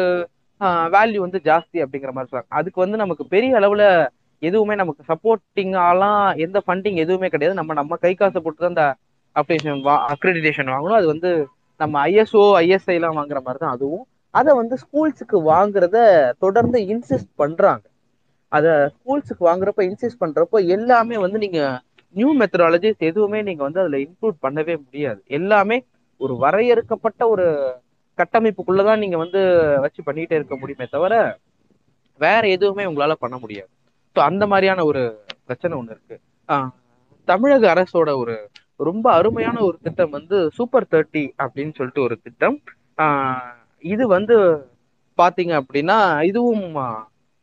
[0.95, 2.53] வேல்யூ வந்து ஜாஸ்தி அப்படிங்கிற மாதிரி சொல்றாங்க.
[2.59, 3.85] அதுக்கு வந்து நமக்கு பெரிய அளவுல
[4.43, 7.59] எதுவுமே நமக்கு சப்போர்ட்டிங்காலாம் எந்த ஃபண்டிங் எதுவுமே கிடையாது.
[7.61, 8.85] நம்ம நம்ம கை காசை போட்டு தான் அந்த
[9.37, 10.99] அப்ளிகேஷன் வா அக்ரெடிடேஷன் வாங்கணும்.
[11.01, 11.31] அது வந்து
[11.81, 14.05] நம்ம ஐஎஸ்ஓ ஐஎஸ்ஐ எல்லாம் வாங்குற மாதிரி தான் அதுவும்.
[14.35, 15.97] அதை வந்து ஸ்கூல்ஸுக்கு வாங்குறத
[16.45, 17.85] தொடர்ந்து இன்சிஸ்ட் பண்றாங்க.
[18.53, 21.61] அதை ஸ்கூல்ஸுக்கு வாங்குறப்ப இன்சிஸ்ட் பண்றப்போ எல்லாமே வந்து நீங்க
[22.14, 25.20] நியூ மெத்தடாலஜிஸ் எதுவுமே நீங்க வந்து அதுல இன்க்ளூட் பண்ணவே முடியாது.
[25.39, 25.77] எல்லாமே
[26.21, 27.47] ஒரு வரையறுக்கப்பட்ட ஒரு
[28.19, 29.41] கட்டமைப்புக்குள்ளதான் நீங்க வந்து
[29.81, 31.14] வச்சு பண்ணிட்டே இருக்க முடியுமே தவிர
[32.21, 33.71] வேற எதுவுமே உங்களால பண்ண முடியாது.
[34.17, 35.03] ஸோ அந்த மாதிரியான ஒரு
[35.45, 36.17] பிரச்சனை ஒண்ணு இருக்கு.
[36.49, 36.71] ஆஹ்
[37.29, 38.37] தமிழக அரசோட ஒரு
[38.81, 42.57] ரொம்ப அருமையான ஒரு திட்டம் வந்து சூப்பர் தேர்ட்டி அப்படின்னு சொல்லிட்டு ஒரு திட்டம்.
[42.99, 43.53] ஆஹ்
[43.85, 44.37] இது வந்து
[45.19, 46.64] பாத்தீங்க அப்படின்னா இதுவும்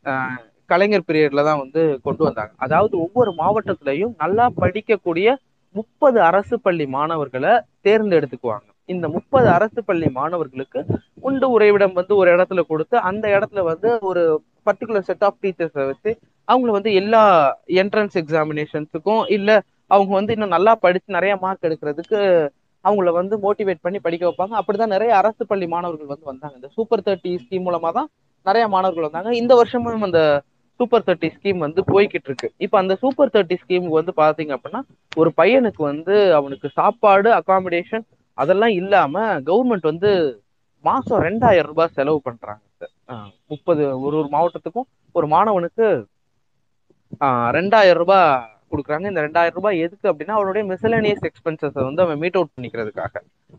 [0.06, 2.54] ஆஹ் கலைஞர் பீரியட்ல தான் வந்து கொண்டு வந்தாங்க.
[2.56, 5.28] அதாவது ஒவ்வொரு மாவட்டத்திலையும் நல்லா படிக்கக்கூடிய
[5.76, 7.54] முப்பது அரசு பள்ளி மாணவர்களை
[7.86, 8.68] தேர்ந்தெடுத்துக்குவாங்க.
[8.90, 10.80] இந்த முப்பது அரசு பள்ளி மாணவர்களுக்கு
[11.28, 14.24] உண்டு உறைவிடம் வந்து ஒரு இடத்துல கொடுத்து அந்த இடத்துல வந்து ஒரு
[14.68, 16.12] பர்டிகுலர் செட் ஆஃப் டீச்சர்ஸை வச்சு
[16.48, 17.22] அவங்கள வந்து எல்லா
[17.82, 19.50] என்ட்ரன்ஸ் எக்ஸாமினேஷன்ஸுக்கும் இல்ல
[19.88, 22.20] அவங்க வந்து இன்னும் நல்லா படிச்சு நிறைய மார்க் எடுக்கிறதுக்கு
[22.86, 24.54] அவங்கள வந்து மோட்டிவேட் பண்ணி படிக்க வைப்பாங்க.
[24.60, 26.56] அப்படிதான் நிறைய அரசு பள்ளி மாணவர்கள் வந்து வந்தாங்க.
[26.56, 28.10] இந்த சூப்பர் தேர்ட்டி ஸ்கீம் மூலமா தான்
[28.46, 29.32] நிறைய மாணவர்கள் வந்தாங்க.
[29.42, 30.22] இந்த வருஷமும் அந்த
[30.84, 34.82] சூப்பர் தேர்ட்டி ஸ்கீம் வந்து போய்கிட்டு இருக்கு இப்போ அந்த சூப்பர் தேர்ட்டி ஸ்கீம் வந்து பாத்தீங்க அப்படின்னா
[35.22, 38.06] ஒரு பையனுக்கு வந்து அவனுக்கு சாப்பாடு அகாமடேஷன்
[38.38, 39.16] அதெல்லாம் இல்லாம
[39.50, 40.12] கவர்மெண்ட் வந்து
[40.86, 42.62] மாசம் ரெண்டாயிரம் ரூபாய் செலவு பண்றாங்க
[43.52, 45.86] முப்பது ஒரு ஒரு மாவட்டத்துக்கும் ஒரு மாணவனுக்கு
[47.58, 48.28] ரெண்டாயிரம் ரூபாய்
[48.72, 49.06] கொடுக்குறாங்க.
[49.12, 53.14] இந்த ரெண்டாயிரம் ரூபாய் எதுக்கு அப்படின்னா அவனுடைய மிசலேனியஸ் எக்ஸ்பென்சஸ் வந்து அவன் மீட் அவுட் பண்ணிக்கிறதுக்காக.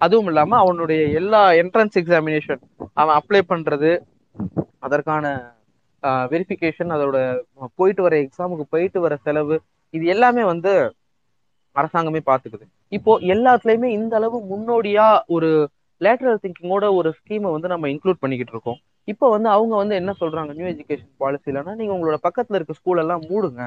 [0.04, 2.62] அதுவும் இல்லாம அவனுடைய எல்லா என்ட்ரன்ஸ் எக்ஸாமினேஷன்
[3.00, 3.90] அவன் அப்ளை பண்றது
[4.86, 5.26] அதற்கான
[6.32, 7.18] வெரிஃபிகேஷன் அதோட
[7.74, 9.56] போயிட்டு வர எக்ஸாமுக்கு போயிட்டு வர செலவு
[9.94, 10.72] இது எல்லாமே வந்து
[11.76, 12.64] அரசாங்கமே பாத்துக்குது.
[12.96, 15.48] இப்போ எல்லாத்துலயுமே இந்த அளவு முன்னோடியா ஒரு
[16.00, 18.78] லேட்டரல் திங்கிங்கோட ஒரு ஸ்கீமை வந்து நம்ம இன்க்ளூட் பண்ணிக்கிட்டு இருக்கோம்.
[19.08, 23.24] இப்போ வந்து அவங்க வந்து என்ன சொல்றாங்க நியூ எஜுகேஷன் பாலிசிலன்னா நீங்க உங்களோட பக்கத்துல இருக்க ஸ்கூல் எல்லாம்
[23.30, 23.62] மூடுங்க.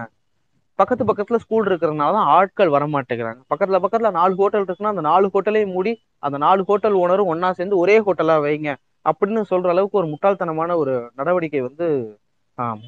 [0.79, 5.27] பக்கத்து பக்கத்துல ஸ்கூல் இருக்கிறதுனால தான் ஆட்கள் வர மாட்டேங்கிறாங்க பக்கத்துல பக்கத்துல நாலு ஹோட்டல் இருக்குன்னா அந்த நாலு
[5.33, 5.91] ஹோட்டலையும் மூடி
[6.25, 8.71] அந்த நாலு ஹோட்டல் ஓனரும் ஒன்னா சேர்ந்து ஒரே ஹோட்டலா வைங்க.
[9.09, 11.87] அப்படின்னு சொல்ற அளவுக்கு ஒரு முட்டாள்தனமான ஒரு நடவடிக்கை வந்து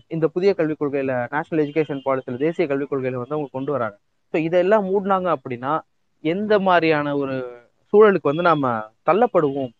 [0.07, 3.97] இந்த புதிய கல்விக் கொள்கையில நேஷனல் எஜுகேஷன் பாலிசியில தேசிய கல்விக் கொள்கையில வந்து அவங்க கொண்டு வராங்க.
[4.34, 5.80] ஸோ இதெல்லாம் மூடினாங்க அப்படின்னா
[6.24, 7.36] எந்த மாதிரியான ஒரு
[7.93, 9.72] சூழலுக்கு வந்து நாம தள்ளப்படுவோம்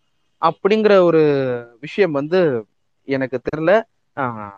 [0.42, 1.22] அப்படிங்கிற ஒரு
[1.80, 2.66] விஷயம் வந்து
[3.04, 3.82] எனக்கு தெரியல.
[4.16, 4.52] ஆஹ்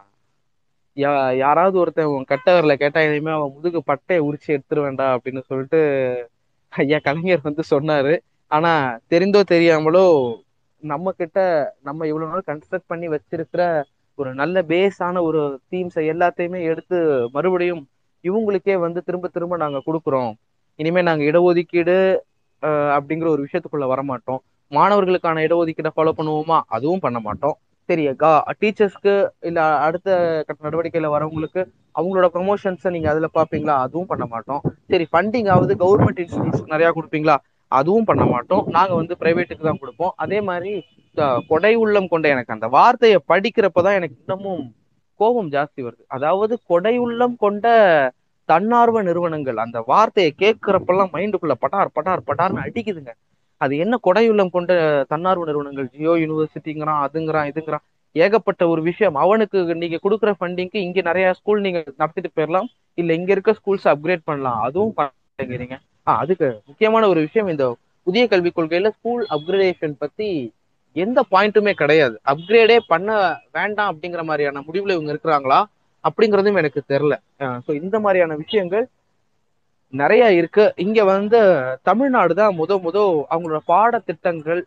[0.96, 5.80] யா- யாராவது ஒருத்தன் கட்டவரில் கேட்டா இனிமே அவன் முதுகு பட்டையை உரிச்சு எடுத்துருவேண்டா வேண்டாம் அப்படின்னு சொல்லிட்டு
[6.68, 8.18] ஐயா கலைஞர் வந்து சொன்னாரு.
[8.46, 10.06] ஆனா தெரிந்தோ தெரியாமலோ
[10.82, 11.38] நம்ம கிட்ட
[11.82, 13.82] நம்ம இவ்வளவு நாள் கன்ஸ்ட்ரக்ட் பண்ணி வச்சிருக்கிற
[14.22, 15.40] ஒரு நல்ல பேஸான ஒரு
[15.72, 16.98] தீம்ஸை எல்லாத்தையுமே எடுத்து
[17.36, 17.82] மறுபடியும்
[18.24, 20.32] இவங்களுக்கே வந்து திரும்ப திரும்ப நாங்க கொடுக்குறோம்.
[20.78, 21.96] இனிமே நாங்க இடஒதுக்கீடு
[22.96, 24.40] அப்படிங்கிற ஒரு விஷயத்துக்குள்ள வரமாட்டோம்.
[24.72, 26.58] மாணவர்களுக்கான இடஒதுக்கீடை ஃபாலோ பண்ணுவோமா?
[26.76, 27.56] அதுவும் பண்ண மாட்டோம்.
[27.88, 28.04] சரி
[28.60, 29.12] டீச்சர்ஸ்க்கு
[29.48, 30.08] இல்ல அடுத்த
[30.46, 31.62] கட்ட நடவடிக்கையில வரவங்களுக்கு
[31.98, 34.62] அவங்களோட ப்ரொமோஷன்ஸை நீங்க அதுல பாப்பீங்களா அதுவும் பண்ண மாட்டோம்.
[34.90, 37.36] சரி ஃபண்டிங் ஆகுது கவர்மெண்ட் இன்ஸ்டியூட்ஸ்க்கு நிறைய கொடுப்பீங்களா?
[37.78, 38.64] அதுவும் பண்ண மாட்டோம்.
[38.76, 40.14] நாங்க வந்து பிரைவேட்டுக்கு தான் கொடுப்போம்.
[40.24, 40.72] அதே மாதிரி
[41.50, 44.62] கொடை உள்ளம் கொண்ட எனக்கு அந்த வார்த்தையை படிக்கிறப்பதான் எனக்கு இன்னமும்
[45.20, 46.02] கோபம் ஜாஸ்தி வருது.
[46.16, 47.66] அதாவது கொடை உள்ளம் கொண்ட
[48.48, 53.12] தன்னார்வ நிறுவனங்கள் அந்த வார்த்தையை கேட்கிறப்பெல்லாம் மைண்டுக்குள்ள பட்டார் பட்டார் பட்டார்னு அடிக்குதுங்க.
[53.60, 54.72] அது என்ன கொடையுள்ளம் கொண்ட
[55.12, 55.88] தன்னார்வ நிறுவனங்கள்?
[55.94, 57.84] ஜியோ யூனிவர்சிட்டிங்கிறான் அதுங்கிறான் இதுங்கிறான்.
[58.16, 59.16] ஏகப்பட்ட ஒரு விஷயம்.
[59.24, 62.68] அவனுக்கு நீங்க கொடுக்குற ஃபண்டிங்க்கு இங்க நிறைய ஸ்கூல் நீங்க நடத்திட்டு போயிடலாம்
[63.00, 64.60] இல்ல இங்க இருக்க ஸ்கூல்ஸ் அப்கிரேட் பண்ணலாம்.
[64.66, 67.64] அதுவும் பண்ணுறீங்க அதுக்கு முக்கியமான ஒரு விஷயம் இந்த
[68.06, 70.28] புதிய கல்விக் கொள்கையில ஸ்கூல் அப்கிரேடேஷன் பத்தி
[70.96, 72.16] எந்த பாயிண்ட்டுமே கிடையாது.
[72.32, 73.10] அப்கிரேடே பண்ண
[73.56, 75.60] வேண்டாம் அப்படிங்கிற மாதிரியான முடிவுல இவங்க இருக்கிறாங்களா
[76.04, 77.14] அப்படிங்கிறதும் எனக்கு தெரியல.
[77.66, 78.84] ஸோ இந்த மாதிரியான விஷயங்கள்
[79.92, 80.64] நிறைய இருக்கு.
[80.84, 81.40] இங்க வந்து
[81.88, 82.98] தமிழ்நாடு தான் முத முத
[83.32, 84.62] அவங்களோட பாடத்திட்டங்கள்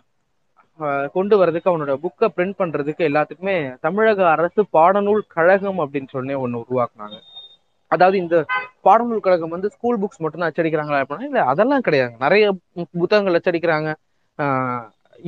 [1.16, 3.56] கொண்டு வர்றதுக்கு அவனோட புக்கை பிரிண்ட் பண்றதுக்கு எல்லாத்துக்குமே
[3.86, 7.18] தமிழக அரசு பாடநூல் கழகம் அப்படின்னு சொல்லி ஒன்று உருவாக்குனாங்க.
[7.96, 8.36] அதாவது இந்த
[8.88, 12.14] பாடநூல் கழகம் வந்து ஸ்கூல் புக்ஸ் மட்டும்தான் அச்சடிக்கிறாங்களா அப்படின்னா இல்ல அதெல்லாம் கிடையாது.
[12.26, 12.46] நிறைய
[13.04, 13.89] புத்தகங்கள் அச்சடிக்கிறாங்க.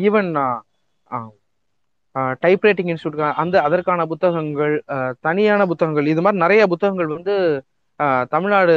[0.06, 0.30] ஈவன்
[2.44, 4.76] டைப்ரைட்டிங் இன்ஸ்டியூட் அந்த அதற்கான புத்தகங்கள்
[5.28, 7.34] தனியான புத்தகங்கள் இது மாதிரி நிறைய புத்தகங்கள் வந்து
[8.00, 8.74] ஆஹ் தமிழ்நாடு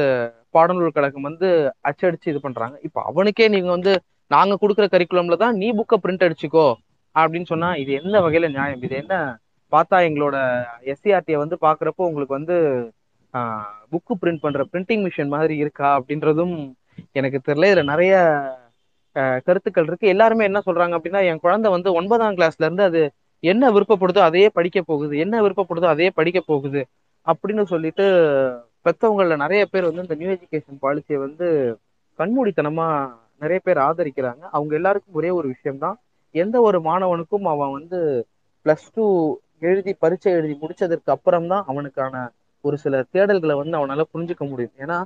[0.57, 1.49] பாடநூல் கழகம் வந்து
[1.88, 2.76] அச்சடிச்சு இது பண்றாங்க.
[2.86, 3.93] இப்போ அவனுக்கே நீங்க வந்து
[4.30, 6.66] நாங்க கொடுக்குற கரிக்குலம்ல தான் நீ புக்கை பிரிண்ட் அடிச்சுக்கோ
[7.16, 8.82] அப்படின்னு சொன்னா இது எந்த வகையில நியாயம்?
[8.86, 9.14] இது என்ன
[9.72, 10.36] பார்த்தா எங்களோட
[10.93, 12.57] எஸ்சிஆர்டியை வந்து பாக்குறப்போ உங்களுக்கு வந்து
[13.93, 16.55] புக்கு பிரிண்ட் பண்ற பிரிண்டிங் மிஷின் மாதிரி இருக்கா அப்படின்றதும்
[17.18, 17.68] எனக்கு தெரியல.
[17.70, 18.14] இதுல நிறைய
[19.47, 20.07] கருத்துக்கள் இருக்கு.
[20.14, 23.01] எல்லாருமே என்ன சொல்றாங்க அப்படின்னா என் குழந்தை வந்து ஒன்பதாம் கிளாஸ்ல இருந்து அது
[23.43, 25.14] என்ன விருப்பப்படுதோ அதையே படிக்க போகுது.
[25.24, 26.80] என்ன விருப்பப்படுதோ அதையே படிக்க போகுது
[27.26, 28.05] அப்படின்னு சொல்லிட்டு
[28.86, 31.47] பெற்றவங்கள நிறைய பேர் வந்து இந்த நியூ எஜுகேஷன் பாலிசியை வந்து
[32.18, 32.86] கண்மூடித்தனமா
[33.43, 34.43] நிறைய பேர் ஆதரிக்கிறாங்க.
[34.57, 35.97] அவங்க எல்லாருக்கும் ஒரே ஒரு விஷயம்தான்.
[36.34, 37.99] எந்த ஒரு மாணவனுக்கும் அவன் வந்து
[38.66, 39.05] பிளஸ் டூ
[39.68, 42.14] எழுதி பரீட்சை எழுதி முடிச்சதற்கு அப்புறம் தான் அவனுக்கான
[42.64, 44.74] ஒரு சில தேடல்களை வந்து அவனால புரிஞ்சுக்க முடியும்.
[44.82, 44.98] ஏன்னா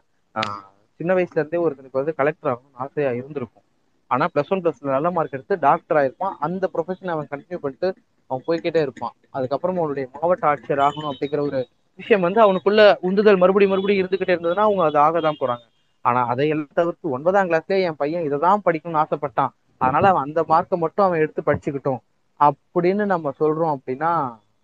[1.00, 3.64] சின்ன வயசுல இருந்தே ஒருத்தனுக்கு வந்து கலெக்டர் ஆகணும்னு ஆசையா இருந்திருக்கும்.
[4.10, 6.34] ஆனா பிளஸ் ஒன் பிளஸ் நல்ல மார்க் எடுத்து டாக்டர் ஆயிருப்பான்.
[6.46, 7.88] அந்த ப்ரொஃபஷனை அவன் கண்டினியூ பண்ணிட்டு
[8.30, 9.14] அவன் போய்க்கிட்டே இருப்பான்.
[9.36, 11.60] அதுக்கப்புறம் அவனுடைய மாவட்ட ஆட்சியர் ஆகணும் அப்படிங்கிற ஒரு
[11.98, 15.64] விஷயம் வந்து அவனுக்குள்ள உந்துதல் மறுபடியும் மறுபடியும் இருந்துகிட்டே இருந்ததுன்னா அவங்க அது ஆக தான் போறாங்க.
[16.04, 19.52] ஆனா அதையெல்லாம் தவிர்த்து ஒன்பதாம் கிளாஸ்லயே என் பையன் இதை தான் படிக்கணும்னு ஆசைப்பட்டான்.
[19.80, 22.00] அதனால அவன் அந்த மார்க்கை மட்டும் அவன் எடுத்து படிச்சுக்கிட்டோம்.
[22.40, 24.12] அப்படின்னு நம்ம சொல்றோம் அப்படின்னா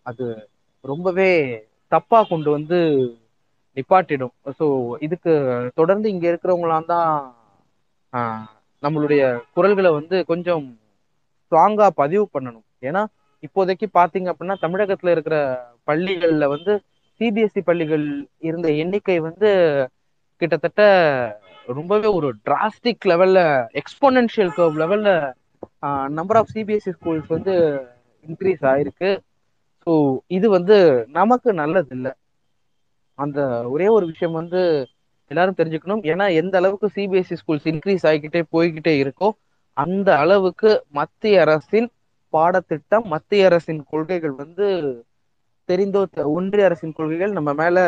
[0.06, 0.26] அது
[0.84, 1.30] ரொம்பவே
[1.92, 2.78] தப்பா கொண்டு வந்து
[3.76, 4.34] நிப்பாட்டிடும்.
[4.58, 4.66] ஸோ
[5.06, 5.32] இதுக்கு
[5.74, 7.10] தொடர்ந்து இங்க இருக்கிறவங்களாம் தான்
[8.82, 9.22] நம்மளுடைய
[9.56, 10.64] குரல்களை வந்து கொஞ்சம்
[11.44, 12.66] ஸ்ட்ராங்கா பதிவு பண்ணணும்.
[12.88, 13.02] ஏன்னா
[13.42, 15.36] இப்போதைக்கு பாத்தீங்க அப்படின்னா தமிழகத்துல இருக்கிற
[15.88, 16.72] பள்ளிகள்ல வந்து
[17.20, 18.06] சிபிஎஸ்சி பள்ளிகள்
[18.48, 19.48] இருந்த எண்ணிக்கை வந்து
[20.40, 20.82] கிட்டத்தட்ட
[21.78, 23.40] ரொம்பவே ஒரு டிராஸ்டிக் லெவல்ல
[23.80, 25.10] எக்ஸ்போனன்ஷியல் கர்வ் லெவல்ல
[26.18, 27.54] நம்பர் ஆஃப் சிபிஎஸ்சி ஸ்கூல்ஸ் வந்து
[28.26, 29.10] இன்க்ரீஸ் ஆயிருக்கு.
[29.86, 29.92] ஸோ
[30.36, 30.76] இது வந்து
[31.18, 32.12] நமக்கு நல்லது இல்லை
[33.18, 33.40] அந்த
[33.74, 34.60] ஒரே ஒரு விஷயம் வந்து
[35.30, 36.02] எல்லாரும் தெரிஞ்சுக்கணும்.
[36.12, 39.28] ஏன்னா எந்த அளவுக்கு சிபிஎஸ்சி ஸ்கூல்ஸ் இன்க்ரீஸ் ஆகிக்கிட்டே போய்கிட்டே இருக்கோ
[39.76, 41.88] அந்த அளவுக்கு மத்திய அரசின்
[42.32, 44.66] பாடத்திட்டம் மத்திய அரசின் கொள்கைகள் வந்து
[45.68, 46.00] தெரிந்தோ
[46.36, 47.78] ஒன்றிய அரசின் கொள்கைகள் நம்ம மேல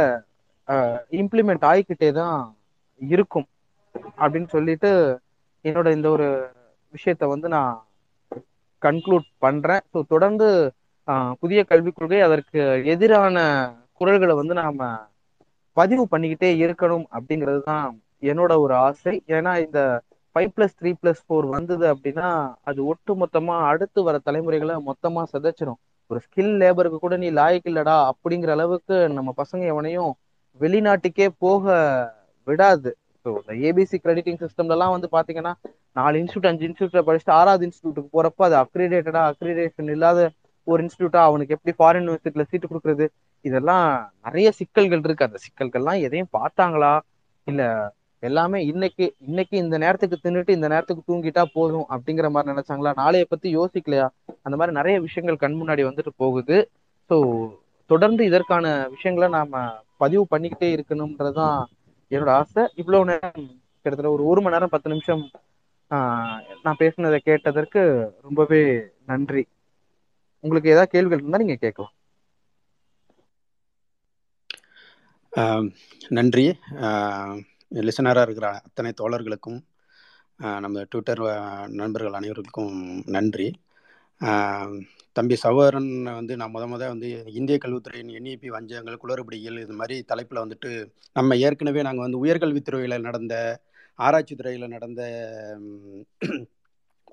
[1.20, 2.36] இம்ப்ளிமெண்ட் ஆகிக்கிட்டே தான்
[3.00, 3.48] இருக்கும்.
[4.22, 4.90] அப்படின்னு சொல்லிட்டு
[5.64, 6.28] என்னோட இந்த ஒரு
[6.94, 7.74] விஷயத்த வந்து நான்
[8.82, 9.82] கன்க்ளூட் பண்றேன்.
[9.92, 10.48] ஸோ தொடர்ந்து
[11.42, 12.60] புதிய கல்விக் கொள்கை அதற்கு
[12.94, 13.36] எதிரான
[14.00, 14.88] குரல்களை வந்து நாம
[15.76, 17.86] பதிவு பண்ணிக்கிட்டே இருக்கணும் அப்படிங்கிறது தான்
[18.30, 19.14] என்னோட ஒரு ஆசை.
[19.36, 19.80] ஏன்னா இந்த
[20.36, 22.28] five plus three plus four வந்தது அப்படின்னா
[22.70, 25.80] அது ஒட்டு மொத்தமா அடுத்து வர தலைமுறைகளை மொத்தமா சிதைச்சிடும்
[26.10, 30.12] ஒரு ஸ்கில் லேபருக்கு கூட நீ லாய்க்கு இல்லடா அப்படிங்கிற அளவுக்கு நம்ம பசங்க எவனையும்
[30.60, 31.64] வெளிநாட்டுக்கே போக
[32.46, 32.90] விடாது.
[33.26, 35.52] ஸோ இந்த ஏபிசி கிரெடிட்டிங் சிஸ்டம்லலாம் வந்து பாத்தீங்கன்னா
[35.96, 40.20] நாலு இன்ஸ்டியூட் அஞ்சு இன்ஸ்டியூட்ல படிச்சுட்டு ஆறாவது இன்ஸ்டியூட்டுக்கு போறப்ப அது அக்ரிடேட்டடா அக்ரிடேஷன் இல்லாத
[40.66, 43.06] ஒரு இன்ஸ்டியூட்டா அவனுக்கு எப்படி ஃபாரின் யூனிவர்சிட்டியில சீட்டு கொடுக்குறது?
[43.44, 43.86] இதெல்லாம்
[44.22, 45.28] நிறைய சிக்கல்கள் இருக்கு.
[45.28, 46.92] அந்த சிக்கல்கள்லாம் எதையும் பார்த்தாங்களா?
[47.46, 47.62] இல்ல
[48.22, 52.90] எல்லாமே இன்னைக்கு இன்னைக்கு இந்த நேரத்துக்கு தின்னுட்டு இந்த நேரத்துக்கு தூங்கிட்டா போதும் அப்படிங்கிற மாதிரி நினைச்சாங்களா?
[52.94, 54.06] நாளைய பத்தி யோசிக்கலையா?
[54.42, 56.58] அந்த மாதிரி நிறைய விஷயங்கள் கண் முன்னாடி வந்துட்டு போகுது.
[57.10, 57.16] ஸோ
[57.90, 59.62] தொடர்ந்து இதற்கான விஷயங்களை நாம
[59.96, 61.58] பதிவு பண்ணிக்கிட்டே இருக்கணும்ன்றதுதான்
[62.10, 62.62] என்னோட ஆசை.
[62.74, 63.40] இவ்வளவு நேரம்
[63.84, 65.22] கிட்டத்தட்ட ஒரு ஒரு மணி நேரம் பத்து நிமிஷம்
[66.62, 67.80] நான் பேசுனதை கேட்டதற்கு
[68.22, 68.62] ரொம்பவே
[69.06, 69.42] நன்றி.
[70.44, 71.94] உங்களுக்கு ஏதாவது கேள்விகள் இருந்தால் நீங்கள் கேட்கலாம்.
[76.16, 76.46] நன்றி.
[77.72, 79.60] லிசனராக இருக்கிற அத்தனை தோழர்களுக்கும்
[80.64, 81.22] நம்ம ட்விட்டர்
[81.80, 82.74] நண்பர்கள் அனைவருக்கும்
[83.16, 83.48] நன்றி.
[85.16, 85.88] தம்பி சகோதரன்
[86.18, 90.70] வந்து நான் முத முத வந்து இந்திய கல்வித்துறையின் என்இபி வஞ்சகங்கள் குளறுபடிகள் இது மாதிரி தலைப்பில் வந்துட்டு
[91.16, 93.34] நம்ம ஏற்கனவே நாங்கள் வந்து உயர்கல்வித்துறையில் நடந்த
[93.98, 95.02] ஆராய்ச்சி துறையில் நடந்த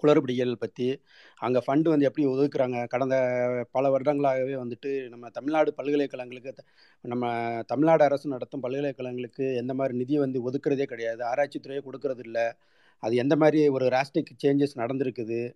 [0.04, 1.02] குளறுபடிகள் பற்றி
[1.38, 2.88] அங்கே ஃபண்டு வந்து எப்படி ஒதுக்குறாங்க?
[2.88, 3.16] கடந்த
[3.72, 6.64] பல வருடங்களாகவே வந்துட்டு நம்ம தமிழ்நாடு பல்கலைக்கழகங்களுக்கு த-
[7.02, 7.34] நம்ம
[7.68, 11.26] தமிழ்நாடு அரசு நடத்தும் பல்கலைக்கழகங்களுக்கு எந்த மாதிரி நிதி வந்து ஒதுக்குறதே கிடையாது.
[11.26, 12.52] ஆராய்ச்சித்துறையே கொடுக்கறது இல்லை.
[12.98, 15.54] அது எந்த மாதிரி ஒரு ராஸ்டிக் சேஞ்சஸ் நடந்திருக்குது?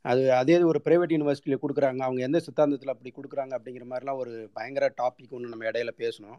[0.00, 1.96] அது அதே ஒரு ப்ரைவேட் யூனிவர்சிட்டியில் கொடுக்குறாங்க.
[1.96, 6.38] அவங்க எந்த சித்தாந்தத்தில் அப்படி கொடுக்குறாங்க அப்படிங்கிற மாதிரிலாம் ஒரு பயங்கர டாபிக் ஒன்று நம்ம இடையில பேசணும்.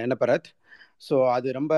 [0.00, 0.61] என்ன பரத்?
[1.06, 1.74] ஸோ அது ரொம்ப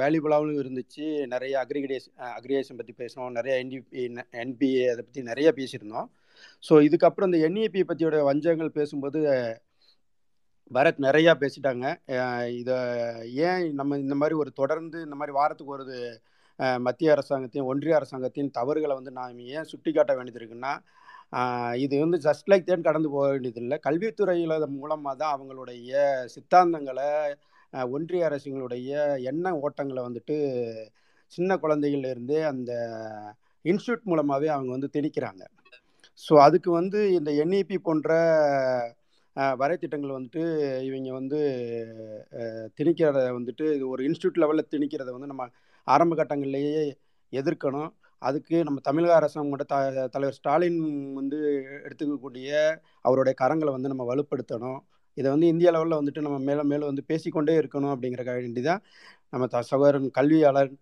[0.00, 1.06] வேல்யூபுளாகவும் இருந்துச்சு.
[1.34, 3.36] நிறைய அக்ரிகேஷன் அக்ரிகேஷன் பற்றி பேசினோம்.
[3.38, 4.02] நிறைய என்டிபி
[4.44, 6.08] என்பிஏ அதை பற்றி நிறைய பேசியிருந்தோம்.
[6.68, 9.20] ஸோ இதுக்கப்புறம் இந்த என்இபி பற்றியோட வஞ்சகங்கள் பேசும்போது
[10.76, 11.86] பரத் நிறையா பேசிட்டாங்க.
[12.60, 12.76] இதை
[13.46, 15.96] ஏன் நம்ம இந்த மாதிரி ஒரு தொடர்ந்து இந்த மாதிரி வாரத்துக்கு ஒரு
[16.86, 20.72] மத்திய அரசாங்கத்தையும் ஒன்றிய அரசாங்கத்தின் தவறுகளை வந்து நாம் ஏன் சுட்டி காட்ட வேண்டியது இருக்குன்னா
[21.84, 23.76] இது வந்து ஜஸ்ட் லைக் தேன் கடந்து போக வேண்டியதில்லை.
[23.86, 26.00] கல்வித்துறையில் மூலமாக தான் அவங்களுடைய
[26.34, 27.10] சித்தாந்தங்களை
[27.94, 28.90] ஒன்றிய அரசுங்களுடைய
[29.30, 30.36] எண்ண ஓட்டங்களை வந்துட்டு
[31.32, 32.72] சின்ன குழந்தைகள்லேருந்தே அந்த
[33.64, 35.42] இன்ஸ்டியூட் மூலமாகவே அவங்க வந்து திணிக்கிறாங்க.
[36.22, 38.10] ஸோ அதுக்கு வந்து இந்த என்இபி போன்ற
[39.60, 40.42] வரைத்திட்டங்கள் வந்துட்டு
[40.86, 41.38] இவங்க வந்து
[42.78, 45.46] திணிக்கிறத வந்துட்டு இது ஒரு இன்ஸ்டியூட் லெவலில் திணிக்கிறத வந்து நம்ம
[45.86, 46.82] ஆரம்ப கட்டங்கள்லேயே
[47.32, 47.90] எதிர்க்கணும்.
[48.22, 49.76] அதுக்கு நம்ம தமிழக அரசாங்கோட த
[50.14, 50.80] தலைவர் ஸ்டாலின்
[51.20, 51.38] வந்து
[51.84, 52.48] எடுத்துக்கக்கூடிய
[53.06, 54.80] அவருடைய கரங்களை வந்து நம்ம வலுப்படுத்தணும்.
[55.18, 58.82] இதை வந்து இந்திய லெவலில் வந்துட்டு நம்ம மேலும் மேலும் வந்து பேசிக்கொண்டே இருக்கணும் அப்படிங்கிற வேண்டி தான்
[59.32, 60.72] நம்ம த சகோதரன் கல்வியாளர்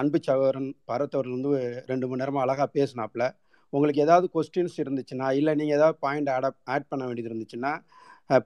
[0.00, 1.50] அன்பு சகோதரன் பரத்தவர் வந்து
[1.90, 3.24] ரெண்டு மணி நேரமாக அழகாக பேசினாப்புல.
[3.72, 7.72] உங்களுக்கு ஏதாவது கொஸ்டின்ஸ் இருந்துச்சுன்னா இல்லை நீங்கள் ஏதாவது பாயிண்ட் ஆட் ஆட் பண்ண வேண்டியது இருந்துச்சுன்னா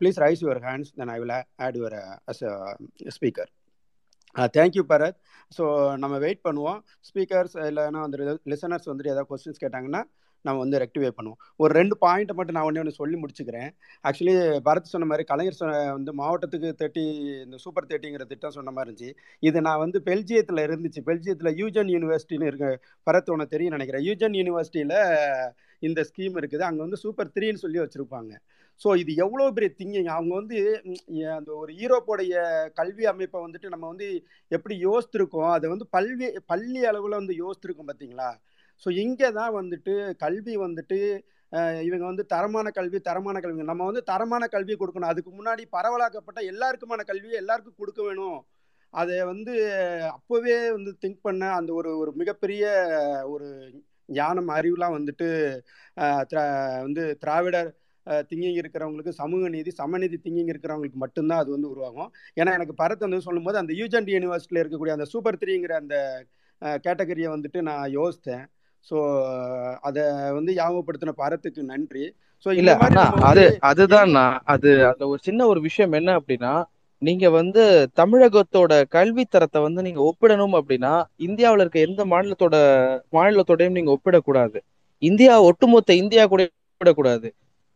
[0.01, 1.35] please raise your hands then I will
[1.67, 1.97] add your
[2.31, 2.43] as
[3.17, 3.51] speaker
[4.57, 5.19] thank you Bharath.
[5.57, 5.65] So
[6.03, 6.81] நம்ம வெயிட் பண்ணுவோம்.
[7.09, 8.19] ஸ்பீக்கர்ஸ் இல்லைன்னா வந்து
[8.53, 10.03] லிசனர்ஸ் வந்துட்டு ஏதாவது கொஸ்டின்ஸ் கேட்டாங்கன்னா
[10.47, 11.41] நம்ம வந்து ரெக்டிஃபை பண்ணுவோம்.
[11.63, 13.71] ஒரு ரெண்டு பாயிண்ட்டை மட்டும் நான் ஒன்று ஒன்று சொல்லி முடிச்சுக்கிறேன்.
[14.09, 14.35] ஆக்சுவலி
[14.69, 17.05] பரத் சொன்ன மாதிரி கலைஞர் சொன்ன வந்து மாவட்டத்துக்கு தேர்ட்டி
[17.47, 19.11] இந்த சூப்பர் தேர்ட்டிங்கிற திட்டம் சொன்ன மாதிரி இருந்துச்சு.
[19.49, 21.03] இது நான் வந்து பெல்ஜியத்தில் இருந்துச்சு.
[21.11, 22.71] பெல்ஜியத்தில் யூஜன் யூனிவர்சிட்டின்னு இருக்கு
[23.09, 24.07] பரத் உனக்கு தெரியும் நினைக்கிறேன்.
[24.11, 24.97] யூஜன் யூனிவர்சிட்டியில்
[25.89, 26.65] இந்த ஸ்கீம் இருக்குது.
[26.69, 28.33] அங்கே வந்து சூப்பர் த்ரீன்னு சொல்லி வச்சுருப்பாங்க.
[28.83, 30.11] ஸோ இது எவ்வளோ பெரிய திங்கிங்?
[30.17, 30.59] அவங்க வந்து
[31.39, 32.35] அந்த ஒரு ஈரோப்போடைய
[32.81, 34.09] கல்வி அமைப்பை வந்துட்டு நம்ம வந்து
[34.57, 35.53] எப்படி யோசித்திருக்கோம்?
[35.57, 38.29] அதை வந்து பல்வி பள்ளி அளவில் வந்து யோசித்திருக்கோம் பார்த்தீங்களா
[38.83, 40.99] ஸோ இங்கே தான் வந்துட்டு கல்வி வந்துட்டு
[41.89, 43.63] இவங்க வந்து தரமான கல்வி தரமான கல்வி.
[43.71, 45.13] நம்ம வந்து தரமான கல்வி கொடுக்கணும்.
[45.13, 48.39] அதுக்கு முன்னாடி பரவலாக்கப்பட்ட எல்லாருக்குமான கல்வியை எல்லாருக்கும் கொடுக்க வேணும்.
[48.95, 49.55] அதை வந்து
[50.17, 52.65] அப்போவே வந்து திங்க் பண்ண அந்த ஒரு ஒரு மிகப்பெரிய
[53.33, 53.49] ஒரு
[54.19, 55.29] ஞானம் அறிவுலாம் வந்துட்டு
[56.87, 57.71] வந்து திராவிடர்
[58.29, 62.11] திங்கிங் இருக்கிறவங்களுக்கு சமூக நீதி சமநீதி திங்கிங் இருக்கிறவங்களுக்கு மட்டும்தான் அது வந்து உருவாகும்.
[62.41, 65.97] ஏன்னா எனக்கு பரத் வந்து சொல்லும்போது அந்த யூஜென்ட் யூனிவர்சிட்டியில் இருக்கக்கூடிய அந்த சூப்பர் த்ரீங்கிற அந்த
[66.87, 68.45] கேட்டகரியை வந்துட்டு நான் யோசித்தேன்.
[68.87, 68.97] ஸோ
[69.81, 70.03] அதை
[70.33, 72.05] வந்து ஞாபகப்படுத்தின பரத்துக்கு நன்றி.
[72.47, 76.53] ஸோ இல்ல அது வந்து அதுதான் நான் அது அதுல ஒரு சின்ன ஒரு விஷயம் என்ன அப்படின்னா
[77.03, 77.63] நீங்க வந்து
[77.95, 82.57] தமிழகத்தோட கல்வி தரத்தை வந்து நீங்க ஒப்பிடணும் அப்படின்னா இந்தியாவுல இருக்க எந்த மாநிலத்தோட
[83.13, 84.59] மாநிலத்தோடையும் நீங்க ஒப்பிடக்கூடாது.
[85.03, 87.29] இந்தியா ஒட்டுமொத்த இந்தியா கூட ஒப்பிடக்கூடாது.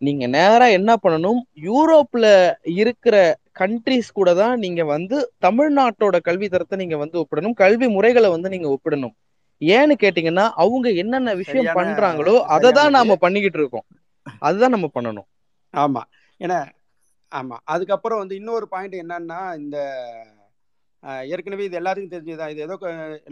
[0.02, 1.40] நீங்க நேரா என்ன பண்ணணும்?
[1.62, 2.26] யூரோப்ல
[2.64, 3.16] இருக்கிற
[3.52, 7.54] கண்ட்ரிஸ் கூட தான் நீங்க வந்து தமிழ்நாட்டோட கல்வி தரத்தை நீங்க வந்து ஒப்பிடணும்.
[7.54, 9.14] கல்வி முறைகளை வந்து நீங்க ஒப்பிடணும்.
[9.76, 13.86] ஏன்னு கேட்டீங்கன்னா அவங்க என்னென்ன விஷயம் பண்றாங்களோ அதை தான் நாம பண்ணிக்கிட்டு இருக்கோம்.
[14.46, 15.28] அதுதான் நம்ம பண்ணணும்.
[15.74, 16.08] ஆமாம்
[16.40, 16.60] ஏன்னா
[17.32, 19.76] ஆமாம் அதுக்கப்புறம் வந்து இன்னொரு பாயிண்ட் என்னன்னா இந்த
[21.34, 22.50] ஏற்கனவே இது எல்லாத்துக்கும் தெரிஞ்சதுதான்.
[22.52, 22.74] இது ஏதோ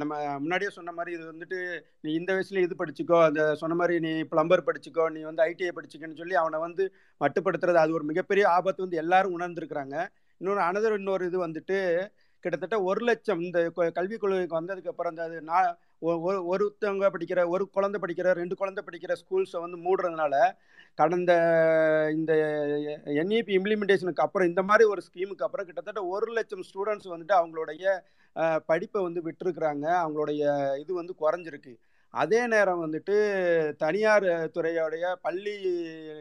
[0.01, 0.13] நம்ம
[0.45, 1.59] முன்னாடியே சொன்ன மாதிரி இது வந்துட்டு
[2.05, 6.21] நீ இந்த வயசுல இது படிச்சுக்கோ அந்த சொன்ன மாதிரி நீ பிளம்பர் படிச்சுக்கோ நீ வந்து ஐடிஐ படிச்சுக்கன்னு
[6.23, 6.87] சொல்லி அவனை வந்து
[7.21, 9.95] மட்டுப்படுத்துறது அது ஒரு மிகப்பெரிய ஆபத்து வந்து எல்லாரும் உணர்ந்திருக்கிறாங்க.
[10.41, 11.79] இன்னொரு அனதர் இன்னொரு இது வந்துட்டு
[12.45, 13.59] கிட்டத்தட்ட ஒரு லட்சம் இந்த
[13.99, 15.25] கல்விக் கொள்கைக்கு வந்ததுக்கு அப்புறம் அந்த
[16.09, 20.35] ஒரு ஒருத்தவங்க படிக்கிற ஒரு குழந்தை படிக்கிற ரெண்டு குழந்தை படிக்கிற ஸ்கூல்ஸை வந்து மூடுறதுனால
[21.01, 21.33] கடந்த
[22.19, 22.33] இந்த
[23.23, 27.85] என்இபி இம்ப்ளிமெண்டேஷனுக்கு அப்புறம் இந்த மாதிரி ஒரு ஸ்கீமுக்கு அப்புறம் கிட்டத்தட்ட ஒரு லட்சம் ஸ்டூடெண்ட்ஸ் வந்துட்டு அவங்களுடைய
[28.71, 29.87] படிப்பை வந்து விட்டுருக்குறாங்க.
[30.03, 30.43] அவங்களுடைய
[30.83, 31.73] இது வந்து குறைஞ்சிருக்கு.
[32.15, 33.17] அதே நேரம் வந்துட்டு
[33.85, 35.55] தனியார் துறையோடைய பள்ளி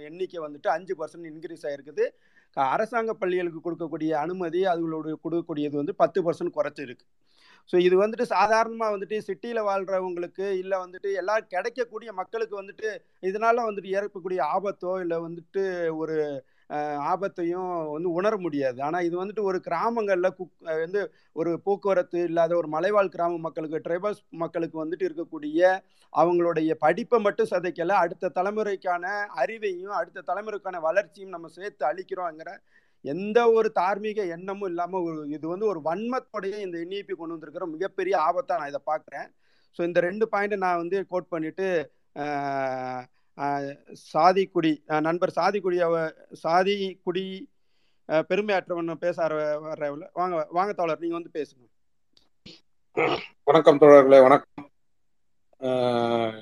[0.09, 2.05] எண்ணிக்கை வந்துட்டு அஞ்சு பர்சன்ட் இன்க்ரீஸ் ஆகிருக்குது
[2.73, 7.05] அரசாங்க பள்ளிகளுக்கு கொடுக்கக்கூடிய அனுமதி அதுகளோட கொடுக்கக்கூடியது வந்து பத்து பர்சன்ட் குறைச்சிருக்கு.
[7.69, 12.91] ஸோ இது வந்துட்டு சாதாரணமாக வந்துட்டு சிட்டியில் வாழ்கிறவங்களுக்கு இல்லை வந்துட்டு எல்லா கிடைக்கக்கூடிய மக்களுக்கு வந்துட்டு
[13.23, 15.63] இதனால வந்துட்டு ஏற்படக்கூடிய ஆபத்தோ இல்லை வந்துட்டு
[16.01, 16.17] ஒரு
[17.11, 18.77] ஆபத்தையும் வந்து உணர முடியாது.
[18.81, 21.01] ஆனால் இது வந்துட்டு ஒரு கிராமங்களில் குக் வந்து
[21.35, 25.61] ஒரு போக்குவரத்து இல்லாத ஒரு மலைவாழ் கிராம மக்களுக்கு ட்ரைபல்ஸ் மக்களுக்கு வந்துட்டு இருக்கக்கூடிய
[26.13, 29.05] அவங்களுடைய படிப்பை மட்டும் சதைக்கல அடுத்த தலைமுறைக்கான
[29.43, 32.51] அறிவையும் அடுத்த தலைமுறைக்கான வளர்ச்சியும் நம்ம சேர்த்து அளிக்கிறோங்கிற
[33.01, 38.17] எந்த ஒரு தார்மீக எண்ணமும் இல்லாமல் ஒரு இது வந்து ஒரு வன்மத்தோடைய இந்த என்இபி கொண்டு வந்திருக்கிற மிகப்பெரிய
[38.17, 39.27] ஆபத்தாக நான் இதை பார்க்குறேன்.
[39.77, 41.91] ஸோ இந்த ரெண்டு பாயிண்ட் நான் வந்து கோட் பண்ணிட்டு
[44.13, 46.11] சாதிக்குடி நண்பர் சாதிக்குடி அவ
[46.43, 47.45] சாதிக்குடி
[48.07, 51.65] பெருமையாற்றவன் பேச ஆர- வாங்க வாங்க தோழர் நீங்க வந்து பேசுங்க.
[53.43, 54.69] வணக்கம் தோழர்களே வணக்கம்.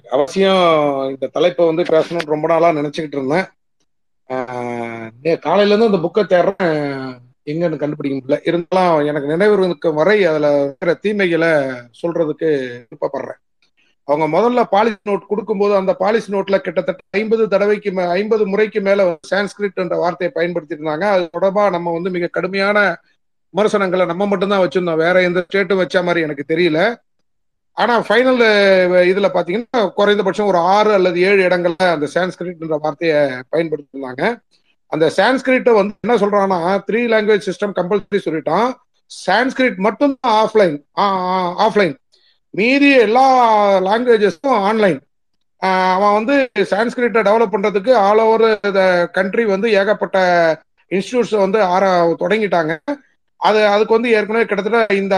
[0.10, 3.46] அவசியம் இந்த தலைப்பை வந்து பேசணும்னு ரொம்ப நாளா நினைச்சுக்கிட்டு இருந்தேன்.
[5.40, 7.18] காலையில இருந்து அந்த புக்கை தேடுறேன்.
[7.46, 8.40] எங்கன்னு கண்டுபிடிக்க முடியல.
[8.44, 11.50] இருந்தாலும் எனக்கு நினைவு வரை அதுல இருக்கிற தீமைகளை
[12.02, 12.50] சொல்றதுக்கு
[12.88, 13.40] விருப்பப்படுறேன்.
[14.04, 19.18] அவங்க முதல்ல பாலிசி நோட் கொடுக்கும்போது அந்த பாலிசி நோட்ல கிட்டத்தட்ட ஐம்பது தடவைக்கு மே ஐம்பது முறைக்கு மேல
[19.30, 22.98] சான்ஸ்கிரிட் என்ற வார்த்தையை பயன்படுத்தியிருந்தாங்க அது தொடர்பா நம்ம வந்து மிக கடுமையான
[23.50, 24.96] விமர்சனங்களை நம்ம மட்டும்தான் வச்சிருந்தோம்.
[24.96, 26.96] வேற எந்த ஸ்டேட்டும் வச்ச மாதிரி எனக்கு தெரியல.
[27.78, 28.42] ஆனா ஃபைனல்
[29.12, 33.20] இதுல பாத்தீங்கன்னா குறைந்தபட்சம் ஒரு ஆறு அல்லது ஏழு இடங்கள்ல அந்த சான்ஸ்கிரிட்ன்ற வார்த்தையை
[33.54, 34.24] பயன்படுத்திருந்தாங்க.
[34.92, 38.70] அந்த சான்ஸ்கிரிட்டை வந்து என்ன சொல்றாங்கன்னா த்ரீ லாங்குவேஜ் சிஸ்டம் கம்பல்சரி சொல்லிட்டான்.
[39.12, 40.78] சான்ஸ்கிரிட் மட்டும்தான் ஆஃப்லைன்
[41.66, 41.96] ஆஃப்லைன்
[42.54, 43.26] மீதி எல்லா
[43.88, 45.00] லாங்குவேஜஸும் ஆன்லைன்
[45.96, 46.36] அவன் வந்து
[46.72, 48.48] சான்ஸ்கிரிட்டை டெவலப் பண்றதுக்கு ஆல் ஓவர்
[48.78, 48.82] த
[49.18, 50.18] கண்ட்ரி வந்து ஏகப்பட்ட
[50.92, 51.86] இன்ஸ்டியூட்ஸ் வந்து ஆர
[52.24, 52.74] தொடங்கிட்டாங்க.
[53.38, 55.16] அது அதுக்கு வந்து ஏற்கனவே கிட்டத்தட்ட இந்த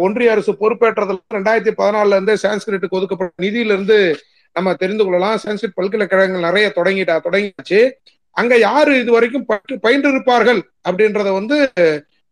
[0.00, 4.16] ஒன்றிய அரசு பொறுப்பேற்றதுல ரெண்டாயிரத்தி பதினாலுல இருந்து சான்ஸ்கிரிட்டுக்கு ஒதுக்கப்பட்ட நிதியிலிருந்து
[4.52, 5.38] நம்ம தெரிந்து கொள்ளலாம்.
[5.44, 7.90] சான்ஸ்கிரிட் பல்கலைக்கழகங்கள் நிறைய தொடங்கிட்டா தொடங்கிச்சு
[8.30, 9.46] அங்க யாரு இது வரைக்கும்
[9.82, 11.70] பயின்றிருப்பார்கள் அப்படின்றத வந்து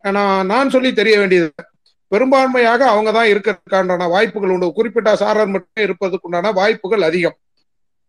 [0.02, 1.52] நான் நான் சொல்லி தெரிய வேண்டியது.
[2.08, 4.72] பெரும்பான்மையாக அவங்க தான் இருக்கிறதுக்கான வாய்ப்புகள் உண்டு.
[4.72, 7.36] குறிப்பிட்ட சாரர் மட்டும் இருப்பதுக்குண்டான வாய்ப்புகள் அதிகம்.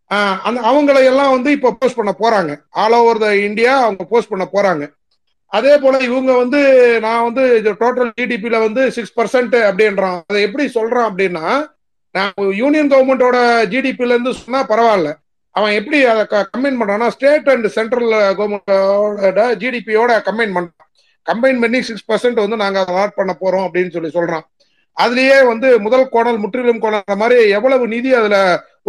[0.09, 2.57] ஆஹ் அந்த அவங்களை எல்லாம் வந்து இப்ப போஸ்ட் பண்ண போறாங்க.
[2.69, 4.97] ஆல் ஓவர் த இந்தியா அவங்க போஸ்ட் பண்ண போறாங்க.
[5.57, 6.59] அதே போல இவங்க வந்து
[7.05, 7.43] நான் வந்து
[7.81, 10.19] டோட்டல் ஜிடிபியில வந்து சிக்ஸ் பர்சன்ட் அப்படின்றான்.
[10.27, 11.45] அதை எப்படி சொல்றான் அப்படின்னா
[12.17, 12.31] நான்
[12.61, 13.38] யூனியன் கவர்மெண்டோட
[13.73, 15.09] ஜிடிபில இருந்து சொன்னா பரவாயில்ல.
[15.55, 20.88] அவன் எப்படி அதை கம்பைன் பண்றான்னா ஸ்டேட் அண்ட் சென்ட்ரல் கவர்மெண்டோட ஜிடிபியோட கம்பைன் பண்றான்.
[21.26, 24.45] கம்பைன் பண்ணி சிக்ஸ் பர்சன்ட் வந்து நாங்க அலாட் பண்ண போறோம் அப்படின்னு சொல்லி சொல்றான்.
[24.97, 28.38] அதுலயே வந்து முதல் கோணல் முற்றிலும் கோணல் மாதிரி எவ்வளவு நிதி அதுல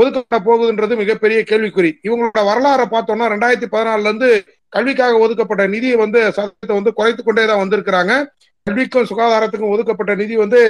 [0.00, 1.90] ஒதுக்கப்பட போகுதுன்றது மிகப்பெரிய கேள்விக்குறி.
[2.08, 4.30] இவங்களோட வரலாறை பார்த்தோம்னா ரெண்டாயிரத்தி பதினாலுல இருந்து
[4.74, 8.12] கல்விக்காக ஒதுக்கப்பட்ட நிதியை வந்து சதவீதத்தை வந்து குறைத்து கொண்டே தான் வந்திருக்கிறாங்க.
[8.66, 10.60] கல்விக்கும் சுகாதாரத்துக்கும் ஒதுக்கப்பட்ட நிதி வந்து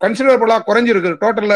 [0.00, 1.12] கன்சிடரபிளா குறைஞ்சிருக்கு.
[1.22, 1.54] டோட்டல்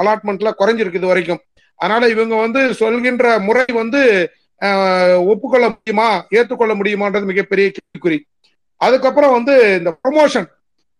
[0.00, 1.40] அலாட்மெண்ட்ல குறைஞ்சிருக்கு இது வரைக்கும்.
[1.80, 4.02] அதனால இவங்க வந்து சொல்கின்ற முறை வந்து
[5.32, 6.08] ஒப்புக்கொள்ள முடியுமா?
[6.36, 8.18] ஏற்றுக்கொள்ள முடியுமான்றது மிகப்பெரிய கேள்விக்குறி.
[8.80, 10.46] அதுக்கப்புறம் வந்து இந்த ப்ரொமோஷன்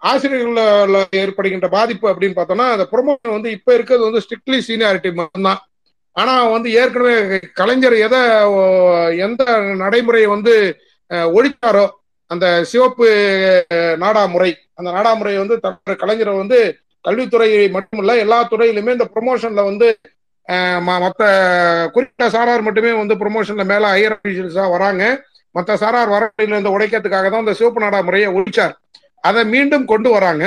[0.02, 5.60] ஆசிரியர்கள் ஏற்படுகின்ற பாதிப்பு அப்படின்னு பார்த்தோம்னா அந்த ப்ரொமோஷன் வந்து இப்ப இருக்கிறது வந்து ஸ்ட்ரிக்ட்லி சீனியாரிட்டி மட்டும்தான்.
[6.16, 7.14] ஆனா வந்து ஏற்கனவே
[7.52, 8.20] கலைஞர் எதை
[8.52, 8.60] ஓ,
[9.18, 9.42] எந்த
[9.74, 10.54] நடைமுறையை வந்து
[11.32, 11.84] ஒழித்தாரோ
[12.30, 13.06] அந்த சிவப்பு
[13.98, 16.58] நாடாமுறை அந்த நாடாமுறை வந்து தமிழர் கலைஞரை வந்து
[17.04, 19.88] கல்வித்துறை மட்டுமல்ல எல்லா துறையிலுமே இந்த ப்ரொமோஷன்ல வந்து
[21.00, 25.02] மற்ற ம- குறிப்பிட்ட சாரார் மட்டுமே வந்து ப்ரொமோஷன்ல மேல ஹையர் அபிஷியல்ஸா வராங்க.
[25.54, 28.74] மற்ற சாரார் வரவில்லை இந்த உடைக்கிறதுக்காக தான் இந்த சிவப்பு நாடா முறையை ஒழிச்சார்.
[29.24, 30.44] அதை மீண்டும் கொண்டு வராங்க.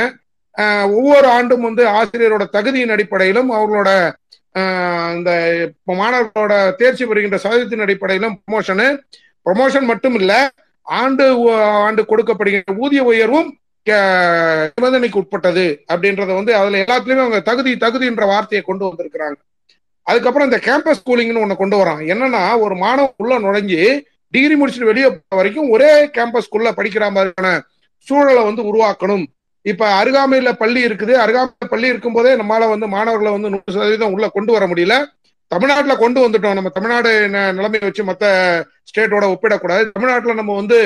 [0.95, 3.89] ஒவ்வொரு ஆண்டும் வந்து ஆசிரியரோட தகுதியின் அடிப்படையிலும் அவர்களோட
[5.17, 5.31] இந்த
[5.65, 8.87] இப்போ மாணவர்களோட தேர்ச்சி பெறுகின்ற சதவீதத்தின் அடிப்படையிலும் ப்ரொமோஷனு
[9.45, 10.33] ப்ரொமோஷன் மட்டும் இல்ல
[10.87, 11.25] ஆண்டு
[11.87, 13.49] ஆண்டு கொடுக்கப்படுகின்ற ஊதிய உயர்வும்
[13.87, 19.37] நிபந்தனைக்கு உட்பட்டது அப்படின்றத வந்து அதுல எல்லாத்துலயுமே அவங்க தகுதி தகுதின்ற வார்த்தையை கொண்டு வந்திருக்கிறாங்க.
[20.07, 22.01] அதுக்கப்புறம் இந்த கேம்பஸ் ஸ்கூலிங்னு ஒண்ணு கொண்டு வரான்.
[22.13, 23.79] என்னன்னா ஒரு மாணவன் உள்ள நுழைஞ்சு
[24.33, 27.49] டிகிரி முடிச்சுட்டு வெளியே போற வரைக்கும் ஒரே கேம்பஸ்குள்ள படிக்கிற மாதிரியான
[28.07, 29.25] சூழலை வந்து உருவாக்கணும்.
[29.65, 31.13] இப்ப அருகாமையில பள்ளி இருக்குது.
[31.23, 34.95] அருகாமையில பள்ளி இருக்கும்போதே நம்மளால வந்து மாணவர்களை வந்து நூறு சதவீதம் உள்ள கொண்டு வர முடியல.
[35.51, 36.57] தமிழ்நாட்டுல கொண்டு வந்துட்டோம்.
[36.59, 37.11] நம்ம தமிழ்நாடு
[37.57, 38.25] நிலைமையை வச்சு மத்த
[38.89, 39.83] ஸ்டேட்டோட ஒப்பிடக்கூடாது.
[39.95, 40.79] தமிழ்நாட்டுல நம்ம வந்து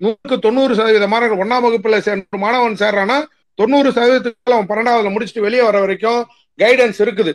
[0.00, 3.18] நூறுக்கு தொண்ணூறு சதவீத மாணவர்கள் ஒன்னாம் வகுப்புல சேர்ந்த மாணவன் சேர்றான்னா
[3.58, 6.20] தொண்ணூறு சதவீதத்துக்கு அவன் பன்னெண்டாவதுல முடிச்சுட்டு வெளியே வர வரைக்கும்
[6.58, 7.32] கைடன்ஸ் இருக்குது.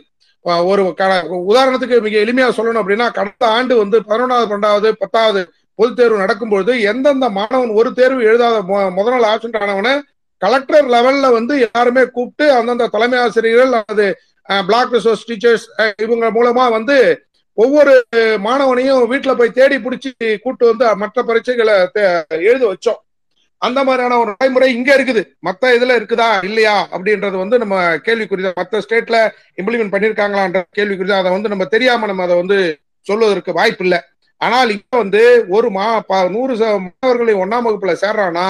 [0.70, 0.82] ஒரு
[1.52, 5.40] உதாரணத்துக்கு மிக எளிமையா சொல்லணும் அப்படின்னா கடந்த ஆண்டு வந்து பதினொன்றாவது பன்னெண்டாவது பத்தாவது
[5.78, 8.58] பொதுத் தேர்வு நடக்கும்பொழுது எந்தெந்த மாணவன் ஒரு தேர்வு எழுதாத
[8.98, 9.94] முதல் நாள் ஆப்சென்ட் ஆனவனை
[10.42, 14.06] கலெக்டர் லெவல்ல வந்து எல்லாருமே கூப்பிட்டு அந்தந்த தலைமை ஆசிரியர்கள் அல்லது
[14.64, 15.64] பிளாக் ரிசோர்ஸ் டீச்சர்ஸ்
[16.02, 16.96] இவங்க மூலமா வந்து
[17.58, 17.92] ஒவ்வொரு
[18.38, 22.10] மாணவனையும் வீட்டுல போய் தேடி பிடிச்சி கூட்டு வந்து மற்ற பரீட்சைகளை தே-
[22.42, 23.00] எழுத வச்சோம்.
[23.62, 25.22] அந்த மாதிரியான ஒரு நடைமுறை இங்க இருக்குது.
[25.44, 27.76] மத்த இதுல இருக்குதா இல்லையா அப்படின்றது வந்து நம்ம
[28.06, 29.18] கேள்விக்குறிதான் மத்த ஸ்டேட்ல
[29.56, 32.58] இம்ப்ளிமெண்ட் பண்ணிருக்காங்களான்ற கேள்விக்குறிதான் அதை வந்து நம்ம தெரியாம நம்ம அதை வந்து
[33.06, 34.00] சொல்வதற்கு வாய்ப்பு இல்லை
[34.40, 38.46] ஆனால் இப்ப வந்து ஒரு மா ப- நூறு ச- மாணவர்களை ஒன்னாம் வகுப்புல சேர்றான்னா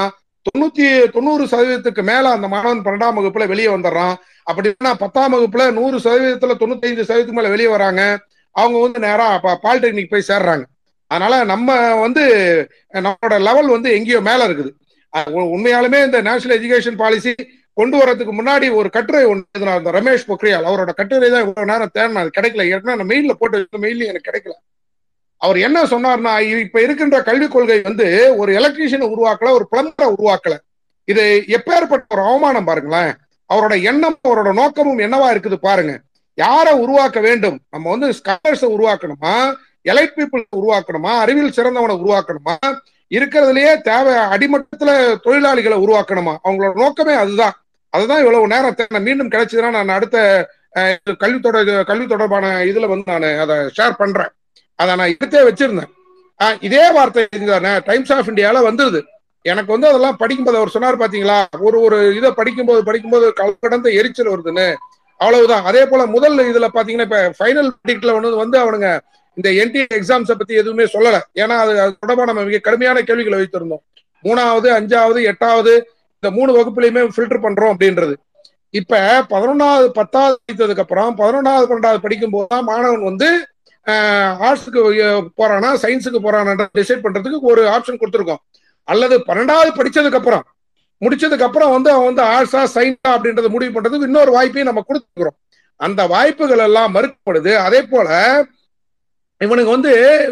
[0.46, 4.14] தொண்ணூத்தி தொண்ணூறு சதவீதத்துக்கு மேல அந்த மாணவன் பன்னெண்டாம் வகுப்புல வெளியே வந்துடுறான்.
[4.50, 8.02] அப்படின்னா பத்தாம் வகுப்புல நூறு சதவீதத்துல தொண்ணூத்தி ஐந்து சதவீதத்துக்கு மேல வெளியே வராங்க.
[8.56, 9.26] அவங்க வந்து நேரா
[9.64, 10.64] பாலிடெக்னிக் போய் சேர்றாங்க.
[11.10, 11.70] அதனால நம்ம
[12.04, 12.22] வந்து
[12.96, 14.72] நம்மளோட லெவல் வந்து எங்கேயோ மேல இருக்குது.
[15.54, 17.32] உண்மையாலுமே இந்த நேஷனல் எஜுகேஷன் பாலிசி
[17.78, 20.68] கொண்டு வரதுக்கு முன்னாடி ஒரு கட்டுரை ஒன்று ரமேஷ் பொக்ரியால்.
[20.70, 22.64] அவரோட கட்டுரை தான் இவ்வளவு நேரம் தேடினா அது கிடைக்கல.
[22.72, 24.54] ஏற்கனவே நான் மெயில்ல போட்டு மெயில எனக்கு கிடைக்கல.
[25.36, 30.54] அவர் என்ன சொன்னார்னா இப்ப இருக்கின்ற கல்விக் கொள்கை வந்து ஒரு எலக்ட்ரீஷியனை உருவாக்கல ஒரு பிளம்பரை உருவாக்கல.
[31.04, 33.12] இது எப்பேற்பட்ட ஒரு அவமானம் பாருங்களேன்.
[33.54, 36.00] அவரோட எண்ணம் அவரோட நோக்கமும் என்னவா இருக்குது பாருங்க.
[36.34, 37.58] யாரை உருவாக்க வேண்டும்?
[37.70, 39.34] நம்ம வந்து ஸ்காலர்ஸை உருவாக்கணுமா?
[39.84, 41.12] எலைட் பீப்புள் உருவாக்கணுமா?
[41.24, 42.56] அறிவியல் சிறந்தவனை உருவாக்கணுமா?
[43.14, 44.90] இருக்கிறதுலயே தேவை அடிமட்டத்துல
[45.26, 46.34] தொழிலாளிகளை உருவாக்கணுமா?
[46.44, 47.54] அவங்களோட நோக்கமே அதுதான்.
[47.90, 50.16] அதுதான் இவ்வளவு நேரம் மீண்டும் கிடைச்சதுன்னா நான் அடுத்த
[51.18, 54.32] கல்வி தொடர் கல்வி தொடர்பான இதுல வந்து நான் அதை ஷேர் பண்றேன்.
[54.76, 55.92] அதை நான் எடுத்தே வச்சிருந்தேன்.
[56.60, 57.26] இதே வார்த்தை
[57.84, 59.00] டைம்ஸ் ஆஃப் இந்தியால வந்துருது.
[59.42, 61.38] எனக்கு வந்து அதெல்லாம் படிக்கும்போது அவர் சொன்னார் பாத்தீங்களா?
[61.66, 63.26] ஒரு ஒரு இதை படிக்கும்போது படிக்கும்போது
[63.60, 64.74] கடந்த எரிச்சல் வருதுன்னு.
[65.20, 65.64] அவ்வளவுதான்.
[65.64, 68.88] அதே போல முதல் இதுல பாத்தீங்கன்னா இப்ப ஃபைனல் ப்ரிடிக்ட்ல வந்து வந்து அவனுங்க
[69.34, 71.16] இந்த என்டி எக்ஸாம்ஸை பத்தி எதுவுமே சொல்லல.
[71.34, 73.84] ஏன்னா அது அது தொடர்பாக நம்ம மிக கடுமையான கேள்விகளை வைத்திருந்தோம்.
[74.24, 75.72] மூணாவது அஞ்சாவது எட்டாவது
[76.20, 78.14] இந்த மூணு வகுப்புலையுமே ஃபில்டர் பண்றோம் அப்படின்றது.
[78.70, 78.98] இப்ப
[79.30, 83.46] பதினொன்னாவது பத்தாவது படித்ததுக்கு அப்புறம் பதினொன்னாவது பன்னெண்டாவது படிக்கும் போதுதான் மாணவன் வந்து
[83.86, 88.58] ஆர்ட்ஸுக்கு போறானா சயின்ஸுக்கு போறானா டிசைட் பண்றதுக்கு ஒரு ஆப்ஷன் கொடுத்துருக்கோம்.
[88.84, 90.44] அல்லது பன்னெண்டாவது படிச்சதுக்கு அப்புறம்
[91.00, 96.06] முடிச்சதுக்கு அப்புறம் வந்து அவன் வந்து ஆர்ட்ஸா சயின்ஸா அப்படின்றத முடிவு பண்றதுக்கு இன்னொரு வாய்ப்பையும் நம்ம கொடுத்துக்கிறோம் அந்த
[96.06, 97.54] வாய்ப்புகள் எல்லாம் மறுக்கப்படுது.
[97.54, 98.44] அதே போல
[99.38, 100.28] இவனுக்கு வந்து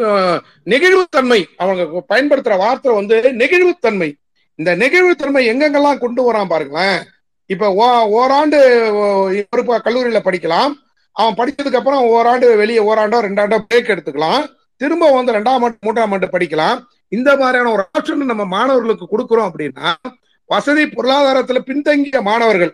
[0.65, 4.13] நெகிழ்வுத்தன்மை அவங்க பயன்படுத்துற வார்த்தை வந்து நெகிழ்வுத்தன்மை.
[4.55, 7.03] இந்த நெகிழ்வுத்தன்மை எங்கெங்கெல்லாம் கொண்டு வரான் பாருங்களேன்.
[7.47, 10.71] இப்ப ஓ- ஓராண்டு ஓ- ஒரு கல்லூரியில படிக்கலாம்.
[11.19, 14.45] அவன் படிச்சதுக்கு அப்புறம் ஓராண்டு வெளியே ஓராண்டோ ரெண்டாண்டோ பிரேக் எடுத்துக்கலாம்.
[14.81, 16.79] திரும்ப வந்து ரெண்டாம் ஆண்டு மூன்றாம் ஆண்டு படிக்கலாம்.
[17.17, 19.91] இந்த மாதிரியான ஒரு ஆப்ஷன் நம்ம மாணவர்களுக்கு கொடுக்குறோம் அப்படின்னா
[20.51, 22.73] வசதி பொருளாதாரத்துல பின்தங்கிய மாணவர்கள்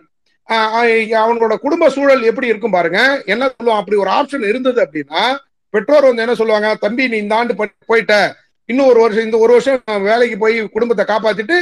[1.19, 2.99] அவங்களோட குடும்ப சூழல் எப்படி இருக்கும் பாருங்க.
[3.33, 5.21] என்ன சொல்லுவான் அப்படி ஒரு ஆப்ஷன் இருந்தது அப்படின்னா
[5.73, 6.69] பெற்றோர் வந்து என்ன சொல்லுவாங்க?
[6.85, 7.53] தம்பி நீ இந்த ஆண்டு
[7.91, 8.15] போயிட்ட.
[8.69, 11.57] இன்னும் ஒரு வருஷம் இந்த ஒரு வருஷம் வேலைக்கு போய் குடும்பத்தை காப்பாத்திட்டு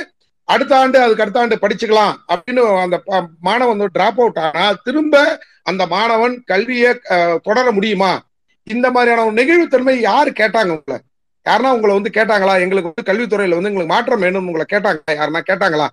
[0.54, 2.16] அடுத்த ஆண்டு அதுக்கு அடுத்த ஆண்டு படிச்சுக்கலாம்.
[2.34, 2.98] அப்படின்னு அந்த
[3.48, 5.24] மாணவன் வந்து டிராப் அவுட் ஆனா திரும்ப
[5.64, 7.00] அந்த மாணவன் கல்வியை
[7.44, 8.22] தொடர முடியுமா?
[8.64, 11.02] இந்த மாதிரியான ஒரு நெகிழ்வுத்தன்மை யாரு கேட்டாங்க உங்களை?
[11.50, 12.60] யாருன்னா உங்களை வந்து கேட்டாங்களா?
[12.60, 15.12] எங்களுக்கு வந்து கல்வித்துறையில வந்து உங்களுக்கு மாற்றம் வேணும் உங்களை கேட்டாங்களா?
[15.12, 15.88] யாருன்னா கேட்டாங்களா?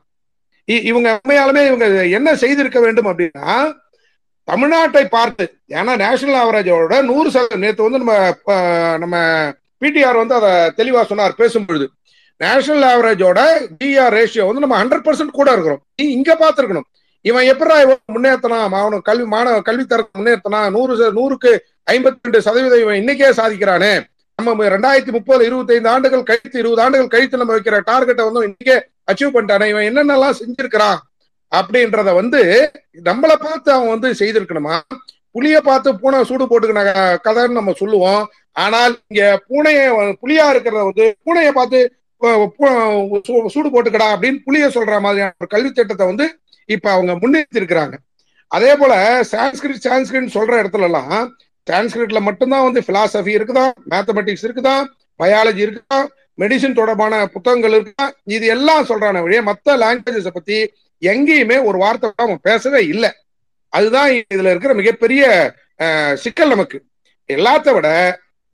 [0.73, 3.77] இ- இவங்க உண்மையாலுமே இவங்க என்ன செய்திருக்க வேண்டும் அப்படின்னா
[4.53, 9.17] தமிழ்நாட்டை பார்த்து ஏன்னா நேஷனல் ஆவரேஜோட நூறு சதவீதம் நேற்று வந்து நம்ம நம்ம
[9.81, 11.87] பிடிஆர் வந்து அதை தெளிவா சொன்னார் பேசும்பொழுது.
[12.37, 15.81] நேஷனல் ஆவரேஜோட டிஆர் ரேஷியோ வந்து நம்ம ஹண்ட்ரட் பர்சன்ட் கூட இருக்கிறோம்.
[15.97, 17.06] நீ இங்க பார்த்திருக்கணும்.
[17.29, 20.35] இவன் எப்படா இவன் முன்னேற்றனா அவனுக்கு கல்வி மாணவ கல்வி தரத்தை
[20.77, 21.53] நூறு நூறுக்கு
[21.93, 23.93] ஐம்பத்தி ரெண்டு சதவீதம் இவன் இன்னைக்கே சாதிக்கிறானே.
[24.39, 28.77] நம்ம ரெண்டாயிரத்தி முப்பது இருபத்தைந்து ஆண்டுகள் கழித்து இருபது ஆண்டுகள் கழித்து நம்ம வைக்கிற டார்கெட்டை வந்து இன்னைக்கே
[29.11, 29.67] அச்சீவ் பண்ணிட்டானே.
[29.73, 30.99] இவன் என்னென்னலாம் செஞ்சிருக்கிறான்?
[31.53, 32.41] அப்படின்றத வந்து
[33.09, 34.77] நம்மளை பார்த்து அவன் வந்து செய்திருக்கணுமா?
[35.35, 36.83] புளிய பார்த்து பூனை சூடு போட்டுக்கின
[37.27, 38.23] கதைன்னு நம்ம சொல்லுவோம்.
[38.65, 39.81] ஆனால் இங்க பூனைய
[40.23, 41.79] புலியா இருக்கிறத வந்து பூனைய பார்த்து
[43.55, 46.27] சூடு போட்டுக்கடா அப்படின்னு புளிய சொல்ற மாதிரியான ஒரு கல்வி திட்டத்தை வந்து
[46.75, 47.97] இப்ப அவங்க முன்னெடுத்து இருக்கிறாங்க
[48.53, 48.95] அதே போல
[49.31, 51.15] சான்ஸ்கிரிட் சான்ஸ்கிரிட் சொல்ற இடத்துல எல்லாம்
[51.67, 53.65] சான்ஸ்கிரிட்ல மட்டும்தான் வந்து பிலாசபி இருக்குதா?
[53.93, 54.75] மேத்தமெட்டிக்ஸ் இருக்குதா?
[55.21, 55.99] பயாலஜி இருக்குதா?
[56.41, 58.07] மெடிசின் தொடர்பான புத்தகங்கள் இருக்கா
[58.37, 60.59] இது எல்லாம் சொல்றான வழியே மற்ற லாங்குவேஜஸை பத்தி
[61.03, 63.11] எங்கேயுமே ஒரு வார்த்தை அவன் பேசவே இல்லை.
[63.73, 65.25] அதுதான் இதுல இருக்கிற மிகப்பெரிய
[66.25, 66.79] சிக்கல் நமக்கு.
[67.29, 67.89] எல்லாத்த விட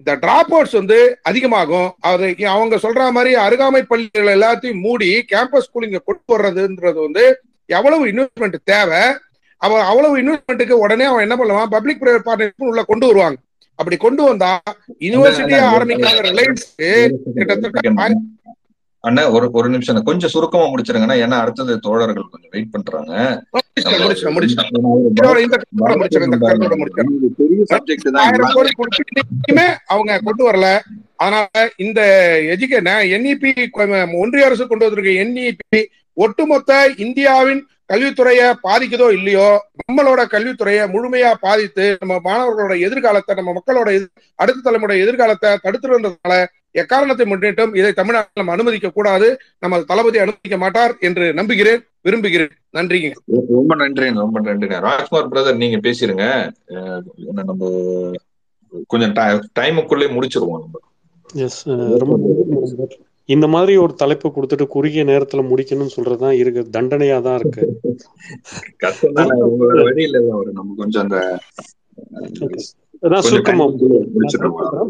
[0.01, 1.91] இந்த டிராப் அவுட்ஸ் வந்து அதிகமாகும்.
[2.11, 7.25] அது அவங்க சொல்ற மாதிரி அருகாமை பள்ளிகள் எல்லாத்தையும் மூடி கேம்பஸ் ஸ்கூலிங்க கொண்டு வர்றதுன்றது வந்து
[7.67, 9.01] எவ்வளவு இன்வெஸ்ட்மெண்ட் தேவை?
[9.57, 11.67] அவ அவ்வளவு இன்வெஸ்ட்மெண்ட்டுக்கு உடனே அவன் என்ன பண்ணுவான்?
[11.67, 13.37] பப்ளிக் பிரைவேட் பார்ட்னர்ஷிப் உள்ள கொண்டு வருவாங்க.
[13.75, 14.63] அப்படி கொண்டு வந்தா
[15.01, 18.09] யூனிவர்சிட்டியா ஆரம்பிக்காத ரிலையன்ஸ்க்கு கிட்டத்தட்ட
[19.01, 20.03] அண்ணா ஒரு ஒரு நிமிஷம்.
[20.03, 21.19] கொஞ்சம் சுருக்கமா முடிச்சிருங்கண்ணா.
[21.19, 23.43] ஏன்னா அடுத்தது தோழர்கள் கொஞ்சம் வெயிட் பண்றாங்க.
[29.87, 30.79] அவங்க கொண்டு வரல.
[31.17, 32.01] அதனால இந்த
[32.43, 32.79] எஜுகே
[33.15, 35.85] என்இபி ஒன்றிய அரசு கொண்டு வந்திருக்க என்இபி
[36.17, 37.63] ஒட்டுமொத்த இந்தியாவின்
[37.93, 39.47] கல்வித்துறையை பாதிக்குதோ இல்லையோ
[39.83, 43.89] நம்மளோட கல்வித்துறையை முழுமையா பாதித்து நம்ம மாணவர்களோட எதிர்காலத்தை நம்ம மக்களோட
[44.39, 46.35] அடுத்த தலைமுறை எதிர்காலத்தை தடுத்துறதுனால
[46.81, 49.29] எக்காரணத்தை முன்னிட்டும் இதை தமிழ்நாட்டில் நம்ம அனுமதிக்க கூடாது
[49.59, 52.53] நம்ம தளபதி அனுமதிக்க மாட்டார் என்று நம்புகிறேன் விரும்புகிறேன்.
[52.77, 53.11] நன்றிங்க.
[53.57, 56.25] ரொம்ப நன்றி ரொம்ப நன்றிண்ணா ராஜ்குமார் பிரதர் நீங்க பேசிருங்க.
[57.51, 57.71] நம்ம
[58.93, 59.15] கொஞ்சம்
[59.61, 60.81] டைமுக்குள்ளே முடிச்சிருவோம் நம்ம.
[61.47, 61.63] எஸ்
[62.03, 62.99] ரொம்ப நன்றி.
[63.29, 66.63] இந்த மாதிரி ஒரு தலைப்பு கொடுத்துட்டு குறுகிய நேரத்துல முடிக்கணும்னு சொல்றதுதான் இருக்கு.
[66.79, 67.65] தண்டனையா தான் இருக்கு
[70.81, 71.19] கொஞ்சம் அந்த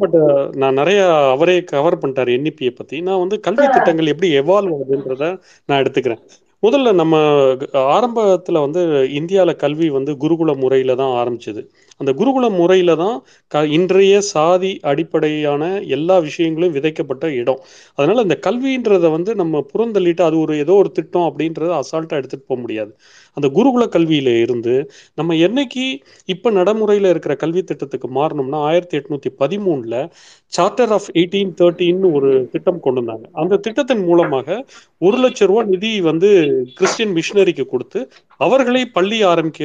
[0.02, 0.16] பட்
[0.62, 1.00] நான் நிறைய
[1.34, 2.96] அவரே கவர் பண்ணிட்டாரு என்இபியை பத்தி.
[3.00, 5.24] நான் வந்து கல்வி திட்டங்கள் எப்படி எவால்வ் ஆகுதுன்றத
[5.68, 6.22] நான் எடுத்துக்கிறேன்.
[6.62, 7.14] முதல்ல நம்ம
[7.94, 8.80] ஆரம்பத்துல வந்து
[9.20, 11.62] இந்தியால கல்வி வந்து குருகுல முறையில தான் ஆரம்பிச்சது.
[12.01, 13.16] அந்த குருகுல முறையில தான்
[13.52, 15.62] க இன்றைய சாதி அடிப்படையான
[15.97, 17.60] எல்லா விஷயங்களும் விதைக்கப்பட்ட இடம்.
[17.98, 22.59] அதனால அந்த கல்வின்றத வந்து நம்ம புறந்தள்ளிட்டு அது ஒரு ஏதோ ஒரு திட்டம் அப்படின்றத அசால்ட்டா எடுத்துட்டு போக
[22.60, 22.93] முடியாது.
[23.36, 24.74] அந்த குருகுல கல்வியில இருந்து
[25.19, 25.85] நம்ம என்னைக்கு
[26.28, 29.97] இப்ப நடைமுறையில இருக்கிற கல்வி திட்டத்துக்கு மாறணும்னா ஆயிரத்தி எட்நூத்தி பதிமூணுல
[30.52, 33.27] சார்ட்டர் ஆஃப் எயிட்டீன் தேர்ட்டின்னு ஒரு திட்டம் கொண்டு வந்தாங்க.
[33.40, 34.48] அந்த திட்டத்தின் மூலமாக
[35.02, 36.31] ஒரு லட்சம் ரூபா நிதி வந்து
[36.77, 38.01] கிறிஸ்டியன் மிஷினரிக்கு கொடுத்து
[38.40, 39.62] அவர்களை பள்ளி ஆரம்பிக்க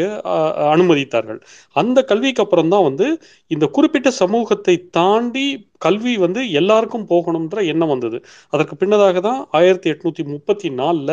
[0.73, 1.39] அனுமதித்தார்கள்.
[1.75, 3.07] அந்த கல்விக்கு அப்புறம் தான் வந்து
[3.55, 5.47] இந்த குறிப்பிட்ட சமூகத்தை தாண்டி
[5.85, 8.17] கல்வி வந்து எல்லாருக்கும் போகணுன்ற எண்ணம் வந்தது.
[8.53, 11.11] அதற்கு பின்னதாக தான் ஆயிரத்தி எட்நூத்தி முப்பத்தி நாலுல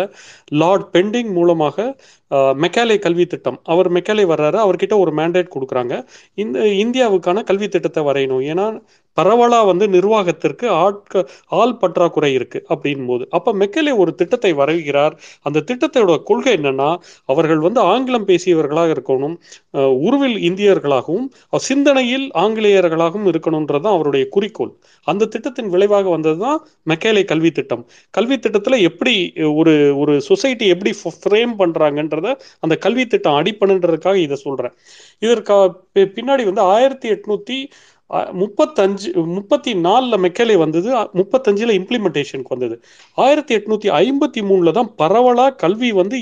[0.61, 1.87] லார்ட் பெண்டிங் மூலமாக
[2.65, 3.59] மெக்காலே கல்வி திட்டம்.
[3.73, 5.95] அவர் மெக்காலே வர்றாரு அவர்கிட்ட ஒரு மேண்டேட் கொடுக்குறாங்க.
[6.45, 8.45] இந்த இந்தியாவுக்கான கல்வி திட்டத்தை வரையணும்.
[8.53, 8.67] ஏன்னா
[9.17, 11.23] பரவலாக வந்து நிர்வாகத்திற்கு ஆட்க
[11.61, 15.15] ஆள் பற்றாக்குறை இருக்கு அப்படின் போது அப்போ மெக்கலே ஒரு திட்டத்தை வரைகிறார்.
[15.47, 16.91] அந்த திட்டத்தோட கொள்கை என்னன்னா
[17.33, 19.37] அவர்கள் வந்து ஆங்கிலம் பேசியவர்களாக இருக்கணும்
[20.07, 21.27] உருவில் இந்தியர்களாகவும்
[21.69, 24.73] சிந்தனையில் ஆங்கிலேயர்களாகவும் இருக்கணும்ன்றது தான் அவருடைய குறிக்கோள்.
[25.07, 26.59] அந்த திட்டத்தின் விளைவாக வந்தது தான்
[26.93, 27.85] மெக்கேலே கல்வி திட்டம்.
[28.17, 29.15] கல்வி திட்டத்தில் எப்படி
[29.61, 30.93] ஒரு ஒரு சொசைட்டி எப்படி
[31.23, 32.29] ஃப்ரேம் பண்ணுறாங்கன்றத
[32.65, 34.75] அந்த கல்வி திட்டம் அடிப்பணுன்றதுக்காக இதை சொல்கிறேன்
[35.25, 35.59] இதற்கா
[36.17, 37.59] பின்னாடி வந்து ஆயிரத்தி எட்நூத்தி
[38.41, 40.89] முப்பத்தஞ்சு முப்பத்தி நாலில் மெக்கேலே வந்தது
[41.21, 42.77] முப்பத்தஞ்சில் இம்ப்ளிமெண்டேஷனுக்கு வந்தது.
[43.25, 46.19] ஆயிரத்தி எட்நூத்தி ஐம்பத்தி மூணில் தான் பரவலாக கல்வி வந்து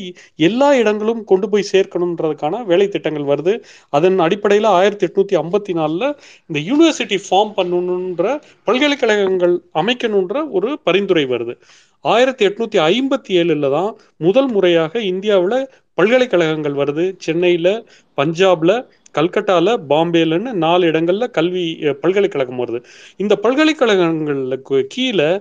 [0.48, 3.54] எல்லா இடங்களும் கொண்டு போய் சேர்க்கணுன்றதுக்கான வேலை திட்டங்கள் வருது.
[3.98, 6.08] அதன் அடிப்படையில் ஆயிரத்தி எட்நூத்தி ஐம்பத்தி நாலில்
[6.48, 8.38] இந்த யூனிவர்சிட்டி ஃபார்ம் பண்ணணுன்ற
[8.70, 11.56] பல்கலைக்கழகங்கள் அமைக்கணுன்ற ஒரு பரிந்துரை வருது.
[12.04, 13.92] ஆயிரத்தி எட்நூத்தி ஐம்பத்தி ஏழுல தான்
[14.26, 15.60] முதல் முறையாக இந்தியாவில்
[15.98, 17.04] பல்கலைக்கழகங்கள் வருது.
[17.26, 17.74] சென்னையில்
[18.18, 18.72] பஞ்சாப்ல
[19.18, 21.66] கல்கட்டால பாம்பேலன்னு நாலு இடங்கள்ல கல்வி
[22.00, 22.82] பல்கலைக்கழகம் வருது.
[23.16, 25.40] இந்த பல்கலைக்கழகங்களுக்கு கீழே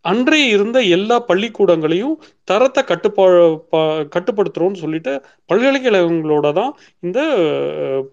[0.00, 2.14] அன்றே இருந்த எல்லா பள்ளிக்கூடங்களையும்
[2.44, 3.24] தரத்தை கட்டுப்பா
[3.72, 7.20] பா- கட்டுப்படுத்துறோம்னு சொல்லிட்டு பல்கலைக்கழகங்களோட தான் இந்த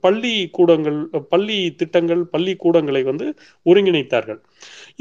[0.01, 0.99] பள்ளி கூடங்கள்
[1.29, 3.33] பள்ளி திட்டங்கள் பள்ளி கூடங்களை வந்து
[3.65, 4.39] ஒருங்கிணைத்தார்கள்.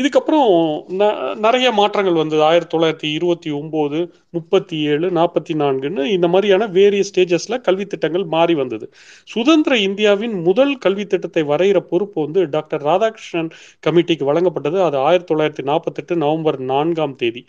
[0.03, 2.43] இதுக்கப்புறம் ந- நிறைய மாற்றங்கள் வந்தது.
[2.43, 8.55] ஆயிரத்தி தொள்ளாயிரத்தி இருபத்தி ஒன்பது முப்பத்தி ஏழு நாற்பத்தி நான்குன்னு இந்த மாதிரியான வேரிய ஸ்டேஜஸ்ல கல்வி திட்டங்கள் மாறி
[8.55, 8.93] வந்தது.
[9.25, 13.51] சுதந்திர இந்தியாவின் முதல் கல்வி திட்டத்தை வரைகிற பொறுப்பு வந்து டாக்டர் ராதாகிருஷ்ணன்
[13.87, 14.83] கமிட்டிக்கு வழங்கப்பட்டது.
[14.83, 17.47] அது ஆயிரத்தி தொள்ளாயிரத்தி நாற்பத்தெட்டு நவம்பர் நான்காம் தேதி.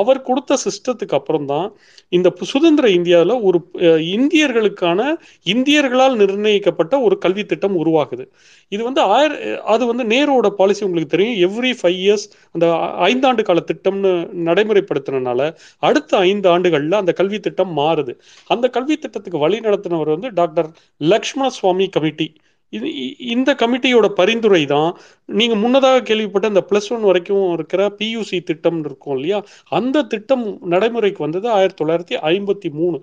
[0.00, 1.66] அவர் கொடுத்த சிஸ்டத்துக்கு அப்புறம் தான்
[2.16, 3.58] இந்த சுதந்திர இந்தியாவில் ஒரு
[4.16, 5.00] இந்தியர்களுக்கான
[5.52, 8.24] இந்தியர்களால் நிர்ணயிக்கப்பட்ட ஒரு கல்வி திட்டம் உருவாகுது.
[8.72, 9.32] இது வந்து ஆயிர
[9.74, 11.38] அது வந்து நேருவோட பாலிசி உங்களுக்கு தெரியும்.
[11.48, 12.66] எவ்ரி ஃபைவ் இயர்ஸ் அந்த
[13.10, 14.12] ஐந்தாண்டு கால திட்டம்னு
[14.48, 15.50] நடைமுறைப்படுத்தினால
[15.88, 18.14] அடுத்த ஐந்து ஆண்டுகளில் அந்த கல்வி திட்டம் மாறுது.
[18.54, 20.70] அந்த கல்வி திட்டத்துக்கு வழி நடத்தினவர் வந்து டாக்டர்
[21.14, 22.28] லக்ஷ்மண சுவாமி கமிட்டி.
[22.72, 24.90] இது இ- இந்த கமிட்டியோட பரிந்துரை தான்
[25.32, 29.38] நீங்கள் முன்னதாக கேள்விப்பட்ட இந்த ப்ளஸ் ஒன் வரைக்கும் இருக்கிற பியூசி திட்டம் இருக்கும் இல்லையா?
[29.68, 32.98] அந்த திட்டம் நடைமுறைக்கு வந்தது ஆயிரத்தி தொள்ளாயிரத்தி ஐம்பத்தி மூணு.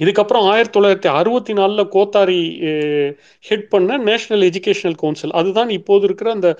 [0.00, 2.40] இதுக்கப்புறம் ஆயிரத்தி தொள்ளாயிரத்தி அறுபத்தி நாலில் கோத்தாரி
[3.40, 6.50] ஹெட் பண்ண நேஷனல் எஜுகேஷனல் கவுன்சில் அதுதான் இப்போது இருக்கிற அந்த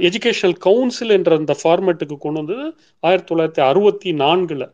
[0.00, 2.66] எஜுகேஷனல் கவுன்சில் என்ற அந்த ஃபார்மேட்டுக்கு கொண்டு வந்தது
[3.02, 4.66] ஆயிரத்தி தொள்ளாயிரத்தி அறுபத்தி நான்கில்.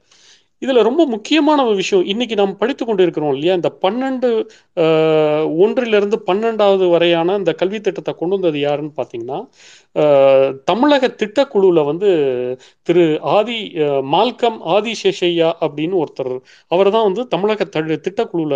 [0.63, 3.55] இதுல ரொம்ப முக்கியமான ஒரு விஷயம் இன்னைக்கு நாம் படித்து கொண்டு இருக்கிறோம் இல்லையா?
[3.55, 4.29] இந்த பன்னெண்டு
[5.65, 9.39] ஒன்றிலிருந்து பன்னெண்டாவது வரையான இந்த கல்வி திட்டத்தை கொண்டு வந்தது யாருன்னு பார்த்தீங்கன்னா
[10.65, 12.11] தமிழக திட்டக்குழுவில் வந்து
[12.83, 13.73] திரு ஆதி
[14.13, 17.99] மால்கம் ஆதிசேஷையா அப்படின்னு ஒருத்தர் அவர் தான் வந்து தமிழக த-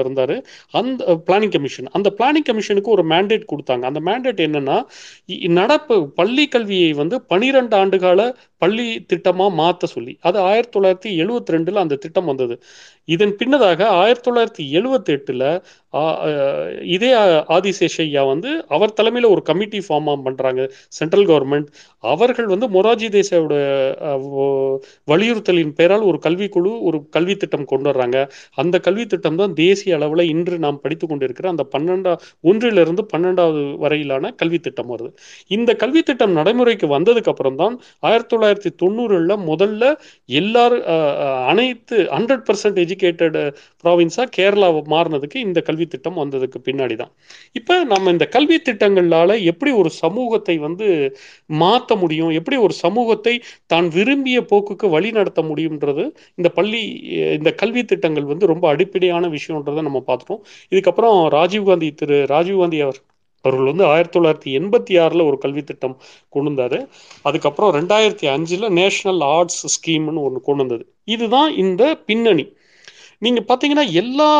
[0.00, 0.44] இருந்தார்.
[0.70, 3.82] அந்த பிளானிங் கமிஷன் அந்த பிளானிங் கமிஷனுக்கு ஒரு மேண்டேட் கொடுத்தாங்க.
[3.82, 4.82] அந்த மேண்டேட் என்னன்னா
[5.48, 11.74] நடப்பு பள்ளி கல்வியை வந்து பனிரெண்டு ஆண்டுகால பள்ளி திட்டமாக மாற்ற சொல்லி அது ஆயிரத்தி தொள்ளாயிரத்தி எழுபத்தி ரெண்டில்
[11.74, 12.62] அந்த திட்டம் வந்தது.
[13.08, 15.44] இதன் பின்னதாக ஆயிரத்தி தொள்ளாயிரத்தி எழுவத்தி எட்டுல
[16.94, 17.10] இதே
[17.56, 20.62] ஆதிசேஷையா வந்து அவர் தலைமையில ஒரு கமிட்டி ஃபார்ம் பண்றாங்க
[20.98, 21.68] சென்ட்ரல் கவர்மெண்ட்
[22.04, 23.54] அவர்கள் வந்து மொராஜி தேசாயோட
[25.10, 28.18] வலியுறுத்தலின் பெயரால் ஒரு கல்விக்குழு ஒரு கல்வி திட்டம் கொண்டு வர்றாங்க.
[28.54, 32.12] அந்த கல்வி திட்டம் தான் தேசிய அளவில் இன்று நாம் படித்து கொண்டிருக்கிற அந்த பன்னெண்டா
[32.50, 35.10] ஒன்றிலிருந்து பன்னெண்டாவது வரையிலான கல்வி திட்டம் வருது.
[35.50, 37.74] இந்த கல்வி திட்டம் நடைமுறைக்கு வந்ததுக்கு அப்புறம் தான்
[38.08, 39.82] ஆயிரத்தி தொள்ளாயிரத்தி தொண்ணூறுல முதல்ல
[40.40, 40.86] எல்லாரும்
[41.52, 43.36] அனைத்து ஹண்ட்ரட் பர்சன்ட் எஜுகேட்டட்
[43.84, 47.12] ப்ராவின்ஸா கேரளா மாறினதுக்கு இந்த கல்வி திட்டம் வந்ததுக்கு பின்னாடி தான்
[47.52, 50.86] இப்போ நம்ம இந்த கல்வி திட்டங்களால எப்படி ஒரு சமூகத்தை வந்து
[51.62, 52.30] மாற்ற முடியும்?
[52.30, 53.34] எப்படி ஒரு சமூகத்தை
[53.66, 56.82] தான் விரும்பிய போக்குக்கு வழி நடத்த முடியுன்றது இந்த பள்ளி
[57.38, 60.42] இந்த கல்வி திட்டங்கள் வந்து ரொம்ப அடிப்படையான விஷயம்ன்றதை நம்ம பார்த்துட்டோம்.
[60.72, 63.00] இதுக்கப்புறம் ராஜீவ்காந்தி திரு ராஜீவ்காந்தி அவர்
[63.44, 65.94] அவர்கள் வந்து ஆயிரத்தி தொள்ளாயிரத்தி எண்பத்தி ஆறில் ஒரு கல்வி திட்டம்
[66.28, 66.78] கொண்டு வந்தாரு.
[67.22, 70.84] அதுக்கப்புறம் ரெண்டாயிரத்தி அஞ்சில் நேஷனல் ஆர்ட்ஸ் ஸ்கீம்னு ஒன்று கொண்டு வந்தது.
[71.04, 72.44] இதுதான் இந்த பின்னணி.
[73.22, 74.30] நீங்கள் பார்த்தீங்கன்னா எல்லா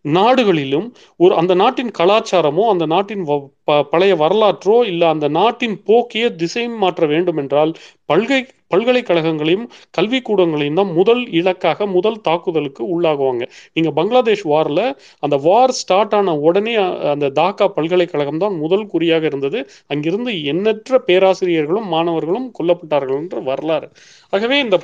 [0.00, 0.86] நாடுகளிலும்
[1.16, 6.68] ஒரு அந்த நாட்டின் கலாச்சாரமோ அந்த நாட்டின் வ- ப- பழைய வரலாற்றோ இல்லை அந்த நாட்டின் போக்கையே திசை
[6.68, 7.72] மாற்ற வேண்டும் என்றால்
[8.12, 8.40] பல்கை
[8.74, 9.64] பல்கலைக்கழகங்களையும்
[9.98, 13.44] கல்விக்கூடங்களையும் தான் முதல் இலக்காக முதல் தாக்குதலுக்கு உள்ளாகுவாங்க.
[13.72, 14.80] நீங்க பங்களாதேஷ் வார்ல
[15.18, 16.74] அந்த வார் ஸ்டார்ட் ஆன உடனே
[17.12, 19.60] அந்த தாக்கா பல்கலைக்கழகம் தான் முதல் குறியாக இருந்தது.
[19.86, 23.88] அங்கிருந்து எண்ணற்ற பேராசிரியர்களும் மாணவர்களும் கொல்லப்பட்டார்கள் என்ற வரலாறு.
[24.30, 24.78] ஆகவே இந்த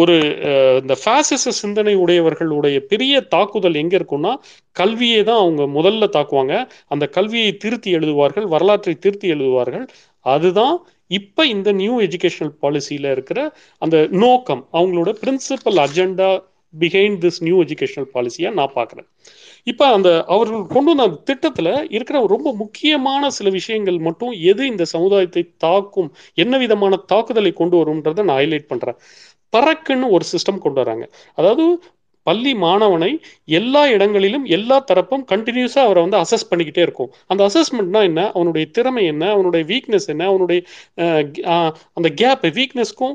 [0.00, 0.14] ஒரு
[0.82, 4.32] இந்த ஃபேசிச சிந்தனை உடையவர்களுடைய பெரிய தாக்குதல் எங்க இருக்கும்னா
[4.72, 6.54] கல்வியை தான் அவங்க முதல்ல தாக்குவாங்க.
[6.86, 9.86] அந்த கல்வியை திருத்தி எழுதுவார்கள் வரலாற்றை திருத்தி எழுதுவார்கள்.
[10.26, 10.76] அதுதான்
[11.10, 13.40] இப்ப இந்த நியூ எஜுகேஷனல் பாலிசியில இருக்கிற
[13.78, 14.62] அந்த நோக்கம்.
[14.72, 16.30] அவங்களோட principal agenda
[16.74, 19.08] behind this new educational பாலிசியா நான் பாக்குறேன்
[19.66, 24.84] இப்போ அந்த அவர்கள் கொண்டு வந்த அந்த திட்டத்தில் இருக்கிற ரொம்ப முக்கியமான சில விஷயங்கள் மட்டும் எது இந்த
[24.94, 28.98] சமுதாயத்தை தாக்கும் என்ன விதமான தாக்குதலை கொண்டு வரும்ன்றதை நான் ஹைலைட் பண்ணுறேன்
[29.52, 31.04] பறக்குன்னு ஒரு சிஸ்டம் கொண்டு வராங்க.
[31.38, 31.64] அதாவது
[32.26, 33.10] பள்ளி மாணவனை
[33.58, 37.10] எல்லா இடங்களிலும் எல்லா தரப்பும் கண்டினியூஸாக அவரை வந்து அசஸ் பண்ணிக்கிட்டே இருக்கும்.
[37.30, 38.20] அந்த அசஸ்மெண்ட்னா என்ன?
[38.36, 39.24] அவனுடைய திறமை என்ன?
[39.30, 40.22] அவனுடைய வீக்னஸ் என்ன?
[40.32, 40.60] அவனுடைய
[41.98, 43.14] அந்த கேப் வீக்னஸ்க்கும்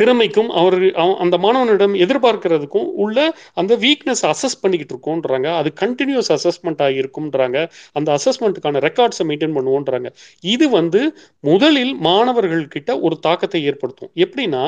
[0.00, 5.48] திறமைக்கும் அவர் அந்த மாணவனிடம் எதிர்பார்க்கிறதுக்கும் உள்ள அந்த வீக்னஸ் அசஸ் பண்ணிக்கிட்டு இருக்கோன்றாங்க.
[5.56, 7.58] அது கண்டினியூஸ் அசஸ்மெண்ட் ஆகியிருக்கும்ன்றாங்க.
[7.92, 10.10] அந்த அசஸ்மெண்ட்டுக்கான ரெக்கார்ட்ஸை மெயின்டைன் பண்ணுவோன்றாங்க.
[10.40, 11.02] இது வந்து
[11.40, 14.10] முதலில் மாணவர்கள் கிட்ட ஒரு தாக்கத்தை ஏற்படுத்தும்.
[14.14, 14.64] எப்படின்னா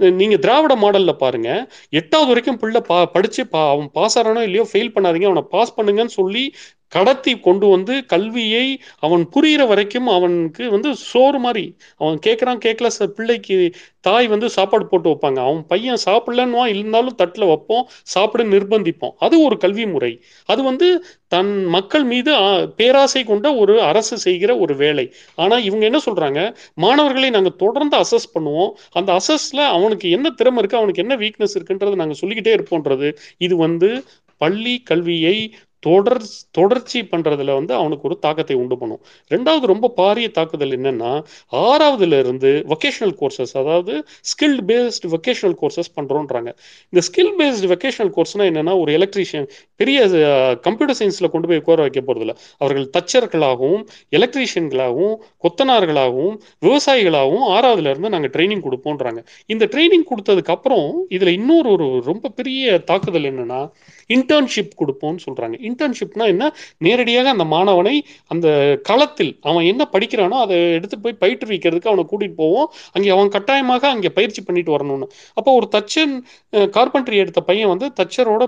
[0.00, 1.50] நீங்க திராவிட மாடல்ல பாருங்க.
[1.92, 5.24] எட்டாவது வரைக்கும் பிள்ளை பா படிச்சு பா அவன் பாஸ் ஆறானோ இல்லையோ ஃபெயில் பண்ணாதீங்க.
[5.24, 6.44] அவனை பாஸ் பண்ணுங்கன்னு சொல்லி
[6.92, 8.66] கடத்தி கொண்டு வந்து கல்வியை
[8.98, 11.64] அவன் புரியிற வரைக்கும் அவனுக்கு வந்து சோறு மாதிரி
[12.00, 13.56] அவன் கேட்குறான் கேட்கல பிள்ளைக்கு
[14.00, 15.38] தாய் வந்து சாப்பாடு போட்டு வைப்பாங்க.
[15.46, 19.14] அவன் பையன் சாப்பிடலன்னு இருந்தாலும் தட்டில் வைப்போம் சாப்பிட நிர்பந்திப்போம்.
[19.18, 20.12] அது ஒரு கல்வி முறை.
[20.48, 20.88] அது வந்து
[21.28, 22.46] தன் மக்கள் மீது ஆ,
[22.76, 25.06] பேராசை கொண்ட ஒரு அரசு செய்கிற ஒரு வேலை.
[25.34, 26.40] ஆனால் இவங்க என்ன சொல்கிறாங்க
[26.76, 28.70] மாணவர்களை நாங்கள் தொடர்ந்து அசஸ் பண்ணுவோம்.
[28.92, 33.90] அந்த அசஸ்ல அவனுக்கு என்ன திறமை இருக்கு அவனுக்கு என்ன வீக்னஸ் இருக்குன்றதை நாங்க சொல்லிக்கிட்டே இருப்போன்றது இது வந்து
[34.40, 35.36] பள்ளி கல்வியை
[35.86, 36.20] தொடர்
[36.58, 39.00] தொடர்ச்சி பண்றதுல வந்து அவனுக்கு ஒரு தாக்கத்தை உண்டு பண்ணும்.
[39.34, 41.12] ரெண்டாவது ரொம்ப பாரிய தாக்குதல் என்னன்னா
[41.64, 43.94] ஆறாவதுல இருந்து வொகேஷனல் கோர்சஸ் அதாவது
[44.30, 46.50] ஸ்கில் பேஸ்டு வொகேஷனல் கோர்சஸ் பண்றோன்றாங்க.
[46.92, 49.48] இந்த ஸ்கில் பேஸ்டு வொகேஷனல் கோர்ஸ்னா என்னன்னா ஒரு எலக்ட்ரீஷியன்
[49.80, 49.98] பெரிய
[50.66, 52.34] கம்ப்யூட்டர் சயின்ஸ்ல கொண்டு போய் உட்கார வைக்க போறதில்ல.
[52.62, 53.84] அவர்கள் தச்சர்களாகவும்
[54.18, 55.14] எலக்ட்ரீஷியன்களாகவும்
[55.44, 56.36] கொத்தனார்களாகவும்
[56.66, 59.20] விவசாயிகளாகவும் ஆறாவதுல இருந்து ட்ரைனிங் கொடுப்போன்றாங்க.
[59.54, 63.60] இந்த ட்ரைனிங் கொடுத்ததுக்கு அப்புறம் இதுல இன்னொரு ஒரு ரொம்ப பெரிய தாக்குதல் என்னன்னா
[64.08, 66.54] இன்டர்ன்ஷிப் கொடுப்போம்னு சொல்கிறாங்க இன்டர்ன்ஷிப்னா என்ன?
[66.78, 68.48] நேரடியாக அந்த மாணவனை அந்த
[68.82, 72.72] களத்தில் அவன் என்ன படிக்கிறானோ அதை எடுத்து போய் பயிற்றுவிக்கிறதுக்கு அவனை கூட்டிகிட்டு போவோம்.
[72.92, 75.06] அங்கே அவன் கட்டாயமாக அங்கே பயிற்சி பண்ணிட்டு வரணும்னு.
[75.34, 76.14] அப்போ ஒரு தச்சன்
[76.52, 78.46] கார்பென்ட்ரி எடுத்த பையன் வந்து தச்சரோட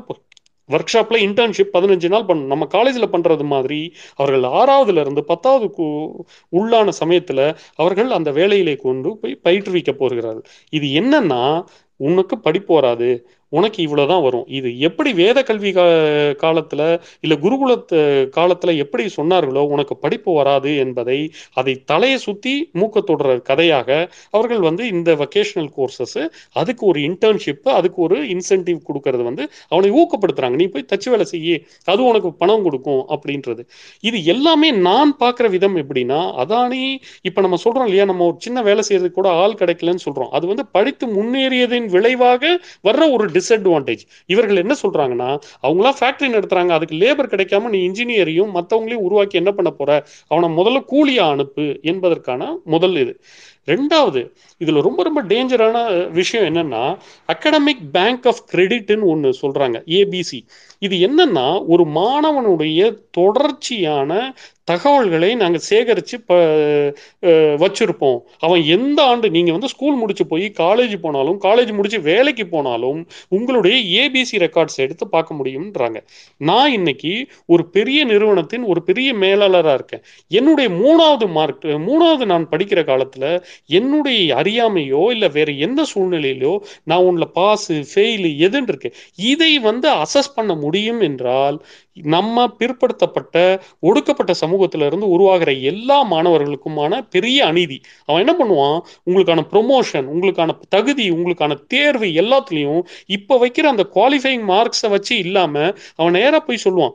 [0.69, 6.11] ஒர்க் ஷாப்பில் இன்டர்ன்ஷிப் பதினஞ்சு நாள் பண்ணணும் நம்ம காலேஜில் பண்ணுறது மாதிரி அவர்கள் ஆறாவதுலேருந்து பத்தாவது கு-
[6.53, 10.43] உள்ளான சமயத்தில் அவர்கள் அந்த வேலையிலே கொண்டு போய் பயிற்றுவிக்க போகிறார்கள்.
[10.71, 11.65] இது என்னன்னா
[12.07, 13.11] உனக்கு படிப்பு வராது
[13.53, 14.47] உனக்கு இவ்வளவுதான் வரும்.
[14.57, 15.85] இது எப்படி வேத கல்வி கா
[16.43, 16.81] காலத்துல
[17.25, 17.99] இல்ல குருகுலத்து
[18.37, 21.17] காலத்துல எப்படி சொன்னார்களோ உனக்கு படிப்பு வராது என்பதை
[21.61, 23.89] அதை தலையை சுத்தி மூக்க தொடர கதையாக
[24.37, 26.21] அவர்கள் வந்து இந்த வொக்கேஷனல் கோர்சஸ்
[26.61, 30.59] அதுக்கு ஒரு இன்டர்ன்ஷிப் அதுக்கு ஒரு இன்சென்டிவ் கொடுக்கறது வந்து அவனை ஊக்கப்படுத்துறாங்க.
[30.63, 31.57] நீ போய் தச்சு வேலை செய்ய
[31.93, 33.65] அது உனக்கு பணம் கொடுக்கும் அப்படின்றது.
[34.05, 36.83] இது எல்லாமே நான் பார்க்குற விதம் எப்படின்னா அதானி
[37.31, 40.31] இப்போ நம்ம சொல்றோம் இல்லையா நம்ம ஒரு சின்ன வேலை செய்யறதுக்கு கூட ஆள் கிடைக்கலன்னு சொல்றோம்.
[40.37, 42.43] அது வந்து படித்து முன்னேறியதின் விளைவாக
[42.85, 45.31] வர்ற ஒரு டிஸ்அட்வான்டேஜ் இவர்கள் என்ன சொல்றாங்கன்னா
[45.63, 49.91] அவங்களாம் ஃபேக்டரி நடத்துறாங்க அதுக்கு லேபர் கிடைக்காம நீ இன்ஜினியரையும் மற்றவங்களையும் உருவாக்கி என்ன பண்ண போற?
[50.31, 53.13] அவனை முதல்ல கூலியா அனுப்பு என்பதற்கான முதல் இது.
[53.73, 54.23] ரெண்டாவது
[54.63, 55.77] இதில் ரொம்ப ரொம்ப டேஞ்சரான
[56.11, 56.85] விஷயம் என்னன்னா
[57.33, 60.41] அகாடமிக் பேங்க் ஆஃப் கிரெடிட்னு ஒன்று சொல்றாங்க ஏபிசி
[60.87, 62.81] இது என்னன்னா ஒரு மாணவனுடைய
[63.11, 64.13] தொடர்ச்சியான
[64.65, 66.35] தகவல்களை நாங்கள் சேகரித்து ப
[67.63, 68.19] வச்சுருப்போம்.
[68.39, 73.77] அவன் எந்த ஆண்டு நீங்கள் வந்து ஸ்கூல் முடிச்சு போய் காலேஜ் போனாலும் காலேஜ் முடிச்சு வேலைக்கு போனாலும் உங்களுடைய
[74.01, 75.99] ஏபிசி ரெக்கார்ட்ஸ் எடுத்து பார்க்க முடியும்ன்றாங்க.
[76.51, 77.13] நான் இன்னைக்கு
[77.47, 80.05] ஒரு பெரிய நிறுவனத்தின் ஒரு பெரிய மேலாளராக இருக்கேன்.
[80.31, 83.29] என்னுடைய மூணாவது மார்க் மூணாவது நான் படிக்கிற காலத்தில்
[83.67, 86.53] என்னுடைய அறியாமையோ இல்லை வேற எந்த சூழ்நிலையிலோ
[86.85, 88.91] நான் உன்னில் பாஸு ஃபெயிலு எதுன்னு இருக்கு.
[89.17, 91.59] இதை வந்து அசஸ் பண்ண முடியும் என்றால்
[91.95, 93.37] நம்ம பிற்படுத்தப்பட்ட
[93.81, 97.79] ஒடுக்கப்பட்ட சமூகத்துல இருந்து உருவாகிற எல்லா மாணவர்களுக்குமான பெரிய அநீதி.
[98.07, 98.79] அவன் என்ன பண்ணுவான்?
[99.11, 105.55] உங்களுக்கான ப்ரொமோஷன் உங்களுக்கான தகுதி உங்களுக்கான தேர்வு எல்லாத்துலேயும் இப்போ வைக்கிற அந்த குவாலிஃபைங் மார்க்ஸை வச்சு இல்லாம
[105.97, 106.95] அவன் நேரா போய் சொல்லுவான்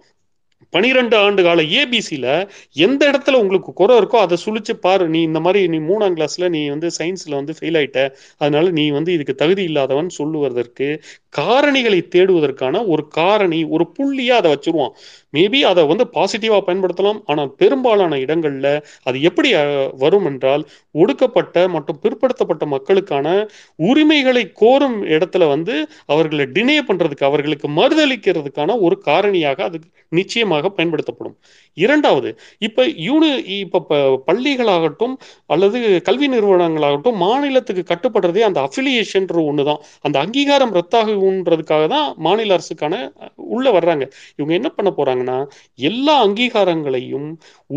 [0.69, 5.09] பனிரெண்டு ஆண்டு கால ஏபிசியில் எந்த இடத்துல உங்களுக்கு குறை இருக்கோ அதை சுழிச்சு பாரு.
[5.09, 8.09] நீ இந்த மாதிரி நீ மூணாம் கிளாஸ்ல நீ வந்து சயின்ஸ்ல வந்து ஃபெயில் ஆயிட்ட.
[8.37, 11.01] அதனால நீ வந்து இதுக்கு தகுதி இல்லாதவன் சொல்லுவதற்கு
[11.37, 14.91] காரணிகளை தேடுவதற்கான ஒரு காரணி ஒரு புள்ளியா அதை வச்சிருவான்.
[15.33, 17.21] மேபி அதை வந்து பாசிட்டிவாக பயன்படுத்தலாம்.
[17.25, 18.71] ஆனால் பெரும்பாலான இடங்களில்
[19.03, 19.51] அது எப்படி
[19.97, 23.27] வரும் என்றால் ஒடுக்கப்பட்ட மற்றும் பிற்படுத்தப்பட்ட மக்களுக்கான
[23.75, 29.79] உரிமைகளை கோரும் இடத்துல வந்து அவர்களை டினே பண்ணுறதுக்கு அவர்களுக்கு மறுதளிக்கிறதுக்கான ஒரு காரணியாக அது
[30.09, 31.35] நிச்சயமாக பயன்படுத்தப்படும்.
[31.77, 32.29] இரண்டாவது
[32.59, 33.29] இப்போ யூனி
[33.59, 35.15] இப்போ ப- பள்ளிகளாகட்டும்
[35.45, 42.93] அல்லது கல்வி நிறுவனங்களாகட்டும் மாநிலத்துக்கு கட்டுப்படுறதே அந்த அஃபிலியேஷன்ற தான் அந்த அங்கீகாரம் ரத்தாகுன்றதுக்காக தான் மாநில அரசுக்கான
[43.35, 44.05] உள்ளே வர்றாங்க.
[44.35, 45.37] இவங்க என்ன பண்ண போகிறாங்க போறாங்கன்னா
[45.79, 47.29] எல்லா அங்கீகாரங்களையும்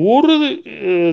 [0.06, 0.36] ஒரு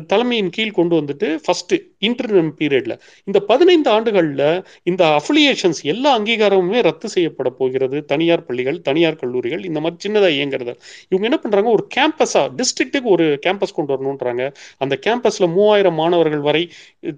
[0.07, 7.09] தலைமையின் கீழ் கொண்டு வந்துட்டு ஃபஸ்ட்டு இன்டர்னம் பீரியட்ல இந்த பதினைந்து ஆண்டுகளில் இந்த அஃபிலியேஷன்ஸ் எல்லா அங்கீகாரமுமே ரத்து
[7.09, 8.05] செய்யப்பட போகிறது.
[8.05, 10.75] தனியார் பள்ளிகள் தனியார் கல்லூரிகள் இந்த மாதிரி சின்னதாக இயங்குறது.
[11.09, 16.69] இவங்க என்ன பண்ணுறாங்க ஒரு கேம்பஸாக டிஸ்ட்ரிக்ட்டுக்கு ஒரு கேம்பஸ் கொண்டு வரணுன்றாங்க அந்த கேம்பஸில் மூவாயிரம் மாணவர்கள் வரை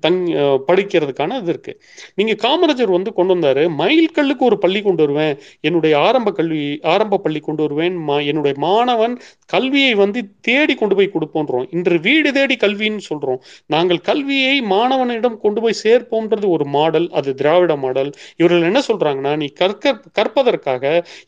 [0.07, 1.79] தங் படிக்கிறதுக்கான இது இருக்குது
[2.15, 5.37] நீங்கள் காமராஜர் வந்து கொண்டு வந்தாரு மைல்கல்லுக்கு ஒரு பள்ளி கொண்டு வருவேன்.
[5.61, 7.97] என்னுடைய ஆரம்ப கல்வி ஆரம்ப பள்ளி கொண்டு வருவேன்.
[8.07, 11.67] மா- என்னுடைய மாணவன் கல்வியை வந்து தேடி கொண்டு போய் கொடுப்போன்றோம்.
[11.69, 17.75] இன்று வீடு தேடி கல்வின்னு சொல்கிறோம் நாங்கள் கல்வியை மாணவனிடம் கொண்டு போய் சேர்ப்போம்ன்றது ஒரு மாடல் அது திராவிட
[17.83, 18.11] மாடல்.
[18.41, 20.83] இவர்கள் என்ன சொல்றாங்கன்னா நீ கற்க கற்பதற்காக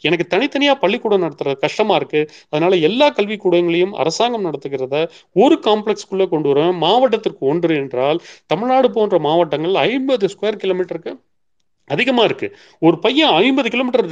[0.07, 2.21] எனக்கு தனித்தனியா பள்ளிக்கூடம் நடத்துறது கஷ்டமா இருக்கு.
[2.53, 4.95] அதனால எல்லா கல்விக்கூடங்களையும் அரசாங்கம் நடத்துகிறத
[5.43, 8.19] ஒரு காம்ப்ளெக்ஸ்க்குள்ள கொண்டு வர மாவட்டத்திற்கு ஒன்று என்றால்
[8.53, 11.13] தமிழ்நாடு போன்ற மாவட்டங்கள் ஐம்பது ஸ்கொயர் கிலோமீட்டருக்கு
[11.89, 12.47] அதிகமாக இருக்கு.
[12.81, 14.07] ஒரு பையன் ஐம்பது கிலோமீட்டர்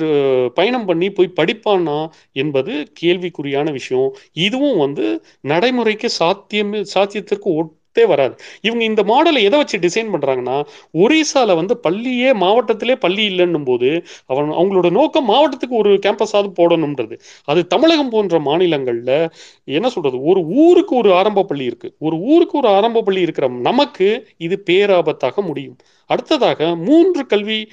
[0.57, 1.97] பயணம் பண்ணி போய் படிப்பானா
[2.41, 4.09] என்பது கேள்விக்குறியான விஷயம்.
[4.45, 5.05] இதுவும் வந்து
[5.51, 7.49] நடைமுறைக்கு சாத்தியம் சாத்தியத்திற்கு
[7.95, 8.33] ஒட்டே வராது.
[8.61, 10.57] இவங்க இந்த மாடலை எதை வச்சு டிசைன் பண்றாங்கன்னா
[10.97, 13.89] ஒரிசால வந்து பள்ளியே மாவட்டத்திலே பள்ளி இல்லைன்னும் போது
[14.25, 17.15] அவன் அவங்களோட நோக்கம் மாவட்டத்துக்கு ஒரு கேம்பஸாவது போடணும்ன்றது.
[17.45, 19.11] அது தமிழகம் போன்ற மாநிலங்கள்ல
[19.77, 21.89] என்ன சொல்றது ஒரு ஊருக்கு ஒரு ஆரம்ப பள்ளி இருக்கு.
[21.99, 24.07] ஒரு ஊருக்கு ஒரு ஆரம்ப பள்ளி இருக்கிற நமக்கு
[24.37, 25.77] இது பேராபத்தாக முடியும்.
[26.07, 27.67] அடுத்ததாக மூன்று கல்வி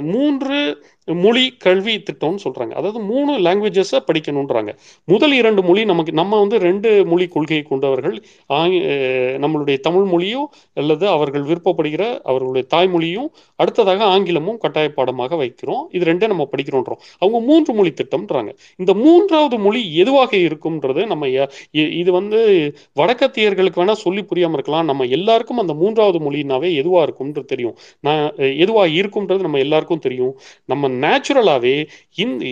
[0.00, 6.58] மூன்று மொழி கல்வி திட்டம்னு சொல்கிறாங்க அதாவது மூணு லாங்குவேஜஸை படிக்கணுன்றாங்க முதல் இரண்டு மொழி நமக்கு நம்ம வந்து
[6.58, 8.82] ரெண்டு மொழி கொள்கையை கொண்டவர்கள் ஆங்கி-
[9.34, 10.44] நம்மளுடைய தமிழ் மொழியோ
[10.74, 15.82] அல்லது அவர்கள் விருப்பப்படுகிற அவர்களுடைய தாய்மொழியும் அடுத்ததாக ஆங்கிலமும் கட்டாய பாடமாக வைக்கிறோம்.
[15.90, 17.00] இது ரெண்டே நம்ம படிக்கிறோன்றோம்.
[17.18, 18.56] அவங்க மூன்று மொழி திட்டம்ன்றாங்க.
[18.76, 24.84] இந்த மூன்றாவது மொழி எதுவாக இருக்கும்ன்றது நம்ம ய- இ- இது வந்து வடக்கத்தியர்களுக்கு வேணால் சொல்லி புரியாமல் இருக்கலாம்.
[24.84, 27.73] நம்ம எல்லாருக்கும் அந்த மூன்றாவது மொழினாவே எதுவாக இருக்கும்ன்றது தெரியும்.
[28.00, 30.38] நான் எதுவாக இருக்கும்ன்றது நம்ம எல்லாருக்கும் தெரியும்.
[30.64, 32.44] நம்ம நேச்சுரலாவே இந்த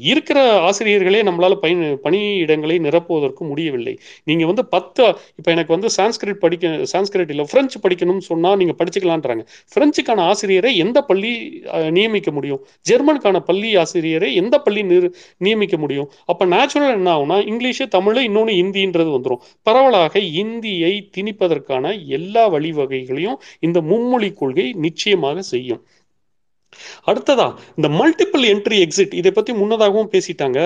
[0.00, 3.98] இருக்கிற ஆசிரியர்களே நம்மளால பயன் பணியிடங்களை நிரப்புவதற்கு முடியவில்லை.
[4.24, 9.46] நீங்க வந்து பத்து இப்ப எனக்கு வந்து சான்ஸ்கிரிட் படிக்க சான்ஸ்கிரிட் இல்ல பிரெஞ்சு படிக்கணும்னு சொன்னா நீங்க படிச்சுக்கலான்றாங்க.
[9.74, 12.66] பிரெஞ்சுக்கான ஆசிரியரை எந்த பள்ளி நியமிக்க முடியும்?
[12.90, 16.10] ஜெர்மனுக்கான பள்ளி ஆசிரியரை எந்த பள்ளி நிர்- நியமிக்க முடியும்?
[16.26, 23.80] அப்ப நேச்சுரல் என்ன ஆகும்னா இங்கிலீஷு தமிழ் இன்னொன்னு இந்தின்றது வந்துடும் பரவலாக இந்தியை திணிப்பதற்கான எல்லா வழிவகைகளையும் இந்த
[23.80, 25.82] மும்மொழி கொள்கை நிச்சயமாக செய்யும்.
[27.10, 27.46] அடுத்ததா
[27.78, 30.58] இந்த மல்டிபிள் என்ட்ரி எக்ஸிட் இதை பத்தி முன்னதாகவும் பேசிட்டாங்க.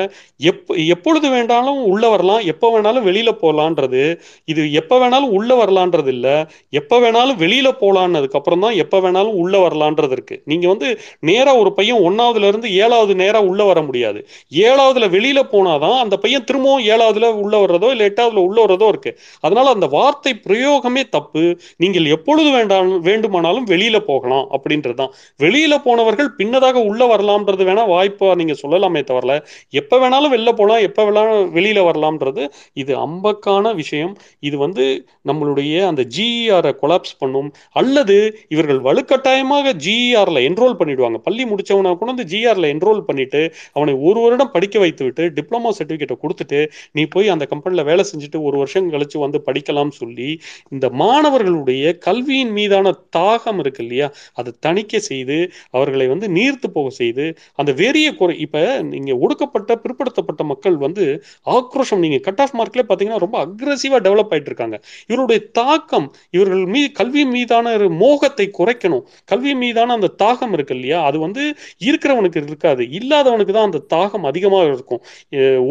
[0.50, 4.02] எப் எப்பொழுது வேண்டாலும் உள்ள வரலாம் எப்போ வேணாலும் வெளியில போகலான்றது
[4.52, 6.28] இது எப்போ வேணாலும் உள்ள வரலான்றது இல்ல.
[6.80, 10.36] எப்போ வேணாலும் வெளியில போகலான்னதுக்கு அப்புறம் தான் எப்போ வேணாலும் உள்ள வரலான்றது இருக்கு.
[10.44, 10.88] நீங்க வந்து
[11.30, 14.20] நேரா ஒரு பையன் ஒன்னாவதுல இருந்து ஏழாவது நேரா உள்ள வர முடியாது.
[14.66, 19.12] ஏழாவதுல வெளியில போனாதான் அந்த பையன் திரும்பவும் ஏழாவதுல உள்ள வர்றதோ இல்ல எட்டாவதுல உள்ள வர்றதோ இருக்கு.
[19.44, 21.44] அதனால அந்த வார்த்தை பிரயோகமே தப்பு.
[21.76, 28.28] நீங்கள் எப்பொழுது வேண்டாம் வேண்டுமானாலும் வெளியில போகலாம் அப்படின்றதுதான் வெளியில போன போனவர்கள் பின்னதாக உள்ள வரலாம்ன்றது வேணா வாய்ப்பா
[28.40, 29.34] நீங்க சொல்லலாமே தவிர
[29.80, 32.42] எப்ப வேணாலும் வெளில போலாம் எப்ப வேணாலும் வெளியில வரலாம்ன்றது
[32.82, 34.12] இது அம்பக்கான விஷயம்.
[34.40, 34.84] இது வந்து
[35.28, 37.48] நம்மளுடைய அந்த ஜிஇஆரை கொலாப்ஸ் பண்ணும்.
[37.72, 38.16] அல்லது
[38.48, 41.18] இவர்கள் வலுக்கட்டாயமாக ஜிஇஆர்ல என்ரோல் பண்ணிடுவாங்க.
[41.26, 46.18] பள்ளி முடிச்சவனை கொண்டு வந்து ஜிஆர்ல என்ரோல் பண்ணிட்டு அவனை ஒரு வருடம் படிக்க வைத்து விட்டு டிப்ளமோ சர்டிபிகேட்டை
[46.24, 46.60] கொடுத்துட்டு
[46.92, 50.30] நீ போய் அந்த கம்பெனில வேலை செஞ்சுட்டு ஒரு வருஷம் கழிச்சு வந்து படிக்கலாம் சொல்லி
[50.70, 52.86] இந்த மாணவர்களுடைய கல்வியின் மீதான
[53.16, 54.08] தாகம் இருக்கு இல்லையா?
[54.34, 55.36] அதை தணிக்கை செய்து
[55.90, 57.24] அவர்களை வந்து நீர்த்து போக செய்து
[57.60, 58.58] அந்த வெறிய குறை இப்ப
[58.92, 61.04] நீங்க ஒடுக்கப்பட்ட பிற்படுத்தப்பட்ட மக்கள் வந்து
[61.56, 64.76] ஆக்ரோஷம் நீங்க கட் ஆஃப் மார்க்ல பாத்தீங்கன்னா ரொம்ப அக்ரஸிவா டெவலப் ஆயிட்டு இருக்காங்க.
[65.10, 66.06] இவருடைய தாக்கம்
[66.36, 69.04] இவர்கள் மீது கல்வி மீதான ஒரு மோகத்தை குறைக்கணும்.
[69.32, 71.00] கல்வி மீதான அந்த தாகம் இருக்கு இல்லையா?
[71.08, 71.42] அது வந்து
[71.88, 72.82] இருக்கிறவனுக்கு இருக்காது.
[72.98, 75.02] இல்லாதவனுக்கு தான் அந்த தாகம் அதிகமாக இருக்கும்.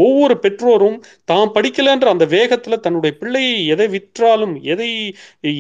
[0.06, 0.98] ஒவ்வொரு பெற்றோரும்
[1.32, 4.90] தான் படிக்கலன்ற அந்த வேகத்துல தன்னுடைய பிள்ளையை எதை விற்றாலும் எதை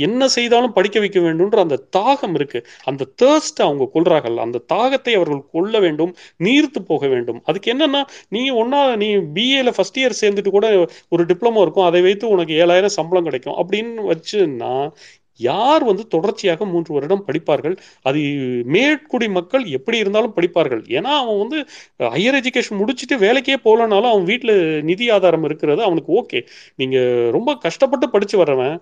[0.07, 2.59] என்ன செய்தாலும் படிக்க வைக்க வேண்டும்ன்ற அந்த தாகம் இருக்கு.
[2.89, 4.37] அந்த தேர்ஸ்ட் அவங்க கொள்றார்கள்.
[4.49, 6.13] அந்த தாகத்தை அவர்கள் கொள்ள வேண்டும்
[6.43, 7.41] நீர்த்து போக வேண்டும்.
[7.45, 10.67] அதுக்கு என்னன்னா நீ ஒன்னா நீ பிஏல ஃபர்ஸ்ட் இயர் சேர்ந்துட்டு கூட
[11.09, 13.57] ஒரு டிப்ளமோ இருக்கும் அதை வைத்து உனக்கு ஏழாயிரம் சம்பளம் கிடைக்கும்.
[13.61, 14.73] அப்படின்னு வச்சுன்னா
[15.47, 17.75] யார் வந்து தொடர்ச்சியாக மூன்று வருடம் படிப்பார்கள்?
[18.09, 18.21] அது
[18.75, 20.83] மேற்குடி மக்கள் எப்படி இருந்தாலும் படிப்பார்கள்.
[20.97, 21.59] ஏன்னா அவன் வந்து
[22.15, 24.55] ஹையர் எஜுகேஷன் முடிச்சுட்டு வேலைக்கே போகலனாலும் அவன் வீட்டில்
[24.89, 26.41] நிதி ஆதாரம் இருக்கிறது அவனுக்கு ஓகே.
[26.81, 28.77] நீங்கள் ரொம்ப கஷ்டப்பட்டு படித்து வர்றவன்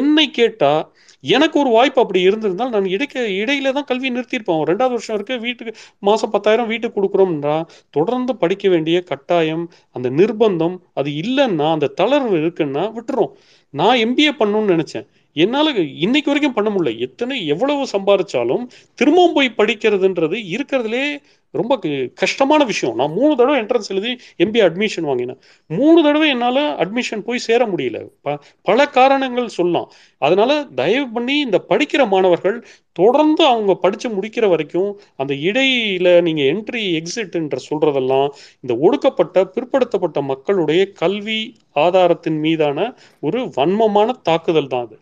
[0.00, 0.82] என்னை கேட்டால்
[1.24, 4.56] எனக்கு ஒரு வாய்ப்பு அப்படி இருந்திருந்தால் நான் இடைக்க இடையில தான் கல்வி நிறுத்தியிருப்பேன்.
[4.56, 5.72] அவன் ரெண்டாவது வருஷம் இருக்கு வீட்டுக்கு
[6.08, 7.56] மாதம் பத்தாயிரம் வீட்டுக்கு கொடுக்குறோம்ன்றா
[7.90, 9.64] தொடர்ந்து படிக்க வேண்டிய கட்டாயம்
[9.96, 13.32] அந்த நிர்பந்தம் அது இல்லைன்னா அந்த தளர்வு இருக்குன்னா விட்டுரும்.
[13.74, 15.06] நான் எம்பிஏ பண்ணணும்னு நினச்சேன்.
[15.34, 16.98] என்னால் இன்னைக்கு வரைக்கும் பண்ண முடியல.
[16.98, 21.16] எத்தனை எவ்வளவு சம்பாதிச்சாலும் திரும்பவும் போய் படிக்கிறதுன்றது இருக்கிறதுலே
[21.50, 22.96] ரொம்ப க- கஷ்டமான விஷயம்.
[22.96, 25.38] நான் மூணு தடவை என்ட்ரன்ஸ் எழுதி எம்பி அட்மிஷன் வாங்கினேன்.
[25.68, 28.08] மூணு தடவை என்னால் அட்மிஷன் போய் சேர முடியல.
[28.22, 29.92] ப பல காரணங்கள் சொல்லலாம்.
[30.18, 37.02] அதனால தயவு பண்ணி இந்த படிக்கிற மாணவர்கள் தொடர்ந்து அவங்க படித்து முடிக்கிற வரைக்கும் அந்த இடையில நீங்கள் என்ட்ரி
[37.02, 38.28] எக்ஸிட்ன்ற சொல்றதெல்லாம்
[38.60, 44.98] இந்த ஒடுக்கப்பட்ட பிற்படுத்தப்பட்ட மக்களுடைய கல்வி ஆதாரத்தின் மீதான ஒரு வன்மமான தாக்குதல் தான் அது.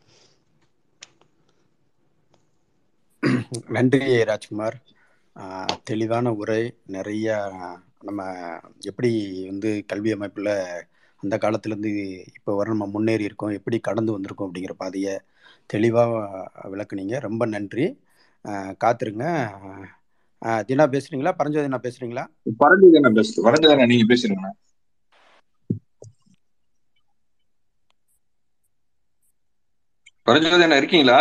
[3.74, 4.76] நன்றி ராஜ்குமார்.
[5.84, 7.26] தெளிவான உரை நிறைய
[8.00, 8.20] நம்ம
[8.90, 9.10] எப்படி
[9.46, 10.52] வந்து கல்வி அமைப்பில்
[11.22, 11.92] அந்த காலத்துலேருந்து
[12.32, 15.14] இப்போ வர நம்ம முன்னேறி இருக்கோம் எப்படி கடந்து வந்திருக்கோம் அப்படிங்கிற பாதையை
[15.70, 16.12] தெளிவாக
[16.72, 17.14] விளக்குனீங்க.
[17.20, 17.86] ரொம்ப நன்றி.
[18.44, 19.24] ஆஹ் காத்திருங்க.
[20.68, 21.32] தினா பேசுறீங்களா?
[21.38, 22.24] பரஞ்சோதி தினா பேசுறீங்களா?
[22.60, 24.48] பரஞ்சோதனா பெஸ்ட் பரஞ்சோதனா நீங்க பேசிருங்க
[30.26, 31.18] பரஞ்சோதனா இருக்கீங்களா?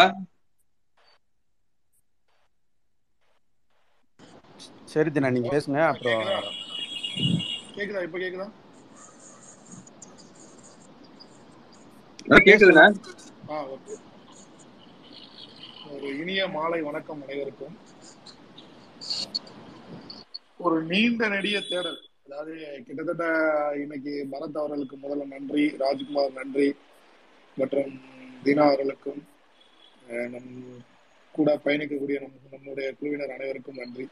[4.92, 6.24] சரி தினா நீங்க பேசுங்க அப்புறம்
[7.76, 8.48] கேக்குதா இப்ப கேக்குதா?
[12.28, 12.86] ஆ, கேக்குதுண்ணா
[13.50, 13.96] ஆ ஓகே.
[15.92, 17.76] ஒரு இனிய மாலை வணக்கம் அனைவருக்கும்.
[20.60, 21.98] ஒரு நீண்ட நெடிய தேடல்.
[22.26, 22.54] அதாவது
[22.88, 23.26] கிட்டத்தட்ட
[23.82, 26.68] இன்னைக்கு பரத் அவர்களுக்கு முதல்ல நன்றி ராஜ்குமார் நன்றி
[27.58, 27.92] மற்றும்
[28.44, 29.22] தீனா அவர்களுக்கும்
[30.10, 30.50] அஹ், நம்
[31.36, 34.06] கூட பயணிக்கக்கூடிய நம் நம்முடைய குழுவினர் அனைவருக்கும் நன்றி.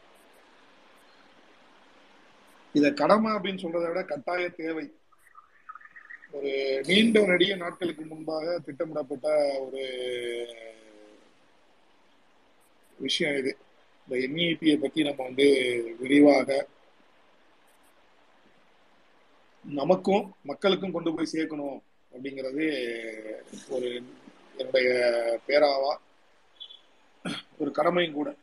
[2.73, 4.93] இத கடமை அப்படின்னு சொல்றதை விட கட்டாய தேவை.
[6.31, 9.27] ஒரு நீண்ட நெடிய நாட்களுக்கு முன்பாக திட்டமிடப்பட்ட
[9.59, 9.83] ஒரு
[12.97, 13.57] விஷயம் இது.
[14.07, 15.47] இந்த என்இபியை பத்தி நம்ம வந்து
[15.99, 16.67] விரிவாக
[19.63, 21.79] நமக்கும் மக்களுக்கும் கொண்டு போய் சேர்க்கணும்
[22.13, 22.65] அப்படிங்கிறது
[23.69, 24.03] ஒரு
[24.57, 24.89] என்னுடைய
[25.47, 25.95] பேராவா
[27.57, 28.35] ஒரு கடமையும் கூட.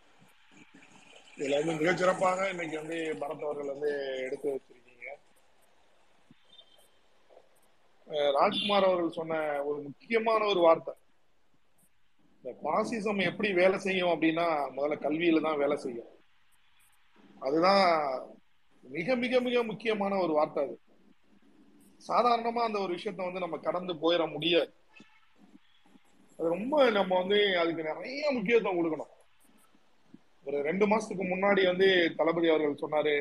[1.39, 3.91] இதுல வந்து மிகச்சிறப்பாக இன்னைக்கு வந்து பரத் அவர்கள் வந்து
[4.27, 5.07] எடுத்து வச்சிருக்கீங்க.
[8.39, 10.95] ராஜ்குமார் அவர்கள் சொன்ன ஒரு முக்கியமான ஒரு வார்த்தை.
[12.39, 14.47] இந்த பாசிசம் எப்படி வேலை செய்யும் அப்படின்னா
[14.77, 16.11] முதல்ல கல்வியில தான் வேலை செய்யும்.
[17.41, 17.85] அதுதான்
[18.85, 20.77] மிக மிக மிக முக்கியமான ஒரு வார்த்தை அது.
[22.09, 24.73] சாதாரணமா அந்த ஒரு விஷயத்த வந்து நம்ம கடந்து போயிட முடியாது.
[26.39, 29.13] அது ரொம்ப நம்ம வந்து அதுக்கு நிறைய முக்கியத்துவம் கொடுக்கணும்.
[30.47, 33.15] ஒரு ரெண்டு மாசத்துக்கு முன்னாடி வந்து தளபதி அவர்கள் சொன்னாரு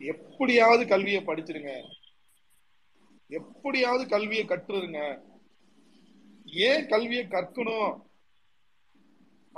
[0.00, 1.72] எப்படியாவது கல்வியை படிச்சிருங்க.
[3.38, 5.00] எப்படியாவது கல்வியை கற்றுருங்க.
[6.68, 7.92] ஏன் கல்வியை கற்கணும்?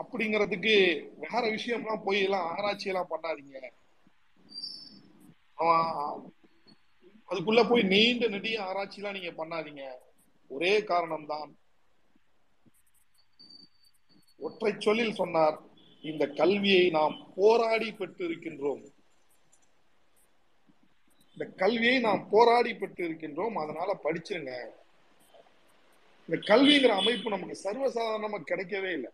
[0.01, 0.75] அப்படிங்கிறதுக்கு
[1.25, 3.57] வேற விஷயம்லாம் போய் எல்லாம் ஆராய்ச்சி எல்லாம் பண்ணாதீங்க
[7.29, 9.85] அதுக்குள்ள போய் நீண்ட நெடிய ஆராய்ச்சி எல்லாம் நீங்க பண்ணாதீங்க.
[10.51, 11.49] ஒரே காரணம் தான்
[14.47, 15.57] ஒற்றை சொல்லில் சொன்னார்
[16.11, 18.83] இந்த கல்வியை நாம் போராடி பெற்றிருக்கின்றோம்.
[21.33, 24.53] இந்த கல்வியை நாம் போராடி பெற்றிருக்கின்றோம் அதனால படிச்சிருங்க.
[26.27, 29.11] இந்த கல்விங்கிற அமைப்பு நமக்கு சர்வசாதாரணமா கிடைக்கவே இல்லை.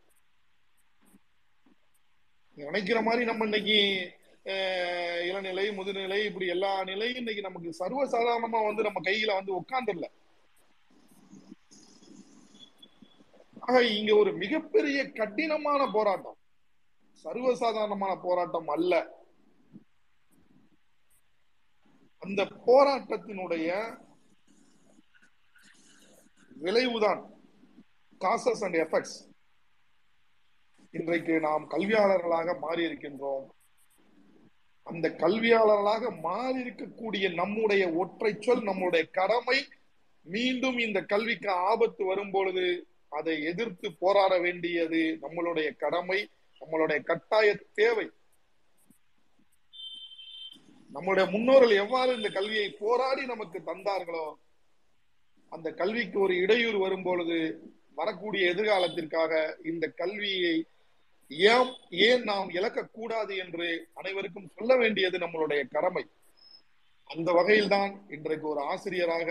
[2.57, 3.79] நினைக்கிற மாதிரி நம்ம இன்னைக்கு
[5.29, 10.09] இளநிலை முதுநிலை இப்படி எல்லா நிலையும் இன்னைக்கு நமக்கு சர்வசாதாரணமா வந்து நம்ம கையில வந்து உட்கார்ந்துடல.
[13.65, 16.39] ஆக இங்க ஒரு மிகப்பெரிய கடினமான போராட்டம்.
[17.25, 18.93] சர்வசாதாரணமான போராட்டம் அல்ல.
[22.23, 23.69] அந்த போராட்டத்தினுடைய
[26.57, 27.23] விளைவுதான்
[28.21, 29.19] காசஸ் அண்ட் எஃபெக்ட்ஸ்
[30.91, 33.45] இன்றைக்கு நாம் கல்வியாளர்களாக மாறி இருக்கின்றோம்
[34.87, 39.59] அந்த கல்வியாளர்களாக மாறி இருக்கக்கூடிய நம்முடைய ஒற்றை சொல் நம்முடைய கடமை
[40.27, 42.67] மீண்டும் இந்த கல்விக்கு ஆபத்து வரும் பொழுது
[43.15, 46.29] அதை எதிர்த்து போராட வேண்டியது நம்மளுடைய கடமை
[46.61, 48.11] நம்மளுடைய கட்டாய தேவை.
[50.93, 54.27] நம்முடைய முன்னோர்கள் எவ்வாறு இந்த கல்வியை போராடி நமக்கு தந்தார்களோ
[55.51, 57.39] அந்த கல்விக்கு ஒரு இடையூறு வரும் பொழுது
[57.95, 59.33] வரக்கூடிய எதிர்காலத்திற்காக
[59.67, 60.55] இந்த கல்வியை
[61.29, 66.05] ஏன் ஏன் நாம் இழக்கக்கூடாது என்று அனைவருக்கும் சொல்ல வேண்டியது நம்மளுடைய கடமை.
[67.05, 69.29] அந்த வகையில்தான் இன்றைக்கு ஒரு ஆசிரியராக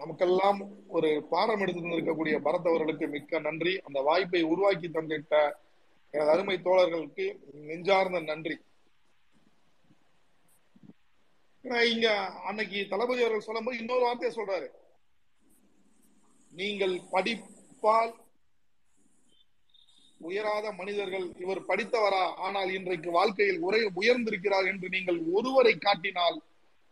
[0.00, 0.58] நமக்கெல்லாம்
[0.96, 3.72] ஒரு பாடம் எடுத்து தந்திருக்கக்கூடிய பரத் அவர்களுக்கு மிக்க நன்றி.
[3.88, 5.34] அந்த வாய்ப்பை உருவாக்கி தந்திட்ட
[6.14, 7.26] எனது அருமை தோழர்களுக்கு
[7.68, 8.56] நெஞ்சார்ந்த நன்றி.
[11.92, 12.08] இங்க
[12.48, 14.68] அன்னைக்கு தளபதி அவர்கள் சொல்லும்போது இன்னொரு வார்த்தையை சொல்றாரு.
[16.52, 18.12] நீங்கள் படிப்பால்
[20.28, 22.22] உயராத மனிதர்கள் இவர் படித்தவரா?
[22.44, 26.38] ஆனால் இன்றைக்கு வாழ்க்கையில் உரை உயர்ந்திருக்கிறார் என்று நீங்கள் ஒருவரை காட்டினால்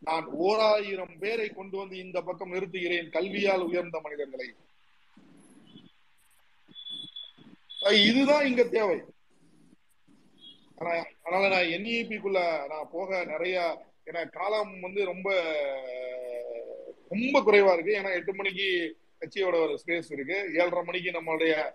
[0.04, 4.54] நான் ஓராயிரம் பேரை கொண்டு வந்து இந்த பக்கம் நிறுத்துகிறேன் கல்வியால் உயர்ந்த மனிதர்களை.
[8.06, 9.00] இதுதான் இங்க தேவை.
[10.76, 15.28] ஆனா அதனால நான் என்இபிக்குள்ள நான் போக நிறைய ஏன்னா காலம் வந்து ரொம்ப
[17.08, 17.98] ரொம்ப குறைவா இருக்கு.
[17.98, 20.36] ஏன்னா எட்டு மணிக்கு கட்சியோட ஒரு ஸ்பேஸ் இருக்கு.
[20.54, 21.70] ஏழரை மணிக்கு நம்மளுடைய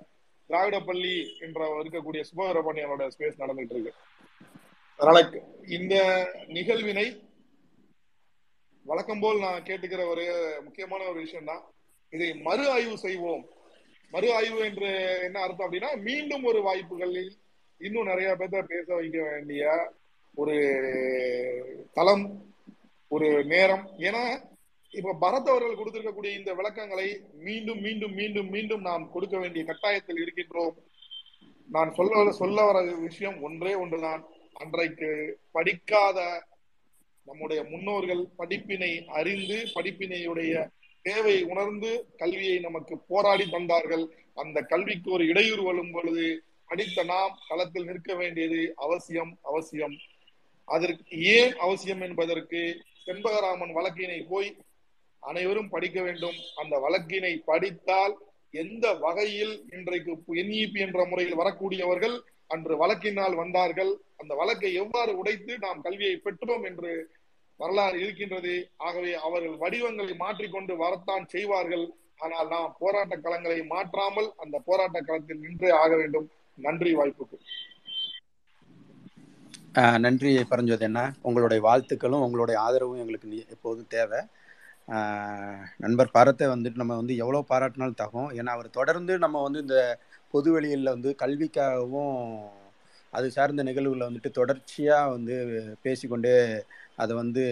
[0.47, 3.93] திராவிட பள்ளி என்ற இருக்கக்கூடிய சுபவீரபாண்டியனோட ஸ்பேஸ் நடந்துட்டு இருக்கு.
[4.97, 5.95] அதனால இந்த
[6.47, 7.28] நிகழ்வினை
[8.89, 10.23] வழக்கம் போல் நான் கேட்டுக்கிற ஒரு
[10.63, 11.63] முக்கியமான ஒரு விஷயம் தான்
[12.13, 13.43] இதை மறு ஆய்வு செய்வோம்.
[14.13, 14.89] மறு ஆய்வு என்று
[15.23, 17.31] என்ன அர்த்தம் அப்படின்னா மீண்டும் ஒரு வாய்ப்புகளில்
[17.77, 19.93] இன்னும் நிறைய பேர்த்த பேச வைக்க வேண்டிய
[20.35, 20.55] ஒரு
[21.93, 22.25] தளம்
[23.07, 23.85] ஒரு நேரம்.
[23.97, 24.23] ஏன்னா
[24.89, 27.07] இப்ப பரத் அவர்கள் கொடுத்திருக்கக்கூடிய இந்த விளக்கங்களை
[27.47, 30.75] மீண்டும் மீண்டும் மீண்டும் மீண்டும் நாம் கொடுக்க வேண்டிய கட்டாயத்தில் இருக்கின்றோம்.
[31.69, 34.21] நான் சொல்ல சொல்ல வர விஷயம் ஒன்றே ஒன்றுதான்.
[34.53, 35.09] அன்றைக்கு
[35.51, 36.19] படிக்காத
[37.25, 40.69] நம்முடைய முன்னோர்கள் படிப்பினை அறிந்து படிப்பினையுடைய
[41.01, 44.05] தேவை உணர்ந்து கல்வியை நமக்கு போராடி தந்தார்கள்.
[44.33, 49.95] அந்த கல்விக்கு ஒரு இடையூறு வரும் பொழுது படித்த நாம் களத்தில் நிற்க வேண்டியது அவசியம் அவசியம்.
[50.65, 54.55] அதற்கு ஏன் அவசியம் என்பதற்கு செண்பகராமன் வழக்கினை போய்
[55.19, 56.35] அனைவரும் படிக்க வேண்டும்.
[56.55, 58.15] அந்த வழக்கினை படித்தால்
[58.51, 62.15] எந்த வகையில் இன்றைக்கு என்இபி என்ற முறையில் வரக்கூடியவர்கள்
[62.49, 63.95] அன்று வழக்கினால் வந்தார்கள்.
[64.17, 67.09] அந்த வழக்கை எவ்வாறு உடைத்து நாம் கல்வியை பெற்றோம் என்று
[67.57, 68.69] வரலாறு இருக்கின்றது.
[68.77, 71.89] ஆகவே அவர்கள் வடிவங்களை மாற்றிக்கொண்டு வரத்தான் செய்வார்கள்.
[72.17, 76.29] ஆனால் நாம் போராட்ட களங்களை மாற்றாமல் அந்த போராட்ட களத்தில் நின்றே ஆக வேண்டும்.
[76.55, 77.39] நன்றி வாய்ப்புக்கு.
[79.99, 84.19] நன்றி பரஞ்சோதி என்ன உங்களுடைய வாழ்த்துக்களும் உங்களுடைய ஆதரவும் எங்களுக்கு நீ- எப்போதும் தேவை.
[85.77, 88.33] நண்பர் பரத்தை வந்துட்டு நம்ம வந்து எவ்வளோ பாராட்டினாலும் தகும்.
[88.33, 89.99] ஏன்னா அவர் தொடர்ந்து நம்ம வந்து இந்த
[90.31, 92.39] பொது வெளியில் வந்து கல்விக்காகவும்
[93.11, 95.35] அது சார்ந்த நிகழ்வுகளை வந்துட்டு தொடர்ச்சியாக வந்து
[95.81, 96.63] பேசிக்கொண்டே
[96.95, 97.43] அதை வந்து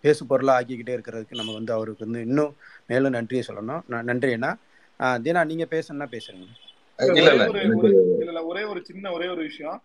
[0.00, 2.56] பேசு பொருளாக ஆக்கிக்கிட்டே இருக்கிறதுக்கு நம்ம வந்து அவருக்கு வந்து இன்னும்
[2.86, 3.82] மேலும் நன்றியை சொல்லணும்.
[3.90, 4.58] ந- நன்றி அண்ணா.
[4.98, 7.16] ஆஹ் தீனா நீங்கள் பேசணும்னா பேசுறீங்க.
[7.16, 7.60] இல்ல ஒரே
[8.18, 9.82] இல்ல ஒரு சின்ன ஒரே ஒரு விஷயம்.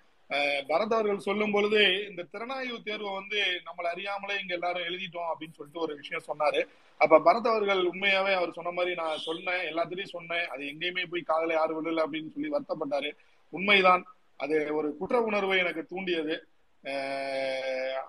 [0.70, 1.80] பரத் அவர்கள் சொல்லும் பொழுது
[2.10, 6.62] இந்த திறனாய்வு தேர்வை வந்து நம்மள அறியாமலே இங்க எல்லாரும் எழுதிட்டோம் அப்படின்னு சொல்லிட்டு ஒரு விஷயம் சொன்னாரு.
[6.98, 10.48] அப்ப பரத் அவர்கள் உண்மையாவே அவர் சொன்ன மாதிரி நான் சொன்னேன் எல்லாத்திலையும் சொன்னேன்.
[10.48, 13.12] அது எங்கேயுமே போய் காதல யாரும் விடல அப்படின்னு சொல்லி வருத்தப்பட்டாரு.
[13.50, 14.04] உண்மைதான்.
[14.38, 16.36] அது ஒரு குற்ற உணர்வை எனக்கு தூண்டியது.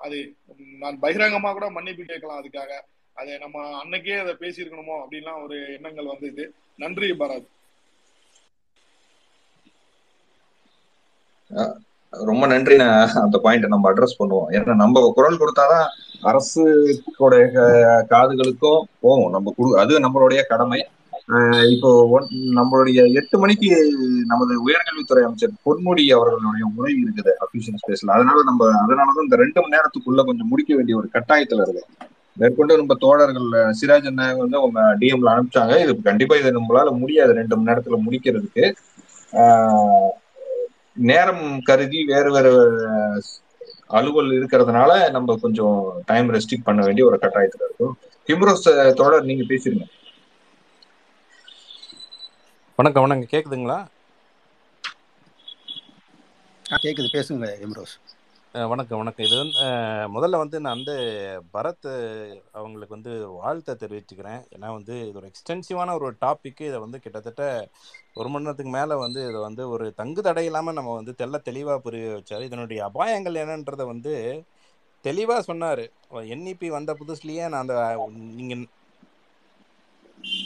[0.00, 0.18] அது
[0.78, 2.80] நான் பகிரங்கமா கூட மன்னிப்பு கேட்கலாம் அதுக்காக.
[3.14, 6.54] அதை நம்ம அன்னைக்கே அதை பேசியிருக்கணுமோ அப்படின்லாம் ஒரு எண்ணங்கள் வந்தது.
[6.76, 7.48] நன்றி பரத்.
[12.12, 14.44] ரொம்ப நன்றி நான் அந்த பாயிண்ட் நம்ம அட்ரஸ் பண்ணுவோம்.
[14.48, 15.86] ஏன்னா நம்ம குரல் கொடுத்தாதான்
[16.22, 19.30] அரசுடைய காதுகளுக்கும் போகும்.
[19.30, 20.86] நம்ம குடு அது நம்மளுடைய கடமை.
[21.70, 23.94] இப்போ ஒன்- நம்மளுடைய எட்டு மணிக்கு
[24.26, 29.76] நமது உயர்கல்வித்துறை அமைச்சர் பொன்முடி அவர்களுடைய உரை இருக்குது அபிஷியல் ஸ்பேஸ்ல அதனால நம்ம அதனாலதான் இந்த ரெண்டு மணி
[29.76, 31.84] நேரத்துக்குள்ள கொஞ்சம் முடிக்க வேண்டிய ஒரு கட்டாயத்துல இருக்கு
[32.36, 35.82] மேற்கொண்டு நம்ம தோழர்கள் சிராஜ் அண்ணன் வந்து அவங்க டிஎம்ல அனுப்பிச்சாங்க.
[35.82, 37.32] இது கண்டிப்பா இது நம்மளால முடியாது.
[37.32, 38.72] ரெண்டு மணி நேரத்துல முடிக்கிறதுக்கு.
[39.32, 40.08] ஆஹ்
[40.96, 42.52] நேரம் கருதி வேறு வேறு
[43.86, 47.98] அலுவல் இருக்கிறதுனால நம்ம கொஞ்சம் டைம் ரெஸ்ட்ரிக்ட் பண்ண வேண்டிய ஒரு கட்டாயத்துல இருக்கும்.
[48.28, 49.84] கிம்ரோஸ் அஹ், தோழர் நீங்க பேசிருங்க.
[52.76, 53.40] வணக்கம் வணக்கம்.
[53.40, 53.78] கேக்குதுங்களா?
[56.72, 57.94] ஆ கேட்குது பேசுங்க எம்ரோஸ்
[58.54, 59.26] அஹ் வணக்கம் வணக்கம்.
[59.26, 59.60] இது வந்து
[60.14, 60.96] முதல்ல வந்து நான் வந்து
[61.52, 61.88] பரத்
[62.52, 63.12] அவங்களுக்கு வந்து
[63.44, 64.42] வாழ்த்தை தெரிவிச்சுக்கிறேன்.
[64.56, 67.68] ஏன்னா வந்து இது ஒரு எக்ஸ்டென்சிவான ஒரு டாபிக் இதை வந்து கிட்டத்தட்ட
[68.16, 71.78] ஒரு மணி நேரத்துக்கு மேலே வந்து இதை வந்து ஒரு தங்கு தடை இல்லாமல் நம்ம வந்து தெள்ள தெளிவாக
[71.78, 72.46] புரிய வச்சார்.
[72.48, 74.12] இதனுடைய அபாயங்கள் என்னன்றதை வந்து
[75.04, 75.84] தெளிவாக சொன்னார்.
[76.34, 77.76] என்இபி வந்த புதுசுலேயே நான் அந்த
[78.38, 78.64] நீங்கள்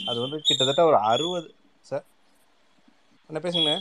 [0.09, 1.49] அது வந்து கிட்டத்தட்ட ஒரு அறுபது
[1.85, 2.05] சார்?
[3.29, 3.77] என்ன பேசுங்கண்ணே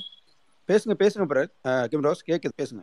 [0.69, 1.55] பேசுங்க பேசுங்க பிரத்
[1.93, 2.83] கிம்ரோஸ் கேட்குது பேசுங்க.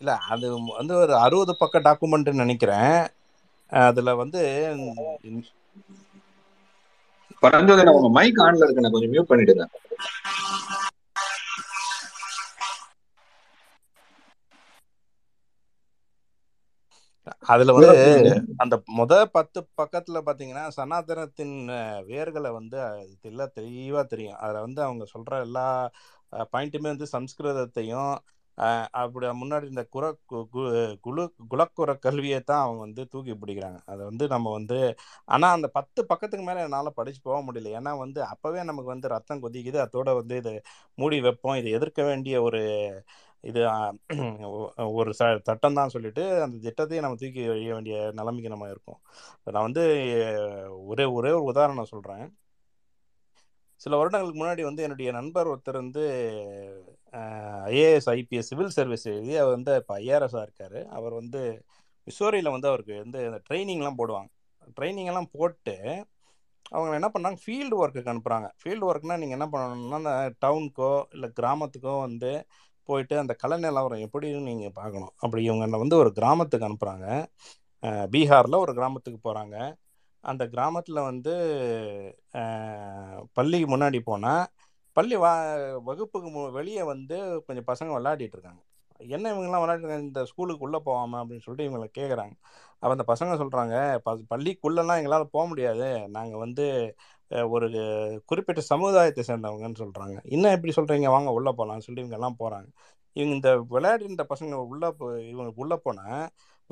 [0.00, 0.46] இல்ல அது
[0.78, 2.94] வந்து ஒரு அறுபது பக்க டாக்குமெண்ட் நினைக்கிறேன்.
[3.72, 4.40] அதுல வந்து
[7.44, 9.66] இந்த- பரஞ்சோதி உங்க மைக் ஆன்ல இருக்கு நான் கொஞ்சம் மியூட் பண்ணிடுங்க
[17.52, 17.98] அதுல வந்து
[18.62, 21.54] அந்த முத பத்து பக்கத்துல பாத்தீங்கன்னா சனாதனத்தின்
[22.08, 22.78] வேர்களை வந்து
[23.22, 24.38] தெல்ல தெளிவா தெரியும்.
[24.42, 25.66] அதுல வந்து அவங்க சொல்ற எல்லா
[26.52, 28.12] பாயிண்ட்டுமே வந்து சம்ஸ்கிருதத்தையும்
[29.00, 30.72] அப்படி முன்னாடி இந்த குர கு- கு-
[31.06, 31.22] குலு
[31.52, 33.78] குலக்குற கல்வியை தான் அவங்க வந்து தூக்கி பிடிக்கிறாங்க.
[33.86, 34.78] அதை வந்து நம்ம வந்து
[35.34, 37.72] ஆனால் அந்த பத்து பக்கத்துக்கு மேலே என்னால் படித்து போக முடியல.
[37.78, 39.78] ஏன்னா வந்து அப்போவே நமக்கு வந்து ரத்தம் கொதிக்குது.
[39.86, 40.52] அதோட வந்து இது
[40.98, 41.58] மூடி வைப்போம்.
[41.62, 42.62] இதை எதிர்க்க வேண்டிய ஒரு
[43.44, 43.60] இது
[44.98, 49.00] ஒரு ச சட்டம் தான் சொல்லிட்டு அந்த திட்டத்தையும் நம்ம தூக்கி எறிய வேண்டிய நிலைமைக்கு நம்ம இருக்கோம்.
[49.54, 49.84] நான் வந்து
[50.90, 52.24] ஒரே ஒரே ஒரு உதாரணம் சொல்கிறேன்
[53.82, 56.02] சில வருடங்களுக்கு முன்னாடி வந்து என்னுடைய நண்பர் ஒருத்தர் வந்து
[57.72, 60.78] ஐஏஎஸ் ஐபிஎஸ் சிவில் சர்வீஸ் எழுதி அவர் வந்து இப்போ ஐஆர்எஸ்ஸாக இருக்கார்.
[60.96, 61.40] அவர் வந்து
[62.06, 64.30] மிசோரியில் வந்து அவருக்கு வந்து இந்த ட்ரைனிங்லாம் போடுவாங்க.
[64.78, 65.76] ட்ரைனிங் எல்லாம் போட்டு
[66.74, 70.12] அவங்க என்ன பண்ணாங்க ஃபீல்டு ஒர்க்குக்கு அனுப்புகிறாங்க ஃபீல்டு ஒர்க்னால் நீங்கள் என்ன பண்ணணும்னா அந்த
[70.44, 72.30] டவுனுக்கோ இல்லை கிராமத்துக்கோ வந்து
[72.88, 75.12] போயிட்டு அந்த கலை நிலவரம் எப்படின்னு நீங்கள் பார்க்கணும்.
[75.24, 77.06] அப்படி இவங்க வந்து ஒரு கிராமத்துக்கு அனுப்புகிறாங்க
[78.14, 79.56] பீகாரில் ஒரு கிராமத்துக்கு போகிறாங்க
[80.24, 81.32] அந்த கிராமத்தில் வந்து
[83.38, 84.44] பள்ளிக்கு முன்னாடி போனால்
[84.96, 85.30] பள்ளி வா
[85.88, 87.16] வகுப்புக்கு மு வெளியே வந்து
[87.46, 88.60] கொஞ்சம் பசங்க விளையாடிட்டு இருக்காங்க.
[89.00, 89.98] என்ன இவங்கெல்லாம் விளையாடுறாங்க?
[90.06, 92.34] இந்த ஸ்கூலுக்கு உள்ளே போகாமல் அப்படின்னு சொல்லிட்டு இவங்களை கேட்குறாங்க
[92.82, 93.74] அப்போ அந்த பசங்க சொல்கிறாங்க
[94.06, 95.86] ப பள்ளிக்குள்ளெல்லாம் எங்களால் போக முடியாது.
[96.16, 96.64] நாங்கள் வந்து
[97.54, 97.66] ஒரு
[98.30, 102.68] குறிப்பிட்ட சமுதாயத்தை சேர்ந்தவங்கன்னு சொல்கிறாங்க இன்னும் எப்படி சொல்கிறீங்க வாங்க உள்ளே போகலாம்னு சொல்லி இவங்க எல்லாம் போகிறாங்க
[103.16, 106.22] இவங்க இந்த விளையாடுன்ற பசங்க உள்ளே போ இவங்க உள்ளே போனால்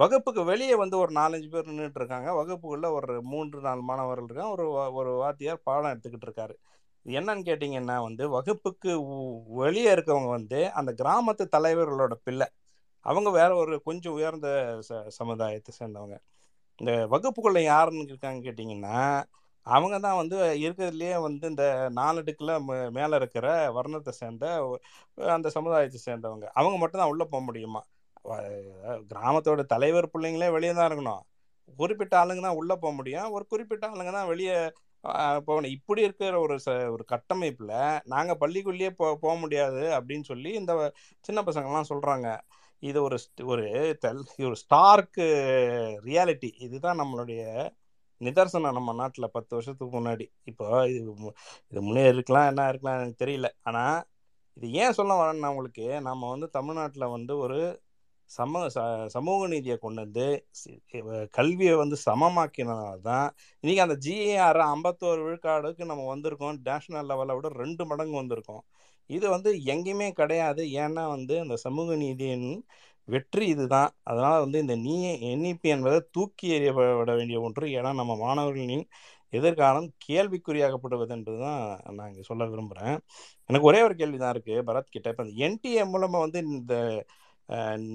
[0.00, 4.52] வகுப்புக்கு வெளியே வந்து ஒரு நாலஞ்சு பேர் நின்றுட்டு இருக்காங்க வகுப்புக்குள்ள ஒரு மூன்று நாலு மாணவர்கள் இருக்காங்க.
[4.54, 6.54] ஒரு ஒரு வாத்தியார் பாடம் எடுத்துக்கிட்டு இருக்காரு
[7.06, 8.92] என்னன்னு கேட்டிங்கன்னா வந்து வகுப்புக்கு
[9.62, 12.48] வெளியே இருக்கவங்க வந்து அந்த கிராமத்து தலைவர்களோட பிள்ளை.
[13.06, 14.48] அவங்க வேற ஒரு கொஞ்சம் உயர்ந்த
[14.88, 16.16] ச சமுதாயத்தை சேர்ந்தவங்க.
[16.78, 18.98] இந்த வகுப்புக்குள்ள யாருன்னு இருக்காங்க கேட்டிங்கன்னா
[19.66, 20.36] அவங்க தான் வந்து
[20.66, 21.64] இருக்கிறதுலையே வந்து இந்த
[21.96, 23.46] நாலடுக்கில் மே- இருக்கிற
[23.78, 24.46] வர்ணத்தை சேர்ந்த
[25.36, 26.46] அந்த சமுதாயத்தை சேர்ந்தவங்க.
[26.58, 27.82] அவங்க மட்டும்தான் உள்ளே போக முடியுமா?
[29.12, 31.22] கிராமத்தோட தலைவர் பிள்ளைங்களே வெளியே தான் இருக்கணும்.
[31.78, 33.28] குறிப்பிட்ட ஆளுங்க தான் உள்ளே போக முடியும்.
[33.36, 34.56] ஒரு குறிப்பிட்ட ஆளுங்க தான் வெளியே
[35.48, 37.74] போகணும் இப்படி இருக்கிற ஒரு ச ஒரு கட்டமைப்பில்
[38.12, 40.72] நாங்கள் பள்ளிக்குள்ளேயே போ போக முடியாது அப்படின்னு சொல்லி இந்த
[41.28, 42.28] சின்ன பசங்கள்லாம் சொல்கிறாங்க
[42.82, 43.16] இது ஒரு
[43.52, 43.64] ஒரு
[44.04, 45.26] தெல் ஒரு ஸ்டார்க்கு
[46.08, 47.42] ரியாலிட்டி இதுதான் நம்மளுடைய
[48.20, 50.26] நிதர்சனம் நம்ம நாட்டில் பத்து வருஷத்துக்கு முன்னாடி.
[50.50, 51.00] இப்போ இது
[51.72, 53.48] இது முன்னே இருக்கலாம் என்ன இருக்கலாம் எனக்கு தெரியல.
[53.68, 53.98] ஆனால்
[54.56, 57.58] இது ஏன் சொல்ல வரேன்னா உங்களுக்கு நம்ம வந்து தமிழ்நாட்டில் வந்து ஒரு
[58.30, 58.78] சம ச
[59.14, 60.24] சமூக நீதியை கொண்டு வந்து
[61.38, 63.28] கல்வியை வந்து சமமாக்கினதால தான்
[63.64, 66.58] இன்றைக்கி அந்த ஜிஏஆர் ஐம்பத்தோரு விழுக்காடுக்கு நம்ம வந்திருக்கோம்.
[66.68, 68.62] நேஷ்னல் லெவலை விட ரெண்டு மடங்கு வந்திருக்கோம்.
[69.10, 70.62] இது வந்து எங்கேயுமே கிடையாது.
[70.82, 72.48] ஏன்னா வந்து அந்த சமூக நீதியின்
[73.08, 73.90] வெற்றி இதுதான்.
[74.10, 74.94] அதனால் வந்து இந்த நீ
[75.32, 77.66] என்இபி என்பதை தூக்கி எறியப்பட வேண்டிய ஒன்று.
[77.78, 78.86] ஏன்னா நம்ம மாணவர்களின்
[79.32, 81.60] எதிர்காலம் கேள்விக்குறியாகப்படுவது என்பதுதான்
[81.96, 82.96] நான் இங்கே சொல்ல விரும்புகிறேன்
[83.50, 85.08] எனக்கு ஒரே ஒரு கேள்வி தான் இருக்குது பரத் கிட்ட.
[85.12, 86.74] இப்போ இந்த என்டிஏ மூலமாக வந்து இந்த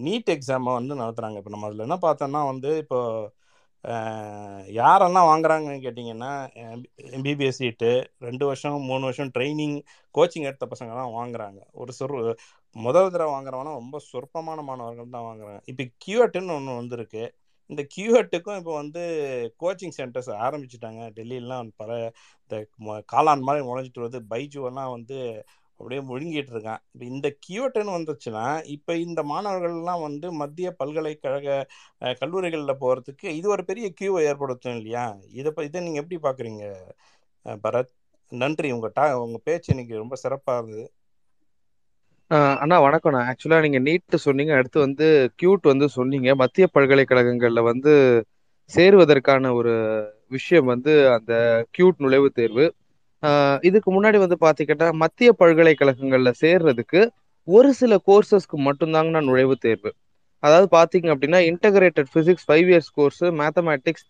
[0.06, 3.00] நீட் எக்ஸாமை வந்து நடத்துகிறாங்க இப்போ நம்ம அதில் என்ன பார்த்தோம்னா வந்து இப்போ
[4.80, 6.30] யாரெல்லாம் வாங்குறாங்கன்னு கேட்டிங்கன்னா
[7.18, 7.90] எம்பிபிஎஸ் சீட்டு
[8.28, 9.76] ரெண்டு வருஷம் மூணு வருஷம் ட்ரைனிங்
[10.16, 11.60] கோச்சிங் எடுத்த பசங்கலாம் வாங்குறாங்க.
[11.82, 12.16] ஒரு சொர்
[12.76, 15.62] முதல் தடவை வாங்குறவனா ரொம்ப சொற்பமான மாணவர்கள் தான் வாங்குறாங்க.
[15.72, 17.24] இப்போ கியூஎட்டுன்னு ஒன்று வந்திருக்கு.
[17.70, 19.04] இந்த கியூஎட்டுக்கும் இப்போ வந்து
[19.64, 21.02] கோச்சிங் சென்டர்ஸ் ஆரம்பிச்சிட்டாங்க.
[21.18, 21.92] டெல்லியிலாம் பல
[22.44, 22.56] இந்த
[23.14, 24.22] காளான் மாதிரி முளைஞ்சிட்டு வருது.
[24.34, 25.18] பைஜுவெல்லாம் வந்து
[25.80, 26.82] அப்படியே முழுங்கிட்டு இருக்கான்.
[26.94, 28.44] இப்போ இந்த கியூஎட்டுன்னு வந்துச்சுன்னா
[28.76, 31.48] இப்போ இந்த மாணவர்கள்லாம் வந்து மத்திய பல்கலைக்கழக
[32.22, 35.06] கல்லூரிகளில் போகிறதுக்கு இது ஒரு பெரிய கியூவை ஏற்படுத்தும் இல்லையா?
[35.40, 36.64] இதை இதை நீங்கள் எப்படி பார்க்குறீங்க
[37.66, 37.94] பரத்?
[38.32, 38.68] நன்றி.
[38.76, 40.86] உங்கள் டா உங்கள் பேச்சு இன்னைக்கு ரொம்ப சிறப்பாக இருந்தது.
[42.62, 45.08] அண்ணா வணக்கம்ண்ணா ஆக்சுவலாக நீங்கள் நீட்டு சொன்னீங்க அடுத்து வந்து
[45.40, 46.30] கியூட் வந்து சொன்னீங்க.
[46.42, 47.92] மத்திய பல்கலைக்கழகங்களில் வந்து
[48.70, 49.74] சேருவதற்கான ஒரு
[50.36, 51.34] விஷயம் வந்து அந்த
[51.76, 52.66] கியூட் நுழைவுத் தேர்வு.
[53.68, 57.02] இதுக்கு முன்னாடி வந்து பாத்தீங்கன்னா மத்திய பல்கலைக்கழகங்கள்ல சேர்றதுக்கு
[57.48, 59.92] ஒரு சில கோர்சஸ்க்கு மட்டும்தாங்கண்ணா நுழைவுத் தேர்வு.
[60.44, 64.06] அதாவது பாத்தீங்க அப்படின்னா integrated physics five years course mathematics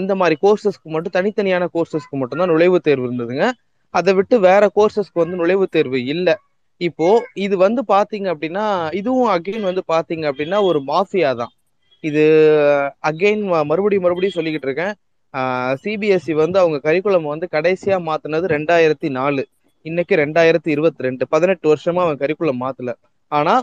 [0.00, 3.46] இந்த மாதிரி கோர்சஸ்க்கு மட்டும் தனித்தனியான கோர்சஸ்க்கு மட்டும்தான் நுழைவுத் தேர்வு இருந்ததுங்க.
[3.94, 6.34] அதை விட்டு வேற கோர்சஸ்க்கு வந்து நுழைவுத் தேர்வு இல்லை.
[6.80, 7.08] இப்போ
[7.44, 8.64] இது வந்து பாத்தீங்க அப்படின்னா
[9.00, 11.52] இதுவும் அகைன் வந்து பாத்தீங்க அப்படின்னா ஒரு மாஃபியா தான்.
[12.04, 12.22] இது
[13.10, 14.94] அகைன் மறுபடியும் மறுபடியும் சொல்லிக்கிட்டு இருக்கேன்.
[15.82, 19.42] சிபிஎஸ்சி வந்து அவங்க கரிக்குலம் வந்து கடைசியா மாத்துனது ரெண்டாயிரத்தி நாலு
[19.82, 22.92] இன்னைக்கு ரெண்டாயிரத்தி இருபத்தி ரெண்டு பதினெட்டு வருஷமா அவன் கரிக்குலம் மாத்தல.
[23.32, 23.54] ஆனா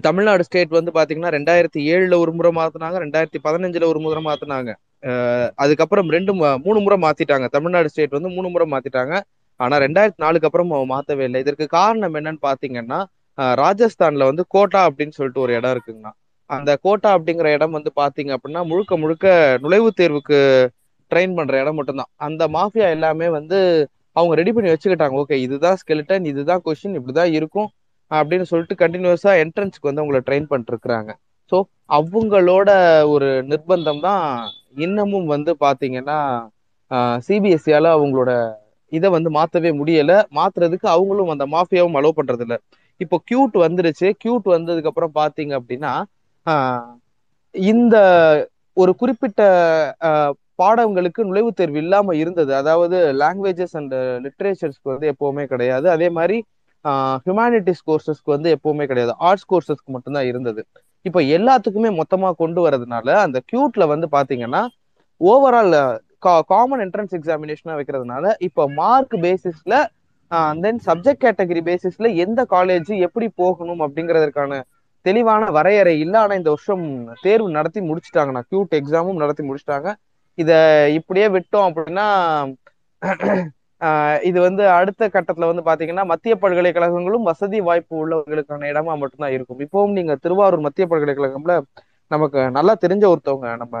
[0.00, 4.70] தமிழ்நாடு ஸ்டேட் வந்து பாத்தீங்கன்னா ரெண்டாயிரத்தி ஏழுல ஒரு முறை மாத்தினாங்க ரெண்டாயிரத்தி பதினஞ்சுல ஒரு முறை மாத்தினாங்க.
[5.08, 6.34] அஹ் அதுக்கப்புறம் ரெண்டு
[6.64, 7.46] மூணு முறை மாத்திட்டாங்க.
[7.56, 9.14] தமிழ்நாடு ஸ்டேட் வந்து மூணு முறை மாத்திட்டாங்க.
[9.60, 11.40] ஆனா ரெண்டாயிரத்தி நாலுக்கு அப்புறம் அவன் மாத்தவே இல்லை.
[11.40, 13.00] இதற்கு காரணம் என்னன்னு பாத்தீங்கன்னா
[13.64, 16.12] ராஜஸ்தான்ல வந்து கோட்டா அப்படின்னு சொல்லிட்டு ஒரு இடம் இருக்குங்கண்ணா.
[16.52, 19.26] அந்த கோட்டா அப்படிங்கிற இடம் வந்து பாத்தீங்க அப்படின்னா முழுக்க முழுக்க
[19.64, 20.38] நுழைவுத் தேர்வுக்கு
[21.10, 22.10] ட்ரெயின் பண்ற இடம் மட்டும்தான்.
[22.26, 23.58] அந்த மாஃபியா எல்லாமே வந்து
[24.16, 25.16] அவங்க ரெடி பண்ணி வச்சுக்கிட்டாங்க.
[25.22, 27.68] ஓகே இதுதான் ஸ்கெலிட்டன் இதுதான் கொஸ்டின் இப்படிதான் இருக்கும்
[28.10, 31.10] அப்படின்னு சொல்லிட்டு கண்டினியூஸா என்ட்ரன்ஸ்க்கு வந்து அவங்கள ட்ரெயின் பண்ணிட்டு இருக்கிறாங்க
[31.52, 31.56] ஸோ
[31.98, 32.70] அவங்களோட
[33.14, 34.24] ஒரு நிர்பந்தம் தான்
[34.84, 36.18] இன்னமும் வந்து பாத்தீங்கன்னா
[37.26, 38.30] சிபிஎஸ்சியால அவங்களோட
[38.92, 40.12] இதை வந்து மாத்தவே முடியல.
[40.38, 42.58] மாத்துறதுக்கு அவங்களும் அந்த மாஃபியாவும் அலோவ் பண்றது இல்லை
[43.00, 44.08] இப்போ கியூட் வந்துருச்சு.
[44.22, 45.92] கியூட் வந்ததுக்கு அப்புறம் பாத்தீங்க அப்படின்னா
[47.54, 47.96] இந்த
[48.76, 49.40] ஒரு குறிப்பிட்ட
[50.58, 52.52] பாடங்களுக்கு நுழைவுத் தேர்வு இல்லாம இருந்தது.
[52.54, 53.94] அதாவது லாங்குவேஜஸ் அண்ட்
[54.24, 55.86] லிட்ரேச்சர்ஸ்க்கு வந்து எப்பவுமே கிடையாது.
[55.96, 56.36] அதே மாதிரி
[57.24, 59.12] ஹியூமானிட்டிஸ் கோர்சஸ்க்கு வந்து எப்பவுமே கிடையாது.
[59.28, 60.62] ஆர்ட்ஸ் கோர்சஸ்க்கு மட்டும்தான் இருந்தது.
[61.04, 64.62] இப்போ எல்லாத்துக்குமே மொத்தமா கொண்டு வரதுனால அந்த கியூட்ல வந்து பாத்தீங்கன்னா
[65.20, 65.76] ஓவரால்
[66.50, 69.74] காமன் என்ட்ரன்ஸ் எக்ஸாமினேஷனா வைக்கிறதுனால இப்போ மார்க் பேசிஸ்ல
[70.64, 74.60] தென் சப்ஜெக்ட் கேட்டகரி பேசிஸ்ல எந்த காலேஜ் எப்படி போகணும் அப்படிங்கிறதுக்கான
[75.02, 79.94] தெளிவான வரையறை இல்லை ஆனா இந்த வருஷம் தேர்வு நடத்தி முடிச்சுட்டாங்க நான் கியூட் எக்ஸாமும் நடத்தி முடிச்சிட்டாங்க.
[80.34, 82.54] இத இப்படியே விட்டோம் அப்படின்னா
[84.22, 89.58] இது வந்து அடுத்த கட்டத்துல வந்து பாத்தீங்கன்னா மத்திய பல்கலைக்கழகங்களும் வசதி வாய்ப்பு உள்ளவர்களுக்கான இடமா மட்டும்தான் இருக்கும்.
[89.58, 91.60] இப்பவும் நீங்க திருவாரூர் மத்திய பல்கலைக்கழகம்ல
[92.06, 93.78] நமக்கு நல்லா தெரிஞ்ச ஒருத்தவங்க நம்ம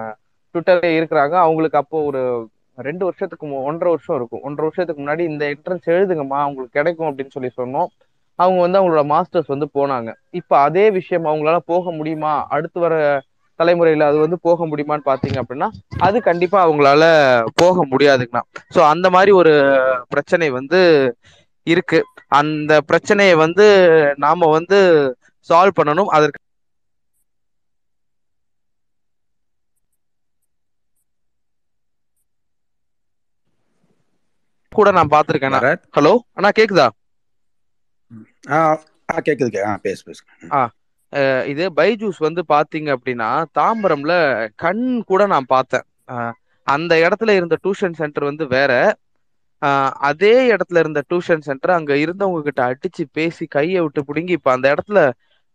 [0.52, 1.30] ட்விட்டர்ல இருக்கிறாங்க.
[1.30, 4.40] அவங்களுக்கு அப்போ ஒரு ரெண்டு வருஷத்துக்கு மு- ஒன்றரை வருஷம் இருக்கும்.
[4.42, 7.86] ஒன்றரை வருஷத்துக்கு முன்னாடி இந்த என்ட்ரன்ஸ் எழுதுங்கம்மா உங்களுக்கு கிடைக்கும் அப்படின்னு சொல்லி சொன்னோம்.
[8.42, 10.10] அவங்க வந்து அவங்களோட மாஸ்டர்ஸ் வந்து போனாங்க.
[10.40, 12.32] இப்ப அதே விஷயம் அவங்களால போக முடியுமா?
[12.50, 12.94] அடுத்து வர
[13.60, 15.68] தலைமுறையில அது வந்து போக முடியுமான்னு பாத்தீங்க அப்படின்னா
[16.00, 17.02] அது கண்டிப்பா அவங்களால
[17.54, 18.42] போக முடியாதுங்கண்ணா.
[18.74, 19.52] சோ அந்த மாதிரி ஒரு
[20.12, 20.80] பிரச்சனை வந்து
[21.66, 21.98] இருக்கு.
[22.38, 23.66] அந்த பிரச்சனையை வந்து
[24.18, 24.78] நாம வந்து
[25.50, 26.12] சால்வ் பண்ணணும்.
[26.12, 26.40] அதற்கு
[34.72, 35.56] கூட நான் பாத்திருக்கேன்
[35.96, 36.86] ஹலோ அண்ணா கேக்குதா?
[38.44, 38.58] ஆ
[39.08, 40.22] ஆ கேட்குது ஆ பேசு பேசு.
[40.52, 40.60] ஆ
[41.52, 43.28] இது பைஜூஸ் வந்து பாத்தீங்க அப்படின்னா
[43.58, 44.14] தாம்பரம்ல
[44.62, 45.86] கண் கூட நான் பார்த்தேன்
[46.66, 48.72] அந்த இடத்துல இருந்த டியூஷன் சென்டர் வந்து வேற.
[50.08, 54.66] அதே இடத்துல இருந்த டியூஷன் சென்டர் அங்க இருந்தவங்க கிட்ட அடிச்சு பேசி கையை விட்டு பிடுங்கி இப்ப அந்த
[54.74, 55.00] இடத்துல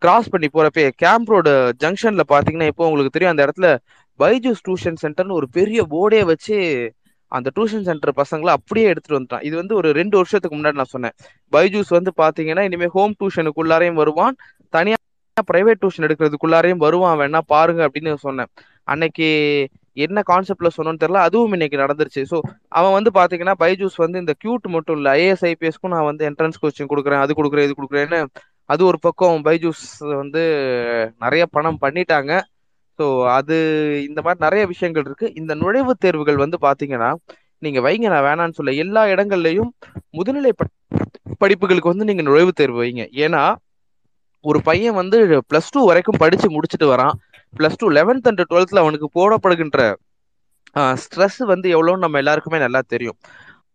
[0.02, 1.52] கிராஸ் பண்ணி போறப்பே கேம்ப் ரோடு
[1.82, 3.70] ஜங்ஷன்ல பாத்தீங்கன்னா இப்போ உங்களுக்கு தெரியும் அந்த இடத்துல
[4.20, 6.58] பைஜூஸ் டியூஷன் சென்டர்னு ஒரு பெரிய போர்டே வச்சு
[7.32, 9.46] அந்த டியூஷன் சென்டர் பசங்களை அப்படியே எடுத்துட்டு வந்துட்டான்.
[9.48, 11.16] இது வந்து ஒரு ரெண்டு வருஷத்துக்கு முன்னாடி நான் சொன்னேன்.
[11.56, 14.38] பைஜூஸ் வந்து பாத்தீங்கன்னா இனிமே ஹோம் டியூஷனுக்குள்ளாரையும் வருவான்.
[14.78, 14.98] தனியா
[15.52, 17.18] பிரைவேட் டியூஷன் எடுக்கிறதுக்குள்ளாரையும் வருவான்.
[17.22, 18.52] வேணா பாருங்க அப்படின்னு சொன்னேன்.
[18.94, 19.28] அன்னைக்கு
[20.06, 21.22] என்ன கான்செப்ட்ல சொன்னோன்னு தெரியல.
[21.28, 22.22] அதுவும் இன்னைக்கு நடந்துருச்சு.
[22.32, 22.38] ஸோ
[22.80, 26.92] அவன் வந்து பாத்தீங்கன்னா பைஜூஸ் வந்து இந்த கியூட் மட்டும் இல்ல ஐஏஎஸ் ஐபிஎஸ்க்கும் நான் வந்து என்ட்ரன்ஸ் கோச்சிங்
[26.92, 28.20] கொடுக்குறேன் அது கொடுக்குறேன் இது கொடுக்குறேன்னு
[28.74, 29.84] அது ஒரு பக்கம் பைஜூஸ்
[30.22, 30.42] வந்து
[31.24, 32.32] நிறைய பணம் பண்ணிட்டாங்க.
[33.00, 33.56] ஸோ அது
[34.10, 35.34] இந்த மாதிரி நிறைய விஷயங்கள் இருக்கு.
[35.34, 37.10] இந்த நுழைவுத் தேர்வுகள் வந்து பாத்தீங்கன்னா
[37.62, 39.70] நீங்க வைங்க நான் வேணான்னு சொல்ல எல்லா இடங்கள்லயும்
[40.14, 40.74] முதுநிலை ப-
[41.42, 43.04] படிப்புகளுக்கு வந்து நீங்க நுழைவுத் தேர்வு வைங்க.
[43.18, 43.44] ஏன்னா
[44.46, 45.18] ஒரு பையன் வந்து
[45.50, 47.16] பிளஸ் டூ வரைக்கும் படிச்சு முடிச்சுட்டு வரான்.
[47.58, 49.82] பிளஸ் டூ லெவன்த் அண்ட் டுவெல்த்ல அவனுக்கு போடப்படுகின்ற
[50.98, 53.18] ஸ்ட்ரெஸ் வந்து எவ்வளோன்னு நம்ம எல்லாருக்குமே நல்லா தெரியும்.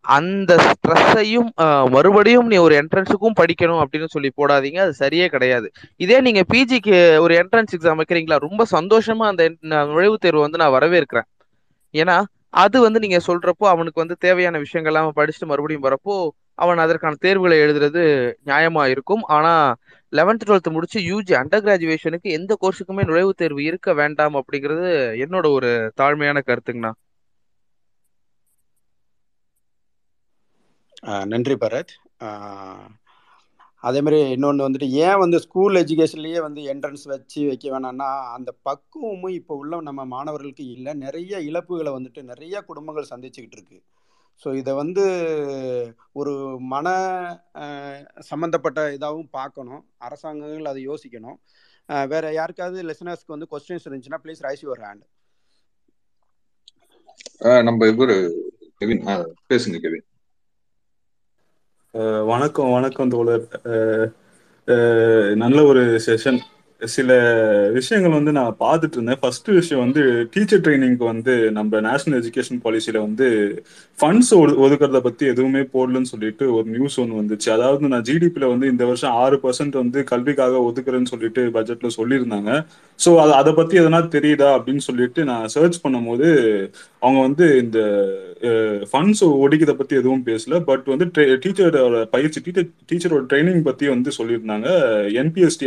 [0.05, 1.49] அந்த ஸ்ட்ரெஸ்ஸையும்
[1.95, 4.79] மறுபடியும் நீ ஒரு என்ட்ரன்ஸுக்கும் படிக்கணும் அப்படின்னு சொல்லி போடாதீங்க.
[4.85, 5.67] அது சரியே கிடையாது.
[5.97, 8.39] இதே நீங்க பிஜிக்கு ஒரு என்ட்ரன்ஸ் எக்ஸாம் வைக்கிறீங்களா?
[8.47, 9.45] ரொம்ப சந்தோஷமா அந்த
[9.93, 11.29] நுழைவுத் தேர்வு வந்து நான் வரவேற்கிறேன்.
[11.95, 12.17] ஏன்னா
[12.65, 16.15] அது வந்து நீங்க சொல்றப்போ அவனுக்கு வந்து தேவையான விஷயங்கள்லாம் அவன் படிச்சுட்டு மறுபடியும் வரப்போ
[16.55, 18.03] அவன் அதற்கான தேர்வுகளை எழுதுறது
[18.47, 19.23] நியாயமா இருக்கும்.
[19.37, 19.53] ஆனா
[20.13, 24.91] லெவன்த் டுவெல்த் முடிச்சு யூஜி அண்டர் கிராஜுவேஷனுக்கு எந்த கோர்ஸுக்குமே நுழைவுத் தேர்வு இருக்க வேண்டாம் அப்படிங்கிறது
[25.25, 25.71] என்னோட ஒரு
[26.01, 26.93] தாழ்மையான கருத்துங்கண்ணா.
[31.33, 31.93] நன்றி பரத்.
[33.89, 39.35] அதே மாதிரி இன்னொன்று வந்துட்டு ஏன் வந்து ஸ்கூல் எஜுகேஷன்லேயே வந்து என்ட்ரன்ஸ் வச்சு வைக்க வேணாம்னா அந்த பக்குவமும்
[39.39, 40.93] இப்போ உள்ள நம்ம மாணவர்களுக்கு இல்லை.
[41.05, 43.79] நிறைய இழப்புகளை வந்துட்டு நிறைய குடும்பங்கள் சந்திச்சுக்கிட்டு இருக்கு.
[44.43, 45.03] ஸோ இதை வந்து
[46.21, 46.33] ஒரு
[46.75, 46.87] மன
[48.31, 49.83] சம்மந்தப்பட்ட இதாகவும் பார்க்கணும்.
[50.07, 51.39] அரசாங்கங்கள் அதை யோசிக்கணும்.
[52.13, 55.05] வேற யாருக்காவது லெசனர்ஸ்க்கு வந்து கொஸ்டின்ஸ் இருந்துச்சுன்னா ப்ளீஸ் ரைஸ் யுவர் ஹேண்ட்
[57.69, 58.15] நம்ம இவர்
[58.81, 59.05] கெவின்.
[59.51, 60.07] பேசுங்க கெவின்.
[61.95, 63.43] வணக்கம் வணக்கம் தோழர்.
[65.43, 66.39] நல்ல ஒரு செஷன்
[66.83, 67.11] சில
[67.75, 69.19] விஷயங்கள் வந்து நான் பார்த்துட்டு இருந்தேன்.
[69.23, 70.03] ஃபர்ஸ்ட் விஷயம் வந்து
[70.35, 73.27] டீச்சர் ட்ரைனிங்க்கு வந்து நம்ம நேஷனல் எஜுகேஷன் பாலிசியில வந்து
[73.99, 74.33] ஃபண்ட்ஸ்
[74.65, 77.49] ஒதுக்கிறத பத்தி எதுவுமே போடலன்னு சொல்லிட்டு ஒரு நியூஸ் ஒன்று வந்துச்சு.
[77.57, 82.51] அதாவது நான் ஜிடிபியில் வந்து இந்த வருஷம் ஆறு பர்சன்ட் வந்து கல்விக்காக ஒதுக்குறேன்னு சொல்லிட்டு பட்ஜெட்ல சொல்லியிருந்தாங்க.
[83.01, 86.31] ஸோ அது அதை பத்தி எதனா தெரியுதா அப்படின்னு சொல்லிட்டு நான் சர்ச் பண்ணும்போது
[87.05, 87.79] அவங்க வந்து இந்த
[88.91, 90.59] ஃபண்ட்ஸ் ஒடிக்கிறத பத்தி எதுவும் பேசல.
[90.69, 91.07] பட் வந்து
[91.45, 94.69] டீச்சரோட பயிற்சி டீச்சர் டீச்சரோட ட்ரைனிங் பத்தி வந்து சொல்லியிருந்தாங்க.
[95.23, 95.67] என்பிஎஸ்டி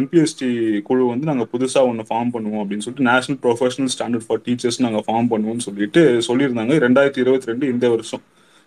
[0.00, 0.48] என்பிஎஸ்டி
[0.88, 5.02] குழு வந்து நாங்க புதுசா ஒன்று ஃபார்ம் பண்ணுவோம் அப்படின்னு சொல்லிட்டு national professional standard for teachers நாங்க
[5.06, 6.76] ஃபார்ம் பண்ணுவோம்னு சொல்லிட்டு சொல்லியிருந்தாங்க.
[6.86, 8.24] ரெண்டாயிரத்தி இருபத்தி ரெண்டு இந்த வருஷம்.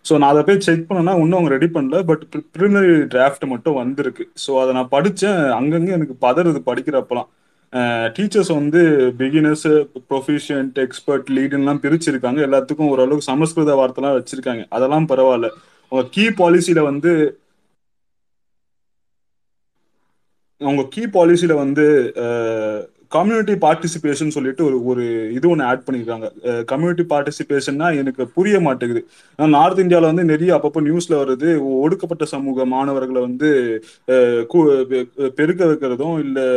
[0.07, 1.99] ஸோ நான் அதை போய் செக் பண்ணனா இன்னும் அவங்க ரெடி பண்ணல.
[2.09, 2.23] பட்
[2.55, 4.23] ப்ரிலிமினரி டிராஃப்ட் மட்டும் வந்திருக்கு.
[4.45, 7.29] ஸோ அதை நான் படித்தேன் அங்கங்கே எனக்கு பதறுது படிக்கிறப்பலாம்.
[8.15, 8.81] டீச்சர்ஸ் வந்து
[9.17, 9.67] பிகினர்ஸ்
[10.09, 12.39] ப்ரொஃபிஷியன்ட் எக்ஸ்பர்ட் லீடுலாம் பிரிச்சிருக்காங்க.
[12.47, 14.65] எல்லாத்துக்கும் ஓரளவுக்கு சமஸ்கிருத வார்த்தைலாம் வச்சிருக்காங்க.
[14.69, 15.49] அதெல்லாம் பரவாயில்ல.
[15.91, 17.11] உங்க கீ பாலிசியில வந்து
[20.61, 21.85] உங்க கீ பாலிசியில வந்து
[23.13, 25.03] கம்யூனிட்டி பார்ட்டிசிபேஷன் சொல்லிட்டு ஒரு ஒரு
[25.33, 26.27] இது ஒன்று ஆட் பண்ணியிருக்காங்க
[26.71, 29.01] கம்யூனிட்டி பார்ட்டிசிபேஷன்னா எனக்கு புரிய மாட்டேங்குது.
[29.55, 31.49] நார்த் இந்தியாவில் வந்து நிறைய அப்பப்போ நியூஸ்ல வருது
[31.83, 33.49] ஒடுக்கப்பட்ட சமூக மாணவர்களை வந்து
[34.11, 36.47] பெ- பெருக்க வைக்கிறதும் இல்லை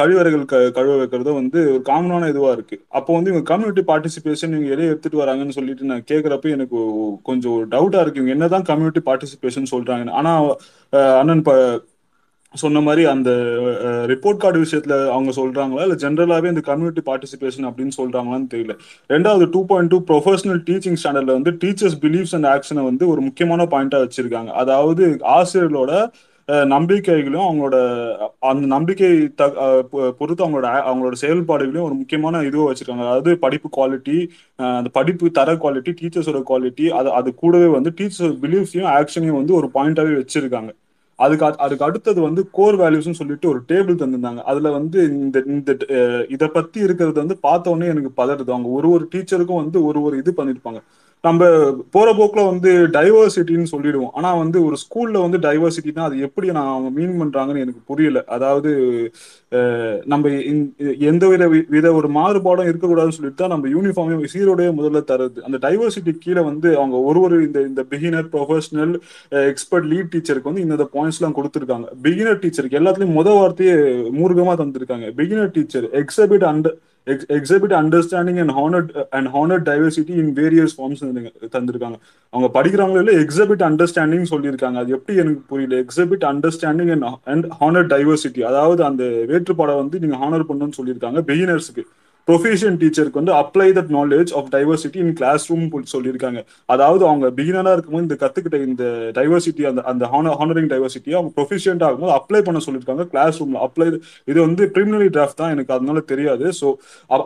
[0.00, 2.76] கழிவறைகள் க கழுவ வைக்கிறதும் வந்து ஒரு காமனான இதுவாக இருக்கு.
[2.98, 6.78] அப்போ வந்து இவங்க கம்யூனிட்டி பார்ட்டிசிபேஷன் இவங்க எதை எடுத்துட்டு வராங்கன்னு சொல்லிட்டு நான் கேட்குறப்ப எனக்கு
[7.22, 8.20] கொஞ்சம் டவுட்டாக இருக்கு.
[8.22, 10.16] இவங்க என்னதான் கம்யூனிட்டி பார்ட்டிசிபேஷன் சொல்றாங்கன்னு.
[10.20, 10.48] ஆனால்
[11.20, 11.52] அண்ணன் ப
[12.54, 13.30] சொன்ன மாதிரி அந்த
[14.12, 15.82] ரிப்போர்ட் கார்டு விஷயத்துல அவங்க சொல்றாங்களா?
[15.86, 18.74] இல்ல ஜென்ரலாவே இந்த கம்யூனிட்டி பார்ட்டிசிபேஷன் அப்படின்னு சொல்றாங்களான்னு தெரியல.
[19.14, 23.66] ரெண்டாவது two point two professional teaching ஸ்டாண்டர்ட்ல வந்து டீச்சர்ஸ் பிலீஃப்ஸ் அண்ட் ஆக்ஷனை வந்து ஒரு முக்கியமான
[23.74, 24.50] பாயிண்டா வச்சிருக்காங்க.
[24.64, 25.04] அதாவது
[25.36, 25.92] ஆசிரியர்களோட
[26.72, 27.76] நம்பிக்கைகளும் நம்பிக்கைகளையும் அவங்களோட
[28.50, 29.08] அந்த நம்பிக்கை
[29.40, 29.46] த
[30.20, 33.04] பொறுத்து அவங்களோட அவங்களோட செயல்பாடுகளையும் ஒரு முக்கியமான இதுவை வச்சிருக்காங்க.
[33.06, 34.16] அதாவது படிப்பு குவாலிட்டி
[34.78, 39.68] அந்த படிப்பு தர குவாலிட்டி டீச்சர்ஸோட குவாலிட்டி அது அது கூடவே வந்து டீச்சர்ஸ் பிலீஃப்ஸையும் ஆக்ஷனையும் வந்து ஒரு
[39.76, 40.72] பாயிண்டாவே வச்சிருக்காங்க.
[41.18, 44.42] அதுக்கு அதுக்கு அடுத்தது வந்து கோர் வேல்யூஸ்னு சொல்லிட்டு ஒரு டேபிள் தந்திருந்தாங்க.
[44.50, 45.70] அதுல வந்து இந்த இந்த
[46.28, 48.50] இதை பத்தி இருக்கிறது வந்து பார்த்தோன்னே எனக்கு பதறுது.
[48.54, 50.80] அவங்க ஒரு ஒரு டீச்சருக்கும் வந்து ஒரு ஒரு இது பண்ணிருப்பாங்க.
[51.22, 51.44] நம்ம
[51.90, 54.10] போற போக்குல வந்து டைவர்சிட்டின்னு சொல்லிடுவோம்.
[54.12, 58.24] ஆனா வந்து ஒரு ஸ்கூல்ல வந்து டைவர்சிட்டினா அது எப்படி நான் அவங்க மீன் பண்றாங்கன்னு எனக்கு புரியல.
[58.26, 58.70] அதாவது
[60.04, 60.28] நம்ம
[60.98, 65.58] எந்த வித வி- வித ஒரு மாறுபாடும் இருக்கக்கூடாதுன்னு சொல்லிட்டு தான் நம்ம யூனிஃபார்மே சீரோடைய முதல்ல தருது அந்த
[65.68, 68.94] டைவர்சிட்டி கீழே வந்து அவங்க ஒரு ஒரு இந்த இந்த பிகினர் ப்ரொஃபஷனல்
[69.28, 71.88] எக்ஸ்பர்ட் லீட் டீச்சருக்கு வந்து இந்த பாயிண்ட்ஸ் எல்லாம் கொடுத்துருக்காங்க.
[72.02, 73.72] பிகினர் டீச்சருக்கு எல்லாத்துலயும் முத வார்த்தையே
[74.18, 75.10] மூர்க்கமா தந்திருக்காங்க.
[75.10, 76.76] Beginner teacher exhibit under
[77.08, 81.02] exhibit understanding and honoured and honoured diversity in various forms
[81.56, 81.98] தந்திருக்காங்க.
[82.32, 84.78] அவங்க படிக்கிறாங்களோ இல்லை எக்ஸிபிட் அண்டர்ஸ்டாண்டிங் சொல்லியிருக்காங்க.
[84.82, 85.76] அது எப்படி எனக்கு புரியல?
[85.84, 91.84] Exhibit understanding and and honour diversity அதாவது அந்த வேற்றுப்பாடை வந்து நீங்க ஹானர் பண்ணணும்னு சொல்லியிருக்காங்க பிகினர்ஸுக்கு
[92.28, 95.14] ப்ரொஃபஷன் டீச்சருக்கு வந்து apply that knowledge of diversity in
[95.50, 96.40] classroom சொல்லியிருக்காங்க.
[96.74, 98.84] அதாவது அவங்க பிகினரா இருக்கும்போது இந்த கத்துக்கிட்ட இந்த
[99.18, 100.04] டைவர்சிட்டி அந்த அந்த
[100.40, 103.86] ஹானரிங் டைவர்சிட்டியை அவங்க ப்ரொஃபிஷியன்ட் ஆகும்போது அப்ளை பண்ண சொல்லியிருக்காங்க கிளாஸ் ரூம்ல அப்ளை
[104.30, 106.46] இது வந்து ப்ரிமினரி டிராஃப்ட் தான் எனக்கு அதனால தெரியாது.
[106.60, 106.66] So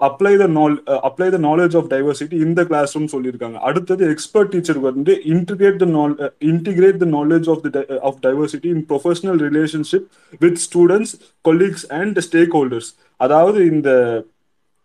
[0.08, 0.76] apply the know
[1.10, 3.56] apply the knowledge of diversity இந்த கிளாஸ் ரூம் சொல்லியிருக்காங்க.
[3.68, 6.14] அடுத்தது எக்ஸ்பர்ட் டீச்சருக்கு வந்து integrate the know
[6.52, 10.06] integrate the knowledge of the of diversity in professional relationship
[10.44, 11.14] with students
[11.44, 12.20] colleagues and
[12.58, 13.90] stakeholders அதாவது இந்த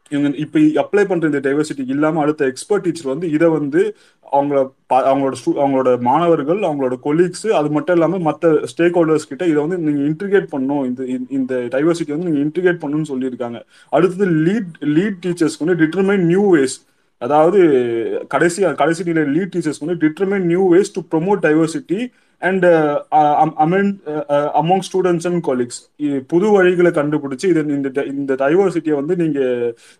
[0.09, 3.95] இவங்க இப்ப அப்ளை பண்ற இந்த டைவர்சிட்டி இல்லாம அடுத்த எக்ஸ்பர்ட் டீச்சர் வந்து இதை வந்து
[4.31, 9.65] அவங்கள பா- அவங்களோட அவங்களோட மாணவர்கள் அவங்களோட கொலீக்ஸ் அது மட்டும் இல்லாம மற்ற ஸ்டேக் ஹோல்டர்ஸ் கிட்ட இதை
[9.65, 10.85] வந்து நீங்க இன்டிகிரேட் பண்ணணும்.
[10.85, 13.61] இந்த இந்த- டைவர்சிட்டி வந்து நீங்க இன்டிகிரேட் பண்ணணும்னு சொல்லியிருக்காங்க.
[13.89, 16.77] அடுத்தது லீட் லீட் டீச்சர்ஸ்க்கு வந்து டிட்டர்மைன் நியூ வேஸ்
[17.17, 17.59] அதாவது
[18.27, 21.99] கடைசி கடைசி நிலை லீட் டீச்சர்ஸ்க்கு வந்து determine new ways to promote diversity
[22.41, 22.65] and
[24.61, 25.79] among students and colleagues
[26.27, 29.39] புது வழிகளை கண்டுபிடிச்சி இது இந்த இந்த டைவர்சிட்டியை வந்து நீங்க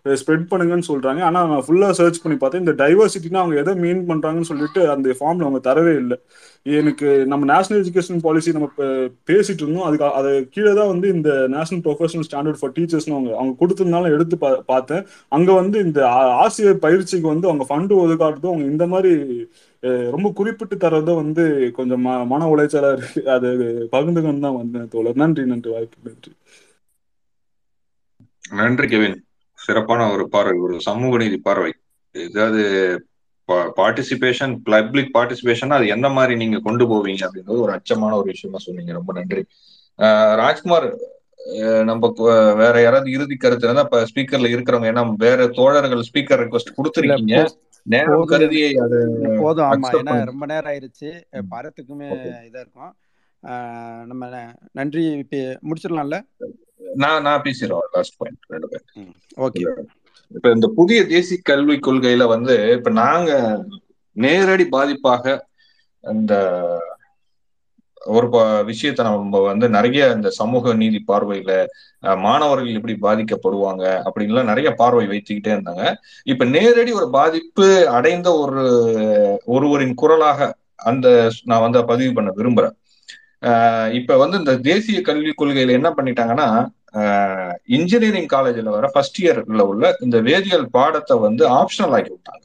[0.04, 1.20] ஸ்ப்ரெட் பண்ணுங்கன்னு சொல்றாங்க.
[1.28, 2.64] ஆனா நான் ஃபுல்லா சர்ச் பண்ணி பார்த்தேன்.
[2.66, 6.18] இந்த டைவர்சிட்டினா அவங்க எதை மீன் பண்றாங்கன்னு சொல்லிட்டு அந்த ஃபார்ம்ல அவங்க தரவே இல்லை.
[6.62, 8.70] எனக்கு நம்ம நேஷனல் எஜுகேஷன் பாலிசி நம்ம
[9.26, 9.82] பேசிட்டு இருந்தோம்.
[9.82, 14.36] அதுக்கு அதை கீழே தான் வந்து இந்த நேஷனல் ப்ரொஃபஷனல் ஸ்டாண்டர்ட் ஃபார் டீச்சர்ஸ்னு அவங்க அவங்க கொடுத்ததுனால எடுத்து
[14.40, 15.06] பா- பார்த்தேன்.
[15.28, 21.14] அங்க வந்து இந்த ஆசிரியர் பயிற்சிக்கு வந்து அவங்க ஃபண்டு ஒதுக்காட்டுறதும் அவங்க இந்த மாதிரி ரொம்ப குறிப்பிட்டு தரதும்
[21.14, 23.30] வந்து கொஞ்சம் ம- மன உளைச்சலா இருக்கு.
[23.30, 23.48] அது
[23.92, 25.14] பகிர்ந்துக்கணும் தான் வந்தேன் தோழர்.
[25.14, 25.70] நன்றி நன்றி.
[25.70, 26.32] வாய்ப்பு நன்றி.
[28.50, 29.24] நன்றி கெவின்.
[29.54, 31.72] சிறப்பான ஒரு பார்வை ஒரு சமூக நீதி பார்வை.
[32.12, 33.06] ஏதாவது
[33.78, 38.92] பார்ட்டிசிபேஷன் பப்ளிக் பார்ட்டிசிபேஷன் அது எந்த மாதிரி நீங்க கொண்டு போவீங்க அப்படின்றது ஒரு அச்சமான ஒரு விஷயமா சொன்னீங்க.
[38.98, 39.44] ரொம்ப நன்றி.
[40.42, 40.88] ராஜ்குமார்
[41.88, 42.08] நம்ம
[42.60, 47.36] வேற யாராவது இறுதி கருத்து இருந்தா இப்ப ஸ்பீக்கர்ல இருக்கிறவங்க ஏன்னா வேற தோழர்கள் ஸ்பீக்கர் ரெக்வஸ்ட் கொடுத்துருக்கீங்க.
[47.86, 48.30] நேரம் போதும்.
[48.32, 48.98] கருதி அது
[49.42, 49.90] போதும் ஆமா.
[50.00, 51.10] ஏன்னா ரொம்ப நேரம் ஆயிருச்சு.
[51.52, 52.08] பாரத்துக்குமே
[52.48, 52.92] இதா இருக்கும்.
[54.10, 54.30] நம்ம
[54.78, 55.04] நன்றி.
[55.68, 56.18] முடிச்சிடலாம்ல?
[57.02, 58.84] நான் நான் பேசிடுறோம் லாஸ்ட் பாயிண்ட் ரெண்டு பேர்
[59.46, 59.62] ஓகே.
[60.32, 63.30] இப்ப இந்த புதிய தேசிய கல்விக் கொள்கையில வந்து இப்ப நாங்க
[64.16, 65.24] நேரடி பாதிப்பாக
[66.04, 66.32] அந்த
[68.06, 71.52] ஒரு ப- விஷயத்தை நம்ம வந்து நிறைய இந்த சமூக நீதி பார்வையில
[72.18, 75.84] மாணவர்கள் எப்படி பாதிக்கப்படுவாங்க அப்படின்லாம் நிறைய பார்வை வைத்துக்கிட்டே இருந்தாங்க.
[76.26, 78.62] இப்ப நேரடி ஒரு பாதிப்பு அடைந்த ஒரு
[79.46, 80.40] ஒருவரின் குரலாக
[80.82, 81.06] அந்த
[81.44, 82.74] நான் வந்து பதிவு பண்ண விரும்புறேன்.
[83.92, 86.48] இப்ப வந்து இந்த தேசிய கல்விக் கொள்கையில என்ன பண்ணிட்டாங்கன்னா
[87.64, 92.44] இன்ஜினியரிங் காலேஜ்ல வர ஃபர்ஸ்ட் இயர்ல உள்ள இந்த வேதியியல் பாடத்தை வந்து ஆப்ஷனல் ஆக்கி விட்டாங்க.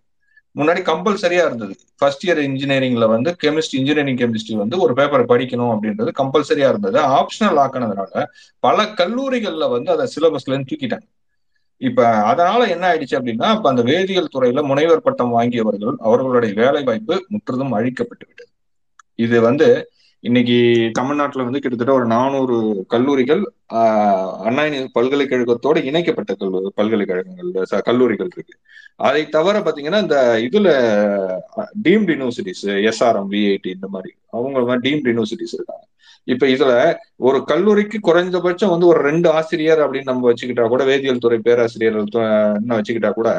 [0.55, 1.75] முன்னாடி கம்பல்சரியா இருந்தது.
[1.97, 6.99] ஃபர்ஸ்ட் இயர் இன்ஜினியரிங்ல வந்து கெமிஸ்ட்ரி இன்ஜினியரிங் கெமிஸ்ட்ரி வந்து ஒரு பேப்பர் படிக்கணும் அப்படின்றது கம்பல்சரியா இருந்தது.
[6.99, 8.25] ஆப்ஷனல் ஆக்கினதுனால
[8.59, 11.07] பல கல்லூரிகள்ல வந்து அதை சிலபஸ்ல இருந்து தூக்கிட்டாங்க.
[11.77, 17.25] இப்ப அதனால என்ன ஆயிடுச்சு அப்படின்னா இப்ப அந்த வேதியியல் துறையில முனைவர் பட்டம் வாங்கியவர்கள் அவர்களுடைய வேலை வாய்ப்பு
[17.27, 18.51] முற்றிலும் அழிக்கப்பட்டு விட்டது.
[19.15, 19.67] இது வந்து
[20.23, 20.57] இன்னைக்கு
[20.93, 23.41] தமிழ்நாட்டுல வந்து கிட்டத்தட்ட ஒரு நானூறு கல்லூரிகள்
[23.73, 27.49] ஆஹ் அண்ணா இணைக்கப்பட்ட கல்லூ பல்கலைக்கழகங்கள்
[27.89, 28.55] கல்லூரிகள் இருக்கு.
[28.99, 30.17] அதை தவிர பாத்தீங்கன்னா இந்த
[30.47, 30.69] இதுல
[31.83, 35.83] டீம்டு யூனிவர்சிட்டிஸ் எஸ்ஆர்எம் விஐடி இந்த மாதிரி அவங்க டீம்டு யூனிவர்சிட்டிஸ் இருக்காங்க.
[36.27, 36.73] இப்ப இதுல
[37.27, 42.07] ஒரு கல்லூரிக்கு குறைந்தபட்சம் வந்து ஒரு ரெண்டு ஆசிரியர் அப்படின்னு நம்ம வச்சுக்கிட்டா கூட வேதியியல் துறை பேராசிரியர்கள்
[42.73, 43.29] வச்சுக்கிட்டா கூட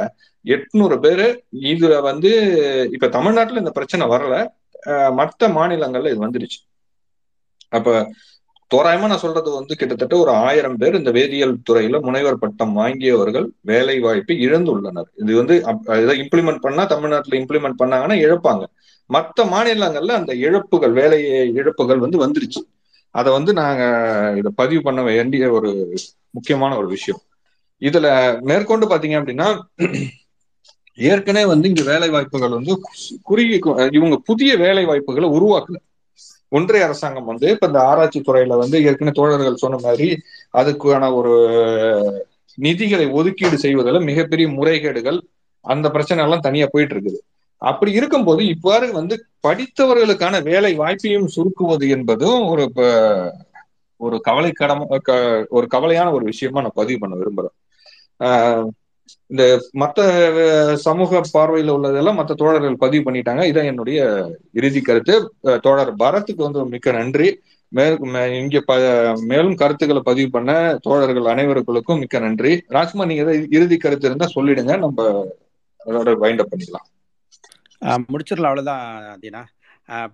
[0.45, 1.27] எட்நூறு பேரு
[1.73, 2.33] இதுல வந்து
[2.93, 4.37] இப்ப தமிழ்நாட்டுல இந்த பிரச்சனை வரல.
[5.19, 6.59] மற்ற மாநிலங்கள்ல இது வந்துருச்சு.
[7.75, 8.13] அப்ப
[8.75, 14.01] தோராயமா நான் சொல்றது வந்து கிட்டத்தட்ட ஒரு ஆயிரம் பேர் இந்த வேதியியல் துறையில முனைவர் பட்டம் வாங்கியவர்கள் வேலை
[14.01, 15.09] வாய்ப்பை இழந்துள்ளனர்.
[15.17, 18.65] இது வந்து அப்- இதை இம்ப்ளிமெண்ட் பண்ணா தமிழ்நாட்டுல இம்ப்ளிமெண்ட் பண்ணாங்கன்னா இழப்பாங்க.
[19.07, 21.25] மற்ற மாநிலங்கள்ல அந்த இழப்புகள் வேலை
[21.55, 22.63] இழப்புகள் வந்து வந்துருச்சு.
[23.11, 23.85] அதை வந்து நாங்க
[24.37, 25.95] இதை பதிவு பண்ண வேண்டிய ஒரு
[26.31, 27.21] முக்கியமான ஒரு விஷயம்.
[27.81, 29.61] இதுல மேற்கொண்டு பாத்தீங்க அப்படின்னா
[30.95, 32.81] ஏற்கனவே வந்து இங்க வேலை வாய்ப்புகள் வந்து
[33.23, 35.75] குறுகிய இவங்க புதிய வேலை வாய்ப்புகளை உருவாக்கல.
[36.57, 40.09] ஒன்றிய அரசாங்கம் வந்து இப்ப இந்த ஆராய்ச்சி துறையில வந்து ஏற்கனவே தோழர்கள் சொன்ன மாதிரி
[40.55, 41.33] அதுக்கான ஒரு
[42.59, 45.19] நிதிகளை ஒதுக்கீடு செய்வதில் மிகப்பெரிய முறைகேடுகள்
[45.65, 47.19] அந்த பிரச்சனை எல்லாம் தனியா போயிட்டு இருக்குது.
[47.63, 49.15] அப்படி இருக்கும்போது இவ்வாறு வந்து
[49.47, 52.65] படித்தவர்களுக்கான வேலை வாய்ப்பையும் சுருக்குவது என்பதும் ஒரு
[54.01, 54.83] ஒரு கவலைக்கடம்
[55.57, 57.55] ஒரு கவலையான ஒரு விஷயமா நான் பதிவு பண்ண விரும்புறேன்.
[59.27, 60.01] இந்த மற்ற
[60.79, 63.43] சமூக பார்வையில உள்ளதெல்லாம் மற்ற தோழர்கள் பதிவு பண்ணிட்டாங்க.
[63.51, 64.01] இதான் என்னுடைய
[64.53, 65.15] இறுதி கருத்து.
[65.63, 67.29] தோழர் பரத்துக்கு வந்து மிக்க நன்றி.
[68.41, 68.73] இங்க ப
[69.27, 70.51] மேலும் கருத்துக்களை பதிவு பண்ண
[70.83, 72.53] தோழர்கள் அனைவருக்கும் மிக்க நன்றி.
[72.69, 74.79] ராஜ்குமார் நீங்க ஏதாவது இறுதி கருத்து இருந்தா சொல்லிடுங்க.
[74.79, 74.99] நம்ம
[75.87, 76.87] அதோட வைண்ட் அப் பண்ணிக்கலாம்.
[78.09, 78.51] முடிச்சிடலாம்.
[78.51, 78.85] அவ்வளவுதான்
[79.23, 79.43] தீனா.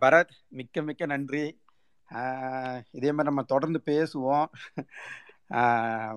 [0.02, 1.44] பரத் மிக்க மிக்க நன்றி.
[2.96, 4.46] இதே மாதிரி நம்ம தொடர்ந்து பேசுவோம்.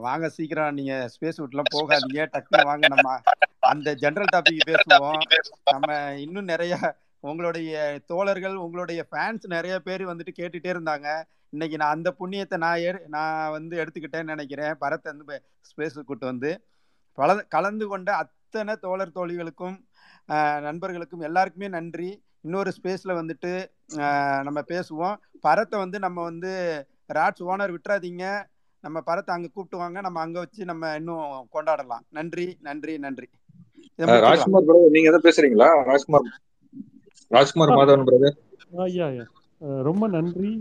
[0.06, 0.76] வாங்க சீக்கிரம்.
[0.80, 2.26] நீங்க ஸ்பேஸ் விட்டுலாம் போகாதீங்க.
[2.34, 2.88] டக்குன்னு வாங்க.
[2.94, 3.16] நம்ம
[3.72, 5.24] அந்த ஜென்ரல் டாபிக் பேசுவோம்.
[5.74, 5.96] நம்ம
[6.26, 6.74] இன்னும் நிறைய
[7.30, 7.74] உங்களுடைய
[8.12, 11.08] தோழர்கள் உங்களுடைய ஃபேன்ஸ் நிறைய பேர் வந்துட்டு கேட்டுட்டே இருந்தாங்க.
[11.54, 14.78] இன்னைக்கு நான் அந்த புண்ணியத்தை நான் ஏ நான் வந்து எடுத்துக்கிட்டேன்னு நினைக்கிறேன்.
[14.84, 15.38] பரத்தை வந்து
[15.70, 16.52] ஸ்பேஸ் கூட்டு வந்து.
[17.18, 19.78] பல கலந்து கொண்ட அத்தனை தோழர் தோழிகளுக்கும்
[20.68, 22.10] நண்பர்களுக்கும் எல்லாருக்குமே நன்றி.
[22.46, 23.52] இன்னொரு ஸ்பேஸில் வந்துட்டு
[24.48, 25.18] நம்ம பேசுவோம்.
[25.46, 26.52] பரத்தை வந்து நம்ம வந்து
[27.18, 28.26] ராட்ஸ் ஓனர் விட்டுறாதீங்க.
[28.84, 29.98] நம்ம பரத்தை அங்கே கூப்பிட்டுவாங்க.
[30.08, 32.04] நம்ம அங்கே வச்சு நம்ம இன்னும் கொண்டாடலாம்.
[32.18, 33.28] நன்றி நன்றி நன்றி.
[34.28, 35.70] ராஜ்குமார் நீங்க எதாவது பேசுறீங்களா?
[35.92, 36.28] ராஜ்குமார்
[37.32, 38.38] ராஜ்குமார் மாதவன் பிரதர்
[38.88, 39.26] ஐயா ஐயா
[39.88, 40.52] ரொம்ப நன்றி.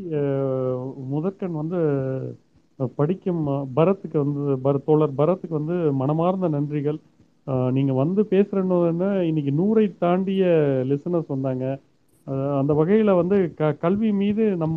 [1.12, 1.78] முதற்கண் வந்து
[2.98, 3.42] படிக்கும்
[3.78, 6.98] பரத்துக்கு வந்து பர தோழர் பரத்துக்கு வந்து மனமார்ந்த நன்றிகள்.
[7.76, 10.44] நீங்கள் வந்து பேசுகிறன்னு இன்னைக்கு நூறை தாண்டிய
[10.90, 11.64] லிசனர்ஸ் வந்தாங்க.
[12.60, 14.76] அந்த வகையில் வந்து க கல்வி மீது நம்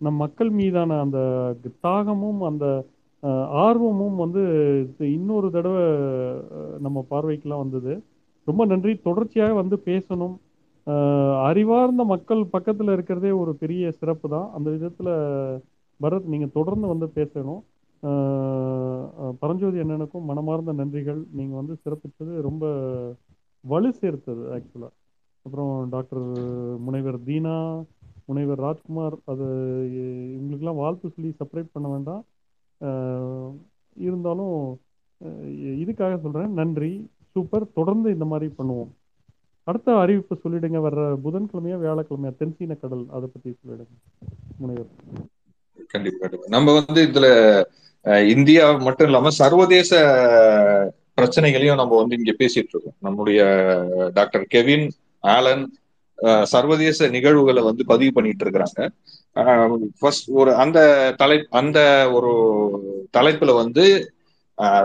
[0.00, 1.18] நம் மக்கள் மீதான அந்த
[1.86, 2.66] தாகமும் அந்த
[3.66, 4.42] ஆர்வமும் வந்து
[5.16, 5.84] இன்னொரு தடவை
[6.84, 7.92] நம்ம பார்வைக்கெல்லாம் வந்தது.
[8.48, 8.92] ரொம்ப நன்றி.
[9.06, 10.34] தொடர்ச்சியாக வந்து பேசணும்.
[11.48, 14.48] அறிவார்ந்த மக்கள் பக்கத்தில் இருக்கிறதே ஒரு பெரிய சிறப்பு தான்.
[14.56, 15.12] அந்த விதத்தில்
[16.00, 17.62] பரத் நீங்கள் தொடர்ந்து வந்து பேசணும்.
[19.42, 21.20] பரஞ்சோதி அண்ணனுக்கும் மனமார்ந்த நன்றிகள்.
[21.38, 22.64] நீங்கள் வந்து சிறப்பித்தது ரொம்ப
[23.64, 24.94] வலு சேர்த்தது ஆக்சுவலாக
[25.46, 26.24] அப்புறம் டாக்டர்
[26.86, 27.56] முனைவர் தீனா
[28.28, 29.46] முனைவர் ராஜ்குமார் அது
[30.36, 32.22] இவங்களுக்கெல்லாம் வாழ்த்து சொல்லி செப்பரேட் பண்ண வேண்டாம்.
[34.06, 34.56] இருந்தாலும்
[35.82, 36.92] இதுக்காக சொல்கிறேன் நன்றி.
[37.34, 38.90] சூப்பர் தொடர்ந்து இந்த மாதிரி பண்ணுவோம்.
[39.68, 40.78] அடுத்த அறிவிப்பு சொல்லிடுங்க.
[40.86, 43.94] வர்ற புதன்கிழமையா வியாழக்கிழமையா தென்சீன கடல் அதை பற்றி சொல்லிடுங்க.
[44.60, 44.90] முனைவர்.
[45.94, 47.26] கண்டிப்பா நம்ம வந்து இதுல
[48.34, 49.90] இந்தியா மட்டும் இல்லாம சர்வதேச
[51.18, 52.96] பிரச்சனைகளையும் நம்ம வந்து இங்க பேசிட்டு இருக்கோம்.
[53.06, 53.40] நம்முடைய
[54.14, 54.86] டாக்டர் கெவின்
[55.34, 55.64] ஆலன்
[56.44, 58.80] சர்வதேச நிகழ்வுகளை வந்து பதிவு பண்ணிட்டு இருக்கிறாங்க
[59.98, 60.78] ஃபர்ஸ்ட் ஒரு அந்த
[61.16, 61.78] தலை அந்த
[62.12, 62.32] ஒரு
[63.18, 63.84] தலைப்புல வந்து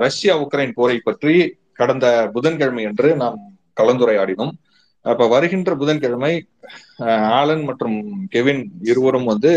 [0.05, 1.35] ரஷ்யா உக்ரைன் போரை பற்றி
[1.73, 3.39] கடந்த புதன்கிழமை என்று நாம்
[3.77, 4.53] கலந்துரையாடினோம்.
[5.05, 6.33] அப்ப வருகின்ற புதன்கிழமை
[7.37, 7.95] ஆலன் மற்றும்
[8.29, 9.51] கெவின் இருவரும் வந்து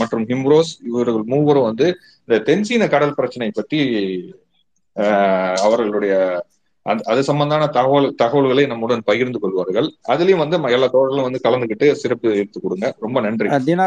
[0.00, 1.86] மற்றும் ஹிம்ரோஸ் இவர்கள் மூவரும் வந்து
[2.28, 3.80] இந்த தென்சீன கடல் பிரச்சனை பற்றி
[5.66, 6.14] அவர்களுடைய
[7.10, 9.88] அது சம்பந்தமான தகவல் தகவல்களை நம்முடன் பகிர்ந்து கொள்வார்கள்.
[10.12, 12.86] அதுலயும் வந்து எல்லா தோழர்களும் வந்து கலந்துகிட்டு சிறப்பு எடுத்து கொடுங்க.
[13.04, 13.48] ரொம்ப நன்றி.
[13.68, 13.86] தீனா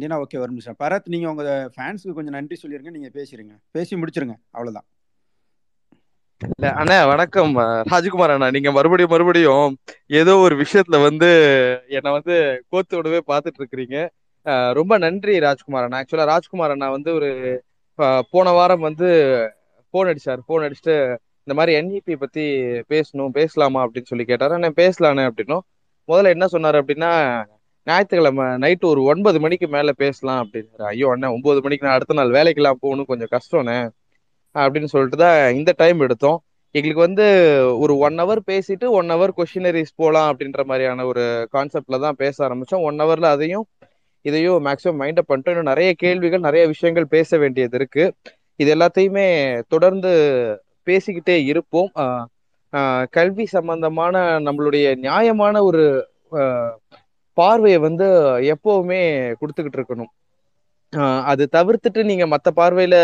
[0.00, 0.76] தீனா ஓகே ஒரு நிமிஷம்.
[0.82, 1.44] பரத் நீங்க உங்க
[1.74, 2.92] ஃபேன்ஸுக்கு கொஞ்சம் நன்றி சொல்லிருங்க.
[2.96, 3.54] நீங்க பேசிருங்க.
[3.76, 4.36] பேசி முடிச்சிருங்க.
[4.56, 4.86] அவ்வளவுதான்.
[6.40, 7.52] இல்ல அண்ணா வணக்கம்.
[7.92, 9.72] ராஜ்குமார் அண்ணா நீங்க மறுபடியும் மறுபடியும்
[10.20, 11.28] ஏதோ ஒரு விஷயத்துல வந்து
[11.98, 12.36] என்னை வந்து
[12.72, 13.98] கோத்து விடவே பார்த்துட்டு இருக்கிறீங்க
[14.78, 16.00] ரொம்ப நன்றி ராஜ்குமார் அண்ணா.
[16.00, 17.30] ஆக்சுவலா ராஜ்குமார் அண்ணா வந்து ஒரு
[18.34, 19.08] போன வாரம் வந்து
[19.94, 20.40] போன் அடிச்சார்.
[20.48, 20.96] போன் அடிச்சுட்டு
[21.46, 22.44] இந்த மாதிரி என்இபி பத்தி
[22.92, 24.58] பேசணும் பேசலாமா அப்படின்னு சொல்லி கேட்டாரு.
[24.64, 25.64] நான் பேசலானே அப்படின்னும்.
[26.08, 27.10] முதல்ல என்ன சொன்னார் அப்படின்னா
[27.86, 32.34] ஞாயிற்றுக்கிழமை நைட்டு ஒரு ஒன்பது மணிக்கு மேலே பேசலாம் அப்படின்னு ஐயோ அண்ணன் ஒன்பது மணிக்கு நான் அடுத்த நாள்
[32.36, 33.78] வேலைக்கெல்லாம் போகணும் கொஞ்சம் கஷ்டம்ண்ணே
[34.54, 36.38] அப்படின்னு சொல்லிட்டு தான் இந்த டைம் எடுத்தோம்.
[36.74, 37.26] எங்களுக்கு வந்து
[37.78, 42.86] ஒரு ஒன் ஹவர் பேசிட்டு ஒன் ஹவர் கொஷினரிஸ் போகலாம் அப்படின்ற மாதிரியான ஒரு கான்செப்ட்ல தான் பேச ஆரம்பித்தோம்
[42.88, 43.66] ஒன் ஹவர்ல அதையும்
[44.24, 45.54] இதையும் மேக்ஸிமம் மைண்டப் பண்ணிட்டோம்.
[45.54, 48.04] இன்னும் நிறைய கேள்விகள் நிறைய விஷயங்கள் பேச வேண்டியது இருக்கு.
[48.60, 49.26] இது எல்லாத்தையுமே
[49.68, 50.12] தொடர்ந்து
[50.86, 51.90] பேசிக்கிட்டே இருப்போம்.
[53.16, 55.84] கல்வி சம்பந்தமான நம்மளுடைய நியாயமான ஒரு
[57.36, 58.06] பார்வையை வந்து
[58.54, 59.00] எப்பவுமே
[59.40, 60.12] கொடுத்துக்கிட்டு இருக்கணும்.
[61.30, 62.96] அது தவிர்த்துட்டு நீங்க மற்ற பார்வையில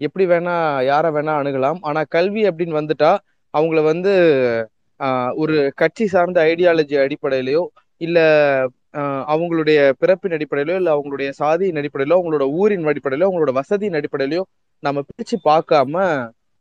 [0.00, 0.54] எப்படி வேணா
[0.90, 1.78] யாரை வேணா அணுகலாம்.
[1.88, 3.10] ஆனா கல்வி அப்படின்னு வந்துட்டா
[3.54, 4.12] அவங்கள வந்து
[5.42, 7.62] ஒரு கட்சி சார்ந்த ஐடியாலஜி அடிப்படையிலையோ
[8.00, 8.18] இல்ல
[9.32, 14.42] அவங்களுடைய பிறப்பின் அடிப்படையிலோ இல்ல அவங்களுடைய சாதியின் அடிப்படையிலோ அவங்களோட ஊரின் அடிப்படையிலோ அவங்களோட வசதியின் அடிப்படையிலோ
[14.82, 15.94] நம்ம பிரிச்சு பார்க்காம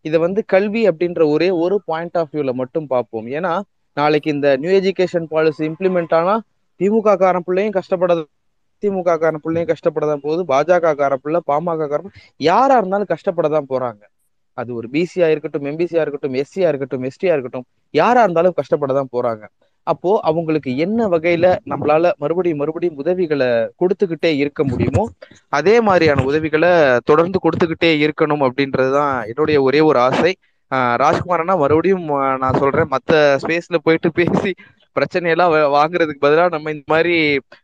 [0.05, 3.27] இதை வந்து கல்வி அப்படின்ற ஒரே ஒரு பாயிண்ட் ஆஃப் வியூல மட்டும் பார்ப்போம்.
[3.37, 3.53] ஏன்னா
[3.97, 6.33] நாளைக்கு இந்த நியூ எஜுகேஷன் பாலிசி இம்ப்ளிமெண்ட் ஆனா
[6.79, 8.23] திமுக காரன் பிள்ளையும் கஷ்டப்படாத
[8.83, 12.13] திமுக காரன் பிள்ளையும் கஷ்டப்படதான் போகுது பாஜக காரன் பிள்ளை பாமக காரன்
[12.49, 14.01] யாரா இருந்தாலும் கஷ்டப்படதான் போறாங்க.
[14.57, 19.43] அது ஒரு பிசியா இருக்கட்டும் எம்பிசியா இருக்கட்டும் எஸ்சியா இருக்கட்டும் எஸ்டியா இருக்கட்டும் யாரா இருந்தாலும் கஷ்டப்படதான் போறாங்க.
[19.87, 23.49] அப்போ அவங்களுக்கு என்ன வகையில நம்மளால மறுபடியும் மறுபடியும் உதவிகளை
[23.81, 25.03] கொடுத்துக்கிட்டே இருக்க முடியுமோ
[25.53, 26.71] அதே மாதிரியான உதவிகளை
[27.03, 30.31] தொடர்ந்து கொடுத்துக்கிட்டே இருக்கணும் அப்படின்றதுதான் என்னுடைய ஒரே ஒரு ஆசை.
[30.71, 32.05] ஆஹ் ராஜ்குமாரனா மறுபடியும்
[32.39, 34.51] நான் சொல்றேன் மத்த ஸ்பேஸ்ல போயிட்டு பேசி
[34.95, 37.15] பிரச்சனையெல்லாம் வாங்குறதுக்கு பதிலாக நம்ம இந்த மாதிரி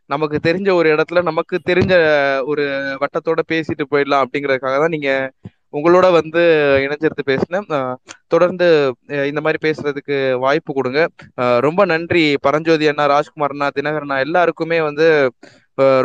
[0.06, 1.92] நமக்கு தெரிஞ்ச ஒரு இடத்துல நமக்கு தெரிஞ்ச
[2.46, 2.64] ஒரு
[3.02, 5.10] வட்டத்தோட பேசிட்டு போயிடலாம் அப்படிங்கறதுக்காக தான் நீங்க
[5.78, 6.42] உங்களோட வந்து
[6.84, 7.66] இணைஞ்சிருந்து பேசினேன்.
[8.34, 8.66] தொடர்ந்து
[9.30, 11.00] இந்த மாதிரி பேசுறதுக்கு வாய்ப்பு கொடுங்க.
[11.66, 15.08] ரொம்ப நன்றி பரஞ்சோதி அண்ணா ராஜ்குமார் அண்ணா தினகர் அண்ணா எல்லாருக்குமே வந்து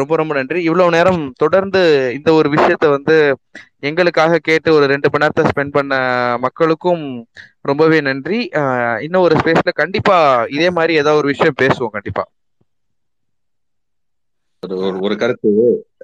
[0.01, 0.59] ரொம்ப ரொம்ப நன்றி.
[0.67, 1.81] இவ்வளவு நேரம் தொடர்ந்து
[2.17, 3.15] இந்த ஒரு விஷயத்த வந்து
[3.87, 5.93] எங்களுக்காக கேட்டு ஒரு ரெண்டு மணி நேரத்தை ஸ்பெண்ட் பண்ண
[6.45, 7.03] மக்களுக்கும்
[7.69, 8.39] ரொம்பவே நன்றி.
[9.05, 10.17] இன்னும் ஒரு ஸ்பேஸ்ல கண்டிப்பா
[10.57, 12.25] இதே மாதிரி ஏதாவது ஒரு விஷயம் பேசுவோம் கண்டிப்பா.
[14.61, 15.49] ஒரு ஒரு- ஒரு கருத்து.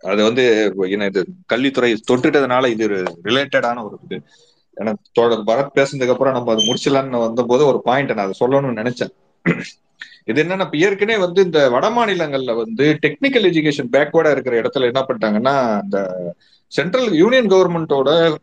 [0.04, 2.88] அது வந்து என்ன இது கல்வித்துறை தொட்டுட்டதுனால இது
[3.24, 4.22] ரிலேட்டடான ஒரு இது.
[4.74, 9.10] எனக்கு தோழர் பரத் பேசுனதுக்கு அப்புறம் நம்ம அது முடிச்சலாம்னு வந்தபோது ஒரு பாயிண்ட் நான் அதை சொல்லணும்னு நினைச்சேன்.
[10.26, 15.06] இது என்னன்னா இப்ப ஏற்கனவே வந்து இந்த வட மாநிலங்கள்ல வந்து டெக்னிக்கல் எஜுகேஷன் பேக்வேர்டா இருக்கிற இடத்துல என்ன
[15.08, 16.14] பண்ணிட்டாங்கன்னா இந்த
[16.68, 18.36] சென்ட்ரல் யூனியன் கவர்மெண்டோட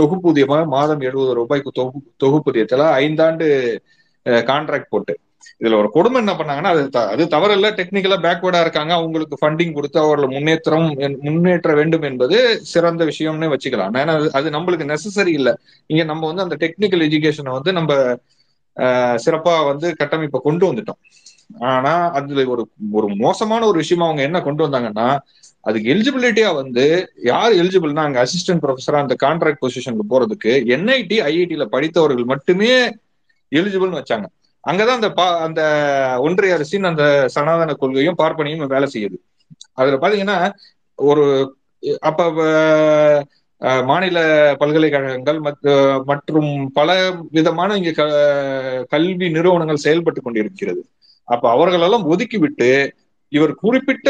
[0.00, 3.78] தொகுப்பூதியமா மாதம் எழுபது ரூபாய்க்கு தொகு தொகுப்பூதியத்துல ஐந்தாண்டு
[4.24, 5.18] கான்ட்ராக்ட் போட்டு.
[5.60, 7.74] இதுல ஒரு கொடுமை என்ன பண்ணாங்கன்னா அது த- அது தவறில்ல.
[7.74, 8.94] டெக்னிக்கலா பேக்வேர்டா இருக்காங்க.
[8.94, 13.92] அவங்களுக்கு ஃபண்டிங் கொடுத்து அவர்களை முன்னேற்றம் முன்னேற்ற வேண்டும் என்பது சிறந்த விஷயம்னு வச்சுக்கலாம்.
[13.92, 15.54] ஏன்னா அது- அது நம்மளுக்கு நெசசரி இல்லை.
[15.86, 18.16] இங்க நம்ம வந்து அந்த டெக்னிக்கல் எஜுகேஷனை வந்து நம்ம
[19.26, 21.00] சிறப்பா வந்து கட்டமைப்பை கொண்டு வந்துட்டோம்.
[21.58, 25.18] ஆனா அதுல ஒரு ஒரு மோசமான ஒரு விஷயமா அவங்க என்ன கொண்டு வந்தாங்கன்னா
[25.60, 32.24] அதுக்கு எலிஜிபிலிட்டியா வந்து யார் எலிஜிபிள்னா அங்க அசிஸ்டன்ட் ப்ரொஃபஸரா அந்த கான்ட்ராக்ட் பொசிஷனுக்கு போறதுக்கு என்ஐடி ஐஐடியில படித்தவர்கள்
[32.24, 32.96] மட்டுமே
[33.54, 34.26] எலிஜிபிள்னு வச்சாங்க.
[34.64, 35.60] அங்கதான் அந்த பா அந்த
[36.20, 39.16] ஒன்றிய அரசின் அந்த சனாதன கொள்கையும் பார்ப்பனையும் வேலை செய்யுது.
[39.72, 40.38] அதுல பாத்தீங்கன்னா
[40.98, 41.24] ஒரு
[42.02, 42.20] அப்ப
[43.60, 44.18] அஹ், மாநில
[44.60, 45.38] பல்கலைக்கழகங்கள்
[46.04, 46.88] மற்றும் பல
[47.30, 48.08] விதமான இங்க க-
[48.88, 50.82] கல்வி நிறுவனங்கள் செயல்பட்டு கொண்டிருக்கிறது.
[51.28, 52.68] அப்ப அவர்களெல்லாம் ஒதுக்கிவிட்டு
[53.32, 54.08] இவர் குறிப்பிட்ட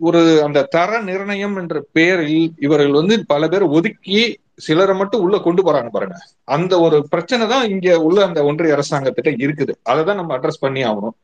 [0.00, 4.20] ஒரு அந்த தர நிர்ணயம் என்ற பெயரில் இவர்கள் வந்து பல பேர் ஒதுக்கி
[4.58, 6.16] சிலரை மட்டும் உள்ள கொண்டு போறாங்க பாருங்க.
[6.56, 9.74] அந்த ஒரு பிரச்சனை தான் இங்க உள்ள அந்த ஒன்றிய அரசாங்கத்திட்ட இருக்குது.
[9.90, 11.16] அதை தான் நம்ம அட்ரஸ் பண்ணி ஆகணும்.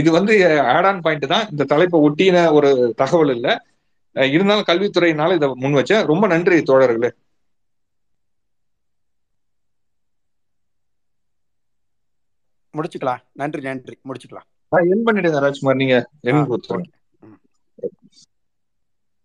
[0.00, 0.32] இது வந்து
[0.74, 1.46] ஆட் ஆன் பாயிண்ட் தான்.
[1.52, 2.70] இந்த தலைப்பை ஒட்டின ஒரு
[3.02, 3.48] தகவல் இல்ல.
[4.16, 6.06] இருந்தாலும் கல்வித்துறையினால இதை முன் வச்சேன்.
[6.12, 7.10] ரொம்ப நன்றி தோழர்களே.
[12.74, 13.22] முடிச்சுக்கலாம்.
[13.40, 13.96] நன்றி நன்றி.
[14.08, 14.48] முடிச்சுக்கலாம்.
[14.92, 15.96] என் பண்ணிடுங்க ராஜ்குமார் நீங்க
[16.30, 16.44] என்